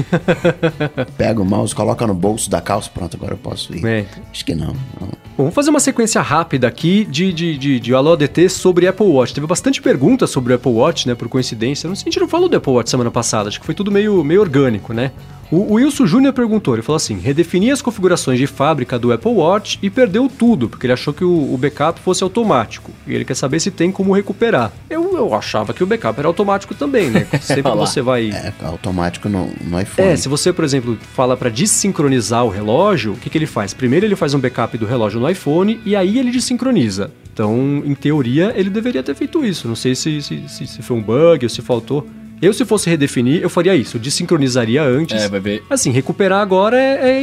Pega 1.16 1.40
o 1.40 1.44
mouse, 1.44 1.72
coloca 1.72 2.04
no 2.04 2.14
bolso 2.14 2.50
da 2.50 2.60
calça, 2.60 2.90
pronto, 2.92 3.16
agora 3.16 3.34
eu 3.34 3.38
posso 3.38 3.72
ir. 3.74 3.86
É. 3.86 4.04
Acho 4.32 4.44
que 4.44 4.56
não, 4.56 4.74
não. 5.00 5.08
Bom, 5.36 5.44
vamos 5.44 5.54
fazer 5.54 5.70
uma 5.70 5.80
sequência 5.80 6.20
rápida 6.20 6.66
aqui 6.66 7.04
de, 7.04 7.32
de, 7.32 7.56
de, 7.56 7.80
de 7.80 7.94
Alô 7.94 8.14
ADT 8.14 8.48
sobre 8.48 8.88
Apple 8.88 9.06
Watch. 9.06 9.32
Teve 9.32 9.46
bastante 9.46 9.80
perguntas 9.80 10.30
sobre 10.30 10.52
o 10.52 10.56
Apple 10.56 10.72
Watch, 10.72 11.06
né? 11.06 11.14
Por 11.14 11.28
coincidência. 11.28 11.88
Não 11.88 11.94
sei, 11.94 12.02
a 12.02 12.10
gente 12.10 12.20
não 12.20 12.28
falou 12.28 12.48
do 12.48 12.56
Apple 12.56 12.72
Watch 12.72 12.90
semana 12.90 13.10
passada, 13.10 13.48
acho 13.48 13.60
que 13.60 13.66
foi 13.66 13.74
tudo 13.74 13.90
meio, 13.92 14.24
meio 14.24 14.40
orgânico, 14.40 14.92
né? 14.92 15.12
O 15.52 15.74
Wilson 15.74 16.06
Júnior 16.06 16.32
perguntou, 16.32 16.74
ele 16.74 16.82
falou 16.82 16.96
assim, 16.96 17.18
redefini 17.18 17.70
as 17.70 17.82
configurações 17.82 18.38
de 18.38 18.46
fábrica 18.46 18.98
do 18.98 19.12
Apple 19.12 19.32
Watch 19.32 19.78
e 19.82 19.90
perdeu 19.90 20.26
tudo, 20.26 20.66
porque 20.66 20.86
ele 20.86 20.94
achou 20.94 21.12
que 21.12 21.22
o, 21.22 21.52
o 21.52 21.58
backup 21.58 22.00
fosse 22.00 22.24
automático. 22.24 22.90
E 23.06 23.14
ele 23.14 23.22
quer 23.22 23.34
saber 23.34 23.60
se 23.60 23.70
tem 23.70 23.92
como 23.92 24.14
recuperar. 24.14 24.72
Eu, 24.88 25.14
eu 25.14 25.34
achava 25.34 25.74
que 25.74 25.84
o 25.84 25.86
backup 25.86 26.18
era 26.18 26.26
automático 26.26 26.74
também, 26.74 27.10
né? 27.10 27.26
Sempre 27.42 27.70
você 27.72 28.00
vai... 28.00 28.30
É, 28.30 28.50
automático 28.62 29.28
no, 29.28 29.50
no 29.60 29.78
iPhone. 29.78 30.08
É, 30.08 30.16
se 30.16 30.26
você, 30.26 30.54
por 30.54 30.64
exemplo, 30.64 30.96
fala 31.14 31.36
para 31.36 31.50
desincronizar 31.50 32.46
o 32.46 32.48
relógio, 32.48 33.12
o 33.12 33.16
que, 33.18 33.28
que 33.28 33.36
ele 33.36 33.44
faz? 33.44 33.74
Primeiro 33.74 34.06
ele 34.06 34.16
faz 34.16 34.32
um 34.32 34.40
backup 34.40 34.78
do 34.78 34.86
relógio 34.86 35.20
no 35.20 35.28
iPhone 35.28 35.78
e 35.84 35.94
aí 35.94 36.18
ele 36.18 36.30
desincroniza. 36.30 37.10
Então, 37.30 37.82
em 37.84 37.94
teoria, 37.94 38.54
ele 38.56 38.70
deveria 38.70 39.02
ter 39.02 39.14
feito 39.14 39.44
isso. 39.44 39.68
Não 39.68 39.76
sei 39.76 39.94
se, 39.94 40.22
se, 40.22 40.48
se, 40.48 40.66
se 40.66 40.80
foi 40.80 40.96
um 40.96 41.02
bug 41.02 41.44
ou 41.44 41.50
se 41.50 41.60
faltou. 41.60 42.08
Eu, 42.42 42.52
se 42.52 42.64
fosse 42.64 42.90
redefinir, 42.90 43.40
eu 43.40 43.48
faria 43.48 43.76
isso. 43.76 43.96
Eu 43.96 44.00
desincronizaria 44.00 44.82
antes. 44.82 45.22
É, 45.22 45.28
vai 45.28 45.38
ver. 45.38 45.62
Assim, 45.70 45.92
recuperar 45.92 46.40
agora 46.40 46.76
é. 46.76 47.22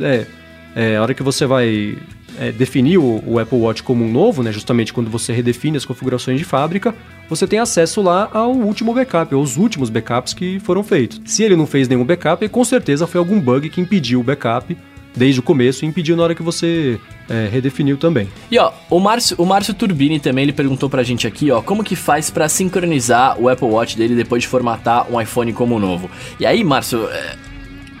É, 0.00 0.04
é, 0.04 0.26
é 0.74 0.96
a 0.96 1.02
hora 1.02 1.14
que 1.14 1.22
você 1.22 1.46
vai 1.46 1.96
é, 2.40 2.50
definir 2.50 2.98
o, 2.98 3.22
o, 3.24 3.38
Apple 3.38 3.58
Watch 3.58 3.84
como 3.84 4.04
um 4.04 4.10
novo, 4.10 4.42
né? 4.42 4.50
Justamente 4.50 4.92
quando 4.92 5.08
você 5.08 5.32
redefine 5.32 5.76
as 5.76 5.84
configurações 5.84 6.38
de 6.38 6.44
fábrica, 6.44 6.92
você 7.28 7.46
tem 7.46 7.60
acesso 7.60 8.02
lá 8.02 8.28
ao 8.32 8.52
último 8.52 8.92
backup, 8.92 9.32
aos 9.32 9.56
últimos 9.56 9.88
backups 9.88 10.34
que 10.34 10.58
foram 10.58 10.82
feitos. 10.82 11.20
Se 11.24 11.44
ele 11.44 11.54
não 11.54 11.66
fez 11.66 11.86
nenhum 11.86 12.04
backup, 12.04 12.48
com 12.48 12.64
certeza 12.64 13.06
foi 13.06 13.20
algum 13.20 13.40
bug 13.40 13.68
que 13.70 13.80
impediu 13.80 14.18
o 14.18 14.24
backup 14.24 14.76
desde 15.14 15.40
o 15.40 15.42
começo 15.42 15.84
e 15.84 15.88
impediu 15.88 16.16
na 16.16 16.22
hora 16.22 16.34
que 16.34 16.42
você 16.42 16.98
é, 17.28 17.48
redefiniu 17.50 17.96
também. 17.96 18.28
E 18.50 18.58
ó, 18.58 18.72
o 18.90 18.98
Márcio, 18.98 19.36
o 19.38 19.44
Márcio 19.44 19.74
Turbini 19.74 20.18
também 20.18 20.44
ele 20.44 20.52
perguntou 20.52 20.88
pra 20.88 21.02
gente 21.02 21.26
aqui, 21.26 21.50
ó, 21.50 21.60
como 21.60 21.84
que 21.84 21.96
faz 21.96 22.30
para 22.30 22.48
sincronizar 22.48 23.38
o 23.38 23.48
Apple 23.48 23.68
Watch 23.68 23.96
dele 23.96 24.14
depois 24.14 24.42
de 24.42 24.48
formatar 24.48 25.10
um 25.10 25.20
iPhone 25.20 25.52
como 25.52 25.78
novo. 25.78 26.10
E 26.40 26.46
aí, 26.46 26.64
Márcio. 26.64 27.08
É... 27.08 27.36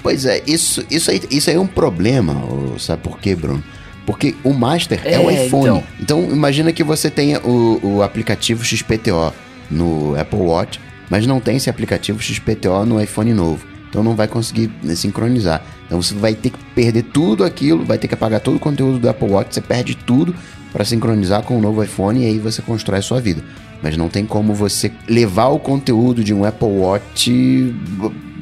Pois 0.02 0.24
é, 0.24 0.42
isso, 0.46 0.84
isso, 0.90 1.10
aí, 1.10 1.20
isso 1.30 1.48
aí 1.48 1.56
é 1.56 1.60
um 1.60 1.66
problema, 1.66 2.36
sabe 2.78 3.02
por 3.02 3.20
quê, 3.20 3.36
Bruno? 3.36 3.62
Porque 4.04 4.34
o 4.42 4.52
Master 4.52 5.00
é, 5.04 5.14
é 5.14 5.18
o 5.20 5.30
iPhone. 5.30 5.84
Então. 6.00 6.22
então. 6.24 6.30
imagina 6.32 6.72
que 6.72 6.82
você 6.82 7.08
tenha 7.08 7.40
o, 7.40 7.78
o 7.82 8.02
aplicativo 8.02 8.64
XPTO 8.64 9.32
no 9.70 10.18
Apple 10.18 10.40
Watch, 10.40 10.80
mas 11.08 11.24
não 11.24 11.38
tem 11.38 11.56
esse 11.56 11.70
aplicativo 11.70 12.20
XPTO 12.20 12.84
no 12.84 13.00
iPhone 13.00 13.32
novo. 13.32 13.64
Então 13.88 14.02
não 14.02 14.16
vai 14.16 14.26
conseguir 14.26 14.70
né, 14.82 14.94
sincronizar. 14.94 15.62
Então 15.92 16.00
você 16.00 16.14
vai 16.14 16.34
ter 16.34 16.48
que 16.48 16.58
perder 16.74 17.02
tudo 17.02 17.44
aquilo, 17.44 17.84
vai 17.84 17.98
ter 17.98 18.08
que 18.08 18.14
apagar 18.14 18.40
todo 18.40 18.56
o 18.56 18.58
conteúdo 18.58 18.98
do 18.98 19.10
Apple 19.10 19.28
Watch, 19.28 19.54
você 19.54 19.60
perde 19.60 19.94
tudo 19.94 20.34
para 20.72 20.86
sincronizar 20.86 21.42
com 21.42 21.58
o 21.58 21.60
novo 21.60 21.84
iPhone 21.84 22.18
e 22.18 22.24
aí 22.24 22.38
você 22.38 22.62
constrói 22.62 23.00
a 23.00 23.02
sua 23.02 23.20
vida. 23.20 23.44
Mas 23.82 23.94
não 23.94 24.08
tem 24.08 24.24
como 24.24 24.54
você 24.54 24.90
levar 25.06 25.48
o 25.48 25.58
conteúdo 25.58 26.24
de 26.24 26.32
um 26.32 26.46
Apple 26.46 26.66
Watch 26.66 27.74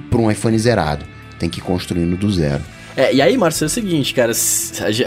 para 0.09 0.21
um 0.21 0.31
iPhone 0.31 0.57
zerado. 0.61 1.05
Tem 1.41 1.49
que 1.49 1.59
ir 1.59 1.63
construindo 1.63 2.17
do 2.17 2.31
zero. 2.31 2.63
É, 2.97 3.13
e 3.13 3.21
aí, 3.21 3.37
Marcelo, 3.37 3.67
é 3.67 3.71
o 3.71 3.75
seguinte, 3.75 4.15
cara, 4.15 4.31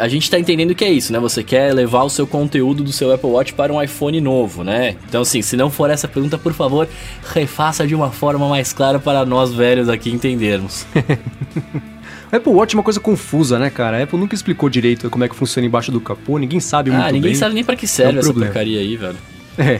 a 0.02 0.08
gente 0.10 0.30
tá 0.30 0.38
entendendo 0.38 0.76
que 0.76 0.84
é 0.84 0.92
isso, 0.92 1.14
né? 1.14 1.20
Você 1.20 1.44
quer 1.46 1.74
levar 1.74 2.04
o 2.04 2.10
seu 2.10 2.28
conteúdo 2.28 2.84
do 2.84 2.92
seu 2.92 3.14
Apple 3.14 3.30
Watch 3.30 3.54
para 3.54 3.72
um 3.72 3.82
iPhone 3.82 4.20
novo, 4.20 4.66
né? 4.66 4.98
Então, 5.08 5.22
assim, 5.22 5.42
se 5.42 5.56
não 5.56 5.70
for 5.70 5.90
essa 5.90 6.10
pergunta, 6.10 6.38
por 6.38 6.54
favor, 6.54 6.90
refaça 7.34 7.88
de 7.88 7.96
uma 7.96 8.12
forma 8.12 8.50
mais 8.50 8.74
clara 8.74 9.00
para 9.00 9.26
nós 9.26 9.54
velhos 9.54 9.88
aqui 9.88 10.12
entendermos. 10.12 10.86
O 12.34 12.36
Apple 12.36 12.52
Watch 12.52 12.76
é 12.76 12.78
uma 12.80 12.84
coisa 12.84 13.00
confusa, 13.00 13.60
né, 13.60 13.70
cara? 13.70 14.00
A 14.00 14.04
Apple 14.04 14.18
nunca 14.18 14.34
explicou 14.34 14.68
direito 14.68 15.08
como 15.08 15.24
é 15.24 15.30
que 15.30 15.36
funciona 15.36 15.68
embaixo 15.68 15.92
do 15.92 16.02
capô, 16.02 16.40
ninguém 16.40 16.60
sabe 16.60 16.90
ah, 16.90 16.94
muito 16.94 17.04
bem. 17.04 17.10
Ah, 17.10 17.14
ninguém 17.14 17.36
sabe 17.36 17.54
nem 17.54 17.64
para 17.64 17.76
que 17.76 17.86
serve 17.86 18.14
é 18.14 18.16
um 18.16 18.20
essa 18.22 18.30
problema. 18.30 18.52
porcaria 18.52 18.80
aí, 18.80 18.98
velho. 18.98 19.18
É. 19.56 19.80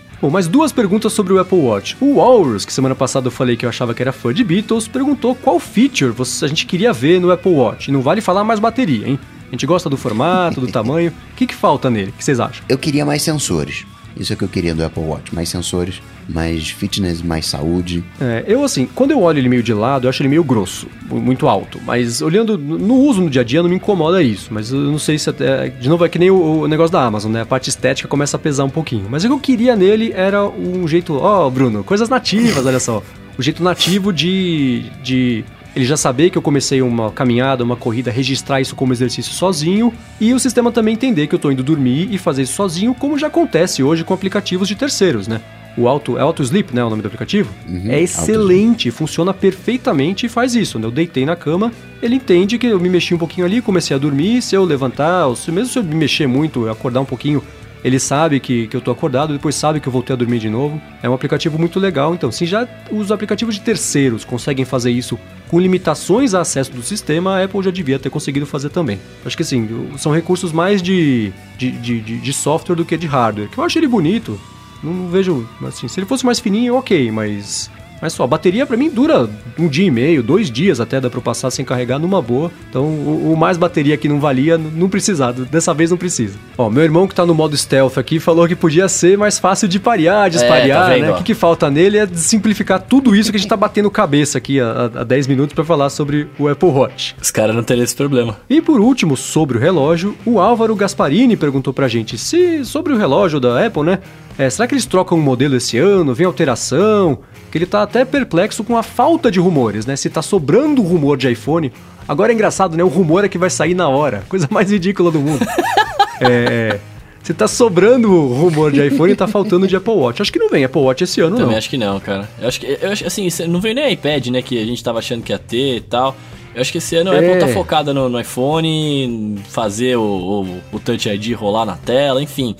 Bom, 0.18 0.30
mais 0.30 0.48
duas 0.48 0.72
perguntas 0.72 1.12
sobre 1.12 1.34
o 1.34 1.38
Apple 1.38 1.58
Watch. 1.58 1.94
O 2.00 2.14
Walrus, 2.14 2.64
que 2.64 2.72
semana 2.72 2.94
passada 2.94 3.26
eu 3.26 3.30
falei 3.30 3.54
que 3.54 3.66
eu 3.66 3.68
achava 3.68 3.92
que 3.92 4.00
era 4.00 4.12
fã 4.12 4.32
de 4.32 4.42
Beatles, 4.42 4.88
perguntou 4.88 5.34
qual 5.34 5.60
feature 5.60 6.10
você, 6.10 6.46
a 6.46 6.48
gente 6.48 6.64
queria 6.64 6.90
ver 6.90 7.20
no 7.20 7.30
Apple 7.30 7.52
Watch. 7.52 7.90
E 7.90 7.92
não 7.92 8.00
vale 8.00 8.22
falar 8.22 8.42
mais 8.42 8.58
bateria, 8.58 9.06
hein? 9.06 9.18
A 9.48 9.50
gente 9.50 9.66
gosta 9.66 9.90
do 9.90 9.96
formato, 9.98 10.58
do 10.58 10.68
tamanho. 10.68 11.12
O 11.32 11.36
que, 11.36 11.46
que 11.46 11.54
falta 11.54 11.90
nele? 11.90 12.08
O 12.08 12.12
que 12.14 12.24
vocês 12.24 12.40
acham? 12.40 12.64
Eu 12.66 12.78
queria 12.78 13.04
mais 13.04 13.20
sensores. 13.20 13.84
Isso 14.16 14.32
é 14.32 14.34
o 14.34 14.36
que 14.36 14.44
eu 14.44 14.48
queria 14.48 14.74
do 14.74 14.84
Apple 14.84 15.02
Watch. 15.02 15.34
Mais 15.34 15.48
sensores, 15.48 16.02
mais 16.28 16.70
fitness, 16.70 17.22
mais 17.22 17.46
saúde. 17.46 18.04
É, 18.20 18.44
eu 18.46 18.64
assim, 18.64 18.88
quando 18.94 19.12
eu 19.12 19.22
olho 19.22 19.38
ele 19.38 19.48
meio 19.48 19.62
de 19.62 19.72
lado, 19.72 20.06
eu 20.06 20.10
acho 20.10 20.22
ele 20.22 20.28
meio 20.28 20.44
grosso, 20.44 20.86
muito 21.08 21.48
alto. 21.48 21.80
Mas 21.84 22.20
olhando 22.20 22.58
no 22.58 22.94
uso 22.94 23.20
no 23.20 23.30
dia 23.30 23.42
a 23.42 23.44
dia, 23.44 23.62
não 23.62 23.70
me 23.70 23.76
incomoda 23.76 24.22
isso. 24.22 24.48
Mas 24.52 24.72
eu 24.72 24.78
não 24.78 24.98
sei 24.98 25.18
se 25.18 25.30
até. 25.30 25.68
De 25.68 25.88
novo, 25.88 26.04
é 26.04 26.08
que 26.08 26.18
nem 26.18 26.30
o, 26.30 26.62
o 26.62 26.68
negócio 26.68 26.92
da 26.92 27.04
Amazon, 27.04 27.32
né? 27.32 27.42
A 27.42 27.46
parte 27.46 27.68
estética 27.68 28.08
começa 28.08 28.36
a 28.36 28.40
pesar 28.40 28.64
um 28.64 28.70
pouquinho. 28.70 29.06
Mas 29.08 29.24
o 29.24 29.28
que 29.28 29.32
eu 29.32 29.40
queria 29.40 29.76
nele 29.76 30.12
era 30.14 30.46
um 30.46 30.86
jeito. 30.86 31.14
Ó, 31.14 31.46
oh, 31.46 31.50
Bruno, 31.50 31.84
coisas 31.84 32.08
nativas, 32.08 32.64
olha 32.64 32.80
só. 32.80 33.02
O 33.38 33.42
jeito 33.42 33.62
nativo 33.62 34.12
de. 34.12 34.84
de 35.02 35.44
ele 35.74 35.84
já 35.84 35.96
saber 35.96 36.30
que 36.30 36.38
eu 36.38 36.42
comecei 36.42 36.82
uma 36.82 37.10
caminhada, 37.10 37.64
uma 37.64 37.76
corrida, 37.76 38.10
registrar 38.10 38.60
isso 38.60 38.74
como 38.74 38.92
exercício 38.92 39.32
sozinho 39.32 39.92
e 40.20 40.34
o 40.34 40.38
sistema 40.38 40.72
também 40.72 40.94
entender 40.94 41.26
que 41.26 41.34
eu 41.34 41.38
estou 41.38 41.52
indo 41.52 41.62
dormir 41.62 42.08
e 42.10 42.18
fazer 42.18 42.42
isso 42.42 42.54
sozinho, 42.54 42.94
como 42.94 43.18
já 43.18 43.28
acontece 43.28 43.82
hoje 43.82 44.04
com 44.04 44.12
aplicativos 44.12 44.68
de 44.68 44.74
terceiros, 44.74 45.28
né? 45.28 45.40
o 45.76 45.88
Auto, 45.88 46.18
é 46.18 46.20
Auto 46.20 46.42
Sleep, 46.42 46.74
né, 46.74 46.84
o 46.84 46.90
nome 46.90 47.00
do 47.00 47.06
aplicativo, 47.06 47.52
uhum, 47.68 47.84
é 47.88 48.00
excelente, 48.00 48.90
funciona 48.90 49.32
perfeitamente 49.32 50.26
e 50.26 50.28
faz 50.28 50.54
isso. 50.54 50.78
Né? 50.78 50.86
Eu 50.86 50.90
deitei 50.90 51.24
na 51.24 51.36
cama, 51.36 51.72
ele 52.02 52.16
entende 52.16 52.58
que 52.58 52.66
eu 52.66 52.80
me 52.80 52.88
mexi 52.88 53.14
um 53.14 53.18
pouquinho 53.18 53.46
ali, 53.46 53.62
comecei 53.62 53.94
a 53.94 53.98
dormir, 53.98 54.42
se 54.42 54.54
eu 54.54 54.64
levantar, 54.64 55.26
ou 55.26 55.36
se, 55.36 55.50
mesmo 55.52 55.72
se 55.72 55.78
eu 55.78 55.84
me 55.84 55.94
mexer 55.94 56.26
muito, 56.26 56.68
acordar 56.68 57.00
um 57.00 57.04
pouquinho, 57.04 57.42
ele 57.82 57.98
sabe 57.98 58.40
que, 58.40 58.66
que 58.66 58.76
eu 58.76 58.80
tô 58.80 58.90
acordado, 58.90 59.32
depois 59.32 59.54
sabe 59.54 59.80
que 59.80 59.88
eu 59.88 59.92
voltei 59.92 60.12
a 60.12 60.16
dormir 60.16 60.38
de 60.38 60.50
novo. 60.50 60.80
É 61.02 61.08
um 61.08 61.14
aplicativo 61.14 61.58
muito 61.58 61.80
legal. 61.80 62.14
Então, 62.14 62.30
se 62.30 62.44
já 62.44 62.68
os 62.90 63.10
aplicativos 63.10 63.54
de 63.54 63.62
terceiros 63.62 64.22
conseguem 64.22 64.66
fazer 64.66 64.90
isso 64.90 65.18
com 65.50 65.58
limitações 65.58 66.32
a 66.32 66.42
acesso 66.42 66.70
do 66.70 66.80
sistema, 66.80 67.36
a 67.36 67.44
Apple 67.44 67.60
já 67.60 67.72
devia 67.72 67.98
ter 67.98 68.08
conseguido 68.08 68.46
fazer 68.46 68.70
também. 68.70 69.00
Acho 69.26 69.36
que 69.36 69.42
assim, 69.42 69.68
são 69.98 70.12
recursos 70.12 70.52
mais 70.52 70.80
de, 70.80 71.32
de, 71.58 71.72
de, 71.72 72.00
de 72.00 72.32
software 72.32 72.76
do 72.76 72.84
que 72.84 72.96
de 72.96 73.08
hardware. 73.08 73.48
Que 73.48 73.58
eu 73.58 73.64
acho 73.64 73.76
ele 73.76 73.88
bonito. 73.88 74.40
Não, 74.80 74.94
não 74.94 75.08
vejo. 75.08 75.48
Assim, 75.66 75.88
se 75.88 75.98
ele 75.98 76.06
fosse 76.06 76.24
mais 76.24 76.38
fininho, 76.38 76.76
ok, 76.76 77.10
mas 77.10 77.68
mas 78.00 78.12
só, 78.12 78.24
a 78.24 78.26
bateria 78.26 78.66
para 78.66 78.76
mim 78.76 78.88
dura 78.88 79.28
um 79.58 79.68
dia 79.68 79.86
e 79.86 79.90
meio, 79.90 80.22
dois 80.22 80.50
dias 80.50 80.80
até 80.80 81.00
dá 81.00 81.10
pra 81.10 81.18
eu 81.18 81.22
passar 81.22 81.50
sem 81.50 81.64
carregar 81.64 81.98
numa 81.98 82.22
boa. 82.22 82.50
Então 82.68 82.84
o, 82.84 83.32
o, 83.32 83.36
mais 83.36 83.56
bateria 83.56 83.96
que 83.96 84.08
não 84.08 84.20
valia, 84.20 84.56
não 84.56 84.88
precisava. 84.88 85.44
Dessa 85.44 85.74
vez 85.74 85.90
não 85.90 85.98
precisa. 85.98 86.38
Ó, 86.56 86.70
meu 86.70 86.82
irmão 86.82 87.06
que 87.06 87.14
tá 87.14 87.26
no 87.26 87.34
modo 87.34 87.56
stealth 87.56 87.98
aqui 87.98 88.18
falou 88.18 88.48
que 88.48 88.56
podia 88.56 88.88
ser 88.88 89.18
mais 89.18 89.38
fácil 89.38 89.68
de 89.68 89.78
parear, 89.78 90.30
desparear, 90.30 90.92
é, 90.92 91.00
tá 91.00 91.06
né? 91.06 91.12
O 91.12 91.16
que, 91.16 91.24
que, 91.24 91.34
falta 91.34 91.70
nele 91.70 91.98
é 91.98 92.06
simplificar 92.06 92.80
tudo 92.80 93.14
isso 93.14 93.30
que 93.30 93.36
a 93.36 93.40
gente 93.40 93.48
tá 93.48 93.56
batendo 93.56 93.90
cabeça 93.90 94.38
aqui 94.38 94.60
há, 94.60 94.90
há 94.94 95.04
10 95.04 95.26
minutos 95.26 95.54
para 95.54 95.64
falar 95.64 95.90
sobre 95.90 96.28
o 96.38 96.48
Apple 96.48 96.68
Watch. 96.68 97.16
Os 97.20 97.30
caras 97.30 97.54
não 97.54 97.62
teriam 97.62 97.84
esse 97.84 97.96
problema. 97.96 98.36
E 98.48 98.60
por 98.60 98.80
último, 98.80 99.16
sobre 99.16 99.58
o 99.58 99.60
relógio, 99.60 100.16
o 100.24 100.40
Álvaro 100.40 100.74
Gasparini 100.74 101.36
perguntou 101.36 101.72
pra 101.72 101.88
gente 101.88 102.16
se 102.18 102.64
sobre 102.64 102.92
o 102.92 102.96
relógio 102.96 103.40
da 103.40 103.64
Apple, 103.64 103.82
né? 103.82 103.98
É, 104.38 104.48
será 104.48 104.66
que 104.66 104.74
eles 104.74 104.86
trocam 104.86 105.18
um 105.18 105.20
modelo 105.20 105.56
esse 105.56 105.76
ano? 105.76 106.14
Vem 106.14 106.26
alteração? 106.26 107.18
Que 107.50 107.58
ele 107.58 107.66
tá 107.66 107.82
até 107.82 108.04
perplexo 108.04 108.62
com 108.62 108.76
a 108.76 108.82
falta 108.82 109.30
de 109.30 109.40
rumores, 109.40 109.84
né? 109.86 109.96
Se 109.96 110.08
tá 110.08 110.22
sobrando 110.22 110.82
rumor 110.82 111.16
de 111.16 111.30
iPhone. 111.30 111.72
Agora 112.06 112.32
é 112.32 112.34
engraçado, 112.34 112.76
né? 112.76 112.84
O 112.84 112.88
rumor 112.88 113.24
é 113.24 113.28
que 113.28 113.38
vai 113.38 113.50
sair 113.50 113.74
na 113.74 113.88
hora. 113.88 114.24
Coisa 114.28 114.48
mais 114.50 114.70
ridícula 114.70 115.10
do 115.10 115.20
mundo. 115.20 115.44
é. 116.20 116.78
Se 117.22 117.34
tá 117.34 117.46
sobrando 117.46 118.08
rumor 118.08 118.72
de 118.72 118.84
iPhone 118.86 119.12
e 119.12 119.16
tá 119.16 119.26
faltando 119.26 119.66
de 119.66 119.76
Apple 119.76 119.92
Watch. 119.92 120.22
Acho 120.22 120.32
que 120.32 120.38
não 120.38 120.48
vem 120.48 120.64
Apple 120.64 120.80
Watch 120.80 121.04
esse 121.04 121.20
ano, 121.20 121.30
Também 121.30 121.40
não. 121.40 121.46
Também 121.46 121.58
acho 121.58 121.70
que 121.70 121.76
não, 121.76 122.00
cara. 122.00 122.28
Eu 122.40 122.48
acho 122.48 122.60
que, 122.60 122.78
eu 122.80 122.90
acho, 122.90 123.06
assim, 123.06 123.28
não 123.46 123.60
veio 123.60 123.74
nem 123.74 123.92
iPad, 123.92 124.28
né? 124.28 124.42
Que 124.42 124.60
a 124.60 124.64
gente 124.64 124.82
tava 124.82 125.00
achando 125.00 125.22
que 125.22 125.32
ia 125.32 125.38
ter 125.38 125.76
e 125.76 125.80
tal. 125.80 126.16
Eu 126.54 126.60
acho 126.60 126.72
que 126.72 126.78
esse 126.78 126.96
ano 126.96 127.12
a 127.12 127.16
é. 127.16 127.18
Apple 127.18 127.38
tá 127.38 127.48
focada 127.48 127.94
no, 127.94 128.08
no 128.08 128.18
iPhone, 128.18 129.38
fazer 129.48 129.96
o, 129.96 130.02
o, 130.02 130.76
o 130.76 130.80
Touch 130.80 131.08
ID 131.08 131.34
rolar 131.34 131.64
na 131.64 131.76
tela, 131.76 132.22
enfim. 132.22 132.56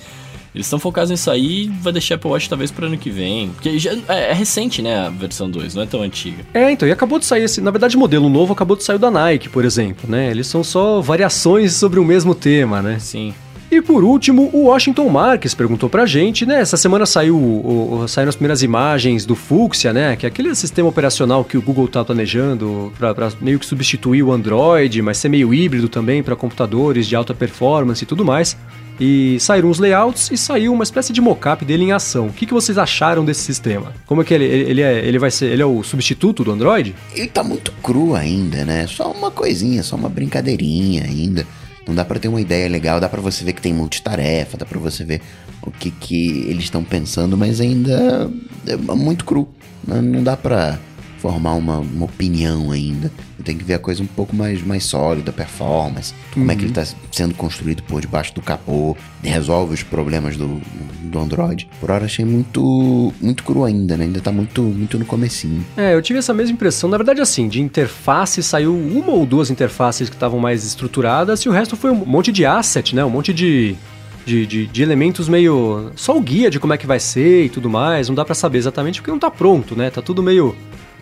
Eles 0.53 0.67
estão 0.67 0.79
focados 0.79 1.09
nisso 1.09 1.31
aí 1.31 1.63
e 1.63 1.67
vai 1.67 1.93
deixar 1.93 2.15
Apple 2.15 2.29
Watch 2.29 2.49
talvez 2.49 2.71
para 2.71 2.85
ano 2.85 2.97
que 2.97 3.09
vem. 3.09 3.49
Porque 3.49 3.79
já, 3.79 3.91
é, 4.09 4.31
é, 4.31 4.33
recente, 4.33 4.81
né, 4.81 5.07
a 5.07 5.09
versão 5.09 5.49
2, 5.49 5.75
não 5.75 5.83
é 5.83 5.85
tão 5.85 6.01
antiga. 6.01 6.43
É, 6.53 6.71
então, 6.71 6.87
e 6.87 6.91
acabou 6.91 7.19
de 7.19 7.25
sair 7.25 7.43
esse. 7.43 7.61
Na 7.61 7.71
verdade, 7.71 7.95
o 7.95 7.99
modelo 7.99 8.29
novo 8.29 8.51
acabou 8.51 8.75
de 8.75 8.83
sair 8.83 8.97
da 8.97 9.09
Nike, 9.09 9.47
por 9.47 9.63
exemplo, 9.63 10.09
né? 10.09 10.29
Eles 10.29 10.47
são 10.47 10.63
só 10.63 10.99
variações 10.99 11.73
sobre 11.73 11.99
o 11.99 12.05
mesmo 12.05 12.35
tema, 12.35 12.81
né? 12.81 12.99
Sim. 12.99 13.33
E 13.71 13.81
por 13.81 14.03
último, 14.03 14.49
o 14.51 14.65
Washington 14.65 15.07
Marques 15.07 15.53
perguntou 15.53 15.89
pra 15.89 16.05
gente, 16.05 16.45
né? 16.45 16.59
Essa 16.59 16.75
semana 16.75 17.05
saiu, 17.05 17.37
o, 17.37 18.01
o, 18.01 18.07
saíram 18.09 18.27
as 18.27 18.35
primeiras 18.35 18.61
imagens 18.61 19.25
do 19.25 19.33
Fuchsia, 19.33 19.93
né? 19.93 20.17
Que 20.17 20.25
é 20.25 20.27
aquele 20.27 20.53
sistema 20.53 20.89
operacional 20.89 21.45
que 21.45 21.57
o 21.57 21.61
Google 21.61 21.87
tá 21.87 22.03
planejando 22.03 22.91
para 22.99 23.31
meio 23.39 23.57
que 23.57 23.65
substituir 23.65 24.23
o 24.23 24.33
Android, 24.33 25.01
mas 25.01 25.17
ser 25.17 25.29
meio 25.29 25.53
híbrido 25.53 25.87
também 25.87 26.21
para 26.21 26.35
computadores 26.35 27.07
de 27.07 27.15
alta 27.15 27.33
performance 27.33 28.03
e 28.03 28.05
tudo 28.05 28.25
mais. 28.25 28.57
E 29.03 29.39
saíram 29.39 29.67
os 29.67 29.79
layouts 29.79 30.29
e 30.29 30.37
saiu 30.37 30.71
uma 30.71 30.83
espécie 30.83 31.11
de 31.11 31.19
mockup 31.19 31.65
dele 31.65 31.85
em 31.85 31.91
ação. 31.91 32.27
O 32.27 32.31
que, 32.31 32.45
que 32.45 32.53
vocês 32.53 32.77
acharam 32.77 33.25
desse 33.25 33.41
sistema? 33.41 33.95
Como 34.05 34.21
é 34.21 34.23
que 34.23 34.31
ele, 34.31 34.45
ele, 34.45 34.81
é, 34.83 35.03
ele 35.03 35.17
vai 35.17 35.31
ser? 35.31 35.47
Ele 35.47 35.63
é 35.63 35.65
o 35.65 35.81
substituto 35.81 36.43
do 36.43 36.51
Android? 36.51 36.93
Ele 37.15 37.27
tá 37.27 37.43
muito 37.43 37.71
cru 37.81 38.13
ainda, 38.13 38.63
né? 38.63 38.85
Só 38.85 39.11
uma 39.11 39.31
coisinha, 39.31 39.81
só 39.81 39.95
uma 39.95 40.07
brincadeirinha 40.07 41.05
ainda. 41.05 41.47
Não 41.87 41.95
dá 41.95 42.05
para 42.05 42.19
ter 42.19 42.27
uma 42.27 42.39
ideia 42.39 42.69
legal, 42.69 42.99
dá 42.99 43.09
para 43.09 43.21
você 43.21 43.43
ver 43.43 43.53
que 43.53 43.61
tem 43.61 43.73
multitarefa, 43.73 44.55
dá 44.55 44.67
para 44.67 44.79
você 44.79 45.03
ver 45.03 45.19
o 45.63 45.71
que, 45.71 45.89
que 45.89 46.45
eles 46.47 46.65
estão 46.65 46.83
pensando, 46.83 47.35
mas 47.35 47.59
ainda 47.59 48.29
é 48.67 48.77
muito 48.77 49.25
cru. 49.25 49.49
Não 49.87 50.21
dá 50.21 50.37
para 50.37 50.77
formar 51.21 51.53
uma, 51.53 51.77
uma 51.77 52.05
opinião 52.05 52.71
ainda. 52.71 53.11
Eu 53.37 53.45
tenho 53.45 53.59
que 53.59 53.63
ver 53.63 53.75
a 53.75 53.79
coisa 53.79 54.01
um 54.01 54.07
pouco 54.07 54.35
mais, 54.35 54.63
mais 54.63 54.83
sólida, 54.83 55.31
performance, 55.31 56.13
como 56.33 56.45
uhum. 56.45 56.51
é 56.51 56.55
que 56.55 56.61
ele 56.63 56.71
está 56.71 56.81
uhum. 56.81 57.07
sendo 57.11 57.35
construído 57.35 57.83
por 57.83 58.01
debaixo 58.01 58.33
do 58.33 58.41
capô, 58.41 58.97
resolve 59.23 59.75
os 59.75 59.83
problemas 59.83 60.35
do, 60.35 60.59
do 61.03 61.19
Android. 61.19 61.69
Por 61.79 61.91
hora 61.91 62.05
achei 62.05 62.25
muito 62.25 63.13
muito 63.21 63.43
cru 63.43 63.63
ainda, 63.63 63.95
né? 63.95 64.05
Ainda 64.05 64.17
está 64.17 64.31
muito, 64.31 64.61
muito 64.63 64.97
no 64.97 65.05
comecinho. 65.05 65.63
É, 65.77 65.93
eu 65.93 66.01
tive 66.01 66.17
essa 66.17 66.33
mesma 66.33 66.53
impressão. 66.53 66.89
Na 66.89 66.97
verdade, 66.97 67.21
assim, 67.21 67.47
de 67.47 67.61
interface 67.61 68.41
saiu 68.41 68.75
uma 68.75 69.11
ou 69.11 69.25
duas 69.25 69.51
interfaces 69.51 70.09
que 70.09 70.15
estavam 70.15 70.39
mais 70.39 70.65
estruturadas 70.65 71.41
e 71.41 71.49
o 71.49 71.51
resto 71.51 71.77
foi 71.77 71.91
um 71.91 72.05
monte 72.05 72.31
de 72.31 72.45
asset, 72.45 72.95
né? 72.95 73.05
Um 73.05 73.09
monte 73.09 73.31
de 73.33 73.75
de, 74.23 74.45
de, 74.45 74.67
de, 74.67 74.83
elementos 74.83 75.27
meio. 75.27 75.91
Só 75.95 76.15
o 76.15 76.21
guia 76.21 76.49
de 76.49 76.59
como 76.59 76.73
é 76.73 76.77
que 76.77 76.85
vai 76.85 76.99
ser 76.99 77.45
e 77.45 77.49
tudo 77.49 77.69
mais. 77.69 78.07
Não 78.07 78.15
dá 78.15 78.23
para 78.23 78.35
saber 78.35 78.59
exatamente 78.59 79.01
porque 79.01 79.11
não 79.11 79.19
tá 79.19 79.31
pronto, 79.31 79.75
né? 79.75 79.89
Tá 79.89 80.01
tudo 80.01 80.21
meio 80.21 80.55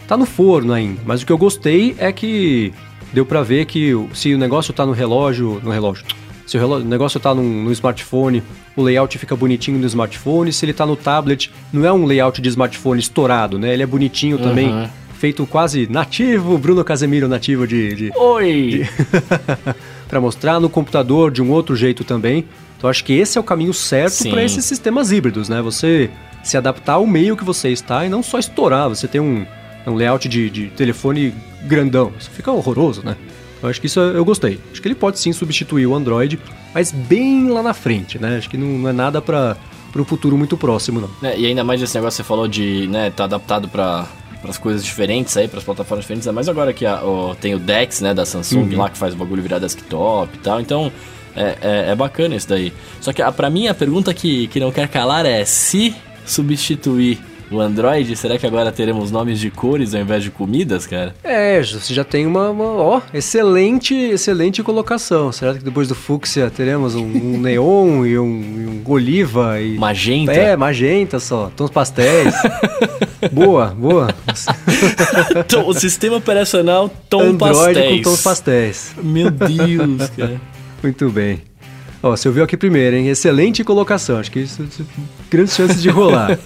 Tá 0.10 0.18
no 0.18 0.26
forno 0.26 0.74
ainda, 0.74 1.00
mas 1.06 1.22
o 1.22 1.26
que 1.26 1.32
eu 1.32 1.38
gostei 1.38 1.96
é 2.00 2.12
que 2.12 2.74
deu 3.14 3.24
para 3.24 3.44
ver 3.44 3.66
que 3.66 3.94
se 4.12 4.34
o 4.34 4.40
negócio 4.40 4.74
tá 4.74 4.84
no 4.84 4.92
relógio, 4.92 5.62
no 5.64 5.70
relógio, 5.70 6.04
se 6.48 6.58
o, 6.58 6.60
relógio, 6.60 6.88
o 6.88 6.90
negócio 6.90 7.20
tá 7.20 7.36
no, 7.36 7.44
no, 7.44 7.72
smartphone, 7.72 8.42
o 8.76 8.82
layout 8.82 9.16
fica 9.20 9.36
bonitinho 9.36 9.78
no 9.78 9.86
smartphone, 9.86 10.52
se 10.52 10.66
ele 10.66 10.74
tá 10.74 10.84
no 10.84 10.96
tablet, 10.96 11.52
não 11.72 11.86
é 11.86 11.94
um 11.94 12.08
layout 12.08 12.42
de 12.42 12.50
smartphone 12.50 13.00
estourado, 13.00 13.60
né? 13.60 13.72
Ele 13.72 13.84
é 13.84 13.86
bonitinho 13.86 14.38
uhum. 14.38 14.42
também, 14.42 14.90
feito 15.20 15.46
quase 15.46 15.88
nativo, 15.88 16.58
Bruno 16.58 16.84
Casemiro 16.84 17.28
nativo 17.28 17.68
de... 17.68 17.94
de 17.94 18.12
Oi! 18.16 18.90
para 20.10 20.20
mostrar 20.20 20.60
no 20.60 20.72
computador 20.72 21.30
de 21.30 21.40
um 21.40 21.52
outro 21.52 21.76
jeito 21.76 22.04
também. 22.04 22.46
Então 22.76 22.90
acho 22.90 23.06
que 23.06 23.14
esse 23.14 23.38
é 23.38 23.42
o 23.42 23.44
caminho 23.44 23.76
certo 23.76 24.28
para 24.28 24.44
esses 24.44 24.66
sistemas 24.66 25.12
híbridos, 25.12 25.48
né? 25.48 25.62
Você 25.62 26.10
se 26.44 26.58
adaptar 26.58 26.94
ao 26.94 27.06
meio 27.06 27.38
que 27.38 27.44
você 27.44 27.70
está 27.70 28.04
e 28.08 28.10
não 28.10 28.24
só 28.24 28.40
estourar. 28.40 28.90
Você 28.90 29.08
tem 29.08 29.22
um, 29.22 29.46
um 29.90 29.96
layout 29.96 30.28
de, 30.28 30.50
de 30.50 30.68
telefone 30.68 31.34
grandão. 31.64 32.12
Isso 32.18 32.30
fica 32.30 32.52
horroroso, 32.52 33.04
né? 33.04 33.16
Eu 33.62 33.70
acho 33.70 33.82
que 33.82 33.88
isso 33.88 34.00
eu 34.00 34.24
gostei. 34.24 34.60
Acho 34.72 34.82
que 34.82 34.88
ele 34.88 34.96
pode 34.96 35.20
sim 35.20 35.34
substituir 35.34 35.86
o 35.86 35.94
Android, 35.94 36.40
mas 36.74 36.92
bem 36.92 37.50
lá 37.50 37.62
na 37.62 37.74
frente, 37.74 38.18
né? 38.18 38.38
Acho 38.38 38.50
que 38.50 38.58
não, 38.58 38.68
não 38.80 38.90
é 38.90 38.94
nada 38.94 39.22
para 39.22 39.58
para 39.92 40.02
um 40.02 40.06
futuro 40.06 40.38
muito 40.38 40.56
próximo, 40.56 41.02
não. 41.02 41.30
É, 41.30 41.38
e 41.38 41.46
ainda 41.46 41.64
mais 41.64 41.82
esse 41.82 41.96
negócio 41.96 42.18
que 42.18 42.24
você 42.24 42.28
falou 42.28 42.48
de, 42.48 42.88
né, 42.88 43.10
tá 43.10 43.24
adaptado 43.24 43.68
para 43.68 44.08
as 44.44 44.58
coisas 44.58 44.84
diferentes 44.84 45.36
aí, 45.36 45.48
para 45.48 45.60
as 45.60 45.64
plataformas 45.64 46.04
diferentes, 46.04 46.28
mais 46.32 46.48
agora 46.48 46.72
que 46.74 46.86
a, 46.86 47.04
o, 47.04 47.36
tem 47.36 47.56
o 47.56 47.60
Dex, 47.60 48.02
né, 48.02 48.14
da 48.14 48.26
Samsung 48.26 48.72
uhum. 48.74 48.78
lá, 48.78 48.90
que 48.90 48.98
faz 48.98 49.14
o 49.14 49.18
bagulho 49.18 49.42
virar 49.42 49.60
desktop 49.60 50.36
e 50.36 50.40
tal, 50.40 50.62
então 50.62 50.92
é, 51.36 51.58
é, 51.62 51.92
é 51.92 51.96
bacana 51.96 52.36
isso 52.36 52.48
daí. 52.48 52.72
Só 53.02 53.12
que 53.12 53.24
para 53.32 53.50
mim 53.50 53.68
a 53.68 53.74
pergunta 53.74 54.14
que, 54.14 54.48
que 54.48 54.60
não 54.60 54.72
quer 54.72 54.88
calar 54.88 55.26
é 55.26 55.44
se 55.44 55.96
substituir 56.26 57.20
o 57.52 57.60
Android, 57.60 58.16
será 58.16 58.38
que 58.38 58.46
agora 58.46 58.72
teremos 58.72 59.12
nomes 59.12 59.40
de 59.40 59.50
cores 59.50 59.96
ao 59.96 60.02
invés 60.02 60.24
de 60.24 60.30
comidas, 60.30 60.86
cara? 60.86 61.16
É, 61.24 61.62
você 61.62 61.94
já 61.94 62.04
tem 62.04 62.26
uma, 62.26 62.50
uma 62.50 62.64
ó, 62.64 63.02
excelente, 63.14 63.96
excelente 63.96 64.62
colocação. 64.62 65.32
Será 65.32 65.54
que 65.54 65.64
depois 65.64 65.88
do 65.88 65.96
Fúcsia 65.96 66.50
teremos 66.50 66.96
um, 66.96 67.06
um 67.06 67.40
neon 67.42 68.06
e 68.06 68.20
um, 68.20 68.26
um, 68.26 68.82
oliva 68.86 69.60
e 69.60 69.78
magenta? 69.78 70.34
É, 70.34 70.56
magenta 70.56 71.20
só, 71.20 71.52
tons 71.56 71.72
pastéis. 71.72 72.34
boa, 73.32 73.68
boa. 73.68 74.10
Então, 75.36 75.68
o 75.68 75.74
sistema 75.74 76.18
operacional 76.18 76.90
tom 77.10 77.22
Android 77.22 77.74
pastéis. 77.74 77.98
com 77.98 78.04
tons 78.04 78.22
pastéis. 78.22 78.96
Meu 79.02 79.30
Deus, 79.30 80.10
cara. 80.16 80.40
Muito 80.82 81.10
bem. 81.10 81.42
Ó, 82.02 82.12
você 82.12 82.28
ouviu 82.28 82.44
aqui 82.44 82.56
primeiro, 82.56 82.96
hein? 82.96 83.08
Excelente 83.08 83.64
colocação. 83.64 84.18
Acho 84.18 84.32
que 84.32 84.40
isso, 84.40 84.64
isso 84.64 84.86
grandes 85.30 85.56
chances 85.56 85.82
de 85.82 85.90
rolar. 85.90 86.38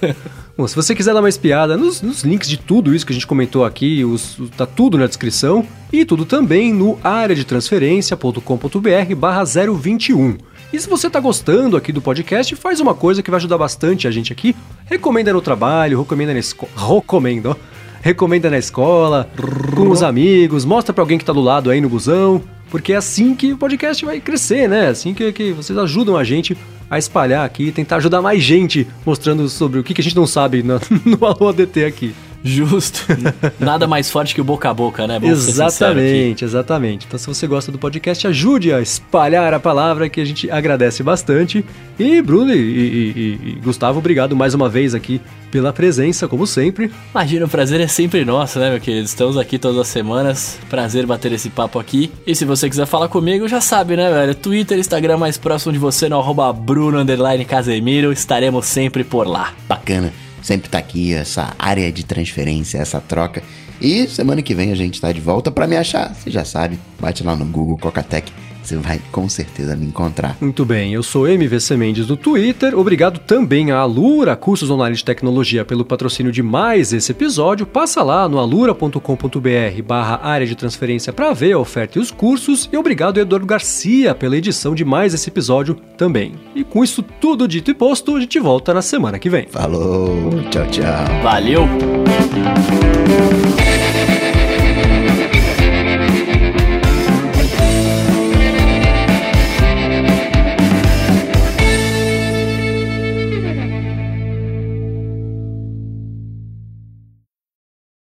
Bom, 0.55 0.67
se 0.67 0.75
você 0.75 0.93
quiser 0.93 1.15
dar 1.15 1.19
uma 1.19 1.29
espiada 1.29 1.75
nos, 1.75 2.03
nos, 2.03 2.23
links 2.23 2.47
de 2.47 2.57
tudo 2.57 2.93
isso 2.93 3.03
que 3.05 3.11
a 3.11 3.15
gente 3.15 3.25
comentou 3.25 3.65
aqui, 3.65 4.05
os, 4.05 4.37
tá 4.55 4.67
tudo 4.67 4.99
na 4.99 5.07
descrição 5.07 5.65
e 5.91 6.05
tudo 6.05 6.25
também 6.25 6.71
no 6.71 6.99
areadetransferencia.com.br 7.03 9.15
barra 9.17 9.43
021. 9.43 10.37
E 10.71 10.79
se 10.79 10.87
você 10.87 11.09
tá 11.09 11.19
gostando 11.19 11.75
aqui 11.75 11.91
do 11.91 12.01
podcast, 12.01 12.55
faz 12.55 12.79
uma 12.79 12.93
coisa 12.93 13.23
que 13.23 13.31
vai 13.31 13.39
ajudar 13.39 13.57
bastante 13.57 14.07
a 14.07 14.11
gente 14.11 14.31
aqui. 14.31 14.55
Recomenda 14.85 15.33
no 15.33 15.41
trabalho, 15.41 15.99
recomenda 15.99 16.33
na 16.33 16.39
escola. 16.39 16.71
Recomenda, 16.75 17.57
Recomenda 18.03 18.49
na 18.49 18.57
escola, 18.57 19.29
com 19.73 19.89
os 19.89 20.03
amigos, 20.03 20.65
mostra 20.65 20.93
para 20.93 21.01
alguém 21.01 21.17
que 21.17 21.23
tá 21.23 21.31
do 21.31 21.39
lado 21.39 21.69
aí 21.69 21.79
no 21.79 21.87
busão. 21.87 22.41
Porque 22.74 22.91
é 22.91 22.95
assim 22.95 23.36
que 23.36 23.53
o 23.53 23.57
podcast 23.57 24.03
vai 24.03 24.19
crescer, 24.19 24.67
né? 24.67 24.88
Assim 24.88 25.13
que, 25.13 25.32
que 25.32 25.51
vocês 25.51 25.78
ajudam 25.78 26.17
a 26.17 26.24
gente 26.24 26.57
a 26.89 26.97
espalhar 26.97 27.45
aqui, 27.45 27.71
tentar 27.71 27.97
ajudar 27.97 28.19
mais 28.19 28.41
gente 28.41 28.88
mostrando 29.05 29.47
sobre 29.47 29.78
o 29.80 29.84
que, 29.84 29.93
que 29.93 30.01
a 30.01 30.03
gente 30.03 30.15
não 30.15 30.26
sabe 30.26 30.63
no, 30.63 30.82
no 31.05 31.24
Alô 31.24 31.49
ADT 31.49 31.86
aqui. 31.86 32.15
Justo. 32.43 33.05
Nada 33.59 33.87
mais 33.87 34.11
forte 34.11 34.35
que 34.35 34.41
o 34.41 34.43
boca 34.43 34.69
a 34.69 34.73
boca, 34.73 35.07
né? 35.07 35.17
Vamos 35.17 35.47
exatamente, 35.47 36.43
exatamente. 36.43 37.05
Então, 37.07 37.17
se 37.17 37.25
você 37.25 37.47
gosta 37.47 37.71
do 37.71 37.79
podcast, 37.79 38.27
ajude 38.27 38.73
a 38.73 38.81
espalhar 38.81 39.53
a 39.53 39.59
palavra 39.59 40.09
que 40.09 40.19
a 40.19 40.25
gente 40.25 40.51
agradece 40.51 41.01
bastante. 41.01 41.63
E 41.97 42.21
Bruno 42.21 42.53
e, 42.53 42.57
e, 42.57 43.39
e, 43.45 43.59
Gustavo, 43.63 43.99
obrigado 43.99 44.35
mais 44.35 44.53
uma 44.53 44.67
vez 44.67 44.93
aqui 44.93 45.21
pela 45.49 45.71
presença, 45.71 46.27
como 46.27 46.45
sempre. 46.45 46.91
Imagina, 47.11 47.45
o 47.45 47.49
prazer 47.49 47.79
é 47.79 47.87
sempre 47.87 48.25
nosso, 48.25 48.59
né, 48.59 48.71
meu 48.71 48.79
querido? 48.81 49.05
Estamos 49.05 49.37
aqui 49.37 49.57
todas 49.57 49.77
as 49.77 49.87
semanas. 49.87 50.59
Prazer 50.69 51.05
bater 51.05 51.31
esse 51.31 51.49
papo 51.49 51.79
aqui. 51.79 52.11
E 52.27 52.35
se 52.35 52.43
você 52.43 52.69
quiser 52.69 52.87
falar 52.87 53.07
comigo, 53.07 53.47
já 53.47 53.61
sabe, 53.61 53.95
né, 53.95 54.11
velho? 54.11 54.35
Twitter, 54.35 54.77
Instagram 54.77 55.17
mais 55.17 55.37
próximo 55.37 55.71
de 55.71 55.79
você 55.79 56.09
no 56.09 56.19
arroba 56.19 56.51
Bruno 56.51 57.05
Casemiro. 57.47 58.11
Estaremos 58.11 58.65
sempre 58.65 59.03
por 59.03 59.27
lá. 59.27 59.53
Bacana 59.67 60.11
sempre 60.43 60.69
tá 60.69 60.77
aqui, 60.77 61.13
essa 61.13 61.55
área 61.57 61.91
de 61.91 62.03
transferência, 62.03 62.77
essa 62.77 62.99
troca. 62.99 63.41
E 63.81 64.07
semana 64.07 64.41
que 64.41 64.53
vem 64.53 64.71
a 64.71 64.75
gente 64.75 65.01
tá 65.01 65.11
de 65.11 65.19
volta 65.19 65.49
para 65.49 65.65
me 65.65 65.75
achar, 65.75 66.13
você 66.13 66.29
já 66.29 66.45
sabe, 66.45 66.79
bate 66.99 67.23
lá 67.23 67.35
no 67.35 67.45
Google 67.45 67.77
Cocatec 67.77 68.31
você 68.64 68.78
vai 68.78 69.01
com 69.11 69.28
certeza 69.28 69.76
me 69.76 69.86
encontrar. 69.86 70.38
Muito 70.39 70.66
bem, 70.66 70.93
eu 70.93 71.03
sou 71.03 71.28
MVC 71.28 71.76
Mendes 71.76 72.07
do 72.07 72.16
Twitter. 72.16 72.78
Obrigado 72.78 73.20
também 73.20 73.72
à 73.72 73.80
Alura 73.80 74.36
Cursos 74.36 74.70
Online 74.70 74.95
de 74.95 75.03
Tecnologia 75.03 75.66
pelo 75.66 75.86
patrocínio 75.86 76.32
de 76.32 76.41
mais 76.41 76.93
esse 76.93 77.11
episódio. 77.11 77.66
Passa 77.66 78.01
lá 78.01 78.28
no 78.28 78.39
alura.com.br 78.39 79.82
barra 79.86 80.20
área 80.24 80.47
de 80.47 80.55
transferência 80.55 81.11
para 81.11 81.34
ver 81.34 81.53
a 81.53 81.59
oferta 81.59 81.97
e 81.97 82.01
os 82.01 82.11
cursos. 82.11 82.70
E 82.72 82.78
obrigado 82.78 83.20
Eduardo 83.20 83.45
Garcia 83.45 84.16
pela 84.16 84.38
edição 84.38 84.74
de 84.74 84.86
mais 84.86 85.14
esse 85.14 85.30
episódio 85.30 85.76
também. 85.97 86.34
E 86.55 86.64
com 86.64 86.84
isso 86.84 87.03
tudo 87.03 87.47
dito 87.47 87.72
e 87.72 87.74
posto, 87.74 88.16
a 88.16 88.20
gente 88.20 88.39
volta 88.39 88.74
na 88.74 88.82
semana 88.82 89.20
que 89.20 89.30
vem. 89.30 89.47
Falou, 89.49 90.32
tchau, 90.49 90.66
tchau. 90.68 91.24
Valeu! 91.24 91.68